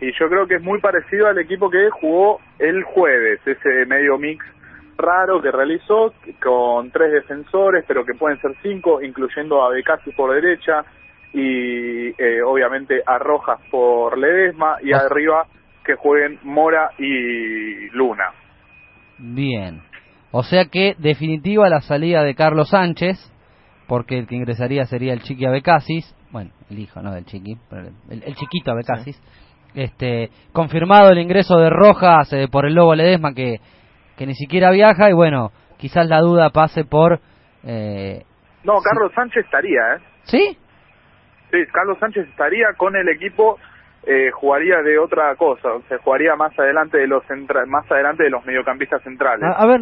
y 0.00 0.12
yo 0.18 0.28
creo 0.28 0.46
que 0.46 0.56
es 0.56 0.62
muy 0.62 0.80
parecido 0.80 1.28
al 1.28 1.38
equipo 1.38 1.70
que 1.70 1.88
jugó 1.90 2.40
el 2.58 2.82
jueves, 2.82 3.40
ese 3.46 3.86
medio 3.86 4.18
mix 4.18 4.44
raro 4.96 5.40
que 5.40 5.50
realizó 5.50 6.12
con 6.42 6.90
tres 6.90 7.10
defensores, 7.12 7.84
pero 7.86 8.04
que 8.04 8.14
pueden 8.14 8.40
ser 8.40 8.54
cinco, 8.62 9.02
incluyendo 9.02 9.62
a 9.64 9.70
Becasi 9.70 10.12
por 10.12 10.34
derecha 10.34 10.84
y 11.34 12.08
eh, 12.10 12.42
obviamente 12.46 13.02
a 13.04 13.18
Rojas 13.18 13.60
por 13.70 14.16
Ledesma 14.16 14.76
y 14.82 14.92
arriba 14.92 15.46
que 15.84 15.96
jueguen 15.96 16.38
Mora 16.44 16.92
y 16.96 17.90
Luna. 17.90 18.32
Bien. 19.18 19.82
O 20.30 20.42
sea 20.42 20.66
que 20.66 20.94
definitiva 20.98 21.68
la 21.68 21.80
salida 21.80 22.22
de 22.22 22.34
Carlos 22.34 22.70
Sánchez, 22.70 23.16
porque 23.86 24.18
el 24.18 24.26
que 24.26 24.36
ingresaría 24.36 24.84
sería 24.86 25.12
el 25.12 25.22
Chiqui 25.22 25.44
Abecasis, 25.44 26.14
bueno, 26.30 26.50
el 26.70 26.78
hijo, 26.78 27.02
no 27.02 27.12
del 27.12 27.24
Chiqui, 27.26 27.56
pero 27.68 27.88
el, 28.10 28.22
el 28.24 28.34
chiquito 28.34 28.70
Abecasis. 28.72 29.20
Este, 29.74 30.30
confirmado 30.52 31.10
el 31.10 31.18
ingreso 31.18 31.58
de 31.58 31.68
Rojas 31.68 32.32
eh, 32.32 32.46
por 32.50 32.64
el 32.64 32.74
Lobo 32.74 32.94
Ledesma 32.94 33.34
que, 33.34 33.60
que 34.16 34.26
ni 34.26 34.34
siquiera 34.34 34.70
viaja 34.70 35.10
y 35.10 35.12
bueno, 35.12 35.50
quizás 35.78 36.08
la 36.08 36.20
duda 36.20 36.50
pase 36.50 36.84
por... 36.84 37.20
Eh, 37.64 38.22
No, 38.62 38.74
Carlos 38.80 39.12
Sánchez 39.14 39.44
estaría, 39.44 39.80
¿eh? 39.96 39.98
¿Sí? 40.24 40.58
Sí, 41.54 41.64
Carlos 41.72 41.98
Sánchez 42.00 42.26
estaría 42.28 42.66
con 42.76 42.96
el 42.96 43.08
equipo, 43.08 43.58
eh, 44.06 44.30
jugaría 44.32 44.82
de 44.82 44.98
otra 44.98 45.34
cosa, 45.36 45.72
o 45.72 45.82
sea, 45.82 45.98
jugaría 45.98 46.34
más 46.36 46.58
adelante 46.58 46.98
de 46.98 47.06
los 47.06 47.22
centra- 47.26 47.64
más 47.66 47.88
adelante 47.90 48.24
de 48.24 48.30
los 48.30 48.44
mediocampistas 48.44 49.02
centrales. 49.02 49.44
a, 49.44 49.62
a 49.62 49.66
ver, 49.66 49.80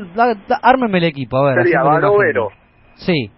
ármeme 0.62 0.98
el 0.98 1.04
equipo, 1.04 1.38
a 1.38 1.54
ver. 1.54 1.64
Sería. 1.64 1.82
Barovero, 1.82 2.48
Sí, 2.94 3.30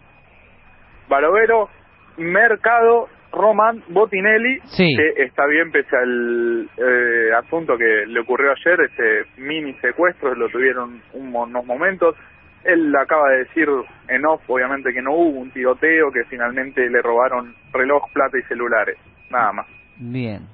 Barovero, 1.09 1.69
Mercado, 2.17 3.09
Román, 3.33 3.83
Botinelli, 3.89 4.61
Sí. 4.65 4.95
que 4.97 5.23
está 5.25 5.47
bien 5.47 5.71
pese 5.73 5.97
al 5.97 6.69
eh, 6.77 7.31
asunto 7.45 7.77
que 7.77 8.05
le 8.07 8.21
ocurrió 8.21 8.53
ayer, 8.53 8.81
ese 8.81 9.29
mini 9.41 9.75
secuestro, 9.75 10.35
lo 10.35 10.49
tuvieron 10.49 11.01
unos 11.13 11.65
momentos. 11.65 12.17
Él 12.65 12.95
acaba 12.97 13.29
de 13.31 13.39
decir 13.39 13.69
en 14.09 14.25
off, 14.27 14.43
obviamente, 14.49 14.93
que 14.93 15.03
no 15.03 15.13
hubo 15.13 15.41
un 15.41 15.51
tiroteo, 15.51 16.11
que 16.11 16.25
finalmente 16.25 16.89
le 16.89 17.03
robaron 17.03 17.55
reloj, 17.73 18.03
plata 18.13 18.39
y 18.39 18.43
celulares, 18.43 18.97
nada 19.31 19.53
más. 19.53 19.67
bien. 19.99 20.47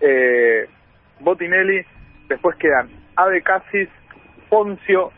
Eh, 0.00 0.66
Botinelli, 1.20 1.82
después 2.28 2.56
quedan 2.56 2.88
Ave 3.16 3.42
Casis, 3.42 3.88
Poncio, 4.48 5.10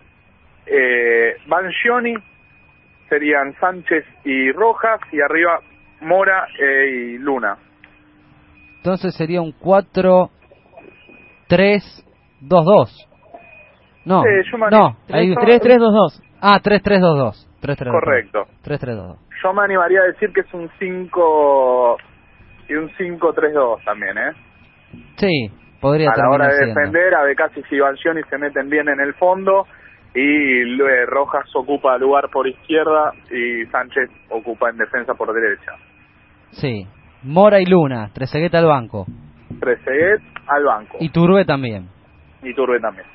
eh, 0.67 1.37
Bangioni, 1.47 2.15
serían 3.11 3.55
Sánchez 3.61 4.05
y 4.25 4.51
Rojas, 4.53 5.01
y 5.13 5.21
arriba 5.21 5.61
Mora 6.01 6.47
eh, 6.59 6.87
y 6.89 7.19
Luna. 7.19 7.59
Entonces 8.79 9.15
sería 9.15 9.43
un 9.43 9.53
4 9.53 10.31
3 11.49 12.07
2 12.41 12.65
2. 12.65 13.07
No. 14.07 14.25
Eh, 14.25 14.43
no, 14.59 14.67
anim- 14.69 14.97
ahí- 15.13 15.35
3-3-2-2. 15.35 16.23
Ah, 16.41 16.61
3 16.63 16.83
3 16.83 17.01
2 17.01 17.19
2. 17.19 17.49
3 17.61 17.77
3 17.77 17.93
Correcto. 17.93 18.47
3 18.63 18.81
3 18.81 18.97
2 18.97 19.07
2. 19.09 19.19
Yo 19.43 19.53
me 19.55 19.63
animaría 19.65 20.01
a 20.01 20.05
decir 20.05 20.33
que 20.33 20.41
es 20.41 20.55
un 20.55 20.71
5 20.79 21.97
y 22.69 22.75
un 22.75 22.89
5-3-2 22.91 23.85
también, 23.85 24.17
¿eh? 24.17 24.33
Sí, 25.17 25.51
podría 25.81 26.11
a 26.11 26.17
la 26.17 26.31
hora 26.31 26.47
de 26.47 26.53
siendo. 26.53 26.81
defender, 26.81 27.15
a 27.15 27.25
y 28.19 28.23
se 28.31 28.39
meten 28.39 28.71
bien 28.71 28.89
en 28.89 29.01
el 29.01 29.13
fondo 29.15 29.67
y 30.15 30.81
eh, 30.81 31.07
Rojas 31.07 31.45
ocupa 31.55 31.99
lugar 31.99 32.29
por 32.33 32.47
izquierda 32.47 33.13
y 33.31 33.67
Sánchez 33.67 34.09
ocupa 34.31 34.71
en 34.71 34.77
defensa 34.77 35.15
por 35.15 35.33
derecha. 35.33 35.73
Sí. 36.53 36.87
Mora 37.23 37.61
y 37.61 37.67
Luna, 37.67 38.11
Trezeguet 38.15 38.55
al 38.55 38.67
banco. 38.67 39.05
Trezeguet 39.61 40.23
al 40.47 40.65
banco 40.65 40.97
Y 41.01 41.11
Turbe 41.11 41.45
también. 41.45 41.89
y 42.43 42.55
Turbe 42.55 42.81
también. 42.81 43.07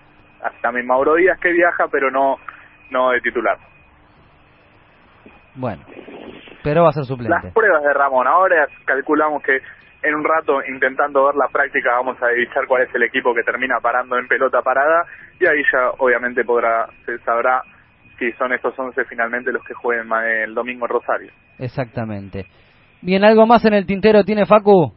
Así 0.43 0.57
También 0.61 0.85
Mauro 0.85 1.15
Díaz 1.15 1.39
que 1.39 1.51
viaja 1.51 1.85
pero 1.91 2.11
no 2.11 2.35
no 2.89 3.11
de 3.11 3.21
titular. 3.21 3.57
Bueno. 5.55 5.83
Pero 6.63 6.83
va 6.83 6.89
a 6.89 6.93
ser 6.93 7.05
suplente. 7.05 7.33
Las 7.33 7.53
pruebas 7.53 7.83
de 7.83 7.93
Ramón, 7.93 8.27
ahora 8.27 8.67
calculamos 8.85 9.41
que 9.43 9.59
en 10.03 10.15
un 10.15 10.23
rato 10.23 10.59
intentando 10.67 11.25
ver 11.25 11.35
la 11.35 11.47
práctica 11.47 11.91
vamos 11.91 12.21
a 12.21 12.27
divisar 12.29 12.67
cuál 12.67 12.83
es 12.83 12.93
el 12.93 13.03
equipo 13.03 13.33
que 13.33 13.43
termina 13.43 13.79
parando 13.81 14.17
en 14.17 14.27
pelota 14.27 14.61
parada 14.61 15.05
y 15.39 15.45
ahí 15.45 15.63
ya 15.71 15.89
obviamente 15.97 16.43
podrá 16.43 16.87
se 17.05 17.17
sabrá 17.19 17.61
si 18.19 18.31
son 18.33 18.53
estos 18.53 18.77
11 18.77 19.03
finalmente 19.05 19.51
los 19.51 19.63
que 19.63 19.73
jueguen 19.73 20.07
el 20.43 20.53
domingo 20.53 20.85
en 20.85 20.89
Rosario. 20.89 21.31
Exactamente. 21.57 22.45
Bien, 23.01 23.23
¿algo 23.23 23.45
más 23.45 23.65
en 23.65 23.73
el 23.73 23.85
tintero 23.85 24.23
tiene 24.23 24.45
Facu? 24.45 24.93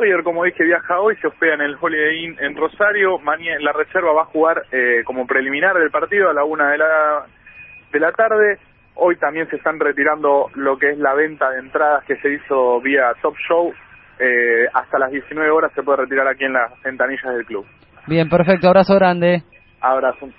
Roger, 0.00 0.22
como 0.24 0.44
dije, 0.44 0.64
viaja 0.64 0.98
hoy, 0.98 1.14
se 1.16 1.26
hospeda 1.26 1.54
en 1.54 1.60
el 1.60 1.76
Holiday 1.78 2.24
Inn 2.24 2.36
en 2.40 2.56
Rosario. 2.56 3.18
Mañana 3.18 3.60
la 3.60 3.72
reserva 3.72 4.12
va 4.12 4.22
a 4.22 4.26
jugar 4.26 4.62
eh, 4.72 5.02
como 5.04 5.26
preliminar 5.26 5.76
del 5.76 5.90
partido 5.90 6.30
a 6.30 6.32
la 6.32 6.42
una 6.42 6.70
de 6.70 6.78
la, 6.78 7.26
de 7.92 8.00
la 8.00 8.10
tarde. 8.12 8.58
Hoy 8.94 9.16
también 9.16 9.46
se 9.50 9.56
están 9.56 9.78
retirando 9.78 10.48
lo 10.54 10.78
que 10.78 10.90
es 10.90 10.98
la 10.98 11.12
venta 11.12 11.50
de 11.50 11.58
entradas 11.58 12.04
que 12.04 12.16
se 12.16 12.32
hizo 12.32 12.80
vía 12.80 13.12
Top 13.20 13.34
Show. 13.46 13.74
Eh, 14.18 14.66
hasta 14.72 14.98
las 14.98 15.10
19 15.10 15.50
horas 15.50 15.70
se 15.74 15.82
puede 15.82 15.98
retirar 15.98 16.28
aquí 16.28 16.44
en 16.44 16.54
las 16.54 16.72
ventanillas 16.82 17.34
del 17.34 17.44
club. 17.44 17.66
Bien, 18.06 18.28
perfecto, 18.30 18.68
abrazo 18.68 18.94
grande. 18.94 19.42
Abrazo. 19.82 20.30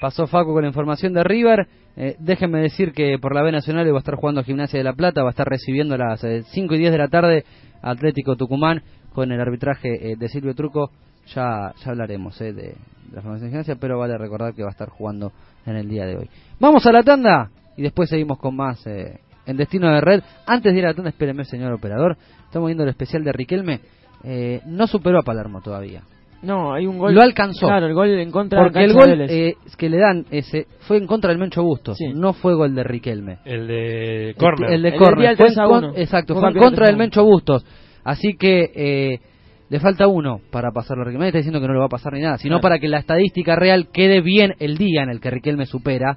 Pasó 0.00 0.26
Facu 0.28 0.54
con 0.54 0.62
la 0.62 0.68
información 0.68 1.12
de 1.12 1.24
River. 1.24 1.66
Eh, 1.96 2.16
déjenme 2.20 2.60
decir 2.60 2.92
que 2.92 3.18
por 3.20 3.34
la 3.34 3.42
B 3.42 3.52
Nacional 3.52 3.86
va 3.92 3.96
a 3.96 3.98
estar 3.98 4.14
jugando 4.14 4.42
Gimnasia 4.42 4.78
de 4.78 4.84
la 4.84 4.94
Plata, 4.94 5.22
va 5.22 5.28
a 5.28 5.30
estar 5.30 5.46
recibiendo 5.46 5.96
a 5.96 5.98
las 5.98 6.24
eh, 6.24 6.42
5 6.42 6.74
y 6.74 6.78
10 6.78 6.92
de 6.92 6.98
la 6.98 7.08
tarde 7.08 7.44
Atlético 7.82 8.36
Tucumán 8.36 8.82
con 9.14 9.30
el 9.32 9.40
arbitraje 9.40 10.12
eh, 10.12 10.16
de 10.18 10.28
Silvio 10.28 10.54
Truco. 10.54 10.90
Ya, 11.34 11.72
ya 11.84 11.90
hablaremos 11.90 12.40
eh, 12.40 12.52
de 12.52 12.74
la 13.12 13.20
formación 13.22 13.48
de 13.48 13.50
Gimnasia, 13.50 13.76
pero 13.80 13.98
vale 13.98 14.16
recordar 14.18 14.54
que 14.54 14.62
va 14.62 14.68
a 14.68 14.72
estar 14.72 14.88
jugando 14.88 15.32
en 15.66 15.76
el 15.76 15.88
día 15.88 16.06
de 16.06 16.16
hoy. 16.16 16.30
Vamos 16.58 16.84
a 16.86 16.92
la 16.92 17.02
tanda 17.02 17.50
y 17.76 17.82
después 17.82 18.08
seguimos 18.08 18.38
con 18.38 18.56
más 18.56 18.84
eh, 18.86 19.20
en 19.46 19.56
Destino 19.56 19.92
de 19.92 20.00
Red. 20.00 20.22
Antes 20.46 20.72
de 20.72 20.78
ir 20.78 20.84
a 20.86 20.88
la 20.88 20.94
tanda, 20.94 21.10
espéreme, 21.10 21.44
señor 21.44 21.72
operador. 21.72 22.16
Estamos 22.46 22.66
viendo 22.68 22.84
el 22.84 22.90
especial 22.90 23.22
de 23.22 23.32
Riquelme. 23.32 23.80
Eh, 24.24 24.60
no 24.66 24.86
superó 24.86 25.18
a 25.20 25.22
Palermo 25.22 25.60
todavía. 25.60 26.02
No, 26.42 26.72
hay 26.72 26.86
un 26.86 26.98
gol. 26.98 27.14
Lo 27.14 27.20
alcanzó. 27.22 27.66
Claro, 27.66 27.86
el 27.86 27.92
gol 27.94 28.08
en 28.18 28.30
contra 28.30 28.62
Porque 28.62 28.78
de 28.78 28.84
el 28.86 28.92
gol 28.94 29.20
eh, 29.28 29.54
que 29.76 29.90
le 29.90 29.98
dan 29.98 30.24
ese 30.30 30.66
fue 30.80 30.96
en 30.96 31.06
contra 31.06 31.28
del 31.30 31.38
Mencho 31.38 31.62
Bustos, 31.62 31.98
no 32.14 32.32
fue 32.32 32.54
gol 32.54 32.74
de 32.74 32.82
Riquelme. 32.82 33.38
El 33.44 33.66
de 33.66 34.34
Corner. 34.38 34.72
el 34.72 34.82
de 34.82 34.88
El 34.88 34.98
Corner. 34.98 35.18
día 35.18 35.28
del 35.28 35.36
Fue 35.36 35.46
3 35.46 35.58
a 35.58 35.62
en 35.64 35.68
con- 35.68 35.84
1. 35.84 35.92
exacto, 35.96 36.34
Fue 36.34 36.48
en 36.48 36.54
contra 36.54 36.76
3 36.76 36.80
a 36.80 36.86
del 36.86 36.94
1. 36.94 36.98
Mencho 36.98 37.24
Bustos. 37.24 37.66
Así 38.04 38.34
que 38.34 38.70
eh, 38.74 39.20
le 39.68 39.80
falta 39.80 40.06
uno 40.08 40.40
para 40.50 40.70
pasar 40.72 40.98
a 40.98 41.04
Riquelme. 41.04 41.26
Está 41.26 41.38
diciendo 41.38 41.60
que 41.60 41.66
no 41.66 41.74
le 41.74 41.78
va 41.80 41.86
a 41.86 41.90
pasar 41.90 42.12
ni 42.12 42.20
nada, 42.20 42.38
sino 42.38 42.54
Claro. 42.56 42.62
para 42.62 42.78
que 42.78 42.88
la 42.88 42.98
estadística 42.98 43.56
real 43.56 43.88
quede 43.92 44.20
bien 44.20 44.54
el 44.58 44.76
día 44.78 45.02
en 45.02 45.10
el 45.10 45.20
que 45.20 45.30
Riquelme 45.30 45.66
supera 45.66 46.16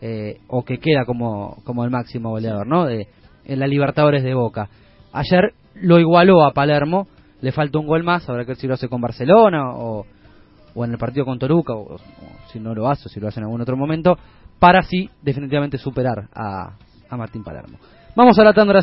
eh, 0.00 0.38
o 0.48 0.64
que 0.64 0.78
queda 0.78 1.04
como, 1.04 1.58
como 1.64 1.84
el 1.84 1.90
máximo 1.90 2.30
goleador, 2.30 2.66
¿no? 2.66 2.86
De, 2.86 3.08
en 3.44 3.58
la 3.58 3.66
Libertadores 3.66 4.22
de 4.22 4.34
Boca. 4.34 4.68
Ayer 5.12 5.52
lo 5.74 5.98
igualó 5.98 6.44
a 6.44 6.52
Palermo, 6.52 7.06
le 7.40 7.52
falta 7.52 7.78
un 7.78 7.86
gol 7.86 8.02
más, 8.04 8.28
habrá 8.28 8.42
que 8.44 8.48
ver 8.48 8.56
si 8.56 8.66
lo 8.66 8.74
hace 8.74 8.88
con 8.88 9.00
Barcelona 9.00 9.72
o, 9.74 10.04
o 10.74 10.84
en 10.84 10.90
el 10.92 10.98
partido 10.98 11.24
con 11.24 11.38
Toruca, 11.38 11.72
o, 11.74 11.94
o 11.94 11.98
si 12.52 12.58
no 12.60 12.74
lo 12.74 12.88
hace, 12.88 13.04
o 13.06 13.08
si 13.08 13.20
lo 13.20 13.28
hace 13.28 13.40
en 13.40 13.44
algún 13.44 13.60
otro 13.60 13.76
momento, 13.76 14.18
para 14.58 14.80
así 14.80 15.08
definitivamente 15.22 15.78
superar 15.78 16.28
a, 16.34 16.76
a 17.08 17.16
Martín 17.16 17.42
Palermo. 17.44 17.78
Vamos 18.16 18.38
a 18.38 18.44
la 18.44 18.52
tanda, 18.52 18.72
ahora 18.72 18.82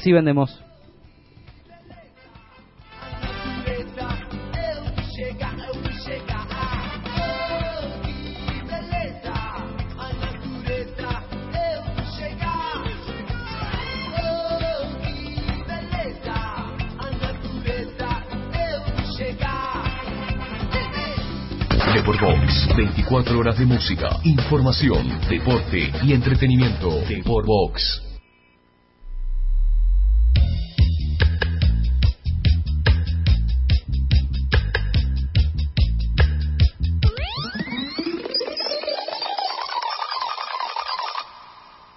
Deporbox, 21.96 22.76
24 22.76 23.40
horas 23.40 23.58
de 23.58 23.66
música, 23.66 24.20
información, 24.26 25.18
deporte 25.30 25.94
y 26.04 26.12
entretenimiento. 26.12 26.90
Deporbox. 27.08 28.04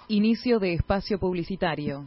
Inicio 0.07 0.59
de 0.59 0.75
espacio 0.75 1.19
publicitario. 1.19 2.05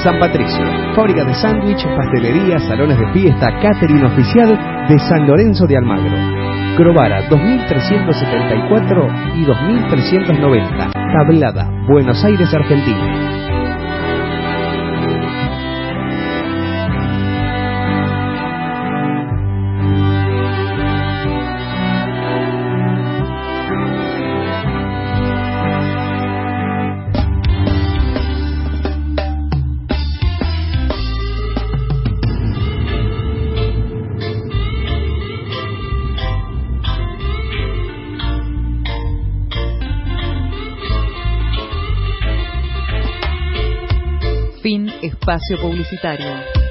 San 0.03 0.17
Patricio, 0.17 0.63
fábrica 0.95 1.26
de 1.26 1.34
sándwich, 1.34 1.84
pastelería, 1.84 2.57
salones 2.59 2.97
de 2.97 3.11
fiesta, 3.11 3.47
catering 3.59 4.05
oficial 4.05 4.57
de 4.88 4.97
San 4.97 5.27
Lorenzo 5.27 5.67
de 5.67 5.76
Almagro. 5.76 6.15
Crovara 6.77 7.27
2374 7.30 9.07
y 9.35 9.43
2390. 9.43 10.91
Tablada, 10.93 11.69
Buenos 11.85 12.23
Aires, 12.23 12.53
Argentina. 12.53 13.48
Espacio 45.30 45.57
publicitario. 45.61 46.68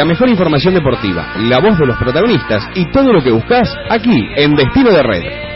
La 0.00 0.06
mejor 0.06 0.30
información 0.30 0.72
deportiva, 0.72 1.34
la 1.40 1.58
voz 1.58 1.78
de 1.78 1.84
los 1.84 1.98
protagonistas 1.98 2.70
y 2.74 2.90
todo 2.90 3.12
lo 3.12 3.22
que 3.22 3.30
buscas 3.30 3.68
aquí 3.90 4.30
en 4.34 4.54
Destino 4.54 4.90
de 4.92 5.02
Red. 5.02 5.49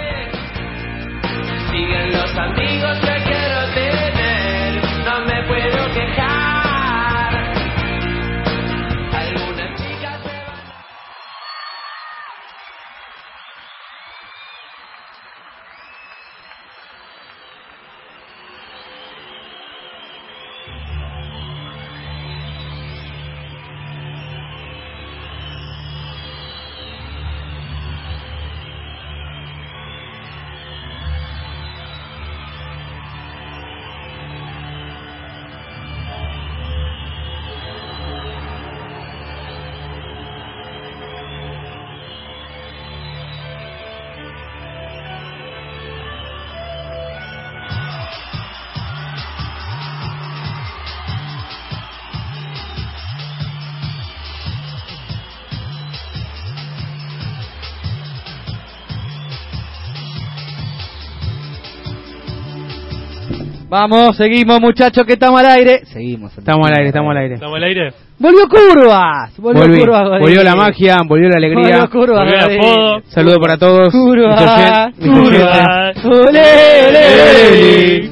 Vamos, 63.68 64.16
seguimos 64.16 64.60
muchachos 64.60 65.04
que 65.06 65.14
estamos 65.14 65.40
al 65.40 65.46
aire. 65.46 65.84
Seguimos. 65.86 66.36
Estamos 66.36 66.66
al 66.66 66.74
aire, 66.74 66.88
estamos 66.88 67.10
al 67.10 67.16
aire. 67.16 67.34
¿Estamos 67.34 67.56
al 67.56 67.64
aire? 67.64 67.92
Volvió 68.18 68.48
Curvas. 68.48 69.36
Volvió 69.38 69.62
Volví. 69.62 69.80
Curvas. 69.80 70.20
Volvió 70.20 70.44
la 70.44 70.54
magia, 70.54 70.98
volvió 71.06 71.28
la 71.28 71.36
alegría. 71.36 71.80
Volvió 71.80 71.90
Curvas. 71.90 72.18
Volvió 72.18 72.36
la 72.36 72.62
foto. 72.62 73.02
Saludo 73.08 73.40
para 73.40 73.56
todos. 73.56 73.90
Curvas. 73.90 74.94
Curvas. 75.00 75.96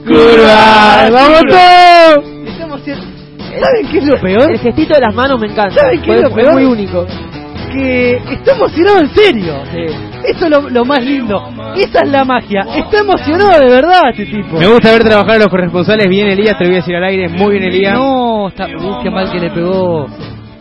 Curvas. 0.07 1.11
Vamos 1.13 1.43
todos. 1.49 2.25
Estamos 2.47 2.81
¿Saben 2.83 3.87
qué 3.93 3.99
es 3.99 4.05
lo 4.07 4.21
peor? 4.21 4.51
El 4.51 4.59
gestito 4.59 4.95
de 4.95 5.01
las 5.01 5.15
manos 5.15 5.39
me 5.39 5.47
encanta. 5.47 5.75
¿Saben 5.75 6.01
qué 6.03 6.17
es 6.17 6.23
lo 6.23 6.35
peor? 6.35 6.55
muy 6.55 6.65
único. 6.65 7.07
Que 7.73 8.17
está 8.17 8.57
emocionado 8.57 8.99
en 9.01 9.09
serio. 9.15 10.12
Eso 10.25 10.45
es 10.47 10.51
lo, 10.51 10.69
lo 10.71 10.85
más 10.85 11.05
lindo. 11.05 11.43
Esa 11.77 12.01
es 12.05 12.11
la 12.11 12.25
magia. 12.25 12.61
Está 12.77 12.99
emocionado 13.01 13.59
de 13.61 13.69
verdad 13.71 14.03
este 14.11 14.27
tipo. 14.27 14.59
Me 14.59 14.67
gusta 14.67 14.91
ver 14.93 15.03
trabajar 15.05 15.37
a 15.37 15.39
los 15.39 15.49
corresponsales. 15.49 16.09
Bien 16.09 16.29
Elías, 16.29 16.57
te 16.59 16.65
lo 16.65 16.71
voy 16.71 16.77
a 16.77 16.81
decir 16.81 16.97
al 16.97 17.05
aire. 17.05 17.29
Muy 17.29 17.53
bien 17.59 17.65
Elías. 17.65 17.95
No, 17.95 18.49
está, 18.49 18.67
uh, 18.67 19.03
qué 19.03 19.11
mal 19.11 19.31
que 19.31 19.39
le 19.41 19.51
pegó. 19.51 20.07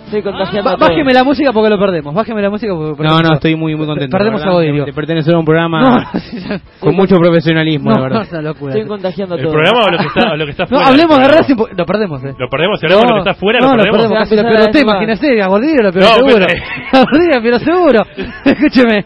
Estoy 0.05 0.23
contagiando 0.23 0.69
Ba- 0.69 0.75
a 0.75 0.77
todos. 0.77 0.89
bájeme 0.89 1.13
la 1.13 1.23
música 1.23 1.53
porque 1.53 1.69
lo 1.69 1.79
perdemos. 1.79 2.13
Bájeme 2.13 2.41
la 2.41 2.49
música 2.49 2.73
porque 2.73 2.89
No, 2.89 2.95
perdemos. 2.97 3.23
no, 3.23 3.33
estoy 3.35 3.55
muy 3.55 3.75
muy 3.77 3.85
contento. 3.87 4.17
Perdemos 4.17 4.43
a. 4.43 4.49
Godirio. 4.49 4.83
De 4.83 4.91
pertenecer 4.91 5.33
a 5.33 5.39
un 5.39 5.45
programa 5.45 5.79
No, 5.79 5.89
no, 6.49 6.59
con 6.81 6.95
mucho 6.95 7.15
profesionalismo, 7.15 7.91
No, 7.91 7.95
la 7.95 8.01
verdad. 8.01 8.27
una 8.29 8.41
locura. 8.41 8.73
Estoy 8.73 8.87
contagiando 8.89 9.35
a 9.35 9.37
¿El 9.37 9.43
todos. 9.45 9.55
programa 9.55 9.85
o 9.85 9.89
lo 9.89 9.97
que 9.99 10.07
está, 10.07 10.31
o 10.33 10.35
lo 10.35 10.43
que 10.45 10.51
está 10.51 10.63
No, 10.69 10.69
fuera? 10.69 10.87
hablemos 10.89 11.17
de 11.17 11.27
Racing. 11.29 11.55
Lo 11.77 11.85
perdemos, 11.85 12.23
eh. 12.25 12.33
¿Lo 12.37 12.49
perdemos? 12.49 12.79
Si 12.81 12.85
hablamos 12.87 13.05
de 13.05 13.09
lo 13.15 13.23
que 13.23 13.29
está 13.29 13.39
fuera, 13.39 13.59
no, 13.61 13.67
lo 13.67 13.71
perdemos. 13.83 14.01
lo 14.01 14.27
peor 14.43 14.59
usted, 14.59 14.73
ya. 14.75 14.81
imagínese, 14.81 15.41
a 15.41 15.47
Gordillo 15.47 15.81
lo 15.81 15.91
peor 15.93 16.03
No, 16.03 16.13
seguro. 16.15 16.45
pero- 16.45 16.63
A 16.91 17.05
Gordillo 17.05 17.39
pero 17.41 17.59
seguro. 17.59 17.99
Escúcheme, 18.43 19.05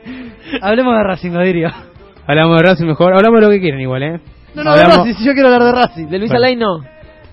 hablemos 0.61 0.95
de 0.97 1.03
Racing, 1.03 1.31
Gordillo. 1.31 1.69
Hablamos 2.27 2.57
de 2.57 2.63
Racing 2.63 2.85
mejor. 2.85 3.13
Hablamos 3.13 3.39
de 3.39 3.45
lo 3.45 3.51
que 3.51 3.59
quieren 3.59 3.79
igual, 3.81 4.03
¿eh? 4.03 4.19
No, 4.55 4.63
no, 4.63 4.75
de 4.75 4.83
Racing, 4.83 5.13
si 5.13 5.25
yo 5.25 5.33
quiero 5.33 5.47
hablar 5.53 5.63
de 5.63 5.71
Racing. 5.81 6.05
De 6.07 6.17
Luis 6.19 6.31
Bueno. 6.31 6.45
Alain 6.45 6.59
no. 6.59 6.79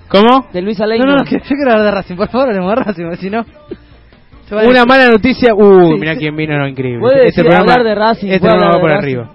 ¿Cómo? 0.08 0.46
De 0.52 0.60
Luis 0.60 0.80
Alain 0.80 1.00
No, 1.00 1.06
no, 1.12 1.16
no, 1.18 1.24
que 1.24 1.36
yo 1.38 1.44
quiero 1.56 1.70
hablar 1.72 1.84
de 1.86 1.90
Racing, 1.92 2.16
por 2.16 2.28
favor, 2.28 2.48
hablemos 2.48 2.68
de 2.70 2.76
Racing, 2.82 3.02
porque 3.04 3.16
si 3.16 3.30
no... 3.30 3.44
Una 4.50 4.60
decir- 4.62 4.86
mala 4.86 5.08
noticia. 5.08 5.54
Uh, 5.54 5.92
Sí, 5.94 5.98
mirá 6.00 6.12
sí. 6.12 6.18
quién 6.18 6.36
vino, 6.36 6.58
no, 6.58 6.68
increíble. 6.68 7.00
Puede 7.00 7.14
Este 7.28 7.40
decir, 7.40 7.44
programa, 7.44 7.72
hablar 7.72 7.86
de 7.86 7.94
Racing, 7.94 8.28
este 8.28 8.40
programa 8.40 8.74
va 8.74 8.80
por 8.80 8.90
de 8.90 8.96
arriba. 8.96 9.30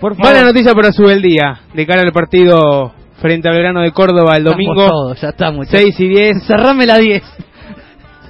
Por 0.00 0.16
favor. 0.16 0.32
Mala 0.34 0.44
noticia 0.44 0.74
para 0.74 0.92
Subeldía. 0.92 1.60
De 1.72 1.86
cara 1.86 2.02
al 2.02 2.12
partido 2.12 2.92
frente 3.22 3.48
al 3.48 3.54
Belgrano 3.54 3.80
de 3.80 3.90
Córdoba 3.92 4.36
el 4.36 4.46
Estamos 4.46 4.52
domingo. 4.66 4.86
todos, 4.86 5.20
ya 5.20 5.28
está, 5.30 5.50
muchachos. 5.50 5.80
6 5.80 6.00
y 6.00 6.08
10. 6.08 6.46
Cerrame 6.46 6.84
la 6.86 6.98
10. 6.98 7.22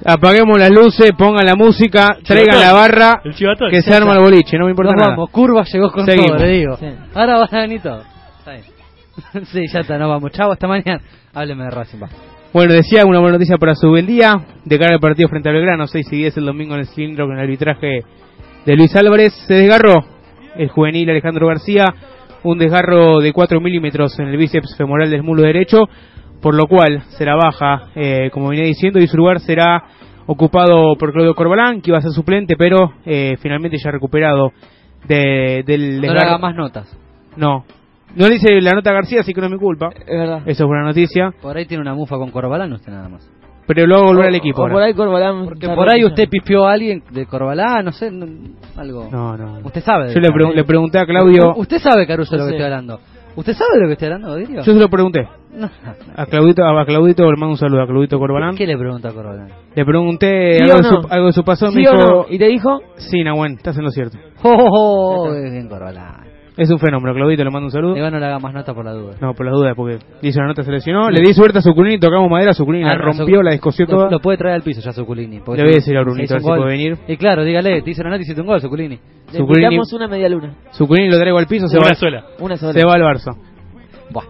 Apaguemos 0.04 0.58
las 0.58 0.70
luces, 0.70 1.12
pongan 1.18 1.44
la 1.44 1.54
música, 1.56 2.16
traigan 2.24 2.60
la 2.60 2.72
barra, 2.72 3.20
chivatón. 3.34 3.70
que 3.70 3.82
se 3.82 3.92
arma 3.94 4.12
el 4.14 4.20
boliche, 4.20 4.56
no 4.58 4.64
me 4.66 4.70
importa 4.70 4.92
Nos 4.92 5.00
nada. 5.00 5.10
vamos, 5.16 5.30
Curva 5.30 5.64
llegó 5.64 5.90
con 5.90 6.06
Seguimos. 6.06 6.32
todo, 6.32 6.38
le 6.38 6.48
digo. 6.52 6.76
Sí. 6.76 6.86
Ahora 7.14 7.38
van 7.38 7.54
a 7.54 7.60
venir 7.62 7.82
todos. 7.82 8.04
Sí, 9.52 9.66
ya 9.72 9.80
está, 9.80 9.98
nos 9.98 10.08
vamos. 10.08 10.30
Chao, 10.30 10.52
hasta 10.52 10.68
mañana. 10.68 11.00
Hábleme 11.34 11.64
de 11.64 11.70
Racing, 11.70 11.98
va. 12.00 12.08
Bueno, 12.52 12.72
decía 12.72 13.04
una 13.04 13.18
buena 13.18 13.32
noticia 13.34 13.56
para 13.58 13.74
Subeldía. 13.74 14.32
De 14.64 14.78
cara 14.78 14.94
al 14.94 15.00
partido 15.00 15.28
frente 15.28 15.48
al 15.48 15.56
Belgrano, 15.56 15.88
6 15.88 16.06
y 16.12 16.16
10 16.18 16.36
el 16.36 16.44
domingo 16.46 16.74
en 16.74 16.80
el 16.80 16.86
cilindro 16.86 17.26
con 17.26 17.36
el 17.36 17.42
arbitraje 17.42 18.02
de 18.64 18.76
Luis 18.76 18.94
Álvarez. 18.94 19.32
Se 19.48 19.54
desgarró 19.54 20.04
el 20.56 20.68
juvenil 20.68 21.10
Alejandro 21.10 21.48
García, 21.48 21.84
un 22.44 22.58
desgarro 22.58 23.18
de 23.18 23.32
4 23.32 23.60
milímetros 23.60 24.16
en 24.20 24.28
el 24.28 24.36
bíceps 24.36 24.76
femoral 24.76 25.10
del 25.10 25.24
muslo 25.24 25.42
derecho, 25.42 25.78
por 26.40 26.54
lo 26.54 26.66
cual 26.66 27.02
será 27.16 27.34
baja, 27.36 27.88
eh, 27.94 28.30
como 28.32 28.48
venía 28.48 28.64
diciendo, 28.64 28.98
y 28.98 29.06
su 29.06 29.16
lugar 29.16 29.40
será 29.40 29.82
ocupado 30.26 30.94
por 30.98 31.12
Claudio 31.12 31.34
Corbalán, 31.34 31.80
que 31.80 31.90
iba 31.90 31.98
a 31.98 32.02
ser 32.02 32.12
suplente, 32.12 32.54
pero 32.56 32.92
eh, 33.06 33.36
finalmente 33.40 33.78
ya 33.78 33.90
recuperado 33.90 34.52
de- 35.06 35.62
del 35.66 36.00
No 36.00 36.12
le 36.12 36.20
haga 36.20 36.38
más 36.38 36.54
notas. 36.54 36.96
No, 37.36 37.64
no 38.14 38.28
le 38.28 38.34
hice 38.36 38.60
la 38.60 38.72
nota 38.72 38.90
a 38.90 38.94
García, 38.94 39.20
así 39.20 39.32
que 39.32 39.40
no 39.40 39.46
es 39.46 39.52
mi 39.52 39.58
culpa. 39.58 39.88
Es 39.94 40.06
verdad. 40.06 40.42
Eso 40.46 40.64
es 40.64 40.66
buena 40.68 40.84
noticia. 40.84 41.32
Por 41.40 41.56
ahí 41.56 41.66
tiene 41.66 41.80
una 41.82 41.94
mufa 41.94 42.16
con 42.16 42.30
Corbalán, 42.30 42.72
usted 42.72 42.92
nada 42.92 43.08
más. 43.08 43.28
Pero 43.66 43.86
luego 43.86 44.04
volver 44.06 44.28
al 44.28 44.34
equipo. 44.34 44.62
O 44.64 44.68
por 44.68 44.82
ahí 44.82 44.94
Corbalán. 44.94 45.44
Porque 45.44 45.68
por 45.68 45.90
ahí 45.90 46.02
usted 46.02 46.26
pispió 46.30 46.66
a 46.66 46.72
alguien 46.72 47.02
de 47.10 47.26
Corbalán, 47.26 47.84
no 47.84 47.92
sé, 47.92 48.10
no- 48.10 48.26
algo. 48.76 49.08
No, 49.12 49.36
no. 49.36 49.60
no. 49.60 49.66
Usted 49.66 49.82
sabe. 49.82 50.08
de 50.08 50.14
Yo 50.14 50.20
le, 50.20 50.54
le 50.54 50.64
pregunté 50.64 50.98
a 50.98 51.04
Claudio. 51.04 51.54
Usted 51.56 51.78
sabe, 51.78 52.06
Caruso, 52.06 52.32
de 52.34 52.38
lo 52.38 52.44
que 52.46 52.50
estoy 52.52 52.64
hablando. 52.64 52.98
¿Usted 53.38 53.54
sabe 53.54 53.70
de 53.74 53.80
lo 53.82 53.86
que 53.86 53.92
estoy 53.92 54.06
hablando, 54.06 54.34
Dirio? 54.34 54.62
Yo 54.64 54.72
se 54.72 54.80
lo 54.80 54.88
pregunté. 54.88 55.28
No. 55.52 55.70
A 56.16 56.26
Claudito, 56.26 56.64
a 56.64 56.84
Claudito 56.84 57.22
le 57.22 57.36
mando 57.38 57.50
un 57.50 57.56
saludo 57.56 57.82
a 57.82 57.86
Claudito 57.86 58.18
Corbalán. 58.18 58.56
¿Qué 58.56 58.66
le 58.66 58.76
pregunta 58.76 59.10
a 59.10 59.12
Corbalán? 59.12 59.48
Le 59.76 59.84
pregunté 59.84 60.56
¿Sí 60.56 60.62
algo, 60.64 60.76
de 60.76 60.82
su, 60.82 61.06
algo 61.08 61.26
de 61.26 61.32
su 61.32 61.44
pasado. 61.44 61.70
¿Sí 61.70 61.76
me 61.76 61.82
dijo, 61.82 61.94
no? 61.94 62.26
¿Y 62.28 62.36
te 62.36 62.46
dijo? 62.46 62.80
sí, 62.96 63.22
Nahuel, 63.22 63.52
estás 63.52 63.78
en 63.78 63.84
lo 63.84 63.92
cierto. 63.92 64.18
¡Oh, 64.42 64.50
oh, 64.50 65.28
oh! 65.28 65.32
bien 65.32 65.68
Corbalán. 65.68 66.27
Es 66.58 66.68
un 66.70 66.78
fenómeno. 66.80 67.14
Claudito 67.14 67.44
le 67.44 67.50
mando 67.50 67.66
un 67.66 67.70
saludo. 67.70 67.96
Igual 67.96 68.12
no 68.12 68.18
le 68.18 68.26
haga 68.26 68.38
más 68.40 68.52
nota 68.52 68.74
por 68.74 68.84
la 68.84 68.92
duda. 68.92 69.14
No, 69.20 69.32
por 69.32 69.46
las 69.46 69.54
dudas, 69.54 69.74
porque 69.76 69.98
le 70.20 70.28
hizo 70.28 70.40
una 70.40 70.48
nota, 70.48 70.62
se 70.64 70.72
lesionó. 70.72 71.08
Le 71.08 71.20
di 71.20 71.32
suerte 71.32 71.58
a 71.58 71.62
Zuculini, 71.62 71.98
tocamos 72.00 72.28
madera, 72.28 72.52
Zuculini 72.52 72.84
la 72.84 72.92
Ah, 72.92 72.96
no, 72.96 73.04
rompió, 73.12 73.42
la 73.42 73.52
descosió 73.52 73.86
lo- 73.86 73.90
toda. 73.90 74.10
Lo 74.10 74.18
puede 74.20 74.38
traer 74.38 74.56
al 74.56 74.62
piso 74.62 74.80
ya 74.80 74.92
Zuculini. 74.92 75.38
porque 75.38 75.62
Le 75.62 75.68
voy 75.68 75.72
a 75.74 75.76
decir 75.76 75.96
a 75.96 76.00
Brunito, 76.02 76.34
a 76.34 76.36
ver 76.36 76.42
si 76.42 76.48
puede 76.48 76.64
venir. 76.66 76.96
Y 77.06 77.16
claro, 77.16 77.44
dígale, 77.44 77.80
te 77.82 77.90
hizo 77.90 78.02
una 78.02 78.10
nota 78.10 78.20
y 78.20 78.22
hiciste 78.24 78.40
un 78.40 78.46
gol, 78.48 78.60
Zuculini. 78.60 78.96
Le 79.32 79.38
Zuculini- 79.38 79.62
invitamos 79.64 79.92
una 79.92 80.08
media 80.08 80.28
luna. 80.28 80.54
Zuculini 80.72 81.08
lo 81.08 81.16
traigo 81.18 81.38
al 81.38 81.46
piso, 81.46 81.68
se 81.68 81.78
Una 81.78 81.88
va, 81.90 81.94
sola. 81.94 82.24
Una 82.40 82.56
sola. 82.56 82.72
se 82.72 82.84
va 82.84 82.92
al 82.94 83.02
Barça. 83.02 83.36
Buah. 84.10 84.24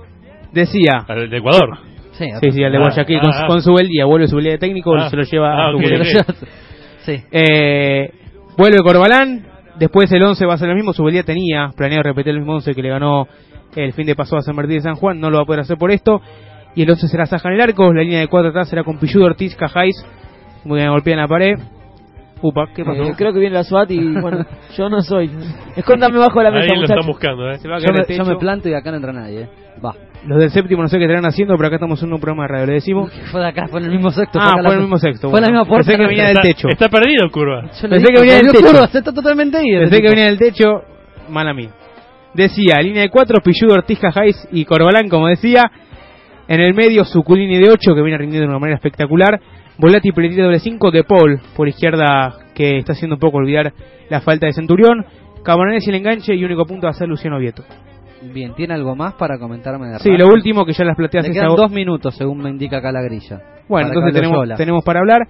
Decía. 0.53 1.05
Al 1.09 1.31
de 1.31 1.37
Ecuador. 1.39 1.79
Sí, 2.13 2.27
Sí, 2.43 2.51
sí, 2.51 2.63
al 2.65 2.73
de 2.73 2.79
Ah, 2.79 2.81
Guayaquil, 2.81 3.17
ah, 3.19 3.21
con, 3.23 3.31
ah. 3.33 3.47
con 3.47 3.63
su 3.63 3.75
día, 3.77 4.05
vuelve 4.05 4.27
su 4.27 4.39
día 4.39 4.51
de 4.53 4.59
técnico, 4.59 4.93
Ah. 4.95 5.09
se 5.09 5.17
lo 5.17 5.23
lleva 5.23 5.51
Ah, 5.55 5.71
a 5.71 5.75
ok. 5.75 5.83
sí. 7.07 7.15
Eh, 7.31 8.11
vuelve 8.59 8.79
Corbalán, 8.83 9.47
después 9.79 10.11
el 10.13 10.23
11 10.23 10.47
va 10.47 10.55
a 10.55 10.59
ser 10.59 10.69
el 10.71 10.77
mismo, 10.77 10.93
Subeldía 10.93 11.23
tenía 11.23 11.71
planeado 11.77 12.03
repetir 12.03 12.33
el 12.33 12.39
mismo 12.41 12.55
11 12.55 12.75
que 12.75 12.83
le 12.83 12.89
ganó 12.91 13.27
el 13.77 13.93
fin 13.93 14.07
de 14.07 14.15
pasado 14.17 14.39
a 14.39 14.43
San 14.43 14.57
Martín 14.57 14.77
de 14.77 14.81
San 14.83 14.95
Juan, 14.97 15.21
no 15.21 15.31
lo 15.31 15.37
va 15.39 15.43
a 15.43 15.47
poder 15.47 15.61
hacer 15.61 15.77
por 15.77 15.91
esto, 15.91 16.21
y 16.75 16.83
el 16.83 16.91
11 16.91 17.09
será 17.09 17.27
Saja 17.27 17.49
en 17.49 17.55
el 17.55 17.61
arco, 17.61 17.93
la 17.93 18.03
línea 18.03 18.21
de 18.21 18.29
4 18.29 18.51
atrás 18.51 18.69
será 18.69 18.85
con 18.85 18.99
Pilludo, 18.99 19.27
Ortiz, 19.27 19.55
Cajáis, 19.57 19.95
muy 20.65 20.79
bien 20.79 20.91
golpea 20.91 21.15
en 21.15 21.21
la 21.21 21.29
pared, 21.29 21.55
upa, 22.43 22.67
¿qué 22.75 22.85
pasó? 22.85 23.03
Eh, 23.03 23.15
creo 23.17 23.33
que 23.33 23.39
viene 23.41 23.55
la 23.55 23.65
SWAT 23.65 23.91
y 23.91 23.99
bueno, 24.21 24.45
yo 24.77 24.89
no 24.89 25.01
soy. 25.01 25.31
Escóndame 25.77 26.19
bajo 26.19 26.43
la 26.43 26.51
mesa, 26.51 26.73
Ahí 26.73 26.79
lo 26.79 26.85
están 26.85 27.07
buscando, 27.07 27.51
¿eh? 27.51 27.59
Se 27.59 27.69
va 27.69 27.77
a 27.77 27.79
Yo 27.79 27.87
caer 27.87 27.95
me, 27.95 28.01
el 28.01 28.07
techo. 28.07 28.25
yo 28.25 28.31
me 28.31 28.37
planto 28.37 28.69
y 28.69 28.75
acá 28.75 28.91
no 28.91 28.97
entra 28.97 29.13
nadie, 29.13 29.43
eh. 29.43 29.49
Va. 29.85 29.95
Los 30.27 30.39
del 30.39 30.51
séptimo 30.51 30.83
no 30.83 30.89
sé 30.89 30.99
qué 30.99 31.05
estarán 31.05 31.27
haciendo, 31.27 31.55
pero 31.57 31.69
acá 31.69 31.77
estamos 31.77 32.03
en 32.03 32.13
un 32.13 32.21
programa 32.21 32.45
de 32.45 32.49
radio, 32.49 32.67
le 32.67 32.73
decimos. 32.75 33.13
Fue 33.31 33.41
de 33.41 33.47
acá, 33.47 33.69
fue 33.69 33.81
en 33.81 33.87
el 33.87 33.93
mismo 33.93 34.11
sexto. 34.11 34.39
Ah, 34.41 34.57
fue 34.61 34.67
en 34.67 34.73
el 34.75 34.81
mismo 34.81 34.99
sexto. 34.99 35.31
Fue 35.31 35.39
en 35.39 35.45
la 35.45 35.51
bueno. 35.51 35.61
misma 35.61 35.69
puerta. 35.69 35.87
Pensé 35.87 36.03
que 36.03 36.09
venía 36.09 36.29
del 36.29 36.41
techo. 36.41 36.69
está 36.69 36.89
perdido, 36.89 37.31
curva. 37.31 37.63
Pensé 37.63 37.89
dije, 37.89 38.13
que 38.13 38.21
venía 38.21 38.35
del 38.37 38.51
techo. 38.51 38.67
Curva, 38.67 38.85
está 38.85 39.03
totalmente 39.03 39.59
ido. 39.65 39.81
Pensé 39.83 40.01
que 40.01 40.09
venía 40.09 40.25
del 40.27 40.39
techo, 40.39 40.83
mala 41.29 41.55
mía. 41.55 41.71
Decía, 42.35 42.81
línea 42.83 43.03
de 43.03 43.11
4, 43.11 43.39
Pilludo, 43.43 43.75
Ortiz, 43.75 43.99
Cajáis 43.99 44.37
y 44.53 44.65
Corbalán, 44.65 45.09
como 45.09 45.29
decía. 45.29 45.63
En 46.49 46.61
el 46.61 46.75
medio, 46.75 47.05
Zuculini 47.05 47.59
de 47.59 47.71
8, 47.71 47.95
que 47.95 48.03
viene 48.03 48.17
rindiendo 48.17 48.47
de 48.47 48.51
una 48.51 48.59
manera 48.59 48.77
espectacular. 48.77 49.39
Volati, 49.77 50.13
Pelletri 50.13 50.43
doble 50.43 50.59
5, 50.59 50.91
De 50.91 51.05
Paul, 51.05 51.41
por 51.55 51.69
izquierda, 51.69 52.35
que 52.55 52.79
está 52.79 52.93
haciendo 52.93 53.17
un 53.17 53.21
poco 53.21 53.37
olvidar 53.37 53.73
la 54.09 54.21
falta 54.21 54.47
de 54.47 54.53
Centurión. 54.53 55.05
Cabanales 55.45 55.87
y 55.87 55.91
el 55.91 55.97
enganche, 55.97 56.35
y 56.35 56.45
único 56.45 56.65
punto 56.65 56.87
va 56.87 56.91
a 56.91 56.95
ser 56.95 57.09
Luciano 57.09 57.39
Vieto. 57.39 57.65
Bien, 58.23 58.55
¿tiene 58.55 58.75
algo 58.75 58.97
más 58.97 59.15
para 59.15 59.39
comentarme 59.39 59.89
de 59.89 59.99
Sí, 60.01 60.11
lo 60.17 60.29
último 60.29 60.65
que 60.65 60.73
ya 60.73 60.85
las 60.85 60.97
plateas 60.97 61.27
Le 61.27 61.33
quedan 61.33 61.47
ago- 61.47 61.57
dos 61.57 61.71
minutos, 61.71 62.17
según 62.17 62.39
me 62.39 62.51
indica 62.51 62.79
acá 62.79 62.91
la 62.93 63.03
grilla. 63.03 63.41
Bueno, 63.69 63.89
entonces 63.89 64.13
tenemos, 64.15 64.49
tenemos 64.57 64.85
para 64.85 65.01
hablar. 65.01 65.21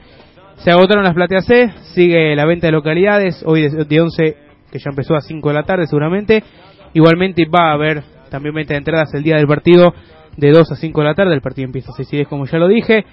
Se 0.57 0.71
agotaron 0.71 1.05
las 1.05 1.15
plateas 1.15 1.45
C, 1.47 1.71
sigue 1.95 2.35
la 2.35 2.45
venta 2.45 2.67
de 2.67 2.73
localidades, 2.73 3.43
hoy 3.47 3.63
de, 3.69 3.85
de 3.85 4.01
11, 4.01 4.37
que 4.73 4.79
ya 4.79 4.91
empezó 4.91 5.15
a 5.15 5.21
5 5.21 5.49
de 5.49 5.55
la 5.55 5.63
tarde 5.65 5.87
seguramente. 5.87 6.43
Igualmente 6.95 7.45
va 7.47 7.71
a 7.71 7.75
haber 7.75 8.03
también 8.31 8.55
venta 8.55 8.75
de 8.75 8.79
entradas 8.79 9.13
el 9.15 9.23
día 9.23 9.37
del 9.37 9.47
partido 9.47 9.93
de 10.37 10.51
2 10.51 10.73
a 10.73 10.77
5 10.77 11.01
de 11.01 11.07
la 11.07 11.15
tarde, 11.15 11.35
el 11.35 11.41
partido 11.43 11.67
empieza 11.67 11.91
a 11.93 11.95
6 11.95 12.13
y 12.13 12.17
10 12.17 12.29
como 12.29 12.47
ya 12.47 12.59
lo 12.59 12.69
dije. 12.69 13.05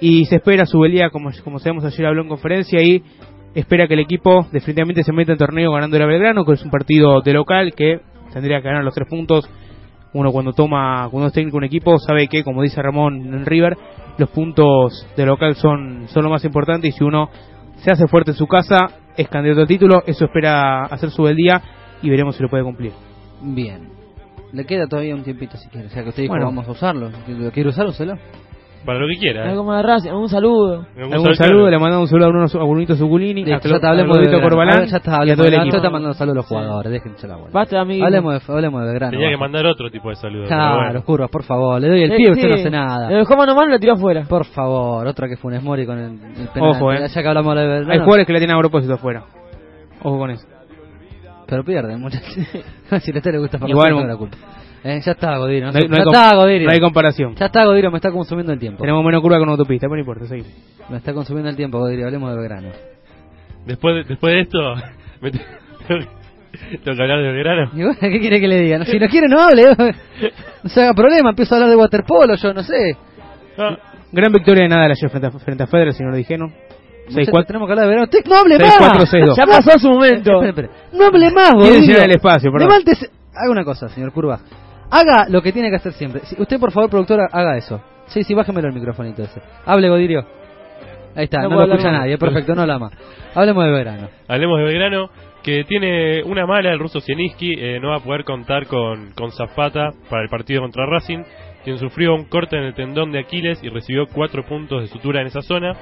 Y 0.00 0.26
se 0.26 0.36
espera 0.36 0.66
su 0.66 0.78
velía, 0.80 1.10
como, 1.10 1.30
como 1.42 1.58
sabemos 1.58 1.84
ayer 1.84 2.06
habló 2.06 2.22
en 2.22 2.28
conferencia, 2.28 2.82
y 2.82 3.02
espera 3.54 3.88
que 3.88 3.94
el 3.94 4.00
equipo 4.00 4.46
definitivamente 4.52 5.02
se 5.02 5.12
meta 5.12 5.32
en 5.32 5.38
torneo 5.38 5.72
ganando 5.72 5.96
el 5.96 6.06
Belgrano, 6.06 6.44
que 6.44 6.52
es 6.52 6.62
un 6.64 6.70
partido 6.70 7.22
de 7.22 7.32
local 7.32 7.72
que 7.74 8.00
tendría 8.32 8.60
que 8.60 8.68
ganar 8.68 8.84
los 8.84 8.94
tres 8.94 9.08
puntos. 9.08 9.48
Uno 10.12 10.32
cuando 10.32 10.52
toma, 10.52 11.08
cuando 11.10 11.26
es 11.28 11.32
técnico 11.32 11.56
un 11.58 11.64
equipo, 11.64 11.98
sabe 11.98 12.26
que, 12.28 12.42
como 12.42 12.62
dice 12.62 12.80
Ramón 12.80 13.34
en 13.34 13.44
River, 13.44 13.76
los 14.18 14.30
puntos 14.30 15.06
de 15.16 15.26
local 15.26 15.54
son, 15.56 16.06
son 16.08 16.24
lo 16.24 16.30
más 16.30 16.44
importante 16.44 16.88
y 16.88 16.92
si 16.92 17.04
uno 17.04 17.28
se 17.76 17.90
hace 17.90 18.06
fuerte 18.06 18.30
en 18.30 18.36
su 18.36 18.46
casa, 18.46 18.88
es 19.16 19.28
candidato 19.28 19.60
al 19.62 19.66
título, 19.66 20.02
eso 20.06 20.24
espera 20.24 20.84
hacer 20.84 21.10
su 21.10 21.24
del 21.24 21.36
día 21.36 21.60
y 22.02 22.08
veremos 22.08 22.36
si 22.36 22.42
lo 22.42 22.48
puede 22.48 22.64
cumplir. 22.64 22.92
Bien. 23.42 23.88
Le 24.52 24.64
queda 24.64 24.86
todavía 24.86 25.14
un 25.14 25.22
tiempito 25.22 25.56
si 25.58 25.68
quiere. 25.68 25.88
O 25.88 25.90
sea 25.90 26.02
que 26.02 26.08
usted 26.10 26.22
dijo, 26.22 26.32
Bueno. 26.32 26.46
vamos 26.46 26.66
a 26.68 26.70
usarlo. 26.70 27.10
¿Lo 27.28 27.50
quiere 27.50 27.68
usar? 27.68 27.86
Úselo. 27.86 28.14
Para 28.86 29.00
lo 29.00 29.06
que 29.08 29.18
quiera. 29.18 29.44
¿eh? 29.46 29.48
Algo 29.50 29.64
más 29.64 29.82
de 29.82 29.88
Racing, 29.88 30.10
un 30.12 30.28
saludo. 30.28 30.86
Algún 30.96 31.34
saludo, 31.34 31.68
le 31.68 31.78
mandamos 31.78 32.04
un 32.04 32.08
saludo 32.08 32.26
a 32.26 32.30
Bruno, 32.30 32.46
a 32.46 32.64
Brunito 32.64 32.94
Zuculini, 32.94 33.42
a, 33.42 33.58
ya 33.60 33.80
te 33.80 33.86
hablemos 33.86 34.16
a 34.16 34.20
de 34.20 34.40
Corbalán 34.40 34.74
Ahora 34.74 34.86
ya 34.86 34.96
está, 34.98 35.24
y 35.26 35.30
a 35.30 35.34
todo 35.36 35.44
el 35.46 35.50
de- 35.50 35.56
equipo. 35.58 35.72
Ya 35.72 35.76
está 35.78 35.90
mandando 35.90 36.14
saludos 36.14 36.34
a 36.34 36.38
los 36.38 36.46
jugadores, 36.46 36.92
déjense 36.92 37.26
la 37.28 37.36
bola. 37.36 37.50
Basta, 37.52 37.80
amigo. 37.80 38.04
Hablemos 38.04 38.46
de, 38.46 38.52
hablemos 38.52 38.80
de 38.80 38.86
Belgrano. 38.86 39.10
Tenía 39.10 39.30
que 39.30 39.36
mandar 39.36 39.66
otro 39.66 39.90
tipo 39.90 40.08
de 40.08 40.16
saludo. 40.16 40.44
pero 40.44 40.56
Claro, 40.56 40.76
bueno. 40.84 41.02
curvas, 41.04 41.30
por 41.30 41.42
favor. 41.42 41.80
Le 41.80 41.88
doy 41.88 42.02
el 42.04 42.12
Eh, 42.12 42.16
pie, 42.16 42.30
usted 42.30 42.42
sí. 42.42 42.48
no 42.48 42.54
hace 42.54 42.70
nada. 42.70 43.10
Lo 43.10 43.16
dejó 43.16 43.36
mano 43.36 43.52
a 43.52 43.54
mano 43.56 43.68
y 43.68 43.72
lo 43.72 43.78
tiró 43.80 43.92
afuera. 43.94 44.22
Por 44.28 44.44
favor, 44.46 45.06
otra 45.06 45.28
que 45.28 45.36
Funes 45.36 45.62
Mori 45.62 45.84
con 45.84 45.98
el, 45.98 46.12
el 46.40 46.48
penal. 46.54 46.70
Ojo, 46.70 46.92
eh. 46.92 47.08
Ya 47.08 47.22
que 47.22 47.28
hablamos 47.28 47.54
de 47.56 47.66
Belgrano. 47.66 47.92
Hay 47.92 47.98
jugadores 47.98 48.26
que 48.26 48.32
la 48.32 48.38
tienen 48.38 48.56
a 48.56 48.60
propósito 48.60 48.94
afuera. 48.94 49.24
Ojo 50.02 50.18
con 50.18 50.30
eso. 50.30 50.46
Pero 51.48 51.64
pierden, 51.64 52.00
muchachos. 52.00 52.28
si 53.02 53.12
a 53.12 53.16
usted 53.16 53.32
le 53.32 53.38
gusta 53.38 53.58
Igual, 53.66 53.90
no 53.92 54.00
es 54.00 54.06
la 54.08 54.16
culpa. 54.16 54.36
Eh, 54.84 55.00
ya 55.04 55.12
está, 55.12 55.36
Godirio. 55.38 55.72
No 55.72 55.78
hay- 55.78 55.88
no 55.88 55.96
ya 55.96 56.02
está, 56.02 56.32
no 56.66 56.72
hay 56.72 56.80
comparación. 56.80 57.34
Ya 57.34 57.46
está, 57.46 57.64
Godirio, 57.64 57.90
me 57.90 57.96
está 57.98 58.10
consumiendo 58.12 58.52
el 58.52 58.58
tiempo. 58.58 58.80
Tenemos 58.82 59.04
menos 59.04 59.20
curva 59.20 59.38
con 59.38 59.48
autopista, 59.48 59.86
pero 59.86 59.96
no 59.96 60.00
importa, 60.00 60.26
seguimos. 60.26 60.52
Me 60.88 60.98
está 60.98 61.12
consumiendo 61.12 61.50
el 61.50 61.56
tiempo, 61.56 61.78
Godirio. 61.78 62.06
Hablemos 62.06 62.30
de 62.30 62.36
Belgrano. 62.36 62.68
Después 63.66 63.94
de, 63.96 64.04
después 64.04 64.32
de 64.34 64.40
esto, 64.42 64.58
me 65.20 65.30
te- 65.32 65.40
tengo 66.84 66.96
que 66.96 67.02
hablar 67.02 67.18
de 67.22 67.32
Belgrano. 67.32 67.70
Y 67.74 67.82
bueno, 67.82 67.96
¿qué 68.00 68.20
quiere 68.20 68.40
que 68.40 68.48
le 68.48 68.60
diga? 68.60 68.78
No, 68.78 68.84
si 68.84 68.98
no 68.98 69.08
quiere, 69.08 69.26
no 69.28 69.40
hable. 69.40 69.62
No 70.62 70.70
se 70.70 70.82
haga 70.82 70.94
problema. 70.94 71.30
Empiezo 71.30 71.54
a 71.54 71.58
hablar 71.58 71.70
de 71.70 71.76
waterpolo, 71.76 72.34
yo 72.36 72.52
no 72.54 72.62
sé. 72.62 72.96
Gran 74.12 74.32
victoria 74.32 74.62
de 74.62 74.68
Nadal 74.68 74.92
ayer 74.92 75.10
frente 75.10 75.26
a, 75.26 75.30
frente 75.32 75.62
a 75.64 75.66
Federer, 75.66 75.92
señor 75.94 76.14
Dijeno. 76.14 76.46
Muchachos, 77.08 77.46
tenemos 77.46 77.66
que 77.68 77.72
hablar 77.72 77.86
de 77.86 77.88
Belgrano. 77.88 78.06
Te- 78.08 78.22
¡No 78.28 78.36
hable 78.36 78.56
6-4, 78.56 78.80
más! 78.80 79.12
6-2. 79.12 79.36
Ya 79.36 79.46
pasó 79.46 79.78
su 79.78 79.88
momento. 79.90 80.42
Espere, 80.42 80.48
espere. 80.48 80.68
No 80.92 81.06
hable 81.06 81.30
más, 81.30 81.52
Quiere 81.54 81.80
llenar 81.80 82.04
el 82.04 82.10
espacio, 82.12 82.50
perdón. 82.52 82.68
Levántese. 82.68 83.10
Haga 83.34 83.50
una 83.50 83.64
cosa, 83.64 83.88
señor 83.88 84.12
Curva. 84.12 84.40
Haga 84.90 85.26
lo 85.28 85.42
que 85.42 85.52
tiene 85.52 85.70
que 85.70 85.76
hacer 85.76 85.92
siempre. 85.92 86.20
Si- 86.24 86.40
usted, 86.40 86.58
por 86.60 86.72
favor, 86.72 86.90
productora, 86.90 87.28
haga 87.32 87.56
eso. 87.56 87.80
Sí, 88.06 88.22
sí, 88.22 88.34
bájemelo 88.34 88.68
el 88.68 88.74
microfonito 88.74 89.22
ese. 89.22 89.40
Hable, 89.64 89.88
Godirio. 89.88 90.24
Ahí 91.16 91.24
está, 91.24 91.42
No 91.42 91.48
no, 91.48 91.66
lo 91.66 91.74
escucha 91.74 91.90
nadie. 91.90 92.18
Perfecto, 92.18 92.54
no 92.54 92.62
habla 92.62 92.78
más. 92.78 92.92
Hablemos 93.34 93.64
de 93.64 93.70
Belgrano. 93.70 94.08
Hablemos 94.28 94.58
de 94.58 94.64
Belgrano, 94.64 95.10
que 95.42 95.64
tiene 95.64 96.22
una 96.24 96.46
mala 96.46 96.72
el 96.72 96.78
ruso 96.78 97.00
Sieniski, 97.00 97.54
eh, 97.58 97.80
no 97.80 97.90
va 97.90 97.96
a 97.96 98.00
poder 98.00 98.24
contar 98.24 98.66
con, 98.66 99.12
con 99.12 99.32
Zapata 99.32 99.90
para 100.10 100.22
el 100.22 100.28
partido 100.28 100.60
contra 100.60 100.86
Racing, 100.86 101.22
quien 101.64 101.78
sufrió 101.78 102.14
un 102.14 102.24
corte 102.24 102.56
en 102.56 102.64
el 102.64 102.74
tendón 102.74 103.12
de 103.12 103.20
Aquiles 103.20 103.62
y 103.64 103.68
recibió 103.70 104.06
cuatro 104.06 104.44
puntos 104.44 104.82
de 104.82 104.88
sutura 104.88 105.20
en 105.22 105.28
esa 105.28 105.40
zona, 105.42 105.74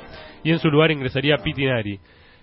y 0.44 0.50
en 0.52 0.58
su 0.60 0.68
lugar 0.70 0.92
ingresaría 0.92 1.36
Pitinari. 1.38 1.98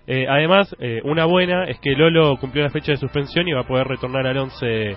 Eh, 0.08 0.26
además, 0.30 0.76
eh, 0.80 1.00
una 1.06 1.26
buena 1.26 1.66
es 1.66 1.80
que 1.80 1.92
Lolo 1.92 2.36
cumplió 2.38 2.64
la 2.64 2.72
fecha 2.72 2.92
de 2.92 2.98
suspensión 2.98 3.48
y 3.48 3.54
va 3.54 3.62
a 3.62 3.68
poder 3.68 3.88
retornar 3.88 4.28
al 4.28 4.38
11 4.38 4.96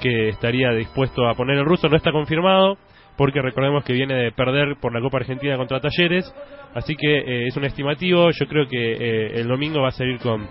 que 0.00 0.28
estaría 0.28 0.70
dispuesto 0.72 1.28
a 1.28 1.34
poner 1.34 1.58
el 1.58 1.64
ruso. 1.64 1.88
No 1.88 1.96
está 1.96 2.12
confirmado, 2.12 2.78
porque 3.16 3.40
recordemos 3.40 3.84
que 3.84 3.92
viene 3.92 4.14
de 4.14 4.32
perder 4.32 4.76
por 4.80 4.92
la 4.92 5.00
Copa 5.00 5.18
Argentina 5.18 5.56
contra 5.56 5.80
Talleres, 5.80 6.32
así 6.74 6.94
que 6.96 7.18
eh, 7.18 7.46
es 7.46 7.56
un 7.56 7.64
estimativo. 7.64 8.30
Yo 8.30 8.46
creo 8.46 8.66
que 8.68 8.92
eh, 8.92 9.40
el 9.40 9.48
domingo 9.48 9.80
va 9.80 9.88
a 9.88 9.92
salir 9.92 10.18
con 10.18 10.46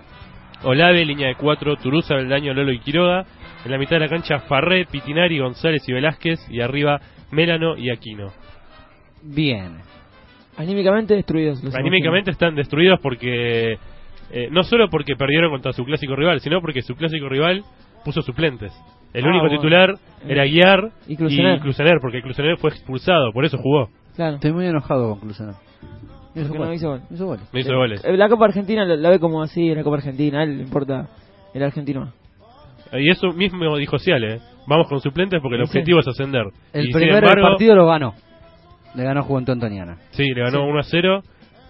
Olave, 0.63 1.05
línea 1.05 1.27
de 1.27 1.35
4, 1.35 1.75
Turuza, 1.77 2.15
Beldaño, 2.15 2.53
Lolo 2.53 2.71
y 2.71 2.79
Quiroga. 2.79 3.25
En 3.63 3.71
la 3.71 3.77
mitad 3.77 3.95
de 3.95 4.01
la 4.01 4.09
cancha, 4.09 4.39
Farré, 4.41 4.85
Pitinari, 4.85 5.39
González 5.39 5.87
y 5.87 5.93
Velázquez. 5.93 6.39
Y 6.49 6.61
arriba, 6.61 6.99
Mélano 7.31 7.77
y 7.77 7.89
Aquino. 7.89 8.31
Bien. 9.23 9.77
Anímicamente 10.57 11.15
destruidos. 11.15 11.63
los 11.63 11.75
Anímicamente 11.75 12.31
están 12.31 12.55
destruidos 12.55 12.99
porque. 13.01 13.77
eh, 14.31 14.47
no 14.51 14.63
solo 14.63 14.89
porque 14.89 15.15
perdieron 15.15 15.51
contra 15.51 15.73
su 15.73 15.83
clásico 15.83 16.15
rival, 16.15 16.39
sino 16.41 16.61
porque 16.61 16.81
su 16.81 16.95
clásico 16.95 17.27
rival 17.27 17.63
puso 18.03 18.21
suplentes. 18.21 18.71
El 19.15 19.25
Ah, 19.25 19.29
único 19.29 19.45
bueno. 19.45 19.57
titular 19.61 19.93
era 20.27 20.43
Guiar 20.45 20.91
Y 21.07 21.13
y 21.13 21.15
Clusener. 21.15 21.59
Clusener, 21.59 21.97
porque 22.01 22.21
Clusener 22.21 22.57
fue 22.57 22.69
expulsado, 22.71 23.31
por 23.31 23.45
eso 23.45 23.57
jugó. 23.57 23.89
Claro. 24.15 24.35
Estoy 24.35 24.51
muy 24.53 24.65
enojado 24.67 25.17
con 25.19 25.27
no 25.27 26.73
hizo 26.73 26.89
gol. 26.89 27.01
Hizo 27.09 27.25
gol. 27.25 27.39
No 27.53 27.59
hizo 27.59 27.75
goles. 27.75 28.03
Eh, 28.05 28.17
La 28.17 28.27
Copa 28.27 28.45
Argentina 28.45 28.83
la, 28.85 28.95
la 28.97 29.09
ve 29.09 29.19
como 29.19 29.41
así, 29.41 29.73
la 29.73 29.83
Copa 29.83 29.97
Argentina, 29.97 30.39
a 30.39 30.43
él 30.43 30.57
le 30.57 30.63
importa 30.63 31.07
el 31.53 31.63
argentino. 31.63 32.11
Y 32.91 33.09
eso 33.09 33.29
mismo 33.29 33.77
dijo 33.77 33.97
Ciale, 33.99 34.35
¿eh? 34.35 34.39
vamos 34.67 34.87
con 34.87 34.99
suplentes 34.99 35.41
porque 35.41 35.55
el 35.57 35.65
Sí. 35.65 35.69
objetivo 35.77 35.99
es 36.01 36.07
ascender. 36.07 36.43
El 36.73 36.89
y 36.89 36.93
primer 36.93 37.23
embargo, 37.23 37.47
partido 37.49 37.75
lo 37.75 37.87
ganó. 37.87 38.13
Le 38.95 39.03
ganó 39.03 39.23
Juventud 39.23 39.53
Antoniana. 39.53 39.97
Sí, 40.11 40.23
le 40.33 40.41
ganó 40.41 40.59
Sí. 40.59 40.69
1 40.69 40.79
a 40.79 40.83
0. 40.83 41.21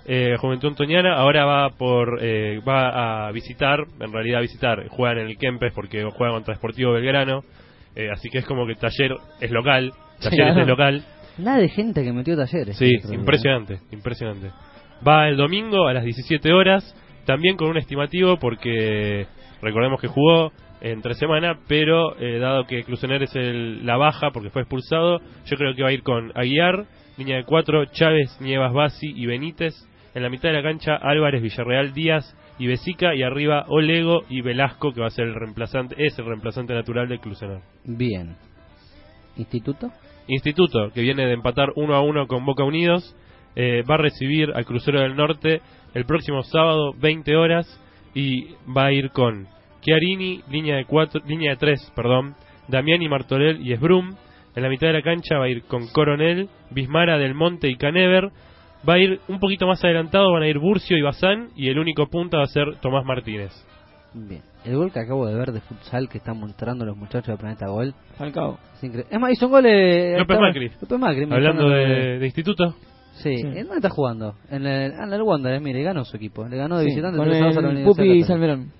Eh, 0.07 0.35
Juventud 0.39 0.69
Antoniana 0.69 1.15
ahora 1.15 1.45
va 1.45 1.69
por 1.71 2.19
eh, 2.21 2.59
va 2.67 3.27
a 3.27 3.31
visitar, 3.31 3.79
en 3.99 4.11
realidad 4.11 4.39
a 4.39 4.41
visitar, 4.41 4.87
juegan 4.89 5.17
en 5.19 5.27
el 5.27 5.37
Kempes 5.37 5.73
porque 5.73 6.03
juegan 6.03 6.35
contra 6.35 6.55
Sportivo 6.55 6.91
Belgrano, 6.93 7.41
eh, 7.95 8.09
así 8.11 8.29
que 8.29 8.37
es 8.39 8.45
como 8.45 8.67
que 8.67 8.75
Taller 8.75 9.15
es 9.41 9.49
local, 9.51 9.91
Talleres 10.21 10.45
Claro. 10.53 10.61
es 10.61 10.67
local, 10.67 11.03
La 11.39 11.57
de 11.57 11.69
gente 11.69 12.03
que 12.03 12.13
metió 12.13 12.37
talleres. 12.37 12.77
sí, 12.77 12.91
impresionante, 13.11 13.79
impresionante. 13.91 14.51
Va 15.05 15.27
el 15.27 15.37
domingo 15.37 15.87
a 15.87 15.93
las 15.93 16.03
17 16.03 16.53
horas, 16.53 16.83
también 17.25 17.57
con 17.57 17.69
un 17.69 17.77
estimativo 17.77 18.37
porque 18.37 19.25
recordemos 19.61 19.99
que 19.99 20.07
jugó 20.07 20.51
entre 20.81 21.15
semana, 21.15 21.57
pero 21.67 22.15
eh, 22.19 22.37
dado 22.37 22.65
que 22.67 22.83
Clusener 22.83 23.23
es 23.23 23.35
el, 23.35 23.83
la 23.85 23.97
baja 23.97 24.29
porque 24.31 24.51
fue 24.51 24.61
expulsado, 24.61 25.19
yo 25.45 25.57
creo 25.57 25.73
que 25.73 25.81
va 25.81 25.89
a 25.89 25.93
ir 25.93 26.03
con 26.03 26.31
Aguiar, 26.35 26.85
línea 27.17 27.37
de 27.37 27.43
4, 27.43 27.85
Chávez, 27.85 28.37
Nievas, 28.39 28.71
Basi 28.71 29.07
y 29.15 29.25
Benítez. 29.25 29.73
En 30.15 30.23
la 30.23 30.29
mitad 30.29 30.49
de 30.49 30.55
la 30.55 30.63
cancha, 30.63 30.95
Álvarez, 30.95 31.41
Villarreal, 31.41 31.93
Díaz 31.93 32.35
y 32.57 32.67
Besica. 32.67 33.13
Y 33.13 33.21
arriba, 33.21 33.65
Olego 33.67 34.23
y 34.29 34.41
Velasco, 34.41 34.93
que 34.93 35.01
va 35.01 35.07
a 35.07 35.11
ser 35.11 35.25
el 35.25 35.35
reemplazante, 35.35 35.95
es 35.99 36.17
el 36.17 36.25
reemplazante 36.25 36.73
natural 36.73 37.09
de 37.09 37.19
Clusener. 37.19 37.59
Bien. 37.83 38.37
¿Instituto? 39.35 39.91
Instituto, 40.27 40.89
que 40.93 41.01
viene 41.01 41.25
de 41.25 41.33
empatar 41.33 41.73
1 41.75 41.93
a 41.93 41.99
1 41.99 42.27
con 42.27 42.45
Boca 42.45 42.63
Unidos, 42.63 43.15
eh, 43.55 43.83
va 43.89 43.95
a 43.95 43.99
recibir 43.99 44.51
al 44.55 44.65
Crucero 44.65 45.01
del 45.01 45.15
Norte 45.15 45.61
el 45.93 46.05
próximo 46.05 46.43
sábado, 46.43 46.93
20 46.97 47.35
horas, 47.35 47.67
y 48.13 48.55
va 48.75 48.85
a 48.85 48.91
ir 48.93 49.11
con 49.11 49.47
Chiarini, 49.81 50.41
línea 50.49 50.77
de 50.77 50.85
cuatro, 50.85 51.21
línea 51.27 51.51
de 51.51 51.57
3, 51.57 51.91
perdón, 51.95 52.35
Damiani, 52.69 53.07
Martorell 53.09 53.61
y 53.61 53.73
Esbrum. 53.73 54.15
En 54.55 54.63
la 54.63 54.69
mitad 54.69 54.87
de 54.87 54.93
la 54.93 55.01
cancha 55.01 55.37
va 55.37 55.45
a 55.45 55.49
ir 55.49 55.63
con 55.63 55.87
Coronel, 55.89 56.49
Bismara, 56.71 57.17
Del 57.17 57.35
Monte 57.35 57.67
y 57.69 57.75
Canever. 57.75 58.31
Va 58.87 58.93
a 58.95 58.99
ir 58.99 59.19
un 59.27 59.39
poquito 59.39 59.65
más 59.67 59.83
adelantado, 59.83 60.31
van 60.31 60.43
a 60.43 60.47
ir 60.47 60.59
Burcio 60.59 60.97
y 60.97 61.01
Bazán, 61.01 61.49
y 61.55 61.69
el 61.69 61.79
único 61.79 62.07
punta 62.07 62.37
va 62.37 62.43
a 62.43 62.47
ser 62.47 62.75
Tomás 62.81 63.05
Martínez. 63.05 63.51
Bien. 64.13 64.41
El 64.63 64.77
gol 64.77 64.91
que 64.91 64.99
acabo 64.99 65.25
de 65.27 65.35
ver 65.35 65.51
de 65.51 65.59
futsal 65.61 66.07
que 66.09 66.19
están 66.19 66.39
mostrando 66.39 66.85
los 66.85 66.95
muchachos 66.95 67.27
de 67.27 67.37
Planeta 67.37 67.67
Gol. 67.67 67.93
Falcao. 68.17 68.57
Es, 68.81 68.83
es 69.11 69.19
más, 69.19 69.31
hizo 69.31 69.47
un 69.47 69.51
gol. 69.51 69.65
eh, 69.65 70.15
López 70.17 70.39
Macri. 70.39 70.71
López 70.81 70.99
Macri. 70.99 71.23
Hablando 71.29 71.69
de, 71.69 72.19
de 72.19 72.25
instituto. 72.25 72.75
Sí. 73.15 73.29
¿en 73.31 73.53
dónde 73.67 73.75
está 73.77 73.89
jugando? 73.89 74.35
En 74.49 74.65
el, 74.65 74.91
ah, 74.93 75.03
en 75.05 75.13
el 75.13 75.21
Wander, 75.21 75.59
mire, 75.61 75.83
ganó 75.83 76.03
su 76.05 76.17
equipo. 76.17 76.47
Le 76.47 76.57
ganó 76.57 76.77
de 76.77 76.83
Sí, 76.83 76.89
visitante 76.89 77.17
con 77.17 77.27
3 77.29 77.41
a 77.41 77.45
2 77.45 77.57
a 77.57 77.61
la 77.61 77.69
el 77.71 77.85
Pupi 77.85 77.97
Católica. 78.01 78.27
Salmerón. 78.27 78.71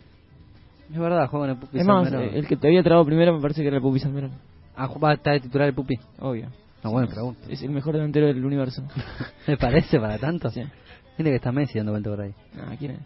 Es 0.91 0.99
verdad, 0.99 1.27
juega 1.29 1.45
en 1.45 1.51
el 1.51 1.57
Pupi 1.57 1.79
Es 1.79 1.85
más, 1.85 2.09
Salmerón. 2.09 2.33
eh, 2.35 2.39
el 2.39 2.47
que 2.47 2.55
te 2.57 2.67
había 2.67 2.83
trabado 2.83 3.05
primero 3.05 3.33
me 3.33 3.41
parece 3.41 3.61
que 3.61 3.67
era 3.67 3.77
el 3.77 3.81
Pupi 3.83 3.99
Salmerón. 3.99 4.31
Ah, 4.75 4.87
va 5.01 5.11
a 5.11 5.13
estar 5.13 5.33
de 5.33 5.39
titular 5.41 5.67
el 5.67 5.73
Pupi. 5.73 5.95
Obvio. 6.19 6.47
No, 6.85 6.91
buena 6.91 7.07
pregunta. 7.07 7.39
Es 7.49 7.63
el 7.63 7.71
mejor 7.71 7.93
delantero 7.95 8.27
del 8.27 8.45
universo. 8.45 8.83
¿Me 9.47 9.57
parece 9.57 9.99
para 9.99 10.19
tanto? 10.19 10.49
Sí. 10.51 10.61
Que 11.17 11.35
está 11.35 11.51
Messi 11.51 11.77
dando 11.79 11.93
vuelta 11.93 12.09
por 12.11 12.21
ahí. 12.21 12.33
Ah, 12.59 12.75
¿quién 12.77 12.91
es? 12.91 12.99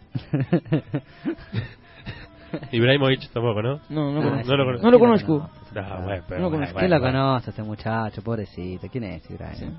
Ibrahimovic 2.72 3.30
tampoco, 3.32 3.62
¿no? 3.62 3.80
No, 3.88 4.12
no 4.12 4.20
Ah, 4.20 4.22
conozco. 4.24 4.42
sí, 4.42 4.50
No 4.50 4.56
lo 4.56 4.80
¿quién 4.80 4.98
conozco. 4.98 5.50
Ah, 5.76 6.00
bueno, 6.04 6.24
pero 6.28 6.40
No 6.40 6.44
lo 6.44 6.50
bueno, 6.50 6.50
conozco. 6.50 6.78
¿Quién 6.78 6.90
lo 6.90 7.00
conoce 7.00 7.50
este 7.50 7.62
muchacho? 7.62 8.22
Pobrecito. 8.22 8.88
¿Quién 8.88 9.04
es 9.04 9.30
Ibrahim? 9.30 9.74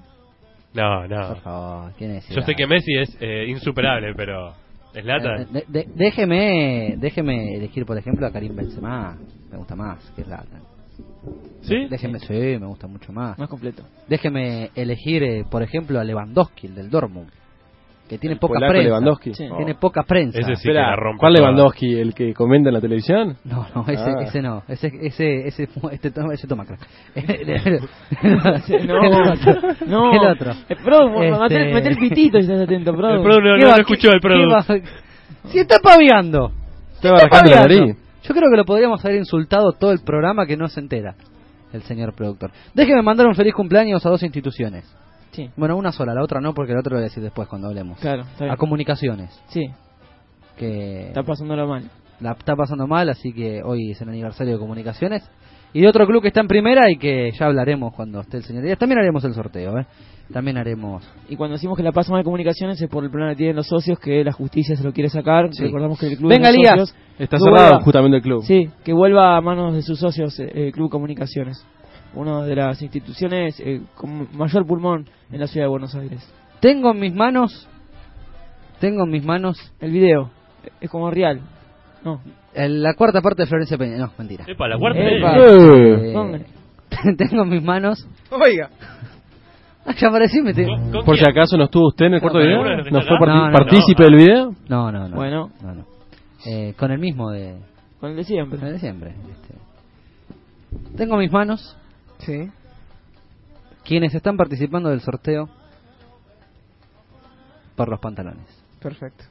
No, 0.73 1.07
no. 1.07 1.27
Por 1.27 1.41
favor, 1.41 1.91
¿quién 1.97 2.11
es 2.11 2.27
Yo 2.29 2.41
sé 2.41 2.55
que 2.55 2.65
Messi 2.65 2.93
es 2.97 3.17
eh, 3.19 3.45
insuperable, 3.49 4.13
pero 4.15 4.53
es 4.93 5.05
lata. 5.05 5.41
Eh, 5.41 5.47
de- 5.51 5.65
de- 5.67 5.87
déjeme, 5.93 6.95
déjeme 6.97 7.55
elegir, 7.55 7.85
por 7.85 7.97
ejemplo, 7.97 8.25
a 8.25 8.31
Karim 8.31 8.55
Benzema. 8.55 9.17
Me 9.51 9.57
gusta 9.57 9.75
más 9.75 9.99
que 10.15 10.23
Zlatan. 10.23 10.61
¿Sí? 11.61 11.85
Déjeme, 11.89 12.19
sí, 12.19 12.33
me 12.33 12.65
gusta 12.67 12.87
mucho 12.87 13.11
más. 13.13 13.37
Más 13.37 13.47
completo. 13.49 13.83
Déjeme 14.07 14.71
elegir, 14.75 15.23
eh, 15.23 15.45
por 15.49 15.61
ejemplo, 15.63 15.99
a 15.99 16.03
Lewandowski, 16.03 16.67
el 16.67 16.75
del 16.75 16.89
Dortmund. 16.89 17.29
Que 18.09 18.17
tiene 18.17 18.33
El 18.33 18.39
poca 18.39 18.59
prensa. 18.59 18.81
Lewandowski. 18.83 19.33
Sí. 19.33 19.45
Sí. 19.47 19.53
Tiene 19.55 19.75
poca 19.75 20.03
prensa. 20.03 20.37
Ese 20.39 20.47
sí 20.55 20.67
Espera, 20.67 20.81
que 20.83 20.89
la 20.89 20.95
rompe 20.97 21.19
¿Cuál 21.21 21.33
toda. 21.35 21.47
Lewandowski? 21.47 21.93
¿El 21.97 22.13
que 22.13 22.33
comenta 22.33 22.67
en 22.69 22.73
la 22.73 22.81
televisión? 22.81 23.37
No, 23.45 23.65
no, 23.73 23.85
ese, 23.87 24.03
Ah. 24.03 24.21
ese 24.23 24.41
no. 24.41 24.63
Ese, 24.67 24.91
ese, 25.01 25.47
ese, 25.47 25.63
este, 25.91 26.11
ese 26.33 26.47
toma 26.47 26.65
crack. 26.65 26.79
No, 28.23 29.03
el 29.03 29.31
otro. 29.31 29.61
no. 29.87 30.11
El 30.13 30.27
otro. 30.31 30.51
Eh, 30.67 30.75
Produ, 30.83 31.21
Este- 31.23 31.73
mete, 31.73 31.87
el 31.89 31.97
pitito 31.97 32.37
si 32.39 32.43
estás 32.51 32.61
atento, 32.61 32.93
Produ. 32.93 33.13
El 33.17 33.21
Produ 33.23 33.39
no- 33.41 33.55
¿Qué 33.57 33.61
no 33.63 33.69
va- 33.69 33.75
lo 33.77 33.81
escuchó 33.81 34.09
el 34.11 34.19
Produ. 34.19 34.49
Si 35.45 35.59
está 35.59 35.77
paviando. 35.81 36.51
Estaba 36.93 37.17
rajando 37.19 37.51
la 37.51 37.61
nariz. 37.61 37.95
Yo 38.23 38.33
creo 38.35 38.49
que 38.51 38.57
lo 38.57 38.65
podríamos 38.65 39.03
haber 39.03 39.17
insultado 39.17 39.71
todo 39.73 39.91
el 39.91 39.99
programa 39.99 40.45
que 40.45 40.57
no 40.57 40.67
se 40.67 40.79
entera. 40.79 41.15
El 41.73 41.83
señor 41.83 42.13
productor. 42.13 42.51
Déjeme 42.73 43.01
mandar 43.01 43.27
un 43.27 43.35
feliz 43.35 43.53
cumpleaños 43.53 44.05
a 44.05 44.09
dos 44.09 44.21
instituciones. 44.23 44.85
Sí. 45.31 45.49
Bueno, 45.55 45.77
una 45.77 45.91
sola, 45.93 46.13
la 46.13 46.21
otra 46.23 46.41
no, 46.41 46.53
porque 46.53 46.73
la 46.73 46.81
otra 46.81 46.91
lo 46.91 46.97
voy 46.97 47.03
a 47.05 47.07
decir 47.09 47.23
después 47.23 47.47
cuando 47.47 47.67
hablemos. 47.69 47.97
Claro, 47.99 48.23
está 48.23 48.43
bien. 48.45 48.53
A 48.53 48.57
comunicaciones. 48.57 49.41
Sí, 49.47 49.69
Que 50.57 51.07
está 51.07 51.23
pasándolo 51.23 51.65
mal. 51.67 51.89
la 52.19 52.31
está 52.33 52.55
pasando 52.55 52.85
mal, 52.87 53.07
así 53.09 53.31
que 53.33 53.63
hoy 53.63 53.91
es 53.91 54.01
el 54.01 54.09
aniversario 54.09 54.53
de 54.53 54.59
comunicaciones. 54.59 55.23
Y 55.73 55.81
de 55.81 55.87
otro 55.87 56.05
club 56.05 56.21
que 56.21 56.27
está 56.29 56.41
en 56.41 56.47
primera 56.47 56.89
y 56.91 56.97
que 56.97 57.31
ya 57.31 57.45
hablaremos 57.45 57.93
cuando 57.95 58.19
esté 58.19 58.37
el 58.37 58.43
señor 58.43 58.63
Díaz. 58.63 58.77
También 58.77 58.99
haremos 58.99 59.23
el 59.23 59.33
sorteo, 59.33 59.77
¿eh? 59.79 59.85
También 60.33 60.57
haremos. 60.57 61.09
Y 61.29 61.35
cuando 61.35 61.53
decimos 61.55 61.77
que 61.77 61.83
la 61.83 61.91
pasa 61.91 62.11
mal 62.11 62.23
comunicaciones 62.23 62.81
es 62.81 62.89
por 62.89 63.03
el 63.03 63.09
problema 63.09 63.33
que 63.33 63.37
tienen 63.37 63.55
los 63.55 63.67
socios, 63.67 63.99
que 63.99 64.23
la 64.23 64.31
justicia 64.31 64.75
se 64.75 64.83
lo 64.83 64.91
quiere 64.93 65.09
sacar. 65.09 65.49
Sí. 65.53 65.63
Recordamos 65.63 65.99
que 65.99 66.07
el 66.07 66.17
club 66.17 66.29
Venga, 66.29 66.51
de 66.51 66.57
los 66.57 66.67
socios 66.67 66.95
Está 67.19 67.37
cerrado 67.37 67.69
vuelva- 67.69 67.83
justamente 67.83 68.17
el 68.17 68.23
club. 68.23 68.43
Sí, 68.43 68.69
que 68.83 68.93
vuelva 68.93 69.37
a 69.37 69.41
manos 69.41 69.73
de 69.73 69.81
sus 69.81 69.99
socios 69.99 70.39
eh, 70.39 70.51
el 70.53 70.71
Club 70.71 70.89
Comunicaciones. 70.89 71.65
Una 72.13 72.43
de 72.43 72.55
las 72.55 72.81
instituciones 72.81 73.57
eh, 73.59 73.81
con 73.95 74.27
mayor 74.35 74.65
pulmón 74.65 75.05
en 75.31 75.39
la 75.39 75.47
ciudad 75.47 75.65
de 75.67 75.69
Buenos 75.69 75.95
Aires. 75.95 76.21
Tengo 76.59 76.91
en 76.91 76.99
mis 76.99 77.13
manos. 77.13 77.67
Tengo 78.79 79.03
en 79.03 79.09
mis 79.11 79.23
manos. 79.23 79.57
El 79.79 79.91
video. 79.91 80.31
Es 80.79 80.89
como 80.89 81.09
real. 81.11 81.41
No. 82.03 82.19
El- 82.53 82.81
la 82.83 82.93
cuarta 82.95 83.21
parte 83.21 83.43
de 83.43 83.47
Florencia 83.47 83.77
Peña. 83.77 83.97
No, 83.97 84.11
mentira. 84.17 84.45
Epa, 84.47 84.67
la 84.67 84.77
cuarta 84.77 84.99
Epa. 84.99 85.33
Eh, 85.37 86.45
tengo 87.17 87.43
en 87.43 87.49
mis 87.49 87.63
manos. 87.63 88.07
Oiga. 88.31 88.69
Ah, 89.85 89.93
ya 89.99 90.09
aparecí, 90.09 90.41
me 90.41 90.53
te- 90.53 90.67
Por 91.05 91.17
si 91.17 91.23
acaso 91.27 91.57
no 91.57 91.63
estuvo 91.65 91.87
usted 91.87 92.05
en 92.05 92.13
el 92.15 92.21
cuarto 92.21 92.37
No, 92.39 92.45
video, 92.45 92.57
no, 92.77 92.83
fue 93.01 93.27
no, 93.27 93.47
no, 93.49 93.53
partícipe 93.57 94.03
no. 94.03 94.09
del 94.09 94.15
video. 94.15 94.55
No, 94.69 94.91
no, 94.91 95.07
no. 95.09 95.15
Bueno. 95.15 95.49
No, 95.63 95.73
no. 95.73 95.85
Eh, 96.45 96.73
con 96.77 96.91
el 96.91 96.99
mismo 96.99 97.31
de. 97.31 97.57
Con 97.99 98.11
el 98.11 98.17
de 98.17 98.23
siempre. 98.23 98.59
Con 98.59 98.67
el 98.67 98.73
de 98.75 98.79
siempre. 98.79 99.09
este. 99.31 100.97
Tengo 100.97 101.15
en 101.15 101.19
mis 101.21 101.31
manos. 101.31 101.75
Sí. 102.19 102.49
Quienes 103.83 104.13
están 104.13 104.37
participando 104.37 104.89
del 104.89 105.01
sorteo 105.01 105.49
por 107.75 107.89
los 107.89 107.99
pantalones. 107.99 108.45
Perfecto. 108.81 109.23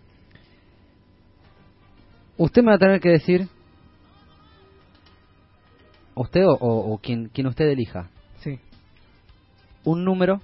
Usted 2.42 2.62
me 2.62 2.70
va 2.70 2.76
a 2.76 2.78
tener 2.78 3.00
que 3.00 3.10
decir. 3.10 3.48
Usted 6.14 6.46
o, 6.46 6.52
o- 6.52 6.92
o 6.94 6.98
quien, 6.98 7.28
quien 7.28 7.46
usted 7.46 7.66
elija. 7.68 8.08
Sí. 8.38 8.58
Un 9.84 10.04
número 10.04 10.40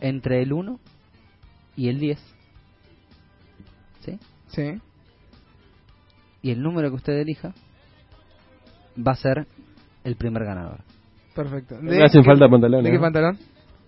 entre 0.00 0.42
el 0.42 0.52
1 0.52 0.78
y 1.76 1.88
el 1.88 1.98
10. 2.00 2.18
¿Sí? 4.00 4.18
Sí. 4.48 4.78
Y 6.42 6.50
el 6.50 6.62
número 6.62 6.90
que 6.90 6.96
usted 6.96 7.14
elija 7.14 7.54
va 9.06 9.12
a 9.12 9.16
ser 9.16 9.46
el 10.04 10.16
primer 10.16 10.44
ganador. 10.44 10.80
Perfecto. 11.34 11.76
Me 11.80 12.02
hacen 12.04 12.24
falta 12.24 12.46
pantalones, 12.48 12.84
¿De 12.84 12.90
qué 12.90 12.96
¿no? 12.96 13.02
pantalón? 13.02 13.38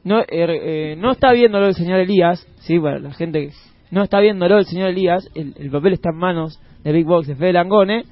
No, 0.04 0.20
er- 0.20 0.50
eh, 0.62 0.96
no 0.96 1.12
está 1.12 1.32
viéndolo 1.32 1.66
el 1.66 1.74
señor 1.74 2.00
Elías, 2.00 2.46
sí, 2.60 2.78
para 2.78 2.98
la 2.98 3.12
gente 3.12 3.48
que 3.48 3.52
no 3.90 4.02
está 4.02 4.20
viéndolo 4.20 4.58
el 4.58 4.64
señor 4.66 4.88
Elías, 4.90 5.28
el, 5.34 5.54
el 5.58 5.70
papel 5.70 5.92
está 5.94 6.10
en 6.10 6.16
manos 6.16 6.58
de 6.84 6.92
Big 6.92 7.04
Box 7.06 7.26
de 7.28 7.36
Fede 7.36 7.52
Langone, 7.52 8.04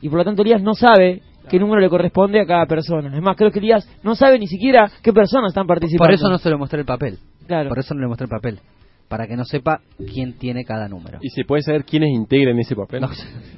y 0.00 0.08
por 0.08 0.18
lo 0.18 0.24
tanto 0.24 0.42
Elías 0.42 0.62
no 0.62 0.74
sabe 0.74 1.22
qué 1.48 1.58
número 1.58 1.80
le 1.80 1.88
corresponde 1.88 2.40
a 2.40 2.46
cada 2.46 2.66
persona. 2.66 3.14
Es 3.16 3.22
más, 3.22 3.36
creo 3.36 3.50
que 3.50 3.58
Elías 3.58 3.88
no 4.02 4.14
sabe 4.14 4.38
ni 4.38 4.46
siquiera 4.46 4.90
qué 5.02 5.12
personas 5.12 5.48
están 5.50 5.66
participando. 5.66 6.06
Por 6.06 6.14
eso 6.14 6.28
no 6.28 6.38
se 6.38 6.48
le 6.50 6.56
mostré 6.56 6.80
el 6.80 6.86
papel. 6.86 7.18
Claro. 7.46 7.68
Por 7.68 7.78
eso 7.78 7.94
no 7.94 8.00
le 8.02 8.06
mostré 8.08 8.24
el 8.24 8.30
papel. 8.30 8.60
Para 9.08 9.26
que 9.26 9.36
no 9.36 9.44
sepa 9.44 9.80
quién 10.12 10.34
tiene 10.38 10.62
cada 10.64 10.88
número. 10.88 11.18
Y 11.20 11.30
se 11.30 11.42
puede 11.44 11.62
saber 11.62 11.84
quiénes 11.84 12.10
integran 12.10 12.56
ese 12.60 12.76
papel. 12.76 13.00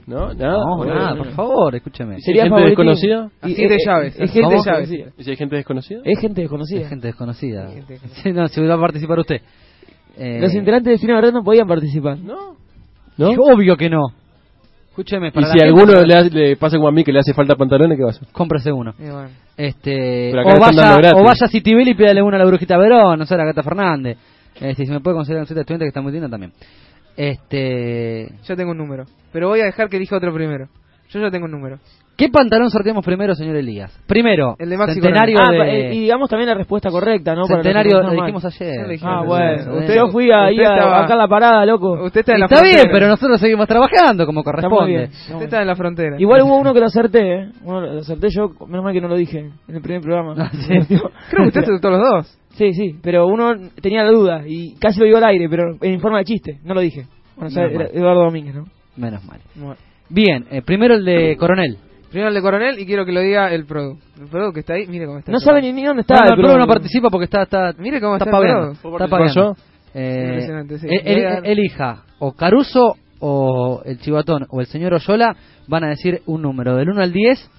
No, 0.06 0.32
nada. 0.32 0.56
No, 0.56 0.76
Bueno. 0.78 0.94
nada, 0.94 1.14
por 1.14 1.30
favor, 1.32 1.74
escúcheme. 1.74 2.16
¿Y 2.16 2.22
¿Sería 2.22 2.44
gente 2.44 2.62
desconocida? 2.62 3.30
Así 3.43 3.62
eh, 3.62 3.68
de 3.68 3.76
llaves. 3.86 4.14
Es 4.18 4.32
gente 4.32 4.40
¿Cómo? 4.40 4.52
desconocida. 4.64 5.12
¿Y 5.18 5.24
si 5.24 5.30
hay 5.30 5.36
gente 5.36 5.56
desconocida? 5.56 6.01
Es 6.05 6.18
gente 6.18 6.40
desconocida. 6.40 6.80
Es 6.80 6.89
gente 6.89 7.06
desconocida. 7.09 7.64
Es 7.68 7.74
gente 7.86 7.98
Sí, 8.22 8.32
no, 8.32 8.48
si 8.48 8.62
va 8.62 8.74
a 8.74 8.80
participar 8.80 9.18
usted. 9.18 9.43
Eh, 10.16 10.39
Los 10.40 10.55
integrantes 10.55 10.90
de 10.93 10.98
Fino 10.98 11.14
Verde 11.16 11.32
no 11.32 11.43
podían 11.44 11.66
participar. 11.68 12.18
No. 12.18 12.56
¿No? 13.18 13.28
Obvio 13.52 13.76
que 13.76 13.90
no. 13.90 14.01
Escúcheme, 14.93 15.28
Y 15.28 15.31
para 15.31 15.47
si 15.47 15.59
la 15.59 15.64
a 15.64 15.66
gente- 15.66 15.81
alguno 15.81 16.02
le, 16.06 16.14
hace- 16.14 16.31
le 16.31 16.56
pasa 16.56 16.77
como 16.77 16.89
a 16.89 16.93
mí 16.93 17.02
que 17.02 17.12
le 17.12 17.19
hace 17.20 17.32
falta 17.32 17.56
pantalones, 17.56 17.97
¿qué 17.97 18.02
va 18.05 18.10
a 18.10 18.12
hacer? 18.12 18.28
Cómprese 18.31 18.70
uno. 18.70 18.94
Y 18.98 19.05
bueno. 19.10 19.28
Este, 19.56 20.31
Pero 20.31 20.39
o 20.39 20.40
acá 20.43 20.51
le 20.51 20.55
están 20.66 20.77
vaya, 20.77 20.97
gratis. 20.98 21.12
o 21.20 21.24
vaya 21.24 21.47
a 21.47 21.48
Citibel 21.48 21.89
y 21.89 21.94
pídale 21.94 22.23
uno 22.23 22.36
a 22.36 22.39
la 22.39 22.44
Brujita 22.44 22.77
Verón, 22.77 23.19
no 23.19 23.24
sé, 23.27 23.35
a 23.35 23.39
la 23.39 23.44
Gata 23.47 23.62
Fernández. 23.62 24.19
Este, 24.60 24.85
si 24.86 24.93
me 24.93 25.01
puede 25.01 25.16
un 25.16 25.24
sitio 25.24 25.36
de 25.39 25.43
estudiante 25.44 25.78
que 25.85 25.89
está 25.89 26.01
muy 26.02 26.12
lindo 26.12 26.28
también. 26.28 26.52
Este, 27.16 28.28
Yo 28.47 28.56
tengo 28.56 28.73
un 28.73 28.78
número. 28.78 29.05
Pero 29.32 29.48
voy 29.48 29.60
a 29.60 29.64
dejar 29.64 29.89
que 29.89 29.97
elija 29.97 30.16
otro 30.16 30.32
primero. 30.35 30.69
Yo 31.10 31.20
ya 31.20 31.31
tengo 31.31 31.47
un 31.47 31.52
número. 31.52 31.78
¿Qué 32.16 32.28
pantalón 32.28 32.70
sorteamos 32.70 33.05
primero, 33.05 33.34
señor 33.34 33.56
Elías? 33.56 33.93
Primero, 34.06 34.55
El 34.59 34.70
de 34.70 34.76
Maxi 34.76 34.94
centenario 35.01 35.39
Ah, 35.40 35.51
de... 35.52 35.89
eh, 35.90 35.94
y 35.94 36.01
digamos 36.01 36.28
también 36.30 36.48
la 36.48 36.55
respuesta 36.55 36.90
correcta, 36.90 37.34
¿no? 37.34 37.44
Centenario, 37.47 38.01
lo 38.02 38.10
dijimos 38.12 38.44
ayer. 38.44 38.98
Ah, 39.02 39.22
bueno. 39.26 39.78
Usted- 39.78 39.94
Yo 39.97 40.09
fui 40.09 40.30
ahí 40.30 40.59
a, 40.59 40.62
estaba- 40.74 41.05
acá 41.05 41.14
a 41.14 41.16
la 41.16 41.28
parada, 41.28 41.66
loco. 41.66 41.93
Usted 42.05 42.20
está 42.20 42.32
en 42.34 42.40
la 42.40 42.47
Está 42.47 42.56
frontera. 42.59 42.82
bien, 42.82 42.93
pero 42.93 43.09
nosotros 43.09 43.40
seguimos 43.40 43.66
trabajando 43.68 44.26
como 44.26 44.40
Está 44.40 44.51
corresponde. 44.52 44.86
bien. 44.90 45.10
Usted 45.10 45.43
está 45.44 45.60
en 45.62 45.66
la 45.66 45.74
frontera. 45.76 46.16
Igual 46.18 46.43
hubo 46.43 46.56
uno 46.59 46.72
que 46.74 46.80
lo 46.80 46.86
acerté, 46.86 47.34
¿eh? 47.34 47.48
Uno 47.64 47.80
lo 47.80 48.01
acerté 48.01 48.28
yo, 48.30 48.51
menos 48.68 48.84
mal 48.84 48.93
que 48.93 49.01
no 49.01 49.09
lo 49.09 49.16
dije 49.16 49.39
en 49.39 49.74
el 49.74 49.82
primer 49.82 50.01
programa. 50.02 50.34
Ah, 50.39 50.51
sí. 50.52 50.68
Creo 51.30 51.43
que 51.44 51.48
usted 51.48 51.60
acertó 51.62 51.90
los 51.90 52.01
dos. 52.01 52.39
Sí, 52.51 52.72
sí, 52.74 52.97
pero 53.02 53.26
uno 53.26 53.52
tenía 53.80 54.02
la 54.05 54.10
duda 54.10 54.43
y 54.47 54.74
casi 54.78 55.01
lo 55.01 55.06
dio 55.06 55.16
al 55.16 55.24
aire, 55.24 55.48
pero 55.48 55.76
en 55.80 56.01
forma 56.01 56.18
de 56.18 56.24
chiste, 56.24 56.59
no 56.64 56.74
lo 56.74 56.80
dije. 56.82 57.06
Bueno, 57.34 57.48
o 57.48 57.51
sea. 57.51 57.64
Eduardo 57.64 58.24
Domínguez, 58.24 58.55
¿no? 58.55 58.64
Menos 58.97 59.24
mal. 59.24 59.40
Bien, 60.10 60.44
eh, 60.51 60.60
primero 60.60 60.94
el 60.94 61.05
de 61.05 61.36
Coronel. 61.40 61.78
Primero 62.12 62.28
el 62.28 62.34
de 62.34 62.43
Coronel 62.43 62.78
y 62.78 62.86
quiero 62.86 63.05
que 63.05 63.12
lo 63.12 63.20
diga 63.20 63.52
el 63.52 63.64
Produ. 63.66 63.98
El 64.20 64.28
Produ 64.28 64.52
que 64.52 64.60
está 64.60 64.74
ahí, 64.74 64.86
mire 64.86 65.06
cómo 65.06 65.18
está. 65.18 65.32
No 65.32 65.40
sabe 65.40 65.62
ni, 65.62 65.72
ni 65.72 65.82
dónde 65.84 66.02
está. 66.02 66.14
No, 66.14 66.20
no, 66.20 66.26
el 66.34 66.40
el 66.40 66.47
Pro 66.47 66.59
no 66.59 66.66
participa 66.66 67.09
porque 67.10 67.24
está, 67.24 67.43
está, 67.43 67.72
Mire 67.78 68.01
cómo 68.01 68.16
está 68.16 68.26
está 68.26 68.39
el. 68.39 68.72
Está 68.72 69.09
pagando. 69.09 69.56
Eh, 69.94 70.24
Impresionante, 70.28 70.78
sí. 70.78 70.86
el- 70.89 71.06
el- 71.18 71.47
elija 71.47 72.05
o 72.18 72.32
Caruso 72.32 72.97
o 73.20 73.82
el 73.84 73.98
Chivatón 73.98 74.47
o 74.51 74.60
el 74.60 74.66
señor 74.66 74.94
Oyola 74.94 75.36
van 75.68 75.84
a 75.84 75.89
decir 75.89 76.22
un 76.26 76.43
número 76.43 76.76
del 76.76 76.89
1 76.90 77.02
al 77.02 77.12
10 77.12 77.51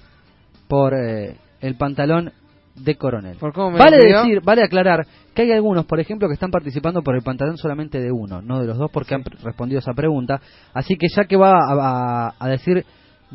por 0.68 0.94
eh, 0.94 1.36
el 1.60 1.76
pantalón 1.76 2.32
de 2.74 2.96
Coronel. 2.96 3.36
Por 3.38 3.52
cómo 3.52 3.70
me 3.70 3.78
Vale 3.78 3.98
decir, 3.98 4.40
vale 4.42 4.62
aclarar 4.64 5.06
que 5.34 5.42
hay 5.42 5.52
algunos, 5.52 5.86
por 5.86 6.00
ejemplo, 6.00 6.26
que 6.28 6.34
están 6.34 6.50
participando 6.50 7.02
por 7.02 7.14
el 7.14 7.22
pantalón 7.22 7.56
solamente 7.56 8.00
de 8.00 8.10
uno, 8.10 8.42
no 8.42 8.60
de 8.60 8.66
los 8.66 8.78
dos, 8.78 8.90
porque 8.92 9.14
han 9.14 9.22
respondido 9.44 9.78
esa 9.78 9.92
pregunta. 9.94 10.40
Así 10.72 10.96
que 10.96 11.06
ya 11.14 11.24
que 11.24 11.36
va 11.36 11.52
a, 11.52 12.28
a- 12.28 12.34
a 12.38 12.48
decir 12.48 12.84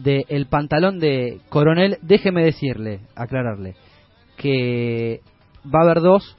de 0.03 0.25
el 0.29 0.47
pantalón 0.47 0.99
de 0.99 1.39
Coronel, 1.49 1.97
déjeme 2.01 2.43
decirle, 2.43 3.01
aclararle, 3.15 3.75
que 4.37 5.21
va 5.65 5.79
a 5.79 5.83
haber 5.83 6.01
dos 6.01 6.37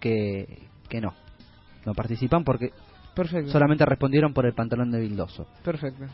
que, 0.00 0.68
que 0.88 1.00
no, 1.00 1.14
no 1.86 1.94
participan 1.94 2.44
porque 2.44 2.72
Perfecto. 3.14 3.50
solamente 3.50 3.84
respondieron 3.84 4.32
por 4.32 4.46
el 4.46 4.54
pantalón 4.54 4.90
de 4.90 5.00
Vildoso. 5.00 5.46
Perfecto. 5.64 6.04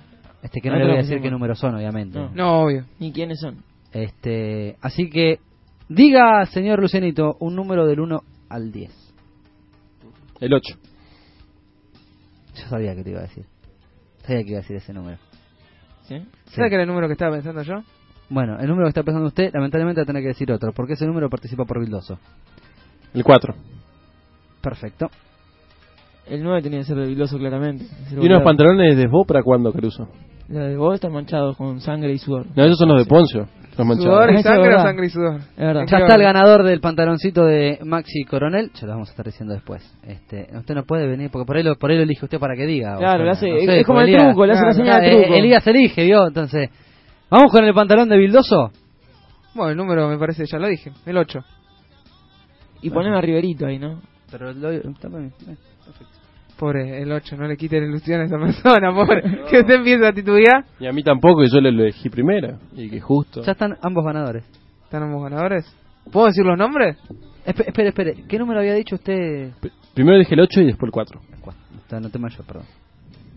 Este 0.43 0.61
que 0.61 0.69
no 0.71 0.77
le 0.77 0.85
voy 0.85 0.95
a 0.95 1.03
decir 1.03 1.21
qué 1.23 1.31
números 1.31 1.59
son, 1.59 1.75
obviamente. 1.75 2.19
No. 2.19 2.31
No, 2.35 2.61
obvio. 2.63 2.85
Ni 2.99 3.13
quiénes 3.13 3.41
son. 3.41 3.63
Este, 3.93 4.77
así 4.83 5.09
que 5.09 5.39
diga, 5.89 6.45
señor 6.47 6.81
Lucianito, 6.81 7.37
un 7.41 7.57
número 7.57 7.87
del 7.87 8.01
1 8.01 8.21
al 8.51 8.71
10. 8.71 8.91
El 10.41 10.53
8. 10.53 10.79
Yo 12.57 12.69
sabía 12.69 12.95
que 12.95 13.03
te 13.03 13.11
iba 13.11 13.21
a 13.21 13.23
decir. 13.23 13.47
Sabía 14.27 14.43
que 14.43 14.51
iba 14.51 14.59
a 14.59 14.63
decir 14.63 14.77
ese 14.77 14.93
número. 14.93 15.19
¿Sí? 16.05 16.19
Sí. 16.19 16.55
¿Sabe 16.57 16.69
que 16.69 16.75
era 16.75 16.85
el 16.85 16.89
número 16.89 17.07
que 17.07 17.13
estaba 17.13 17.33
pensando 17.33 17.63
yo? 17.63 17.83
Bueno, 18.31 18.59
el 18.59 18.67
número 18.67 18.87
que 18.87 18.91
está 18.91 19.03
pensando 19.03 19.29
usted, 19.29 19.51
lamentablemente 19.53 20.01
va 20.01 20.05
a 20.05 20.07
tener 20.07 20.23
que 20.23 20.29
decir 20.29 20.51
otro, 20.51 20.73
porque 20.73 20.95
ese 20.95 21.07
número 21.07 21.29
participa 21.29 21.65
por 21.65 21.81
Vildoso. 21.81 22.19
El 23.13 23.23
4. 23.23 23.55
Perfecto. 24.61 25.11
El 26.27 26.43
9 26.43 26.63
tenía 26.63 26.79
que 26.81 26.85
ser 26.87 26.97
de 26.97 27.07
Viloso, 27.07 27.39
claramente. 27.39 27.87
¿Y 28.11 28.27
unos 28.27 28.43
pantalones 28.43 28.97
de 28.97 29.07
vos 29.07 29.27
para 29.27 29.43
cuándo, 29.43 29.73
Caruso? 29.73 30.09
Los 30.49 30.63
de 30.69 30.77
vos 30.77 30.95
están 30.95 31.13
manchados 31.13 31.57
con 31.57 31.81
sangre 31.81 32.13
y 32.13 32.19
sudor. 32.19 32.47
No, 32.55 32.65
esos 32.65 32.79
son 32.79 32.89
los 32.91 32.99
de 32.99 33.07
Poncio. 33.07 33.49
Los 33.77 33.87
manchados. 33.87 34.05
Sudor 34.05 34.33
y 34.35 34.43
sangre 34.43 34.75
o 34.77 34.79
sangre 34.81 35.07
y 35.07 35.11
sudor. 35.11 35.41
Es 35.41 35.57
verdad. 35.57 35.85
Ya 35.91 35.99
está 35.99 36.15
el 36.15 36.23
ganador 36.23 36.63
del 36.65 36.81
pantaloncito 36.81 37.45
de 37.45 37.79
Maxi 37.85 38.25
Coronel, 38.25 38.71
ya 38.75 38.87
lo 38.87 38.93
vamos 38.93 39.09
a 39.09 39.11
estar 39.13 39.25
diciendo 39.27 39.55
después. 39.55 39.83
Este, 40.07 40.47
usted 40.57 40.75
no 40.75 40.85
puede 40.85 41.07
venir 41.09 41.31
porque 41.31 41.47
por 41.47 41.57
ahí 41.57 41.63
lo, 41.63 41.75
por 41.77 41.91
ahí 41.91 41.97
lo 41.97 42.03
elige 42.05 42.25
usted 42.25 42.39
para 42.39 42.55
que 42.55 42.67
diga. 42.67 42.97
Claro, 42.99 43.25
le 43.25 43.31
hace- 43.31 43.51
no 43.51 43.59
sé, 43.61 43.81
es 43.81 43.87
como 43.87 44.01
el 44.01 44.09
Elías- 44.11 44.23
truco, 44.29 44.47
le 44.47 44.53
hace 44.53 44.63
la 44.67 44.71
Claro, 44.73 44.85
señal 44.85 45.01
de 45.01 45.09
eh, 45.09 45.23
truco. 45.23 45.35
Elías 45.35 45.67
elige, 45.67 46.05
¿vio? 46.05 46.27
Entonces, 46.29 46.71
¿vamos 47.31 47.51
con 47.51 47.65
el 47.65 47.75
pantalón 47.75 48.09
de 48.09 48.19
Vildoso? 48.19 48.71
Bueno, 49.55 49.71
el 49.71 49.77
número 49.77 50.09
me 50.09 50.19
parece, 50.19 50.45
ya 50.47 50.59
lo 50.59 50.69
dije. 50.69 50.93
El 51.07 51.17
8. 51.17 51.41
Y 52.83 52.91
poneme 52.91 53.17
a 53.17 53.21
Riverito 53.23 53.67
ahí, 53.67 53.79
¿no? 53.79 54.01
Pero 54.31 54.53
lo, 54.53 54.71
está 54.71 55.09
bien, 55.09 55.33
eh. 55.49 55.57
Pobre, 56.59 57.03
el 57.03 57.11
8, 57.11 57.37
no 57.37 57.49
le 57.49 57.57
quite 57.57 57.81
la 57.81 57.87
ilusión 57.87 58.21
a 58.21 58.25
esa 58.25 58.39
persona, 58.39 58.95
pobre. 58.95 59.23
Que 59.51 59.61
usted 59.61 59.75
empieza 59.75 60.09
a 60.09 60.13
titubear. 60.13 60.65
Y 60.79 60.87
a 60.87 60.93
mí 60.93 61.03
tampoco, 61.03 61.41
que 61.43 61.49
yo 61.49 61.61
le 61.61 61.71
elegí 61.71 62.09
primero. 62.11 62.59
Y 62.77 62.89
que 62.89 63.01
justo. 63.01 63.43
Ya 63.43 63.53
están 63.53 63.77
ambos 63.83 64.05
ganadores. 64.05 64.45
¿Están 64.85 65.03
ambos 65.03 65.23
ganadores? 65.25 65.65
¿Puedo 66.13 66.27
decir 66.27 66.45
los 66.45 66.57
nombres? 66.59 66.97
Espe- 67.47 67.67
espere, 67.67 67.89
espere, 67.89 68.15
¿qué 68.29 68.39
número 68.39 68.61
había 68.61 68.75
dicho 68.75 68.95
usted? 68.95 69.51
Primero 69.95 70.19
dije 70.19 70.35
el 70.35 70.41
8 70.41 70.61
y 70.61 70.67
después 70.67 70.89
el 70.89 70.93
4. 70.93 71.21
Está, 71.83 72.01
no 72.01 72.09
te 72.09 72.19
yo, 72.19 72.45
perdón. 72.47 72.65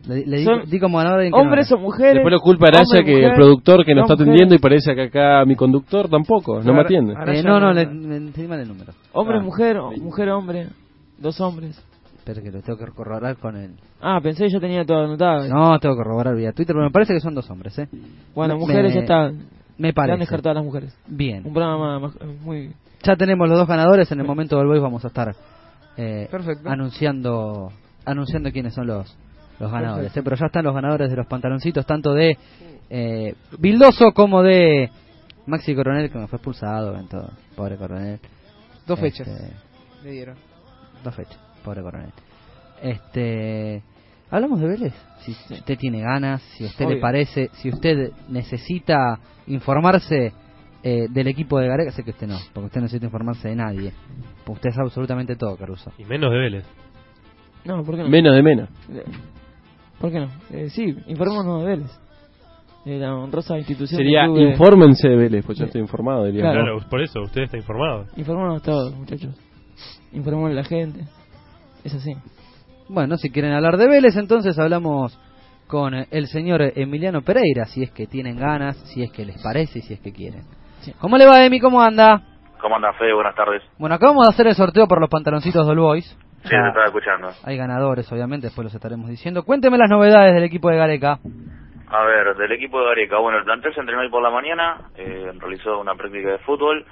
Le, 0.08 0.26
le 0.26 0.38
di, 0.38 0.44
Son 0.46 0.62
di 0.70 0.80
como 0.80 1.00
ganador 1.00 1.30
no 1.30 1.38
Hombres 1.38 1.70
o 1.74 1.78
mujeres. 1.78 2.14
Después 2.14 2.32
lo 2.32 2.40
culpa 2.40 2.68
Araya 2.68 2.84
hombre, 2.86 3.04
que 3.04 3.12
mujer, 3.16 3.30
el 3.32 3.36
productor 3.36 3.84
que 3.86 3.94
nos 3.96 4.04
está 4.04 4.14
atendiendo 4.14 4.56
y 4.56 4.58
parece 4.60 4.96
que 4.96 5.02
acá 5.04 5.44
mi 5.46 5.56
conductor 5.56 6.08
tampoco, 6.08 6.62
no 6.62 6.74
me 6.74 6.82
atiende. 6.82 7.14
Eh, 7.14 7.44
no, 7.44 7.60
no, 7.60 7.74
le, 7.74 7.86
me 7.88 8.16
entendí 8.18 8.48
mal 8.48 8.60
el 8.62 8.68
número. 8.70 8.94
Hombre, 9.12 9.38
Ah. 9.40 9.44
mujer, 9.44 9.78
o- 9.80 9.92
mujer, 9.92 10.30
hombre. 10.30 10.68
Dos 11.18 11.42
hombres. 11.42 11.84
Espera 12.28 12.42
que 12.42 12.52
lo 12.52 12.62
tengo 12.62 12.78
que 12.80 12.92
corroborar 12.92 13.38
con 13.38 13.56
el... 13.56 13.76
Ah, 14.02 14.20
pensé 14.22 14.44
que 14.46 14.50
yo 14.52 14.60
tenía 14.60 14.84
todo 14.86 15.06
anotado. 15.06 15.48
No, 15.48 15.80
tengo 15.80 15.96
que 15.96 16.04
corroborar 16.04 16.36
vía 16.36 16.52
Twitter, 16.52 16.74
pero 16.76 16.86
me 16.86 16.92
parece 16.92 17.14
que 17.14 17.20
son 17.22 17.34
dos 17.34 17.50
hombres, 17.50 17.78
¿eh? 17.80 17.88
Bueno, 18.36 18.56
Me- 18.56 18.60
mujeres 18.60 18.94
ya 18.94 19.00
está. 19.02 19.32
Me 19.78 19.88
Ya 19.88 19.88
han 19.90 19.94
parece. 19.94 20.20
descartado 20.20 20.56
las 20.56 20.64
mujeres. 20.66 20.98
Bien. 21.08 21.46
Un 21.46 21.54
programa 21.54 22.00
más, 22.00 22.14
muy. 22.42 22.74
Ya 23.04 23.16
tenemos 23.16 23.48
los 23.48 23.58
dos 23.58 23.68
ganadores, 23.68 24.12
en 24.12 24.20
el 24.20 24.26
momento 24.28 24.58
del 24.58 24.68
voice 24.68 24.82
vamos 24.82 25.06
a 25.06 25.08
estar 25.08 25.36
eh, 25.96 26.28
Perfecto. 26.30 26.70
anunciando 26.70 27.72
anunciando 28.06 28.52
quiénes 28.52 28.74
son 28.74 28.88
los 28.88 29.16
los 29.60 29.72
ganadores. 29.72 30.16
¿eh? 30.18 30.22
Pero 30.24 30.36
ya 30.36 30.48
están 30.48 30.66
los 30.66 30.74
ganadores 30.76 31.10
de 31.10 31.16
los 31.16 31.28
pantaloncitos, 31.28 31.86
tanto 31.86 32.14
de 32.14 32.38
eh, 32.90 33.36
Bildoso 33.58 34.12
como 34.14 34.44
de 34.44 34.90
Maxi 35.46 35.74
Coronel, 35.76 36.12
que 36.12 36.18
me 36.18 36.28
fue 36.28 36.38
expulsado 36.38 36.96
en 36.98 37.08
todo. 37.08 37.30
Pobre 37.56 37.78
Coronel. 37.78 38.20
Dos 38.86 39.00
Este, 39.02 39.24
fechas. 39.24 39.52
Le 40.04 40.12
dieron. 40.12 40.36
Dos 41.04 41.16
fechas, 41.16 41.38
pobre 41.68 41.82
Coronel. 41.82 42.12
Este, 42.82 43.84
hablamos 44.30 44.60
de 44.60 44.68
Vélez. 44.68 44.94
Si 45.20 45.32
usted 45.54 45.78
tiene 45.78 46.02
ganas, 46.02 46.42
si 46.58 46.64
a 46.64 46.68
usted 46.68 46.86
le 46.88 46.98
parece, 47.02 47.50
si 47.54 47.70
usted 47.70 48.12
necesita 48.30 49.20
informarse 49.48 50.32
eh, 50.84 51.08
del 51.10 51.28
equipo 51.28 51.60
de 51.60 51.68
Gareca. 51.68 51.92
Sé 51.92 52.04
que 52.04 52.12
usted 52.12 52.28
no, 52.28 52.38
porque 52.54 52.68
usted 52.68 52.80
no 52.80 52.84
necesita 52.84 53.06
informarse 53.08 53.50
de 53.50 53.56
nadie. 53.56 53.92
Porque 54.46 54.60
usted 54.60 54.70
sabe 54.72 54.86
absolutamente 54.88 55.36
todo, 55.36 55.58
Caruso. 55.58 55.92
Y 55.98 56.06
menos 56.06 56.32
de 56.32 56.38
Vélez. 56.38 56.66
No, 57.66 57.84
¿por 57.84 57.96
qué 57.96 58.04
no? 58.04 58.10
Menos 58.10 58.36
de 58.36 58.44
menos. 58.44 58.70
Eh, 58.94 59.04
¿Por 60.00 60.12
qué 60.12 60.20
no? 60.20 60.30
Eh, 60.52 60.70
sí, 60.70 60.96
informémonos 61.08 61.62
de 61.64 61.68
Vélez. 61.68 61.92
De 62.86 63.00
la 63.00 63.14
honrosa 63.16 63.58
institución. 63.58 63.98
Sería 63.98 64.24
club 64.26 64.38
de- 64.38 64.52
infórmense 64.52 65.10
de 65.10 65.16
Vélez, 65.18 65.44
pues 65.46 65.58
yo 65.58 65.66
estoy 65.66 65.82
informado, 65.82 66.24
diría. 66.26 66.44
Claro. 66.44 66.62
Claro, 66.78 66.90
por 66.90 67.02
eso, 67.02 67.20
usted 67.22 67.42
está 67.42 67.58
informado. 67.58 68.06
Informémonos 68.16 68.62
todos, 68.62 68.96
muchachos. 68.96 69.36
Informémonos 70.14 70.52
a 70.52 70.62
la 70.62 70.64
gente. 70.64 71.02
Es 71.84 71.94
así. 71.94 72.16
Bueno, 72.90 73.18
si 73.18 73.30
quieren 73.30 73.54
hablar 73.54 73.78
de 73.78 73.88
Vélez, 73.88 74.16
entonces 74.16 74.58
hablamos 74.58 75.20
con 75.68 75.94
el 75.94 76.28
señor 76.28 76.62
Emiliano 76.76 77.22
Pereira, 77.22 77.66
si 77.66 77.84
es 77.84 77.92
que 77.92 78.08
tienen 78.08 78.38
ganas, 78.38 78.78
si 78.94 79.04
es 79.04 79.12
que 79.12 79.26
les 79.26 79.42
parece 79.42 79.80
y 79.80 79.82
si 79.82 79.94
es 79.94 80.00
que 80.00 80.14
quieren. 80.14 80.44
¿Cómo 81.00 81.18
le 81.18 81.26
va, 81.26 81.44
Emi? 81.44 81.60
¿Cómo 81.60 81.82
anda? 81.82 82.22
¿Cómo 82.62 82.76
anda, 82.78 82.94
Fede? 82.94 83.14
Buenas 83.14 83.36
tardes. 83.36 83.62
Bueno, 83.78 83.96
acabamos 83.96 84.26
de 84.26 84.34
hacer 84.34 84.48
el 84.48 84.56
sorteo 84.56 84.88
por 84.88 85.02
los 85.02 85.10
pantaloncitos 85.10 85.68
del 85.68 85.80
Boys. 85.80 86.06
Sí, 86.44 86.50
te 86.50 86.68
estaba 86.68 86.86
escuchando. 86.86 87.30
Hay 87.44 87.58
ganadores, 87.58 88.10
obviamente, 88.12 88.48
después 88.48 88.64
los 88.64 88.74
estaremos 88.74 89.10
diciendo. 89.10 89.44
Cuénteme 89.44 89.78
las 89.78 89.90
novedades 89.90 90.34
del 90.34 90.44
equipo 90.44 90.70
de 90.70 90.78
Gareca. 90.78 91.20
A 91.90 92.04
ver, 92.04 92.36
del 92.38 92.52
equipo 92.54 92.80
de 92.80 92.86
Gareca. 92.86 93.18
Bueno, 93.20 93.40
el 93.40 93.44
plantel 93.44 93.74
se 93.74 93.82
entrenó 93.82 94.02
hoy 94.02 94.10
por 94.10 94.22
la 94.22 94.30
mañana, 94.30 94.90
eh, 94.96 95.32
realizó 95.40 95.80
una 95.80 95.96
práctica 95.96 96.32
de 96.32 96.38
fútbol, 96.40 96.86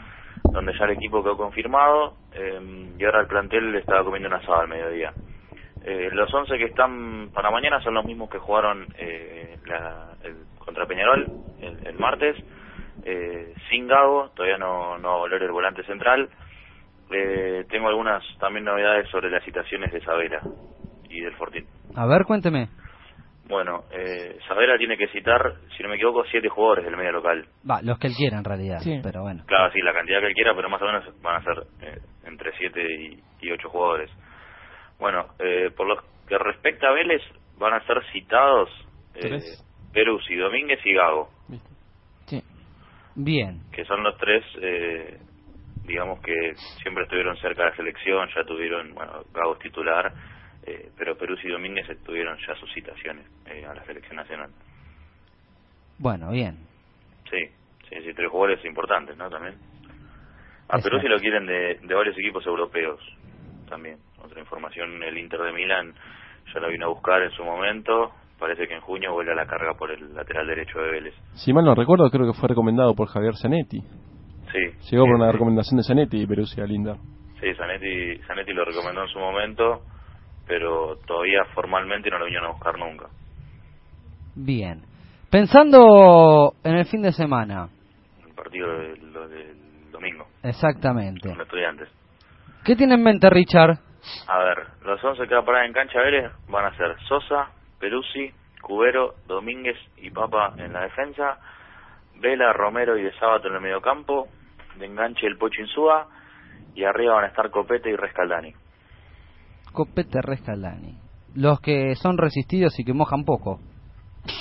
donde 0.56 0.73
ya 0.77 0.86
el 0.86 0.91
equipo 0.91 1.22
quedó 1.23 1.38
confirmado, 1.38 2.15
eh, 2.32 2.94
y 2.98 3.03
ahora 3.06 3.22
el 3.22 3.27
plantel 3.27 3.76
estaba 3.76 4.03
comiendo 4.03 4.27
un 4.30 4.36
asado 4.36 4.61
al 4.61 4.68
mediodía. 4.68 5.14
Eh, 5.84 6.10
los 6.14 6.34
11 6.34 6.57
que 6.57 6.65
están 6.65 7.30
para 7.34 7.52
mañana 7.52 7.80
son 7.82 7.94
los 7.94 8.06
mismos 8.06 8.30
que 8.30 8.40
jugaron 8.40 8.88
eh, 8.98 9.57
la- 9.65 10.15
el, 10.23 10.45
contra 10.57 10.88
Peñarol 10.88 11.30
el, 11.61 11.80
el 11.86 11.95
martes, 11.99 12.36
eh, 13.03 13.53
sin 13.69 13.88
Gago, 13.88 14.32
todavía 14.36 14.57
no, 14.57 14.98
no 14.98 15.19
volver 15.19 15.44
el 15.44 15.52
volante 15.52 15.84
central. 15.84 16.30
Eh, 17.11 17.65
tengo 17.69 17.88
algunas 17.90 18.23
también 18.40 18.65
novedades 18.65 19.07
sobre 19.10 19.30
las 19.30 19.44
citaciones 19.44 19.91
de 19.94 20.02
Sabela 20.02 20.41
y 21.10 21.22
del 21.22 21.36
Fortín. 21.36 21.68
A 21.95 22.07
ver, 22.07 22.23
cuénteme. 22.26 22.69
Bueno, 23.48 23.84
eh, 23.92 24.38
Sabela 24.48 24.78
tiene 24.78 24.98
que 24.98 25.08
citar, 25.10 25.56
si 25.78 25.84
no 25.84 25.90
me 25.90 25.96
equivoco, 25.96 26.24
siete 26.32 26.50
jugadores 26.50 26.86
del 26.86 26.98
medio 26.98 27.12
local. 27.12 27.46
Va, 27.70 27.80
los 27.84 28.00
que 28.00 28.08
él 28.08 28.14
quiera 28.16 28.38
en 28.40 28.44
realidad, 28.44 28.80
pero 29.04 29.22
bueno. 29.22 29.44
Claro, 29.46 29.72
sí, 29.72 29.82
la 29.82 29.94
cantidad 29.94 30.20
que 30.20 30.28
él 30.28 30.34
quiera, 30.34 30.56
pero 30.56 30.68
más 30.68 30.82
o 30.82 30.86
menos 30.86 31.22
van 31.22 31.36
a 31.36 31.44
ser 31.44 31.64
eh, 31.82 32.00
entre 32.26 32.52
siete 32.58 32.82
y, 32.82 33.20
y 33.42 33.52
ocho 33.52 33.70
jugadores. 33.70 34.10
Bueno, 35.00 35.28
eh, 35.40 35.70
por 35.76 35.88
lo 35.88 35.98
que 36.28 36.38
respecta 36.38 36.88
a 36.88 36.94
Vélez, 36.94 37.22
van 37.60 37.74
a 37.74 37.86
ser 37.86 38.02
citados 38.12 38.70
eh. 39.16 39.40
Peruzzi, 39.94 40.36
Domínguez 40.36 40.80
y 40.86 40.94
Gago, 40.94 41.30
Bien. 43.18 43.62
que 43.72 43.86
son 43.86 44.04
los 44.04 44.18
tres, 44.18 44.44
eh, 44.62 45.18
digamos 45.84 46.20
que 46.22 46.34
siempre 46.82 47.04
estuvieron 47.04 47.38
cerca 47.38 47.64
de 47.64 47.70
la 47.70 47.76
selección, 47.78 48.28
ya 48.36 48.44
tuvieron, 48.44 48.94
bueno, 48.94 49.24
Gago 49.34 49.54
es 49.54 49.60
titular, 49.60 50.12
eh, 50.66 50.90
pero 50.98 51.18
Peruzzi 51.18 51.48
y 51.48 51.52
Domínguez 51.52 51.86
tuvieron 52.06 52.38
ya 52.48 52.56
sus 52.56 52.72
citaciones 52.74 53.26
eh, 53.48 53.66
a 53.66 53.74
la 53.74 53.84
selección 53.86 54.16
nacional. 54.18 54.50
Bueno, 55.98 56.32
bien. 56.32 56.58
Sí, 57.30 57.40
sí, 57.90 57.96
sí, 58.04 58.14
tres 58.14 58.30
jugadores 58.30 58.64
importantes, 58.66 59.16
¿no? 59.18 59.30
También. 59.30 59.56
A 60.68 60.78
Exacto. 60.78 60.84
Perú 60.90 61.00
si 61.02 61.08
lo 61.08 61.20
quieren 61.20 61.46
de, 61.46 61.80
de 61.82 61.94
varios 61.96 62.18
equipos 62.18 62.46
europeos 62.46 63.00
también. 63.70 63.98
Otra 64.24 64.40
información, 64.40 65.02
el 65.04 65.18
Inter 65.18 65.40
de 65.42 65.52
Milán 65.54 65.94
ya 66.54 66.60
lo 66.60 66.70
vino 66.70 66.86
a 66.88 66.90
buscar 66.90 67.22
en 67.22 67.32
su 67.32 67.44
momento. 67.44 68.12
Parece 68.40 68.68
que 68.68 68.74
en 68.74 68.82
junio 68.82 69.14
vuelve 69.14 69.32
a 69.32 69.36
la 69.36 69.46
carga 69.46 69.74
por 69.78 69.92
el 69.92 70.14
lateral 70.14 70.46
derecho 70.48 70.80
de 70.80 70.92
Vélez. 70.92 71.14
Si 71.36 71.54
mal 71.54 71.64
no 71.64 71.74
recuerdo, 71.74 72.10
creo 72.10 72.26
que 72.32 72.38
fue 72.40 72.50
recomendado 72.50 72.94
por 72.94 73.08
Javier 73.08 73.36
Zanetti. 73.38 73.80
Sí, 74.52 74.90
Llegó 74.92 75.06
por 75.06 75.16
una 75.16 75.32
recomendación 75.32 75.78
de 75.78 75.84
Zanetti 75.84 76.22
y 76.22 76.28
Peruzzi 76.28 76.62
a 76.62 76.66
Linda. 76.66 76.98
sí, 77.40 77.54
Zanetti, 77.56 78.18
Zanetti 78.28 78.54
lo 78.54 78.66
recomendó 78.66 79.04
en 79.04 79.08
su 79.10 79.20
momento, 79.20 79.82
pero 80.48 80.98
todavía 81.08 81.44
formalmente 81.54 82.10
no 82.10 82.20
lo 82.20 82.26
vinieron 82.26 82.50
a 82.50 82.54
buscar 82.54 82.78
nunca. 82.78 83.08
Bien. 84.36 84.82
Pensando 85.30 86.54
en 86.64 86.76
el 86.76 86.86
fin 86.86 87.02
de 87.02 87.12
semana, 87.12 87.70
El 88.26 88.34
partido 88.34 88.68
del 88.80 89.92
domingo 89.92 90.28
exactamente. 90.44 91.30
con 91.30 91.42
estudiantes. 91.42 91.90
¿Qué 92.64 92.76
tiene 92.76 92.96
en 92.96 93.04
mente 93.04 93.30
Richard? 93.30 93.78
A 94.28 94.38
ver, 94.40 94.58
los 94.84 95.04
11 95.04 95.28
que 95.28 95.34
va 95.36 95.42
a 95.42 95.46
parar 95.46 95.66
en 95.66 95.74
cancha 95.74 96.00
Vélez 96.00 96.32
van 96.48 96.66
a 96.66 96.76
ser 96.78 96.96
Sosa, 97.08 97.50
Peruzzi, 97.80 98.32
Cubero, 98.62 99.16
Domínguez 99.28 99.78
y 99.98 100.10
Papa 100.12 100.54
en 100.58 100.74
la 100.74 100.82
defensa, 100.82 101.38
Vela, 102.20 102.54
Romero 102.54 102.98
y 102.98 103.04
De 103.04 103.12
Sábato 103.20 103.48
en 103.48 103.56
el 103.56 103.62
mediocampo, 103.62 104.28
de 104.78 104.86
enganche 104.86 105.26
el 105.28 105.38
Pocho 105.38 105.62
Insúa 105.62 106.08
y 106.76 106.84
arriba 106.84 107.16
van 107.16 107.26
a 107.26 107.28
estar 107.28 107.50
Copete 107.52 107.90
y 107.90 107.96
Rescaldani. 107.96 108.54
Copete 109.76 110.22
Rescalani. 110.22 110.98
Los 111.36 111.60
que 111.60 111.96
son 111.96 112.18
resistidos 112.18 112.80
y 112.80 112.86
que 112.86 112.94
mojan 112.94 113.26
poco. 113.26 113.60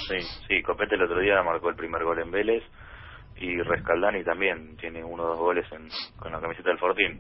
Sí, 0.09 0.19
sí, 0.49 0.63
Copete 0.63 0.95
el 0.95 1.03
otro 1.03 1.21
día 1.21 1.43
marcó 1.43 1.69
el 1.69 1.77
primer 1.77 2.03
gol 2.05 2.21
en 2.21 2.31
Vélez 2.31 2.63
y 3.37 3.61
Rescaldani 3.63 4.23
también 4.25 4.77
tiene 4.77 5.03
uno 5.03 5.25
o 5.25 5.27
dos 5.29 5.39
goles 5.39 5.67
en, 5.73 5.89
con 6.19 6.33
la 6.33 6.41
camiseta 6.41 6.71
del 6.71 6.79
Fortín. 6.79 7.19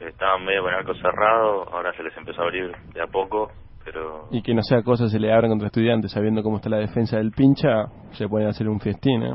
Estaban 0.00 0.44
medio 0.44 0.62
con 0.62 0.72
el 0.72 0.78
arco 0.78 0.94
cerrado, 0.94 1.68
ahora 1.72 1.92
se 1.96 2.04
les 2.04 2.16
empezó 2.16 2.40
a 2.40 2.44
abrir 2.44 2.70
de 2.94 3.02
a 3.02 3.08
poco, 3.08 3.50
pero 3.84 4.28
Y 4.30 4.42
que 4.42 4.54
no 4.54 4.62
sea 4.62 4.82
cosa 4.82 5.08
se 5.08 5.18
le 5.18 5.32
abran 5.32 5.50
contra 5.50 5.66
estudiantes 5.66 6.12
sabiendo 6.12 6.42
cómo 6.42 6.58
está 6.58 6.70
la 6.70 6.78
defensa 6.78 7.16
del 7.16 7.32
pincha, 7.32 7.86
se 8.12 8.28
pueden 8.28 8.48
hacer 8.48 8.68
un 8.68 8.78
festín, 8.78 9.22
¿eh? 9.24 9.34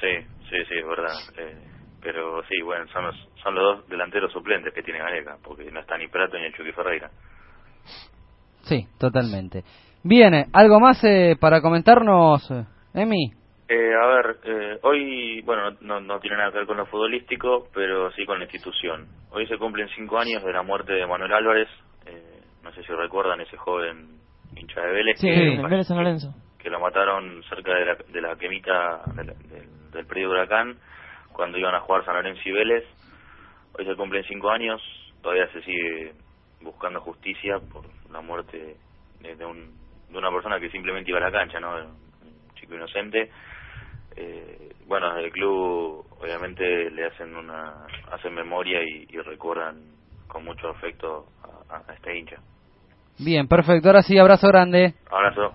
Sí, 0.00 0.26
sí, 0.50 0.56
sí, 0.68 0.74
es 0.76 0.86
verdad. 0.86 1.14
Eh, 1.38 1.72
pero 2.02 2.42
sí, 2.48 2.60
bueno, 2.62 2.86
son 2.88 3.04
los, 3.06 3.16
son 3.42 3.54
los 3.54 3.78
dos 3.78 3.88
delanteros 3.88 4.32
suplentes 4.32 4.74
que 4.74 4.82
tiene 4.82 4.98
Gareca, 4.98 5.36
porque 5.42 5.70
no 5.70 5.80
está 5.80 5.96
ni 5.96 6.08
Prato 6.08 6.36
ni 6.38 6.44
el 6.46 6.54
Chucky 6.54 6.72
Ferreira. 6.72 7.10
Sí, 8.62 8.86
totalmente. 8.98 9.64
Bien, 10.04 10.46
¿algo 10.52 10.80
más 10.80 11.02
eh, 11.04 11.36
para 11.40 11.60
comentarnos, 11.60 12.50
Emi? 12.94 13.32
Eh, 13.68 13.94
a 13.94 14.06
ver, 14.06 14.36
eh, 14.44 14.78
hoy, 14.82 15.40
bueno, 15.42 15.70
no, 15.80 16.00
no 16.00 16.20
tiene 16.20 16.36
nada 16.36 16.50
que 16.52 16.58
ver 16.58 16.66
con 16.66 16.76
lo 16.76 16.86
futbolístico, 16.86 17.68
pero 17.72 18.10
sí 18.12 18.24
con 18.26 18.38
la 18.38 18.44
institución. 18.44 19.06
Hoy 19.30 19.46
se 19.46 19.56
cumplen 19.58 19.88
cinco 19.96 20.18
años 20.18 20.42
de 20.44 20.52
la 20.52 20.62
muerte 20.62 20.92
de 20.92 21.06
Manuel 21.06 21.32
Álvarez. 21.32 21.68
Eh, 22.06 22.40
no 22.62 22.72
sé 22.74 22.82
si 22.82 22.92
recuerdan 22.92 23.40
ese 23.40 23.56
joven 23.56 24.18
hincha 24.56 24.80
de 24.80 24.92
Vélez 24.92 25.18
Sí, 25.18 25.26
que, 25.28 25.54
en 25.54 25.62
Vélez 25.62 25.86
San 25.86 25.96
Lorenzo. 25.96 26.34
que 26.58 26.68
lo 26.68 26.80
mataron 26.80 27.42
cerca 27.48 27.72
de 27.74 27.84
la, 27.86 27.94
de 28.08 28.20
la 28.20 28.36
quemita 28.36 29.02
de 29.16 29.24
la- 29.24 29.32
del, 29.34 29.90
del 29.90 30.06
predio 30.06 30.28
de 30.28 30.34
Huracán 30.34 30.76
cuando 31.32 31.58
iban 31.58 31.74
a 31.74 31.80
jugar 31.80 32.04
San 32.04 32.14
Lorenzo 32.14 32.42
y 32.44 32.52
Vélez. 32.52 32.84
Hoy 33.78 33.86
se 33.86 33.96
cumplen 33.96 34.24
cinco 34.24 34.50
años, 34.50 34.82
todavía 35.22 35.50
se 35.52 35.62
sigue 35.62 36.12
buscando 36.60 37.00
justicia 37.00 37.58
por 37.72 37.84
la 38.10 38.20
muerte 38.20 38.76
de, 39.20 39.44
un, 39.44 39.72
de 40.10 40.18
una 40.18 40.30
persona 40.30 40.60
que 40.60 40.70
simplemente 40.70 41.10
iba 41.10 41.18
a 41.18 41.30
la 41.30 41.32
cancha, 41.32 41.58
¿no? 41.58 41.74
Un 41.74 42.54
chico 42.54 42.74
inocente. 42.74 43.30
Eh, 44.14 44.74
bueno, 44.86 45.08
desde 45.14 45.26
el 45.26 45.32
club 45.32 46.04
obviamente 46.20 46.90
le 46.90 47.06
hacen 47.06 47.34
una 47.34 47.86
hacen 48.10 48.34
memoria 48.34 48.80
y, 48.82 49.06
y 49.08 49.18
recuerdan 49.18 49.80
con 50.28 50.44
mucho 50.44 50.68
afecto 50.68 51.26
a, 51.70 51.76
a 51.76 51.94
este 51.94 52.18
hincha. 52.18 52.36
Bien, 53.18 53.48
perfecto. 53.48 53.88
Ahora 53.88 54.02
sí, 54.02 54.18
abrazo 54.18 54.48
grande. 54.48 54.94
Abrazo. 55.10 55.54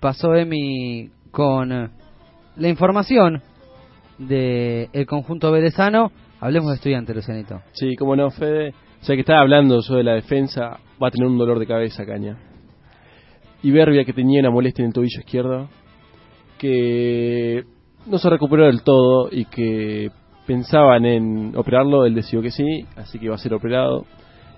Pasó 0.00 0.34
Emi 0.34 1.10
con 1.32 1.72
eh, 1.72 1.90
la 2.56 2.68
información 2.68 3.42
del 4.18 4.88
el 4.92 5.06
conjunto 5.06 5.50
velezano. 5.50 6.10
Hablemos 6.40 6.70
de 6.70 6.74
estudiantes, 6.76 7.16
Lucianito. 7.16 7.60
Sí, 7.72 7.96
como 7.96 8.14
no, 8.16 8.30
Fede. 8.30 8.74
Ya 9.02 9.14
que 9.14 9.20
estaba 9.20 9.40
hablando 9.40 9.82
sobre 9.82 10.04
la 10.04 10.14
defensa, 10.14 10.78
va 11.02 11.08
a 11.08 11.10
tener 11.10 11.28
un 11.28 11.38
dolor 11.38 11.58
de 11.58 11.66
cabeza, 11.66 12.04
Caña. 12.04 12.36
Iberbia, 13.62 14.04
que 14.04 14.12
tenía 14.12 14.40
una 14.40 14.50
molestia 14.50 14.82
en 14.82 14.88
el 14.88 14.92
tobillo 14.92 15.20
izquierdo, 15.20 15.68
que 16.58 17.64
no 18.06 18.18
se 18.18 18.30
recuperó 18.30 18.66
del 18.66 18.82
todo 18.82 19.28
y 19.30 19.44
que 19.46 20.10
pensaban 20.46 21.04
en 21.04 21.56
operarlo, 21.56 22.06
él 22.06 22.14
decidió 22.14 22.42
que 22.42 22.50
sí, 22.50 22.86
así 22.96 23.18
que 23.18 23.28
va 23.28 23.34
a 23.34 23.38
ser 23.38 23.54
operado 23.54 24.06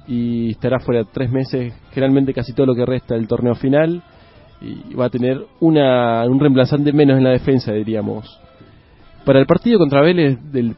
y 0.06 0.50
estará 0.50 0.80
fuera 0.80 1.04
tres 1.04 1.30
meses, 1.30 1.72
generalmente 1.92 2.34
casi 2.34 2.52
todo 2.52 2.66
lo 2.66 2.74
que 2.74 2.84
resta 2.84 3.14
del 3.14 3.28
torneo 3.28 3.54
final 3.54 4.02
y 4.60 4.94
va 4.94 5.06
a 5.06 5.10
tener 5.10 5.38
una, 5.60 6.24
un 6.26 6.40
reemplazante 6.40 6.92
menos 6.92 7.18
en 7.18 7.24
la 7.24 7.30
defensa, 7.30 7.72
diríamos. 7.72 8.40
Para 9.28 9.40
el 9.40 9.46
partido 9.46 9.78
contra 9.78 10.00
Vélez 10.00 10.38
del 10.50 10.74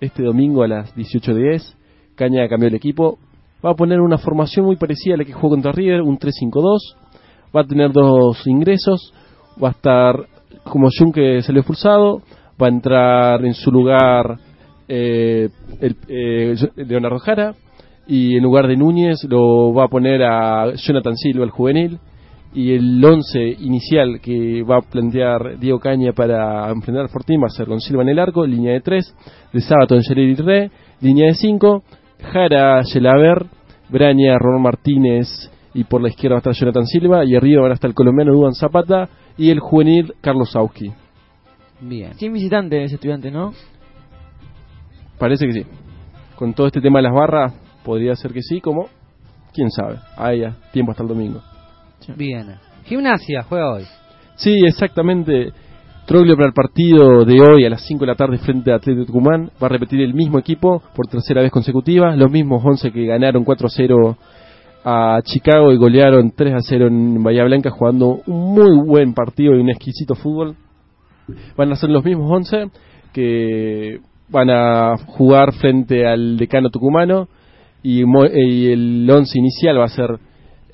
este 0.00 0.24
domingo 0.24 0.64
a 0.64 0.66
las 0.66 0.92
18.10, 0.96 1.76
Caña 2.16 2.48
cambió 2.48 2.66
el 2.66 2.74
equipo. 2.74 3.20
Va 3.64 3.70
a 3.70 3.74
poner 3.76 4.00
una 4.00 4.18
formación 4.18 4.66
muy 4.66 4.74
parecida 4.74 5.14
a 5.14 5.18
la 5.18 5.24
que 5.24 5.32
jugó 5.32 5.50
contra 5.50 5.70
River, 5.70 6.02
un 6.02 6.18
3-5-2. 6.18 6.78
Va 7.56 7.60
a 7.60 7.64
tener 7.64 7.92
dos 7.92 8.44
ingresos. 8.48 9.14
Va 9.62 9.68
a 9.68 9.70
estar 9.70 10.26
como 10.64 10.88
Jun 10.90 11.12
que 11.12 11.40
salió 11.42 11.60
expulsado. 11.60 12.20
Va 12.60 12.66
a 12.66 12.70
entrar 12.70 13.44
en 13.44 13.54
su 13.54 13.70
lugar 13.70 14.40
eh, 14.88 15.50
el, 15.80 15.96
eh, 16.08 16.56
Leonardo 16.74 17.20
Jara. 17.20 17.54
Y 18.08 18.36
en 18.36 18.42
lugar 18.42 18.66
de 18.66 18.76
Núñez 18.76 19.22
lo 19.28 19.72
va 19.72 19.84
a 19.84 19.88
poner 19.88 20.24
a 20.24 20.74
Jonathan 20.74 21.16
Silva, 21.16 21.44
el 21.44 21.50
juvenil. 21.50 22.00
Y 22.54 22.72
el 22.72 23.04
11 23.04 23.56
inicial 23.60 24.20
que 24.20 24.62
va 24.62 24.78
a 24.78 24.80
plantear 24.80 25.58
Diego 25.58 25.80
Caña 25.80 26.12
para 26.12 26.70
enfrentar 26.70 27.06
a 27.06 27.08
Fortín 27.08 27.42
va 27.42 27.46
a 27.46 27.50
ser 27.50 27.66
con 27.66 27.80
Silva 27.80 28.02
en 28.02 28.10
el 28.10 28.18
arco, 28.20 28.46
línea 28.46 28.72
de 28.72 28.80
3, 28.80 29.16
de 29.52 29.60
Sábato 29.60 29.96
Angeleri 29.96 30.34
Re, 30.36 30.70
línea 31.00 31.26
de 31.26 31.34
5, 31.34 31.82
Jara 32.32 32.80
Yelaber, 32.82 33.46
Braña, 33.88 34.38
Ronald 34.38 34.62
Martínez 34.62 35.50
y 35.74 35.82
por 35.82 36.00
la 36.00 36.08
izquierda 36.08 36.36
va 36.36 36.38
a 36.38 36.38
estar 36.38 36.54
Jonathan 36.54 36.86
Silva 36.86 37.24
y 37.24 37.34
arriba 37.34 37.62
van 37.62 37.72
a 37.72 37.74
estar 37.74 37.90
el 37.90 37.94
colombiano 37.94 38.32
Duan 38.32 38.54
Zapata 38.54 39.08
y 39.36 39.50
el 39.50 39.58
juvenil 39.58 40.14
Carlos 40.20 40.52
Sauski. 40.52 40.92
Bien. 41.80 42.14
Sin 42.14 42.32
visitante 42.32 42.84
ese 42.84 42.94
estudiante, 42.94 43.32
¿no? 43.32 43.52
Parece 45.18 45.46
que 45.46 45.52
sí. 45.52 45.66
Con 46.36 46.54
todo 46.54 46.68
este 46.68 46.80
tema 46.80 47.00
de 47.00 47.04
las 47.04 47.14
barras, 47.14 47.52
podría 47.84 48.14
ser 48.14 48.32
que 48.32 48.42
sí, 48.42 48.60
como, 48.60 48.86
quién 49.52 49.70
sabe. 49.70 49.98
Ahí 50.16 50.40
ya, 50.40 50.56
tiempo 50.72 50.92
hasta 50.92 51.02
el 51.02 51.08
domingo. 51.08 51.40
Bien. 52.16 52.56
Gimnasia 52.84 53.42
juega 53.44 53.72
hoy. 53.72 53.84
Sí, 54.36 54.52
exactamente. 54.66 55.52
Troglio 56.06 56.36
para 56.36 56.48
el 56.48 56.52
partido 56.52 57.24
de 57.24 57.40
hoy 57.40 57.64
a 57.64 57.70
las 57.70 57.80
5 57.86 58.00
de 58.00 58.06
la 58.06 58.14
tarde 58.14 58.36
frente 58.38 58.70
a 58.70 58.76
Atlético 58.76 59.06
Tucumán. 59.06 59.50
Va 59.62 59.66
a 59.66 59.70
repetir 59.70 60.00
el 60.02 60.12
mismo 60.12 60.38
equipo 60.38 60.82
por 60.94 61.06
tercera 61.06 61.40
vez 61.40 61.50
consecutiva. 61.50 62.14
Los 62.14 62.30
mismos 62.30 62.62
11 62.64 62.90
que 62.92 63.06
ganaron 63.06 63.44
4-0 63.44 64.16
a 64.84 65.20
Chicago 65.24 65.72
y 65.72 65.78
golearon 65.78 66.30
3-0 66.32 66.88
en 66.88 67.22
Bahía 67.22 67.44
Blanca 67.44 67.70
jugando 67.70 68.20
un 68.26 68.54
muy 68.54 68.86
buen 68.86 69.14
partido 69.14 69.54
y 69.56 69.60
un 69.60 69.70
exquisito 69.70 70.14
fútbol. 70.14 70.56
Van 71.56 71.72
a 71.72 71.76
ser 71.76 71.88
los 71.88 72.04
mismos 72.04 72.30
11 72.30 72.66
que 73.14 74.00
van 74.28 74.50
a 74.50 74.96
jugar 75.06 75.52
frente 75.54 76.06
al 76.06 76.36
decano 76.36 76.68
tucumano 76.68 77.28
y, 77.82 78.04
mo- 78.04 78.26
y 78.26 78.72
el 78.72 79.08
11 79.10 79.38
inicial 79.38 79.78
va 79.80 79.84
a 79.84 79.88
ser 79.88 80.18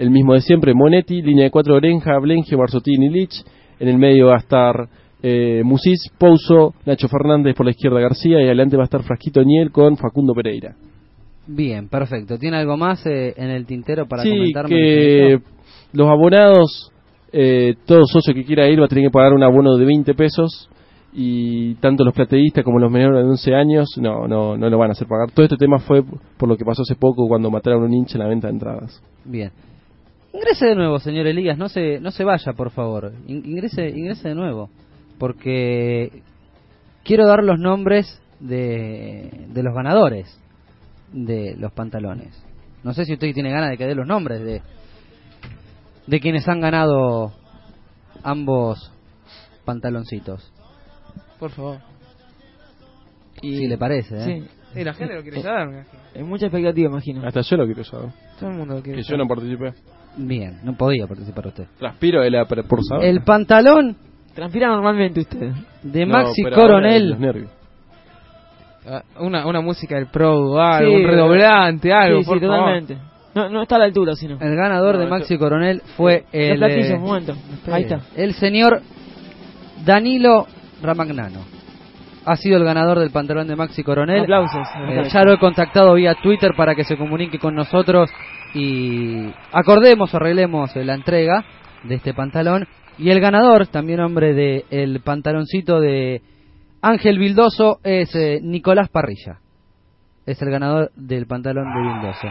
el 0.01 0.11
mismo 0.11 0.33
de 0.33 0.41
siempre, 0.41 0.73
Monetti, 0.73 1.21
línea 1.21 1.45
de 1.45 1.51
4 1.51 1.75
Orenja, 1.75 2.19
Blengio, 2.19 2.57
Barzotín 2.57 3.03
y 3.03 3.11
Lich. 3.11 3.45
En 3.79 3.87
el 3.87 3.99
medio 3.99 4.29
va 4.29 4.37
a 4.37 4.39
estar 4.39 4.89
eh, 5.23 5.61
Musis, 5.63 6.11
Pouso, 6.17 6.73
Nacho 6.87 7.07
Fernández 7.07 7.55
por 7.55 7.67
la 7.67 7.73
izquierda 7.73 8.01
García 8.01 8.41
y 8.41 8.45
adelante 8.45 8.79
va 8.79 8.85
a 8.85 8.87
estar 8.87 9.03
Frasquito 9.03 9.45
Niel 9.45 9.71
con 9.71 9.99
Facundo 9.99 10.33
Pereira. 10.33 10.75
Bien, 11.47 11.87
perfecto. 11.91 12.39
¿Tiene 12.39 12.57
algo 12.57 12.79
más 12.79 13.05
eh, 13.05 13.35
en 13.37 13.51
el 13.51 13.67
tintero 13.67 14.09
para 14.09 14.23
sí, 14.23 14.31
comentarme? 14.31 14.71
que 14.71 15.39
los 15.93 16.09
abonados, 16.09 16.91
eh, 17.31 17.75
todo 17.85 18.07
socio 18.07 18.33
que 18.33 18.45
quiera 18.45 18.67
ir 18.71 18.81
va 18.81 18.87
a 18.87 18.89
tener 18.89 19.05
que 19.05 19.11
pagar 19.11 19.35
un 19.35 19.43
abono 19.43 19.77
de 19.77 19.85
20 19.85 20.15
pesos 20.15 20.71
y 21.13 21.75
tanto 21.75 22.05
los 22.05 22.15
plateístas 22.15 22.65
como 22.65 22.79
los 22.79 22.91
menores 22.91 23.23
de 23.23 23.29
11 23.29 23.55
años 23.55 23.89
no, 24.01 24.27
no, 24.27 24.57
no 24.57 24.71
lo 24.71 24.79
van 24.79 24.89
a 24.89 24.93
hacer 24.93 25.07
pagar. 25.07 25.31
Todo 25.31 25.45
este 25.45 25.59
tema 25.59 25.79
fue 25.79 26.03
por 26.39 26.49
lo 26.49 26.57
que 26.57 26.65
pasó 26.65 26.81
hace 26.81 26.95
poco 26.95 27.29
cuando 27.29 27.51
mataron 27.51 27.83
a 27.83 27.85
un 27.85 27.93
hincha 27.93 28.15
en 28.15 28.21
la 28.21 28.29
venta 28.29 28.47
de 28.47 28.55
entradas. 28.55 29.03
Bien. 29.27 29.51
Ingrese 30.33 30.67
de 30.67 30.75
nuevo, 30.77 30.99
señor 31.01 31.27
Elías, 31.27 31.59
no 31.59 31.69
se, 31.69 31.99
no 32.01 32.11
se 32.13 32.25
vaya, 32.25 32.53
por 32.53 32.71
favor. 32.71 33.13
In- 33.27 33.45
Ingrese, 33.45 33.89
ingrese 33.89 34.29
de 34.29 34.35
nuevo, 34.35 34.71
porque 35.19 36.23
quiero 37.05 37.27
dar 37.27 37.43
los 37.43 37.59
nombres 37.59 38.21
de, 38.39 39.47
de 39.49 39.63
los 39.63 39.75
ganadores 39.75 40.39
de 41.13 41.57
los 41.57 41.73
pantalones. 41.73 42.41
No 42.85 42.95
sé 42.95 43.05
si 43.05 43.13
usted 43.15 43.35
tiene 43.35 43.51
ganas 43.51 43.71
de 43.71 43.77
que 43.77 43.87
dé 43.87 43.95
los 43.95 44.07
nombres 44.07 44.41
de, 44.43 44.63
de 46.07 46.21
quienes 46.21 46.47
han 46.49 46.61
ganado 46.61 47.33
ambos 48.23 48.93
pantaloncitos. 49.65 50.53
Por 51.39 51.51
favor. 51.51 51.79
si 53.41 53.67
le 53.67 53.77
parece, 53.79 54.17
¿eh? 54.17 54.43
Sí. 54.73 54.81
Y 54.81 54.85
la 54.85 54.95
gente 54.95 55.15
lo 55.17 55.23
quiere 55.23 55.43
saber, 55.43 55.67
me 55.69 55.75
imagino. 55.81 56.01
Hay 56.15 56.23
mucha 56.23 56.47
expectativa, 56.47 56.89
imagino. 56.89 57.27
Hasta 57.27 57.41
yo 57.41 57.57
lo 57.57 57.67
quiero 57.67 57.83
saber. 57.83 58.11
Todo 58.39 58.51
el 58.51 58.57
mundo 58.57 58.75
lo 58.77 58.83
quiere 58.83 58.99
Que 58.99 59.03
yo 59.03 59.17
saber. 59.17 59.19
no 59.19 59.27
participé. 59.29 59.73
Bien, 60.17 60.59
no 60.65 60.75
podía 60.75 61.07
participar 61.07 61.47
usted. 61.49 61.65
Transpiro. 61.79 62.23
El 62.23 63.23
pantalón 63.25 63.97
Transpira 64.35 64.69
normalmente 64.69 65.21
usted. 65.21 65.53
de 65.83 66.07
No, 66.07 66.13
Maxi 66.13 66.43
pero 66.45 66.57
ahora 66.57 66.75
Coronel. 66.75 67.11
los 67.11 67.19
nervios. 67.19 67.51
Ah, 68.87 69.03
Una, 69.19 69.47
una 69.47 69.61
música 69.61 69.97
del 69.97 70.07
Pro, 70.07 70.59
algo, 70.61 70.91
Sí, 70.91 70.97
un 70.97 71.07
redoblante, 71.11 71.93
algo, 71.93 72.19
sí, 72.19 72.25
sí, 72.25 72.29
por 72.31 72.41
favor. 72.41 72.57
totalmente. 72.59 72.99
No, 73.35 73.49
no 73.49 73.63
está 73.63 73.77
a 73.77 73.79
la 73.81 73.85
altura, 73.85 74.15
sino. 74.17 74.39
El 74.41 74.57
ganador 74.57 74.97
de 74.99 75.07
Maxi 75.07 75.39
Coronel 75.39 75.83
fue 75.97 76.25
Los 76.33 76.33
el, 76.33 76.59
platillos, 76.59 76.91
eh, 76.91 76.95
un 76.95 77.03
momento. 77.03 77.35
Ahí 77.71 77.83
está. 77.83 78.01
el 78.17 78.35
señor 78.35 78.81
Danilo 79.85 80.47
Ramagnano. 80.83 81.41
Ha 82.25 82.37
sido 82.37 82.57
el 82.59 82.65
ganador 82.65 82.99
del 82.99 83.11
pantalón 83.11 83.47
de 83.49 83.57
Maxi 83.57 83.83
Coronel. 83.83 84.23
Aplausos. 84.23 84.67
Eh, 84.89 85.09
ya 85.13 85.23
lo 85.25 85.33
he 85.33 85.39
contactado 85.39 85.95
vía 85.95 86.15
Twitter 86.23 86.53
para 86.57 86.75
que 86.75 86.85
se 86.85 86.97
comunique 86.97 87.39
con 87.39 87.55
nosotros 87.55 88.11
y 88.55 89.33
acordemos 89.53 90.15
arreglemos 90.15 90.75
la 90.77 90.95
entrega 90.95 91.45
de 91.85 91.95
este 91.97 92.15
pantalón. 92.15 92.67
Y 92.99 93.11
el 93.11 93.21
ganador, 93.21 93.67
también 93.69 94.01
hombre 94.01 94.35
del 94.35 94.65
el 94.71 95.01
pantaloncito 95.01 95.81
de 95.81 96.23
Ángel 96.83 97.19
Vildoso, 97.19 97.79
es 97.83 98.15
eh, 98.15 98.41
Nicolás 98.43 98.89
Parrilla. 98.91 99.39
Es 100.27 100.41
el 100.43 100.51
ganador 100.51 100.91
del 100.97 101.27
pantalón 101.27 101.65
de 101.73 101.81
Vildoso. 101.81 102.29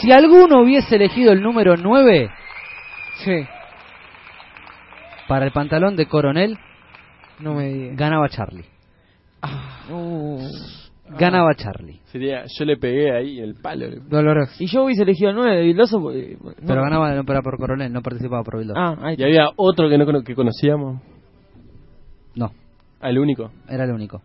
Si 0.00 0.12
alguno 0.12 0.62
hubiese 0.62 0.96
elegido 0.96 1.32
el 1.32 1.42
número 1.42 1.76
9 1.76 2.30
Sí. 3.24 3.46
para 5.28 5.46
el 5.46 5.52
pantalón 5.52 5.96
de 5.96 6.06
Coronel, 6.06 6.58
No 7.40 7.54
me 7.54 7.94
ganaba 7.94 8.28
Charlie. 8.28 8.64
Uh, 9.90 10.38
Ganaba 11.18 11.54
Charlie. 11.54 12.00
Sería, 12.06 12.44
yo 12.46 12.64
le 12.64 12.76
pegué 12.76 13.14
ahí 13.14 13.38
el 13.40 13.54
palo. 13.56 13.86
Doloroso. 14.08 14.52
y 14.58 14.66
yo 14.66 14.84
hubiese 14.84 15.02
elegido 15.02 15.30
el 15.30 15.36
9 15.36 15.56
de 15.56 15.62
Vildoso. 15.62 16.00
porque- 16.00 16.38
Pero 16.66 16.76
no. 16.76 16.82
ganaba 16.82 17.14
no 17.14 17.22
era 17.28 17.42
por 17.42 17.58
Coronel, 17.58 17.92
no 17.92 18.00
participaba 18.02 18.42
por 18.42 18.58
Vildoso. 18.58 18.80
Ah, 18.80 18.96
ahí 19.02 19.16
Y 19.18 19.22
había 19.22 19.48
otro 19.56 19.88
que 19.88 19.98
no 19.98 20.22
que 20.22 20.34
conocíamos. 20.34 21.00
No, 22.34 22.52
Al 23.00 23.18
único. 23.18 23.50
era 23.68 23.84
el 23.84 23.90
único. 23.92 24.22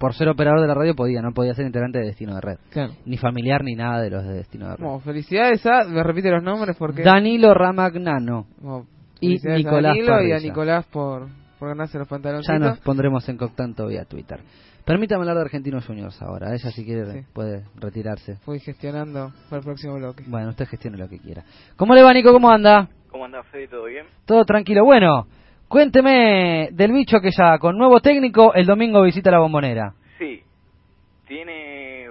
Por 0.00 0.12
ser 0.14 0.28
operador 0.28 0.60
de 0.60 0.66
la 0.66 0.74
radio 0.74 0.96
podía, 0.96 1.22
no 1.22 1.32
podía 1.32 1.54
ser 1.54 1.64
integrante 1.64 2.00
de 2.00 2.06
Destino 2.06 2.34
de 2.34 2.40
Red. 2.40 2.58
Claro. 2.70 2.94
Ni 3.04 3.16
familiar 3.16 3.62
ni 3.62 3.74
nada 3.76 4.00
de 4.02 4.10
los 4.10 4.24
de 4.24 4.32
Destino 4.34 4.66
de 4.70 4.76
Red. 4.76 4.84
Bueno, 4.84 4.98
felicidades 5.00 5.64
a, 5.66 5.84
me 5.84 6.02
repite 6.02 6.30
los 6.32 6.42
nombres 6.42 6.74
porque... 6.76 7.02
Danilo 7.04 7.54
Ramagnano 7.54 8.46
Bueno, 8.60 8.86
y 9.20 9.36
a 9.48 9.54
Nicolás 9.56 9.94
Danilo 9.94 10.22
y 10.24 10.32
a. 10.32 10.38
Nicolás 10.40 10.84
por, 10.86 11.28
por 11.60 11.68
ganarse 11.68 11.96
los 11.96 12.08
pantaloncitos. 12.08 12.52
Ya 12.52 12.58
nos 12.58 12.78
pondremos 12.80 13.28
en 13.28 13.36
contacto 13.36 13.86
vía 13.86 14.04
Twitter. 14.04 14.40
Permítame 14.88 15.20
hablar 15.20 15.36
de 15.36 15.42
Argentinos 15.42 15.86
Juniors 15.86 16.22
ahora. 16.22 16.54
Ella 16.54 16.70
si 16.70 16.82
quiere 16.82 17.04
Sí. 17.12 17.20
puede 17.34 17.64
retirarse. 17.78 18.36
Fui 18.36 18.58
gestionando 18.58 19.32
para 19.50 19.58
el 19.58 19.64
próximo 19.64 19.96
bloque. 19.96 20.24
Bueno, 20.26 20.48
usted 20.48 20.64
gestione 20.66 20.96
lo 20.96 21.10
que 21.10 21.18
quiera. 21.18 21.42
¿Cómo 21.76 21.94
le 21.94 22.02
va, 22.02 22.10
Nico? 22.14 22.32
¿Cómo 22.32 22.48
anda? 22.50 22.88
¿Cómo 23.10 23.26
anda 23.26 23.42
Fede? 23.42 23.68
¿Todo 23.68 23.84
bien? 23.84 24.06
Todo 24.24 24.46
tranquilo. 24.46 24.86
Bueno, 24.86 25.26
cuénteme 25.68 26.70
del 26.72 26.92
bicho 26.92 27.20
que 27.20 27.30
ya 27.36 27.58
con 27.58 27.76
nuevo 27.76 28.00
técnico 28.00 28.54
el 28.54 28.64
domingo 28.64 29.02
visita 29.02 29.30
la 29.30 29.40
bombonera. 29.40 29.92
Sí, 30.18 30.42
tiene... 31.26 32.06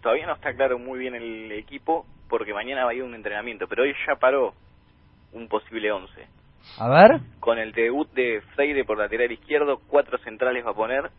Todavía 0.00 0.26
no 0.26 0.34
está 0.34 0.54
claro 0.54 0.78
muy 0.78 1.00
bien 1.00 1.16
el 1.16 1.50
equipo 1.50 2.06
porque 2.28 2.54
mañana 2.54 2.84
va 2.84 2.92
a 2.92 2.94
ir 2.94 3.02
un 3.02 3.16
entrenamiento, 3.16 3.66
pero 3.66 3.82
hoy 3.82 3.92
ya 4.06 4.14
paró 4.14 4.54
un 5.32 5.48
posible 5.48 5.90
11. 5.90 6.12
A 6.78 6.88
ver. 6.88 7.20
Con 7.40 7.58
el 7.58 7.72
debut 7.72 8.08
de 8.12 8.42
Freire 8.54 8.84
por 8.84 8.96
lateral 8.96 9.32
izquierdo, 9.32 9.80
cuatro 9.88 10.18
centrales 10.18 10.64
va 10.64 10.70
a 10.70 10.74
poner 10.74 11.10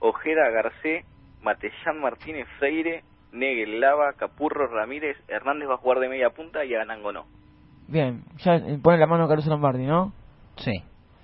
Ojeda, 0.00 0.50
Garcé, 0.50 1.04
Matellán, 1.42 2.00
Martínez, 2.00 2.46
Freire, 2.58 3.02
Negel, 3.32 3.80
Lava, 3.80 4.12
Capurro, 4.14 4.66
Ramírez, 4.66 5.16
Hernández 5.28 5.68
va 5.68 5.74
a 5.74 5.78
jugar 5.78 6.00
de 6.00 6.08
media 6.08 6.30
punta 6.30 6.64
y 6.64 6.74
Arango 6.74 7.12
no. 7.12 7.26
Bien, 7.88 8.24
ya 8.38 8.56
eh, 8.56 8.78
pone 8.82 8.98
la 8.98 9.06
mano 9.06 9.24
a 9.24 9.28
Caruso 9.28 9.50
Lombardi, 9.50 9.86
¿no? 9.86 10.12
Sí. 10.56 10.72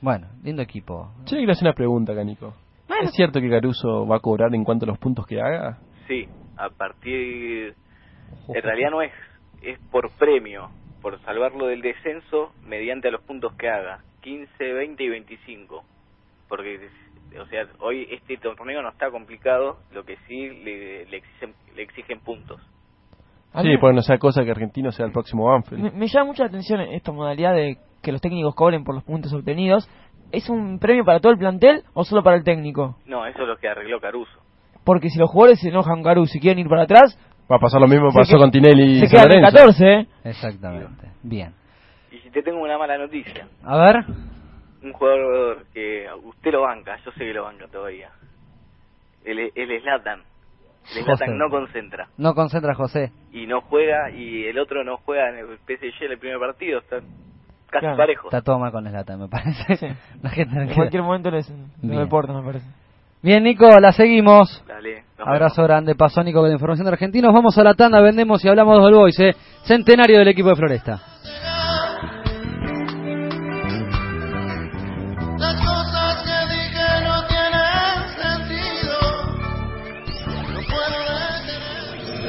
Bueno, 0.00 0.28
lindo 0.42 0.62
equipo. 0.62 1.12
Yo 1.26 1.36
le 1.36 1.42
quiero 1.42 1.52
hacer 1.52 1.66
una 1.66 1.74
pregunta, 1.74 2.14
Canico. 2.14 2.54
¿Es 3.02 3.12
cierto 3.12 3.40
que 3.40 3.48
Caruso 3.48 4.06
va 4.06 4.16
a 4.16 4.20
cobrar 4.20 4.54
en 4.54 4.64
cuanto 4.64 4.84
a 4.84 4.88
los 4.88 4.98
puntos 4.98 5.26
que 5.26 5.40
haga? 5.40 5.78
Sí, 6.06 6.28
a 6.56 6.68
partir... 6.70 7.74
En 8.48 8.62
realidad 8.62 8.90
no 8.90 9.02
es, 9.02 9.12
es 9.62 9.78
por 9.90 10.10
premio, 10.18 10.70
por 11.00 11.20
salvarlo 11.20 11.66
del 11.66 11.82
descenso 11.82 12.52
mediante 12.64 13.08
a 13.08 13.10
los 13.10 13.22
puntos 13.22 13.54
que 13.54 13.68
haga, 13.68 14.00
15, 14.22 14.72
20 14.72 15.02
y 15.02 15.08
25. 15.08 15.84
Porque, 16.48 16.88
o 17.40 17.46
sea, 17.46 17.66
hoy 17.80 18.06
este 18.10 18.36
torneo 18.38 18.82
no 18.82 18.88
está 18.90 19.10
complicado, 19.10 19.78
lo 19.92 20.04
que 20.04 20.16
sí 20.28 20.48
le, 20.64 21.06
le 21.06 21.16
exigen, 21.18 21.54
le 21.76 21.82
exigen 21.82 22.20
puntos. 22.20 22.60
Sí, 23.60 23.68
mí- 23.68 23.78
porque 23.78 23.94
no 23.96 24.02
sea 24.02 24.18
cosa 24.18 24.44
que 24.44 24.50
Argentino 24.50 24.90
sea 24.92 25.06
el 25.06 25.12
próximo 25.12 25.44
Banfield. 25.46 25.82
Me, 25.82 25.90
me 25.90 26.06
llama 26.08 26.26
mucho 26.26 26.42
la 26.42 26.48
atención 26.48 26.80
esta 26.80 27.12
modalidad 27.12 27.54
de 27.54 27.76
que 28.02 28.12
los 28.12 28.20
técnicos 28.20 28.54
cobren 28.54 28.82
por 28.84 28.94
los 28.94 29.04
puntos 29.04 29.32
obtenidos. 29.32 29.88
¿Es 30.32 30.48
un 30.48 30.78
premio 30.78 31.04
para 31.04 31.20
todo 31.20 31.32
el 31.32 31.38
plantel 31.38 31.82
o 31.92 32.04
solo 32.04 32.22
para 32.22 32.36
el 32.36 32.44
técnico? 32.44 32.96
No, 33.04 33.26
eso 33.26 33.42
es 33.42 33.48
lo 33.48 33.56
que 33.58 33.68
arregló 33.68 34.00
Caruso. 34.00 34.32
Porque 34.84 35.10
si 35.10 35.18
los 35.18 35.28
jugadores 35.30 35.60
se 35.60 35.68
enojan 35.68 35.96
con 35.96 36.02
Caruso 36.04 36.38
y 36.38 36.40
quieren 36.40 36.60
ir 36.60 36.68
para 36.68 36.82
atrás, 36.84 37.18
Va 37.50 37.56
a 37.56 37.58
pasar 37.58 37.80
lo 37.82 37.88
mismo 37.88 38.08
que 38.10 38.16
pasó 38.18 38.38
con 38.38 38.50
Tinelli 38.50 38.98
y 38.98 39.00
se 39.00 39.08
quedan 39.08 39.26
en 39.34 39.42
Lorenzo. 39.42 39.56
14, 39.58 39.92
¿eh? 39.92 40.06
Exactamente. 40.24 41.08
Bien. 41.22 41.52
Y 42.10 42.18
si 42.18 42.30
te 42.30 42.42
tengo 42.42 42.60
una 42.62 42.78
mala 42.78 42.96
noticia, 42.96 43.46
A 43.64 43.76
ver. 43.78 44.04
Un 44.82 44.92
jugador 44.92 45.64
que 45.72 46.06
usted 46.24 46.52
lo 46.52 46.62
banca, 46.62 46.96
yo 47.04 47.10
sé 47.12 47.20
que 47.20 47.32
lo 47.32 47.44
banca 47.44 47.66
todavía. 47.68 48.10
El, 49.24 49.38
el 49.54 49.82
Zlatan. 49.82 50.20
El 50.96 51.04
José. 51.04 51.16
Zlatan 51.16 51.38
no 51.38 51.48
concentra. 51.48 52.08
No 52.18 52.34
concentra 52.34 52.74
José. 52.74 53.12
y 53.32 53.46
no 53.46 53.60
juega 53.62 54.10
y 54.10 54.44
el 54.46 54.58
otro 54.58 54.82
no 54.84 54.96
juega 54.98 55.28
en 55.30 55.36
el 55.38 55.46
PSG 55.58 56.02
el 56.10 56.18
primer 56.18 56.38
partido 56.38 56.80
está 56.80 56.96
casi 57.70 57.80
Claro. 57.80 57.96
parejos. 57.96 58.24
Está 58.26 58.42
todo 58.42 58.58
mal 58.58 58.72
con 58.72 58.84
Slatan, 58.88 59.20
me 59.20 59.28
parece. 59.28 59.96
La 60.22 60.30
gente 60.30 60.54
no 60.56 60.62
En 60.62 60.74
cualquier 60.74 61.02
momento 61.02 61.30
les, 61.30 61.48
les 61.82 61.98
deportes, 61.98 62.34
me 62.34 62.42
parece. 62.42 62.66
Bien, 63.22 63.42
Nico, 63.44 63.68
la 63.78 63.92
seguimos. 63.92 64.64
Dale, 64.66 65.04
Abrazo 65.18 65.62
grande, 65.62 65.94
pasó 65.94 66.24
Nico 66.24 66.40
con 66.40 66.48
la 66.48 66.54
información 66.54 66.86
de 66.86 66.92
argentinos. 66.92 67.32
Vamos 67.32 67.56
a 67.56 67.62
la 67.62 67.74
tanda, 67.74 68.00
vendemos 68.00 68.44
y 68.44 68.48
hablamos 68.48 68.84
del 68.84 68.94
Boys, 68.94 69.20
eh. 69.20 69.30
Centenario 69.62 70.18
del 70.18 70.26
equipo 70.28 70.48
de 70.48 70.56
Floresta. 70.56 71.00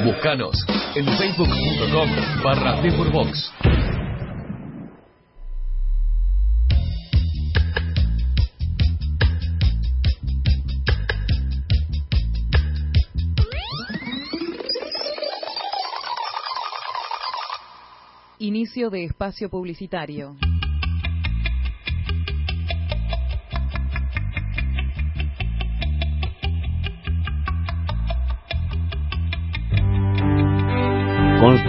Búscanos 0.04 0.54
en 0.96 1.06
facebook.com 1.06 2.08
barra 2.44 2.76
Box. 3.10 3.50
Inicio 18.38 18.90
de 18.90 19.04
espacio 19.04 19.48
publicitario. 19.48 20.36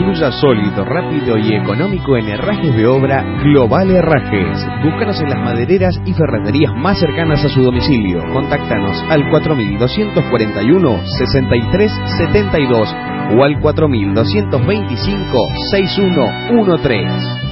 Construya 0.06 0.32
sólido, 0.40 0.86
rápido 0.86 1.36
y 1.36 1.56
económico 1.56 2.16
en 2.16 2.28
herrajes 2.28 2.76
de 2.76 2.86
obra 2.86 3.24
Global 3.42 3.90
Herrajes. 3.90 4.64
Búscanos 4.84 5.20
en 5.20 5.30
las 5.32 5.40
madereras 5.40 6.00
y 6.06 6.14
ferreterías 6.14 6.76
más 6.76 7.00
cercanas 7.00 7.44
a 7.44 7.50
su 7.50 7.64
domicilio. 7.64 8.22
Contáctanos 8.32 9.04
al 9.10 9.28
4241 9.32 11.00
6372 11.08 12.96
o 13.36 13.44
al 13.44 13.60
4225 13.60 15.38
6113. 15.72 17.46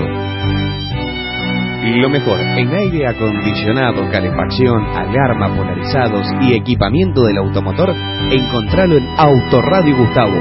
Y 1.82 1.98
lo 1.98 2.10
mejor, 2.10 2.38
en 2.38 2.72
aire 2.72 3.08
acondicionado, 3.08 4.08
calefacción, 4.12 4.84
alarma, 4.96 5.48
polarizados 5.56 6.28
y 6.42 6.54
equipamiento 6.54 7.24
del 7.24 7.38
automotor, 7.38 7.92
encontralo 8.30 8.98
en 8.98 9.08
Autoradio 9.18 9.96
Gustavo, 9.96 10.40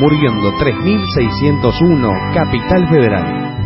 muriendo 0.00 0.50
3601, 0.58 2.10
Capital 2.34 2.88
Federal. 2.88 3.57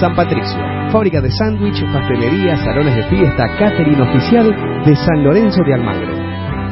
San 0.00 0.14
Patricio, 0.14 0.58
fábrica 0.90 1.20
de 1.20 1.30
sándwich, 1.30 1.84
pastelería, 1.92 2.56
salones 2.56 2.96
de 2.96 3.02
fiesta, 3.04 3.46
catering 3.58 4.00
oficial 4.00 4.82
de 4.84 4.96
San 4.96 5.22
Lorenzo 5.24 5.60
de 5.66 5.74
Almagro. 5.74 6.15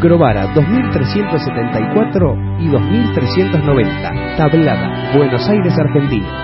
Grovara 0.01 0.53
2374 0.55 2.37
y 2.61 2.69
2390. 2.69 4.37
Tablada, 4.37 5.12
Buenos 5.16 5.49
Aires, 5.49 5.79
Argentina. 5.79 6.41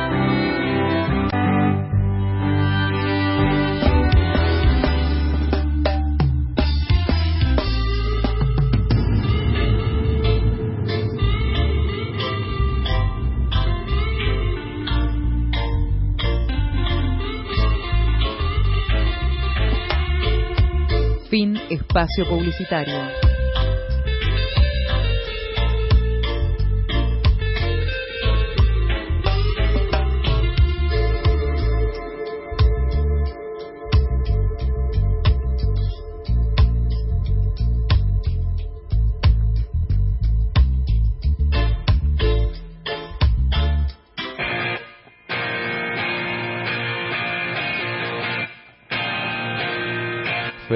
Fin 21.30 21.56
espacio 21.70 22.24
publicitario. 22.28 23.39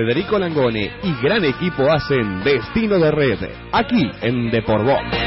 Federico 0.04 0.38
Langone 0.38 0.92
y 1.02 1.14
gran 1.22 1.42
equipo 1.46 1.90
hacen 1.90 2.44
Destino 2.44 2.98
de 2.98 3.10
Red, 3.10 3.38
aquí 3.72 4.10
en 4.20 4.50
Deporbox. 4.50 5.23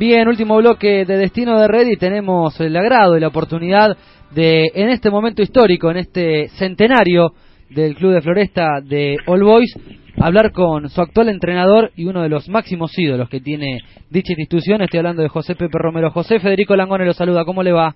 Bien, 0.00 0.28
último 0.28 0.56
bloque 0.56 1.04
de 1.04 1.18
Destino 1.18 1.60
de 1.60 1.68
Red 1.68 1.88
y 1.88 1.98
tenemos 1.98 2.58
el 2.58 2.74
agrado 2.74 3.18
y 3.18 3.20
la 3.20 3.28
oportunidad 3.28 3.98
de, 4.30 4.70
en 4.74 4.88
este 4.88 5.10
momento 5.10 5.42
histórico, 5.42 5.90
en 5.90 5.98
este 5.98 6.48
centenario 6.48 7.32
del 7.68 7.94
Club 7.96 8.14
de 8.14 8.22
Floresta 8.22 8.80
de 8.82 9.18
All 9.26 9.44
Boys, 9.44 9.78
hablar 10.18 10.52
con 10.52 10.88
su 10.88 11.02
actual 11.02 11.28
entrenador 11.28 11.90
y 11.96 12.06
uno 12.06 12.22
de 12.22 12.30
los 12.30 12.48
máximos 12.48 12.98
ídolos 12.98 13.28
que 13.28 13.40
tiene 13.40 13.80
dicha 14.08 14.32
institución. 14.32 14.80
Estoy 14.80 15.00
hablando 15.00 15.20
de 15.20 15.28
José 15.28 15.54
Pepe 15.54 15.76
Romero. 15.78 16.10
José 16.12 16.40
Federico 16.40 16.74
Langone 16.74 17.04
lo 17.04 17.12
saluda. 17.12 17.44
¿Cómo 17.44 17.62
le 17.62 17.72
va? 17.72 17.94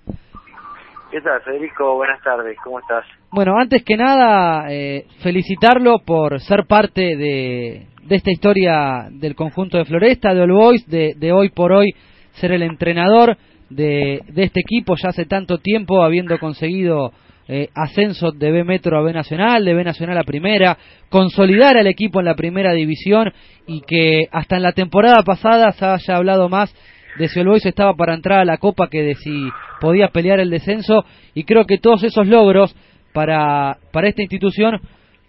¿Qué 1.09 1.21
tal, 1.21 1.41
Federico? 1.41 1.95
Buenas 1.95 2.21
tardes, 2.21 2.55
¿cómo 2.63 2.81
estás? 2.81 3.03
Bueno, 3.31 3.57
antes 3.57 3.83
que 3.83 3.97
nada, 3.97 4.71
eh, 4.71 5.07
felicitarlo 5.23 5.97
por 6.05 6.39
ser 6.39 6.67
parte 6.67 7.01
de, 7.01 7.87
de 8.05 8.15
esta 8.15 8.31
historia 8.31 9.07
del 9.11 9.35
conjunto 9.35 9.77
de 9.77 9.85
Floresta, 9.85 10.33
de 10.33 10.41
All 10.41 10.51
Boys, 10.51 10.87
de, 10.87 11.15
de 11.17 11.31
hoy 11.31 11.49
por 11.49 11.71
hoy 11.71 11.93
ser 12.33 12.51
el 12.51 12.61
entrenador 12.61 13.37
de, 13.69 14.21
de 14.27 14.43
este 14.43 14.59
equipo 14.59 14.95
ya 14.95 15.09
hace 15.09 15.25
tanto 15.25 15.57
tiempo, 15.57 16.03
habiendo 16.03 16.37
conseguido 16.37 17.11
eh, 17.47 17.69
ascenso 17.73 18.31
de 18.31 18.51
B 18.51 18.63
Metro 18.63 18.97
a 18.97 19.01
B 19.01 19.11
Nacional, 19.11 19.65
de 19.65 19.73
B 19.73 19.83
Nacional 19.83 20.17
a 20.19 20.23
Primera, 20.23 20.77
consolidar 21.09 21.77
al 21.77 21.87
equipo 21.87 22.19
en 22.19 22.25
la 22.25 22.35
Primera 22.35 22.73
División 22.73 23.33
y 23.65 23.81
que 23.81 24.27
hasta 24.31 24.57
en 24.57 24.63
la 24.63 24.73
temporada 24.73 25.23
pasada 25.23 25.71
se 25.71 25.85
haya 25.85 26.15
hablado 26.15 26.47
más 26.47 26.73
de 27.17 27.27
si 27.27 27.39
All 27.39 27.47
Boys 27.47 27.65
estaba 27.65 27.95
para 27.95 28.13
entrar 28.13 28.39
a 28.39 28.45
la 28.45 28.57
Copa 28.57 28.87
que 28.87 29.01
de 29.01 29.15
si 29.15 29.49
podía 29.81 30.09
pelear 30.09 30.39
el 30.39 30.51
descenso. 30.51 31.05
Y 31.33 31.43
creo 31.43 31.65
que 31.65 31.79
todos 31.79 32.03
esos 32.03 32.27
logros 32.27 32.75
para, 33.13 33.77
para 33.91 34.09
esta 34.09 34.21
institución 34.21 34.79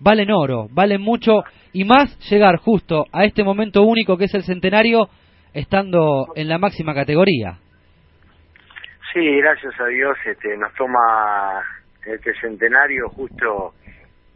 valen 0.00 0.30
oro, 0.30 0.68
valen 0.70 1.00
mucho 1.00 1.44
y 1.72 1.84
más 1.84 2.18
llegar 2.30 2.56
justo 2.56 3.06
a 3.12 3.24
este 3.24 3.44
momento 3.44 3.82
único 3.82 4.16
que 4.16 4.24
es 4.24 4.34
el 4.34 4.42
centenario 4.42 5.08
estando 5.52 6.28
en 6.34 6.48
la 6.48 6.58
máxima 6.58 6.94
categoría. 6.94 7.58
Sí, 9.12 9.36
gracias 9.38 9.78
a 9.80 9.86
Dios 9.86 10.16
este, 10.26 10.56
nos 10.56 10.74
toma 10.74 11.62
este 12.04 12.34
centenario 12.40 13.08
justo, 13.08 13.74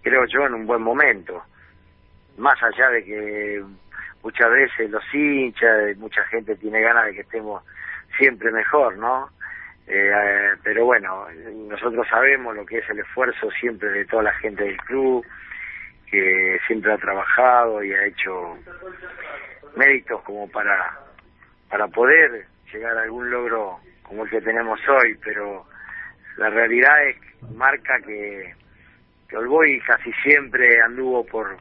creo 0.02 0.24
yo, 0.26 0.46
en 0.46 0.54
un 0.54 0.66
buen 0.66 0.82
momento. 0.82 1.42
Más 2.38 2.56
allá 2.62 2.88
de 2.90 3.04
que 3.04 3.62
muchas 4.22 4.50
veces 4.50 4.90
los 4.90 5.02
hinchas, 5.12 5.96
mucha 5.98 6.24
gente 6.24 6.56
tiene 6.56 6.80
ganas 6.80 7.06
de 7.06 7.14
que 7.14 7.20
estemos 7.20 7.62
siempre 8.16 8.50
mejor, 8.50 8.96
¿no? 8.96 9.28
Eh, 9.86 10.54
pero 10.62 10.84
bueno, 10.84 11.26
nosotros 11.68 12.06
sabemos 12.08 12.54
lo 12.54 12.64
que 12.64 12.78
es 12.78 12.88
el 12.90 13.00
esfuerzo 13.00 13.50
siempre 13.60 13.90
de 13.90 14.04
toda 14.04 14.22
la 14.22 14.32
gente 14.34 14.64
del 14.64 14.76
club, 14.78 15.26
que 16.10 16.58
siempre 16.66 16.92
ha 16.92 16.98
trabajado 16.98 17.82
y 17.82 17.92
ha 17.92 18.06
hecho 18.06 18.58
méritos 19.76 20.22
como 20.22 20.50
para 20.50 20.98
para 21.68 21.86
poder 21.88 22.46
llegar 22.72 22.96
a 22.98 23.02
algún 23.02 23.30
logro 23.30 23.78
como 24.02 24.24
el 24.24 24.30
que 24.30 24.40
tenemos 24.40 24.80
hoy, 24.88 25.16
pero 25.22 25.66
la 26.36 26.50
realidad 26.50 27.08
es 27.08 27.16
marca 27.54 27.98
que 28.04 28.54
que 29.28 29.36
Olboy 29.36 29.80
casi 29.80 30.12
siempre 30.24 30.80
anduvo 30.82 31.24
por 31.24 31.56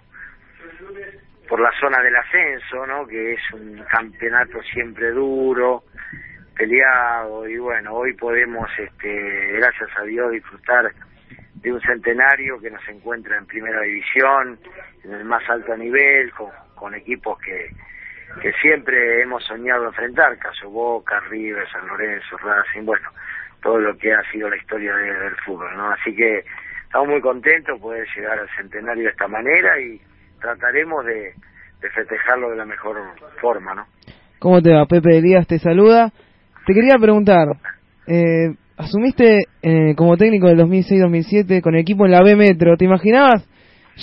por 1.47 1.59
la 1.59 1.71
zona 1.79 2.01
del 2.03 2.15
ascenso, 2.15 2.85
¿no? 2.85 3.07
Que 3.07 3.33
es 3.33 3.41
un 3.53 3.83
campeonato 3.91 4.61
siempre 4.71 5.11
duro, 5.11 5.83
peleado 6.55 7.47
y 7.47 7.57
bueno, 7.57 7.93
hoy 7.93 8.13
podemos, 8.13 8.69
este, 8.77 9.53
gracias 9.53 9.89
a 9.97 10.03
Dios, 10.03 10.31
disfrutar 10.31 10.91
de 11.61 11.71
un 11.73 11.81
centenario 11.81 12.59
que 12.59 12.69
nos 12.71 12.87
encuentra 12.87 13.37
en 13.37 13.45
primera 13.45 13.81
división, 13.81 14.59
en 15.03 15.11
el 15.13 15.25
más 15.25 15.47
alto 15.49 15.75
nivel, 15.75 16.31
con, 16.31 16.49
con 16.75 16.95
equipos 16.95 17.37
que, 17.39 17.67
que 18.41 18.51
siempre 18.61 19.21
hemos 19.21 19.43
soñado 19.45 19.87
enfrentar, 19.87 20.37
caso 20.37 20.69
Boca, 20.69 21.19
River, 21.29 21.67
San 21.71 21.85
Lorenzo, 21.87 22.37
Racing, 22.37 22.85
bueno, 22.85 23.09
todo 23.61 23.77
lo 23.79 23.97
que 23.97 24.13
ha 24.13 24.21
sido 24.31 24.49
la 24.49 24.55
historia 24.57 24.95
de- 24.95 25.13
del 25.19 25.35
fútbol, 25.45 25.75
¿no? 25.75 25.89
Así 25.91 26.15
que 26.15 26.43
estamos 26.85 27.09
muy 27.09 27.21
contentos 27.21 27.75
de 27.75 27.81
poder 27.81 28.07
llegar 28.15 28.39
al 28.39 28.49
centenario 28.55 29.03
de 29.03 29.09
esta 29.09 29.27
manera 29.27 29.79
y 29.81 29.99
trataremos 30.39 31.05
de, 31.05 31.33
de 31.81 31.89
festejarlo 31.89 32.51
de 32.51 32.55
la 32.55 32.65
mejor 32.65 32.97
forma, 33.41 33.73
¿no? 33.75 33.85
¿Cómo 34.39 34.61
te 34.61 34.73
va? 34.73 34.85
Pepe 34.85 35.17
Elías 35.17 35.45
te 35.47 35.59
saluda. 35.59 36.09
Te 36.65 36.73
quería 36.73 36.95
preguntar, 36.97 37.47
eh, 38.07 38.53
asumiste 38.79 39.39
eh, 39.61 39.93
como 39.95 40.15
técnico 40.15 40.47
del 40.47 40.59
2006-2007 40.59 41.61
con 41.61 41.75
el 41.75 41.81
equipo 41.81 42.05
en 42.05 42.11
la 42.11 42.23
B 42.23 42.35
Metro. 42.35 42.77
¿Te 42.77 42.85
imaginabas 42.85 43.47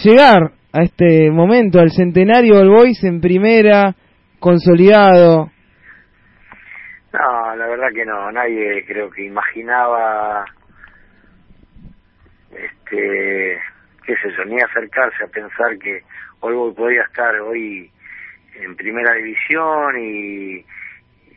llegar 0.05 0.53
a 0.73 0.83
este 0.83 1.31
momento, 1.31 1.81
al 1.81 1.91
centenario 1.91 2.59
del 2.59 2.69
Boys 2.69 3.03
en 3.03 3.21
primera, 3.23 3.95
consolidado? 4.39 5.51
No, 7.13 7.57
la 7.57 7.67
verdad 7.67 7.89
que 7.95 8.05
no, 8.05 8.31
nadie 8.31 8.85
creo 8.87 9.11
que 9.11 9.25
imaginaba 9.25 10.45
este 12.51 13.59
qué 14.05 14.15
sé 14.17 14.31
yo, 14.37 14.45
ni 14.45 14.61
acercarse 14.61 15.25
a 15.25 15.29
pensar 15.29 15.79
que 15.79 16.03
Olboy 16.41 16.75
podía 16.75 17.03
estar 17.03 17.35
hoy 17.41 17.91
en 18.55 18.77
primera 18.77 19.15
división 19.15 19.99
y, 19.99 20.65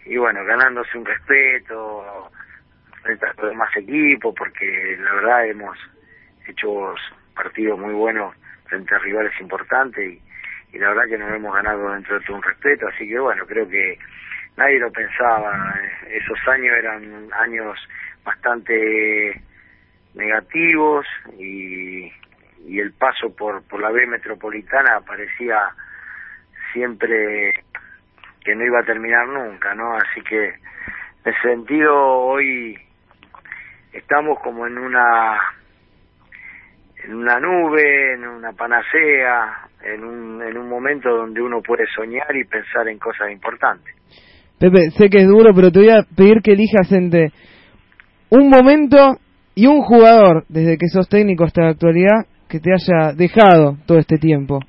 y 0.06 0.18
bueno, 0.18 0.44
ganándose 0.46 0.98
un 0.98 1.06
respeto 1.06 2.30
frente 3.18 3.26
a 3.26 3.42
los 3.42 3.52
demás 3.52 3.76
equipos, 3.76 4.36
porque 4.38 4.98
la 5.00 5.14
verdad 5.14 5.46
hemos 5.48 5.78
hecho 6.48 6.94
partidos 7.34 7.80
muy 7.80 7.94
buenos 7.94 8.36
frente 8.66 8.94
a 8.94 9.00
rivales 9.00 9.34
importantes 9.40 10.20
y, 10.72 10.78
la 10.78 10.90
verdad 10.90 11.10
que 11.10 11.18
nos 11.18 11.32
hemos 11.32 11.56
ganado 11.56 11.92
dentro 11.94 12.20
de 12.20 12.26
todo 12.26 12.38
un 12.38 12.44
respeto, 12.44 12.88
así 12.88 13.08
que 13.08 13.18
bueno, 13.18 13.44
creo 13.48 13.68
que 13.68 13.98
nadie 14.56 14.78
lo 14.78 14.92
pensaba, 14.92 15.74
esos 16.08 16.38
años 16.48 16.76
eran 16.78 17.28
años 17.34 17.76
bastante 18.24 19.42
negativos 20.14 21.08
y, 21.40 22.12
y 22.68 22.80
el 22.80 22.92
paso 22.94 23.36
por, 23.36 23.64
por 23.64 23.82
la 23.82 23.90
B 23.90 24.06
metropolitana 24.06 25.02
parecía 25.02 25.74
siempre 26.72 27.64
que 28.46 28.54
no 28.54 28.64
iba 28.64 28.80
a 28.80 28.86
terminar 28.86 29.28
nunca, 29.28 29.74
¿no? 29.74 29.96
Así 29.96 30.22
que 30.22 30.50
en 30.50 31.34
ese 31.34 31.42
sentido 31.42 31.96
hoy 31.98 32.78
estamos 33.94 34.40
como 34.40 34.68
en 34.68 34.78
una 34.78 35.38
en 37.04 37.16
una 37.16 37.40
nube, 37.40 38.14
en 38.14 38.28
una 38.28 38.52
panacea, 38.52 39.70
en 39.82 40.04
un, 40.04 40.42
en 40.44 40.58
un 40.58 40.70
momento 40.70 41.10
donde 41.10 41.42
uno 41.42 41.62
puede 41.62 41.86
soñar 41.96 42.36
y 42.36 42.44
pensar 42.44 42.88
en 42.90 43.00
cosas 43.00 43.32
importantes. 43.32 43.96
Pepe, 44.60 44.92
sé 44.92 45.10
que 45.10 45.20
es 45.20 45.28
duro, 45.28 45.54
pero 45.56 45.72
te 45.72 45.80
voy 45.80 45.90
a 45.90 46.04
pedir 46.16 46.42
que 46.44 46.52
elijas 46.52 46.92
entre 46.92 47.32
un 48.30 48.50
momento 48.50 49.18
y 49.56 49.68
un 49.68 49.82
jugador, 49.82 50.46
desde 50.50 50.78
que 50.78 50.88
sos 50.88 51.08
técnico 51.08 51.46
hasta 51.46 51.64
la 51.64 51.70
actualidad, 51.70 52.26
que 52.50 52.60
te 52.60 52.72
haya 52.74 53.14
dejado 53.14 53.78
todo 53.86 53.98
este 53.98 54.18
tiempo. 54.18 54.60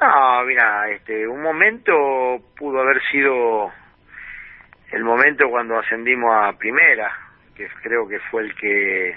No, 0.00 0.44
mira, 0.46 0.90
este, 0.90 1.28
un 1.28 1.42
momento 1.42 1.92
pudo 2.58 2.80
haber 2.80 3.00
sido 3.12 3.70
el 4.92 5.04
momento 5.04 5.44
cuando 5.50 5.78
ascendimos 5.78 6.30
a 6.42 6.52
primera, 6.58 7.10
que 7.54 7.66
creo 7.82 8.08
que 8.08 8.18
fue 8.30 8.42
el 8.42 8.54
que 8.54 9.10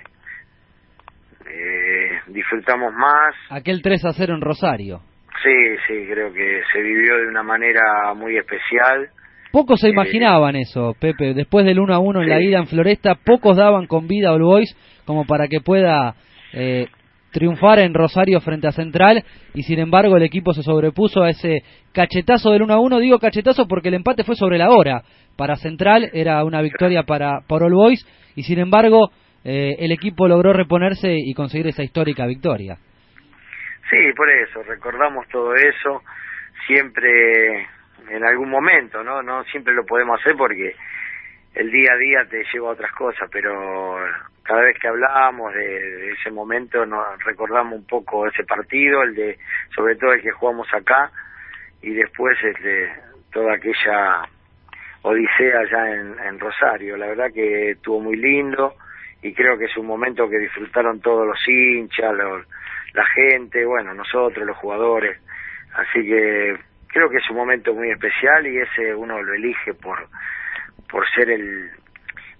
eh, 1.49 2.19
disfrutamos 2.27 2.93
más. 2.93 3.35
Aquel 3.49 3.81
3 3.81 4.05
a 4.05 4.13
0 4.13 4.35
en 4.35 4.41
Rosario. 4.41 5.01
Sí, 5.43 5.77
sí, 5.87 6.05
creo 6.09 6.31
que 6.31 6.61
se 6.71 6.81
vivió 6.81 7.17
de 7.17 7.27
una 7.27 7.43
manera 7.43 8.13
muy 8.15 8.37
especial. 8.37 9.09
Pocos 9.51 9.81
se 9.81 9.87
Eh, 9.87 9.91
imaginaban 9.91 10.55
eso, 10.55 10.95
Pepe. 10.99 11.33
Después 11.33 11.65
del 11.65 11.79
1 11.79 11.93
a 11.93 11.99
1 11.99 12.21
en 12.23 12.29
la 12.29 12.41
ida 12.41 12.59
en 12.59 12.67
Floresta, 12.67 13.15
pocos 13.15 13.57
daban 13.57 13.87
con 13.87 14.07
vida 14.07 14.29
a 14.29 14.33
All 14.33 14.41
Boys 14.43 14.75
como 15.05 15.25
para 15.25 15.47
que 15.47 15.59
pueda 15.59 16.15
eh, 16.53 16.87
triunfar 17.33 17.79
en 17.79 17.93
Rosario 17.93 18.39
frente 18.39 18.67
a 18.67 18.71
Central. 18.71 19.23
Y 19.53 19.63
sin 19.63 19.79
embargo, 19.79 20.15
el 20.15 20.23
equipo 20.23 20.53
se 20.53 20.63
sobrepuso 20.63 21.23
a 21.23 21.29
ese 21.29 21.63
cachetazo 21.91 22.51
del 22.51 22.61
1 22.61 22.73
a 22.73 22.79
1. 22.79 22.99
Digo 22.99 23.19
cachetazo 23.19 23.67
porque 23.67 23.89
el 23.89 23.95
empate 23.95 24.23
fue 24.23 24.35
sobre 24.35 24.57
la 24.57 24.69
hora. 24.69 25.01
Para 25.35 25.55
Central 25.57 26.09
era 26.13 26.43
una 26.45 26.61
victoria 26.61 27.03
para, 27.03 27.41
para 27.47 27.65
All 27.65 27.73
Boys. 27.73 28.07
Y 28.35 28.43
sin 28.43 28.59
embargo, 28.59 29.11
eh, 29.43 29.75
el 29.79 29.91
equipo 29.91 30.27
logró 30.27 30.53
reponerse 30.53 31.13
y 31.13 31.33
conseguir 31.33 31.67
esa 31.67 31.83
histórica 31.83 32.25
victoria. 32.25 32.77
Sí, 33.89 33.97
por 34.15 34.29
eso, 34.29 34.63
recordamos 34.63 35.27
todo 35.27 35.53
eso, 35.53 36.01
siempre 36.65 37.67
en 38.09 38.23
algún 38.23 38.49
momento, 38.49 39.03
¿no? 39.03 39.21
No 39.21 39.43
siempre 39.45 39.73
lo 39.73 39.85
podemos 39.85 40.19
hacer 40.19 40.35
porque 40.35 40.73
el 41.55 41.71
día 41.71 41.93
a 41.93 41.97
día 41.97 42.25
te 42.29 42.43
lleva 42.51 42.69
a 42.69 42.73
otras 42.73 42.91
cosas, 42.93 43.29
pero 43.31 43.97
cada 44.43 44.61
vez 44.61 44.77
que 44.79 44.87
hablamos 44.87 45.53
de, 45.53 46.11
ese 46.11 46.31
momento 46.31 46.85
nos 46.85 47.23
recordamos 47.23 47.79
un 47.79 47.85
poco 47.85 48.27
ese 48.27 48.43
partido, 48.43 49.03
el 49.03 49.15
de, 49.15 49.37
sobre 49.75 49.95
todo 49.95 50.13
el 50.13 50.21
que 50.21 50.31
jugamos 50.31 50.67
acá, 50.73 51.11
y 51.81 51.93
después 51.93 52.37
este, 52.43 52.93
toda 53.31 53.55
aquella 53.55 54.23
odisea 55.03 55.59
allá 55.59 55.95
en, 55.95 56.39
Rosario. 56.39 56.97
La 56.97 57.07
verdad 57.07 57.31
que 57.33 57.71
estuvo 57.71 57.99
muy 57.99 58.17
lindo 58.17 58.75
y 59.21 59.33
creo 59.33 59.57
que 59.57 59.65
es 59.65 59.77
un 59.77 59.85
momento 59.85 60.29
que 60.29 60.39
disfrutaron 60.39 60.99
todos 61.01 61.27
los 61.27 61.47
hinchas, 61.47 62.13
la 62.93 63.05
gente, 63.05 63.65
bueno, 63.65 63.93
nosotros, 63.93 64.45
los 64.45 64.57
jugadores. 64.57 65.19
Así 65.73 66.05
que 66.05 66.57
creo 66.87 67.09
que 67.09 67.17
es 67.17 67.29
un 67.29 67.37
momento 67.37 67.73
muy 67.73 67.91
especial 67.91 68.45
y 68.47 68.59
ese 68.59 68.95
uno 68.95 69.21
lo 69.21 69.33
elige 69.33 69.73
por, 69.73 70.07
por 70.93 71.09
ser 71.09 71.31
el, 71.31 71.71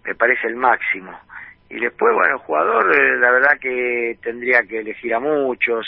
me 0.05 0.13
parece 0.13 0.45
el 0.45 0.55
máximo. 0.55 1.19
Y 1.71 1.79
después, 1.79 2.13
bueno, 2.13 2.37
jugador, 2.37 2.95
eh, 2.95 3.17
la 3.17 3.31
verdad 3.31 3.57
que 3.59 4.15
tendría 4.21 4.61
que 4.61 4.77
elegir 4.77 5.15
a 5.15 5.19
muchos. 5.19 5.87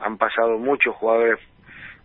Han 0.00 0.18
pasado 0.18 0.58
muchos 0.58 0.94
jugadores 0.94 1.40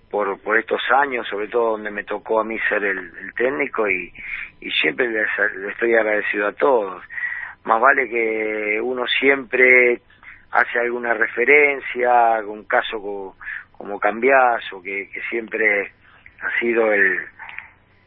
por, 0.10 0.42
por 0.42 0.58
estos 0.58 0.80
años, 1.02 1.28
sobre 1.28 1.50
todo 1.50 1.72
donde 1.72 1.92
me 1.92 2.06
tocó 2.06 2.40
a 2.40 2.46
mí 2.46 2.58
ser 2.70 2.86
el, 2.86 3.00
el 3.00 3.34
técnico 3.36 3.86
y, 3.90 4.14
y 4.62 4.72
siempre 4.72 5.10
les, 5.10 5.28
estoy 5.72 5.94
agradecido 5.94 6.48
a 6.48 6.54
todos. 6.54 7.04
Más 7.66 7.82
vale 7.82 8.08
que 8.08 8.80
uno 8.82 9.06
siempre 9.20 10.00
hace 10.52 10.80
alguna 10.80 11.14
referencia, 11.14 12.40
un 12.48 12.64
caso 12.64 13.02
como, 13.02 13.36
como 13.74 14.00
Cambiaso, 14.00 14.82
que 14.82 15.10
siempre 15.30 15.92
ha 16.42 16.60
sido 16.62 16.94
el, 16.94 17.20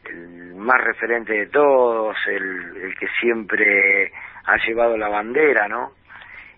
el 0.09 0.55
más 0.55 0.83
referente 0.83 1.33
de 1.33 1.47
todos, 1.47 2.15
el, 2.27 2.77
el 2.83 2.95
que 2.97 3.07
siempre 3.19 4.11
ha 4.45 4.57
llevado 4.65 4.97
la 4.97 5.09
bandera, 5.09 5.67
¿no? 5.67 5.91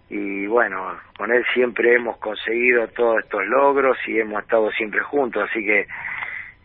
Y 0.09 0.47
bueno, 0.47 0.97
con 1.17 1.31
él 1.31 1.43
siempre 1.53 1.95
hemos 1.95 2.17
conseguido 2.17 2.87
todos 2.89 3.17
estos 3.23 3.45
logros 3.45 3.97
y 4.07 4.19
hemos 4.19 4.41
estado 4.43 4.71
siempre 4.71 5.01
juntos, 5.01 5.49
así 5.49 5.65
que 5.65 5.81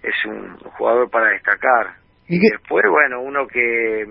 es 0.03 0.27
un 0.27 0.57
jugador 0.59 1.11
para 1.11 1.31
destacar. 1.31 1.95
Y 2.29 2.39
después, 2.39 2.85
bueno, 2.89 3.21
uno 3.21 3.47
que, 3.47 4.07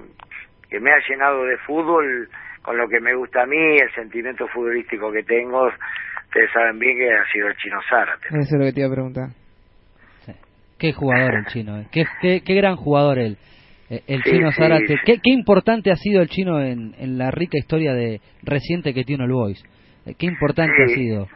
que 0.69 0.79
me 0.79 0.91
ha 0.91 0.97
llenado 1.07 1.45
de 1.45 1.57
fútbol, 1.59 2.29
con 2.61 2.77
lo 2.77 2.87
que 2.89 2.99
me 2.99 3.15
gusta 3.15 3.43
a 3.43 3.45
mí, 3.45 3.77
el 3.77 3.91
sentimiento 3.93 4.47
futbolístico 4.49 5.11
que 5.11 5.23
tengo, 5.23 5.67
ustedes 6.25 6.51
saben 6.53 6.77
bien 6.77 6.97
que 6.97 7.11
ha 7.11 7.25
sido 7.31 7.47
el 7.47 7.55
Chino 7.55 7.79
Zárate. 7.89 8.27
Eso 8.27 8.39
es 8.39 8.59
lo 8.59 8.65
que 8.65 8.73
te 8.73 8.79
iba 8.81 8.89
a 8.89 8.93
preguntar. 8.93 9.40
Qué 10.81 10.93
jugador 10.93 11.35
el 11.35 11.45
chino, 11.45 11.77
eh. 11.79 11.85
qué, 11.91 12.05
qué, 12.21 12.41
qué 12.43 12.55
gran 12.55 12.75
jugador 12.75 13.19
el, 13.19 13.37
eh, 13.91 14.01
el 14.07 14.23
Sí, 14.23 14.31
chino 14.31 14.51
sí, 14.51 14.57
Zárate. 14.57 14.87
sí. 14.87 14.95
Qué, 15.05 15.13
qué 15.23 15.29
importante 15.31 15.91
ha 15.91 15.95
sido 15.95 16.23
el 16.23 16.27
chino 16.27 16.59
en, 16.59 16.95
en 16.97 17.19
la 17.19 17.29
rica 17.29 17.59
historia 17.59 17.93
de 17.93 18.19
reciente 18.41 18.91
que 18.93 19.03
tiene 19.03 19.25
el 19.25 19.31
Boys. 19.31 19.63
Eh, 20.07 20.15
Qué 20.17 20.25
importante 20.25 20.83
ha 20.83 20.87
sido. 20.87 21.27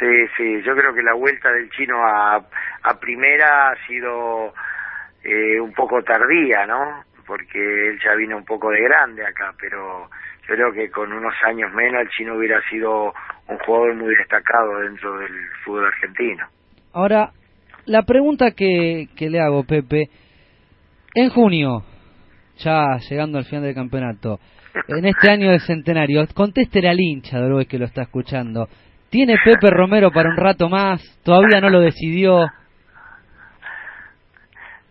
Sí, 0.00 0.06
sí, 0.36 0.62
yo 0.66 0.74
creo 0.74 0.92
que 0.92 1.02
la 1.02 1.14
vuelta 1.14 1.52
del 1.52 1.70
chino 1.70 1.94
a, 2.04 2.36
a 2.82 2.98
primera 2.98 3.70
ha 3.70 3.86
sido 3.86 4.52
eh, 5.22 5.60
un 5.60 5.72
poco 5.72 6.02
tardía, 6.02 6.66
¿no? 6.66 7.04
Porque 7.26 7.58
él 7.90 8.00
ya 8.02 8.14
vino 8.16 8.36
un 8.38 8.44
poco 8.44 8.70
de 8.70 8.80
grande 8.82 9.24
acá, 9.24 9.54
pero 9.60 10.08
yo 10.48 10.54
creo 10.56 10.72
que 10.72 10.90
con 10.90 11.12
unos 11.12 11.34
años 11.44 11.72
menos 11.74 12.00
el 12.02 12.08
chino 12.08 12.34
hubiera 12.34 12.60
sido 12.70 13.12
un 13.46 13.58
jugador 13.58 13.94
muy 13.94 14.16
destacado 14.16 14.80
dentro 14.80 15.16
del 15.18 15.30
fútbol 15.64 15.86
argentino. 15.86 16.46
Ahora, 16.92 17.30
la 17.90 18.02
pregunta 18.02 18.52
que, 18.52 19.08
que 19.16 19.28
le 19.28 19.40
hago, 19.40 19.64
Pepe, 19.64 20.08
en 21.14 21.28
junio, 21.30 21.82
ya 22.58 22.98
llegando 23.08 23.38
al 23.38 23.44
final 23.44 23.64
del 23.64 23.74
campeonato, 23.74 24.38
en 24.86 25.04
este 25.04 25.28
año 25.30 25.50
del 25.50 25.60
centenario, 25.60 26.24
contéstele 26.32 26.88
al 26.88 27.00
hincha 27.00 27.40
de 27.40 27.66
que 27.66 27.78
lo 27.78 27.86
está 27.86 28.02
escuchando. 28.02 28.68
¿Tiene 29.10 29.34
Pepe 29.44 29.70
Romero 29.70 30.12
para 30.12 30.28
un 30.28 30.36
rato 30.36 30.68
más? 30.68 31.02
¿Todavía 31.24 31.60
no 31.60 31.68
lo 31.68 31.80
decidió? 31.80 32.46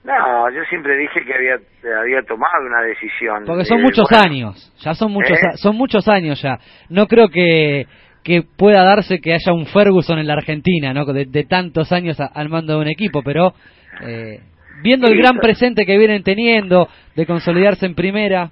No, 0.04 0.50
yo 0.52 0.64
siempre 0.70 0.98
dije 0.98 1.24
que 1.24 1.34
había 1.34 1.56
había 2.02 2.22
tomado 2.24 2.66
una 2.66 2.82
decisión. 2.82 3.46
Porque 3.46 3.64
son 3.64 3.80
Eh, 3.80 3.84
muchos 3.84 4.08
bueno, 4.10 4.26
años, 4.26 4.74
ya 4.80 4.94
son 4.94 5.12
muchos, 5.14 5.38
¿Eh? 5.38 5.56
son 5.56 5.78
muchos 5.78 6.06
años 6.10 6.42
ya. 6.42 6.58
No 6.90 7.08
creo 7.08 7.30
que 7.30 7.86
que 8.24 8.42
pueda 8.44 8.84
darse 8.84 9.20
que 9.20 9.34
haya 9.34 9.54
un 9.54 9.66
Ferguson 9.68 10.20
en 10.20 10.28
la 10.28 10.34
Argentina, 10.34 10.94
¿no? 10.94 11.06
De, 11.06 11.26
de 11.26 11.44
tantos 11.46 11.92
años 11.92 12.20
a- 12.20 12.26
al 12.28 12.50
mando 12.50 12.74
de 12.74 12.80
un 12.80 12.88
equipo, 12.88 13.22
pero 13.24 13.54
eh, 14.02 14.40
viendo 14.82 15.08
el 15.08 15.18
gran 15.18 15.38
presente 15.38 15.86
que 15.86 15.98
vienen 15.98 16.24
teniendo 16.24 16.88
de 17.16 17.26
consolidarse 17.26 17.86
en 17.86 17.96
primera, 17.96 18.52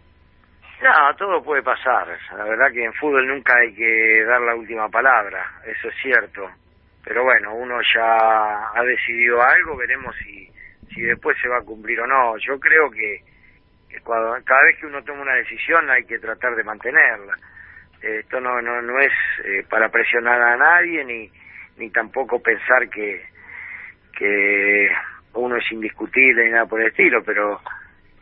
No, 0.82 1.16
todo 1.18 1.44
puede 1.44 1.64
pasar. 1.64 2.08
La 2.38 2.44
verdad 2.44 2.72
que 2.72 2.84
en 2.84 2.94
fútbol 2.94 3.28
nunca 3.28 3.54
hay 3.58 3.74
que 3.74 4.24
dar 4.26 4.40
la 4.42 4.56
última 4.56 4.88
palabra, 4.90 5.44
eso 5.66 5.90
es 5.90 5.96
cierto. 6.02 6.50
Pero 7.04 7.24
bueno, 7.24 7.56
uno 7.56 7.76
ya 7.96 8.70
ha 8.76 8.84
decidido 8.84 9.42
algo, 9.42 9.76
veremos 9.78 10.14
si, 10.18 10.48
si 10.94 11.02
después 11.02 11.36
se 11.42 11.48
va 11.48 11.58
a 11.60 11.66
cumplir 11.66 12.00
o 12.02 12.06
no. 12.08 12.38
Yo 12.38 12.60
creo 12.60 12.92
que, 12.92 13.22
que 13.90 14.00
cuando, 14.02 14.36
cada 14.46 14.62
vez 14.66 14.78
que 14.80 14.86
uno 14.86 15.02
toma 15.04 15.22
una 15.22 15.34
decisión 15.36 15.90
hay 15.90 16.04
que 16.06 16.20
tratar 16.20 16.56
de 16.56 16.64
mantenerla. 16.64 17.34
Esto 18.02 18.40
no, 18.40 18.62
no, 18.62 18.82
no 18.82 19.00
es 19.00 19.12
eh, 19.46 19.66
para 19.70 19.90
presionar 19.90 20.42
a 20.42 20.58
nadie 20.58 21.04
ni, 21.04 21.32
ni 21.78 21.90
tampoco 21.90 22.42
pensar 22.42 22.90
que, 22.90 23.24
que 24.18 24.90
uno 25.34 25.58
es 25.58 25.72
indiscutible 25.72 26.46
ni 26.46 26.52
nada 26.52 26.66
por 26.66 26.82
el 26.82 26.88
estilo, 26.88 27.24
pero 27.26 27.60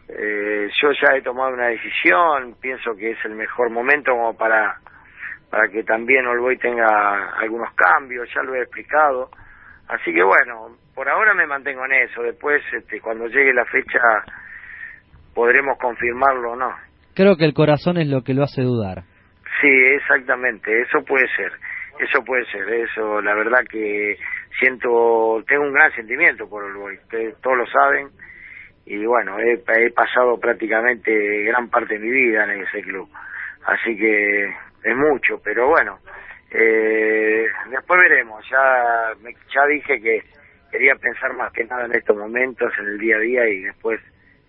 eh, 0.07 0.69
yo 0.81 0.91
ya 0.91 1.15
he 1.15 1.21
tomado 1.21 1.53
una 1.53 1.67
decisión, 1.67 2.55
pienso 2.61 2.95
que 2.95 3.11
es 3.11 3.25
el 3.25 3.35
mejor 3.35 3.69
momento 3.69 4.11
como 4.11 4.37
para 4.37 4.79
para 5.49 5.69
que 5.69 5.83
también 5.83 6.25
Olboy 6.25 6.57
tenga 6.57 7.29
algunos 7.39 7.69
cambios, 7.75 8.27
ya 8.35 8.41
lo 8.43 8.55
he 8.55 8.61
explicado. 8.61 9.29
Así 9.87 10.11
que 10.11 10.23
bueno, 10.23 10.75
por 10.93 11.07
ahora 11.07 11.33
me 11.33 11.45
mantengo 11.45 11.85
en 11.85 11.93
eso, 11.93 12.23
después 12.23 12.61
este, 12.73 12.99
cuando 12.99 13.27
llegue 13.27 13.53
la 13.53 13.63
fecha 13.65 13.99
podremos 15.33 15.77
confirmarlo 15.77 16.53
o 16.53 16.55
no. 16.55 16.73
creo 17.13 17.37
que 17.37 17.45
el 17.45 17.53
corazón 17.53 17.97
es 17.97 18.07
lo 18.07 18.23
que 18.23 18.33
lo 18.33 18.43
hace 18.43 18.63
dudar. 18.63 19.03
Sí, 19.61 19.67
exactamente, 19.67 20.81
eso 20.81 21.03
puede 21.05 21.27
ser, 21.35 21.51
eso 21.99 22.23
puede 22.23 22.45
ser, 22.47 22.67
eso, 22.69 23.21
la 23.21 23.33
verdad 23.35 23.63
que 23.69 24.17
siento, 24.59 25.43
tengo 25.47 25.63
un 25.63 25.73
gran 25.73 25.91
sentimiento 25.93 26.49
por 26.49 26.63
Olboy, 26.63 26.95
ustedes 26.97 27.39
todos 27.41 27.57
lo 27.57 27.65
saben, 27.67 28.09
y 28.85 29.05
bueno, 29.05 29.37
he, 29.39 29.57
pasado 29.91 30.39
prácticamente 30.39 31.43
gran 31.43 31.69
parte 31.69 31.93
de 31.95 31.99
mi 31.99 32.11
vida 32.11 32.43
en 32.43 32.61
ese 32.63 32.81
club, 32.81 33.09
así 33.65 33.97
que 33.97 34.43
es 34.83 34.95
mucho, 34.95 35.39
pero 35.43 35.67
bueno, 35.69 35.99
eh, 36.51 37.47
después 37.69 37.99
veremos, 38.09 38.45
ya, 38.49 39.13
me- 39.21 39.35
ya 39.53 39.65
dije 39.67 40.01
que 40.01 40.23
quería 40.71 40.95
pensar 40.95 41.33
más 41.33 41.51
que 41.53 41.63
nada 41.63 41.85
en 41.85 41.95
estos 41.95 42.17
momentos, 42.17 42.71
en 42.79 42.85
el 42.87 42.97
día 42.99 43.15
a 43.15 43.19
día, 43.19 43.47
y 43.47 43.61
después 43.61 44.01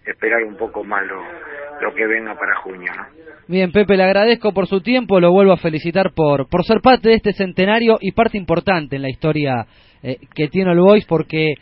esperar 0.06 0.44
un 0.44 0.56
poco 0.56 0.84
más 0.84 1.02
lo, 1.06 1.94
que 1.94 2.06
venga 2.06 2.34
para 2.34 2.56
junio, 2.56 2.92
¿no? 2.96 3.26
Bien, 3.48 3.70
Pepe, 3.70 3.96
le 3.96 4.02
agradezco 4.02 4.52
por 4.52 4.66
su 4.66 4.80
tiempo, 4.80 5.20
lo 5.20 5.30
vuelvo 5.30 5.52
a 5.52 5.56
felicitar 5.56 6.12
por, 6.14 6.48
por 6.48 6.64
ser 6.64 6.80
parte 6.80 7.10
de 7.10 7.14
este 7.14 7.32
centenario 7.32 7.96
y 8.00 8.10
parte 8.10 8.36
importante 8.38 8.96
en 8.96 9.02
la 9.02 9.08
historia 9.08 9.66
eh, 10.02 10.16
que 10.34 10.48
tiene 10.48 10.72
el 10.72 10.80
Boys, 10.80 11.06
porque 11.06 11.54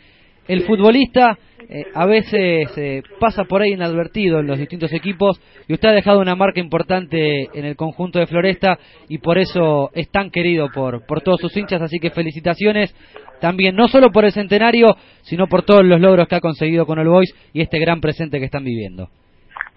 el 0.47 0.63
futbolista 0.63 1.37
eh, 1.67 1.85
a 1.95 2.05
veces 2.05 2.77
eh, 2.77 3.01
pasa 3.19 3.45
por 3.45 3.61
ahí 3.61 3.73
inadvertido 3.73 4.39
en 4.39 4.47
los 4.47 4.59
distintos 4.59 4.93
equipos 4.93 5.41
y 5.67 5.73
usted 5.73 5.89
ha 5.89 5.93
dejado 5.93 6.19
una 6.19 6.35
marca 6.35 6.59
importante 6.59 7.49
en 7.53 7.65
el 7.65 7.75
conjunto 7.75 8.19
de 8.19 8.27
Floresta 8.27 8.77
y 9.09 9.17
por 9.17 9.39
eso 9.39 9.89
es 9.93 10.11
tan 10.11 10.29
querido 10.29 10.69
por, 10.71 11.05
por 11.07 11.21
todos 11.21 11.41
sus 11.41 11.55
hinchas, 11.57 11.81
así 11.81 11.99
que 11.99 12.11
felicitaciones 12.11 12.93
también, 13.41 13.75
no 13.75 13.87
solo 13.87 14.11
por 14.11 14.25
el 14.25 14.31
centenario, 14.31 14.95
sino 15.23 15.47
por 15.47 15.63
todos 15.63 15.83
los 15.83 15.99
logros 15.99 16.27
que 16.27 16.35
ha 16.35 16.39
conseguido 16.41 16.85
con 16.85 16.99
el 16.99 17.07
Boys 17.07 17.33
y 17.51 17.61
este 17.61 17.79
gran 17.79 17.99
presente 17.99 18.39
que 18.39 18.45
están 18.45 18.63
viviendo. 18.63 19.09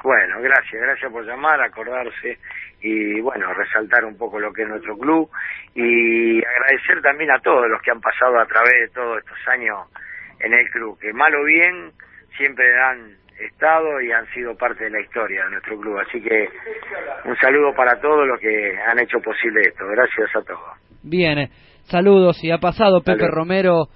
Bueno, 0.03 0.40
gracias, 0.40 0.81
gracias 0.81 1.11
por 1.11 1.27
llamar, 1.27 1.61
acordarse 1.61 2.39
y 2.81 3.20
bueno, 3.20 3.53
resaltar 3.55 4.05
un 4.05 4.16
poco 4.16 4.39
lo 4.39 4.53
que 4.53 4.62
es 4.62 4.69
nuestro 4.69 4.97
club 4.97 5.28
y 5.74 6.39
agradecer 6.39 7.03
también 7.03 7.31
a 7.31 7.40
todos 7.40 7.69
los 7.69 7.82
que 7.82 7.90
han 7.90 8.01
pasado 8.01 8.39
a 8.39 8.47
través 8.47 8.74
de 8.81 8.89
todos 8.95 9.19
estos 9.19 9.39
años 9.49 9.78
en 10.40 10.52
el 10.52 10.70
club, 10.70 10.98
que 11.01 11.12
mal 11.12 11.32
o 11.35 11.44
bien 11.44 11.93
siempre 12.36 12.65
han 12.81 13.16
estado 13.39 14.01
y 14.01 14.10
han 14.10 14.27
sido 14.35 14.56
parte 14.56 14.85
de 14.85 14.90
la 14.90 15.01
historia 15.01 15.44
de 15.44 15.51
nuestro 15.51 15.78
club. 15.78 15.98
Así 15.98 16.20
que 16.20 16.48
un 17.24 17.36
saludo 17.36 17.73
para 17.74 18.01
todos 18.01 18.27
los 18.27 18.39
que 18.40 18.73
han 18.86 18.98
hecho 18.98 19.19
posible 19.20 19.62
esto. 19.62 19.85
Gracias 19.86 20.31
a 20.36 20.43
todos. 20.43 20.60
Bien, 21.02 21.39
eh, 21.39 21.51
saludos. 21.85 22.43
Y 22.43 22.51
ha 22.51 22.59
pasado 22.59 23.01
Pepe. 23.02 23.28
Romero 23.28 23.89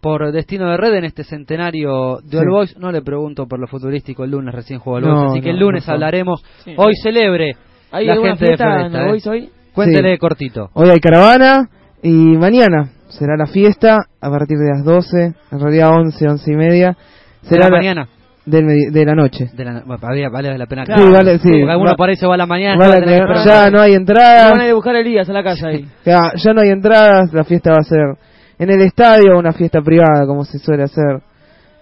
por 0.00 0.32
Destino 0.32 0.68
de 0.70 0.76
Red 0.76 0.94
en 0.94 1.04
este 1.04 1.22
centenario 1.22 2.16
de 2.24 2.30
Sí. 2.30 2.36
All 2.38 2.48
Boys. 2.50 2.76
No 2.76 2.90
le 2.90 3.02
pregunto 3.02 3.46
por 3.46 3.60
lo 3.60 3.68
futurístico, 3.68 4.24
el 4.24 4.32
lunes 4.32 4.52
recién 4.54 4.80
jugó 4.80 4.96
All 4.96 5.02
No, 5.04 5.14
Boys, 5.14 5.30
así 5.32 5.40
que 5.40 5.50
el 5.50 5.60
lunes 5.60 5.88
hablaremos. 5.88 6.42
Sí. 6.64 6.74
Hoy 6.76 6.92
celebre 7.02 7.52
¿Hay 7.92 8.06
la 8.06 8.14
gente 8.14 8.28
de 8.46 8.56
Floresta. 8.56 8.84
All 8.84 9.06
eh. 9.06 9.08
Boys 9.10 9.26
hoy? 9.28 9.50
Cuéntele 9.74 10.14
Sí. 10.14 10.18
cortito. 10.18 10.70
Hoy 10.74 10.90
hay 10.90 10.98
caravana 11.00 11.68
y 12.02 12.12
mañana 12.36 12.90
será 13.18 13.36
la 13.36 13.46
fiesta 13.46 14.06
a 14.20 14.30
partir 14.30 14.58
de 14.58 14.70
las 14.70 14.84
12, 14.84 15.34
en 15.52 15.60
realidad 15.60 15.90
11, 15.94 16.28
11 16.28 16.52
y 16.52 16.56
media. 16.56 16.96
Será 17.42 17.66
¿De 17.66 17.70
la 17.70 17.76
mañana? 17.76 18.08
Del 18.44 18.90
de 18.90 19.04
la 19.04 19.14
noche. 19.14 19.50
De 19.54 19.64
la, 19.64 19.82
vale, 19.86 20.28
vale 20.28 20.58
la 20.58 20.66
pena. 20.66 20.84
Sí, 20.84 21.10
vale, 21.12 21.38
sí. 21.38 21.48
Porque 21.48 21.70
alguno 21.70 21.90
Va- 21.92 21.96
por 21.96 22.08
ahí 22.08 22.16
se 22.16 22.26
va 22.26 22.34
a 22.34 22.38
la 22.38 22.46
mañana. 22.46 22.76
Vale, 22.76 23.00
tener 23.04 23.24
que 23.24 23.44
ya 23.44 23.70
no 23.70 23.80
hay 23.80 23.94
entradas. 23.94 24.50
Van 24.50 24.60
a 24.60 24.64
ir 24.64 24.70
a 24.72 24.74
buscar 24.74 24.96
a 24.96 25.00
Elías 25.00 25.28
a 25.28 25.32
la 25.32 25.44
casa 25.44 25.68
ahí. 25.68 25.86
Ya, 26.04 26.32
ya 26.34 26.52
no 26.52 26.60
hay 26.60 26.70
entradas, 26.70 27.32
la 27.32 27.44
fiesta 27.44 27.70
va 27.70 27.78
a 27.80 27.84
ser 27.84 28.16
en 28.58 28.70
el 28.70 28.80
estadio, 28.82 29.38
una 29.38 29.52
fiesta 29.52 29.80
privada 29.80 30.26
como 30.26 30.44
se 30.44 30.58
suele 30.58 30.82
hacer, 30.84 31.20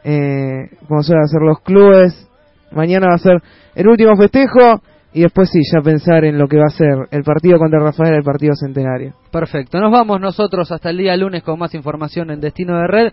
eh, 0.05 0.69
como 0.87 1.03
suelen 1.03 1.25
hacer 1.25 1.41
los 1.43 1.61
clubes. 1.61 2.29
Mañana 2.73 3.09
va 3.09 3.15
a 3.15 3.19
ser 3.19 3.41
el 3.75 3.89
último 3.89 4.17
festejo 4.17 4.83
y 5.13 5.23
después 5.23 5.51
sí, 5.51 5.61
ya 5.73 5.81
pensar 5.83 6.25
en 6.25 6.39
lo 6.39 6.47
que 6.47 6.57
va 6.57 6.67
a 6.67 6.71
ser 6.71 7.09
el 7.11 7.23
partido 7.23 7.59
contra 7.59 7.81
Rafael, 7.81 8.15
el 8.15 8.23
partido 8.23 8.55
centenario. 8.55 9.15
Perfecto. 9.33 9.81
Nos 9.81 9.91
vamos 9.91 10.21
nosotros 10.21 10.71
hasta 10.71 10.91
el 10.91 10.99
día 10.99 11.17
lunes 11.17 11.43
con 11.43 11.59
más 11.59 11.75
información 11.75 12.31
en 12.31 12.41
Destino 12.41 12.79
de 12.79 12.87
Red 12.87 13.13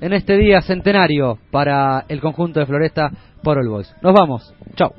en 0.00 0.12
este 0.12 0.36
día 0.36 0.62
centenario 0.62 1.38
para 1.50 2.04
el 2.08 2.20
conjunto 2.20 2.60
de 2.60 2.66
Floresta 2.66 3.10
por 3.42 3.58
All 3.58 3.68
Boys. 3.68 3.92
Nos 4.02 4.14
vamos. 4.14 4.54
Chao. 4.76 4.92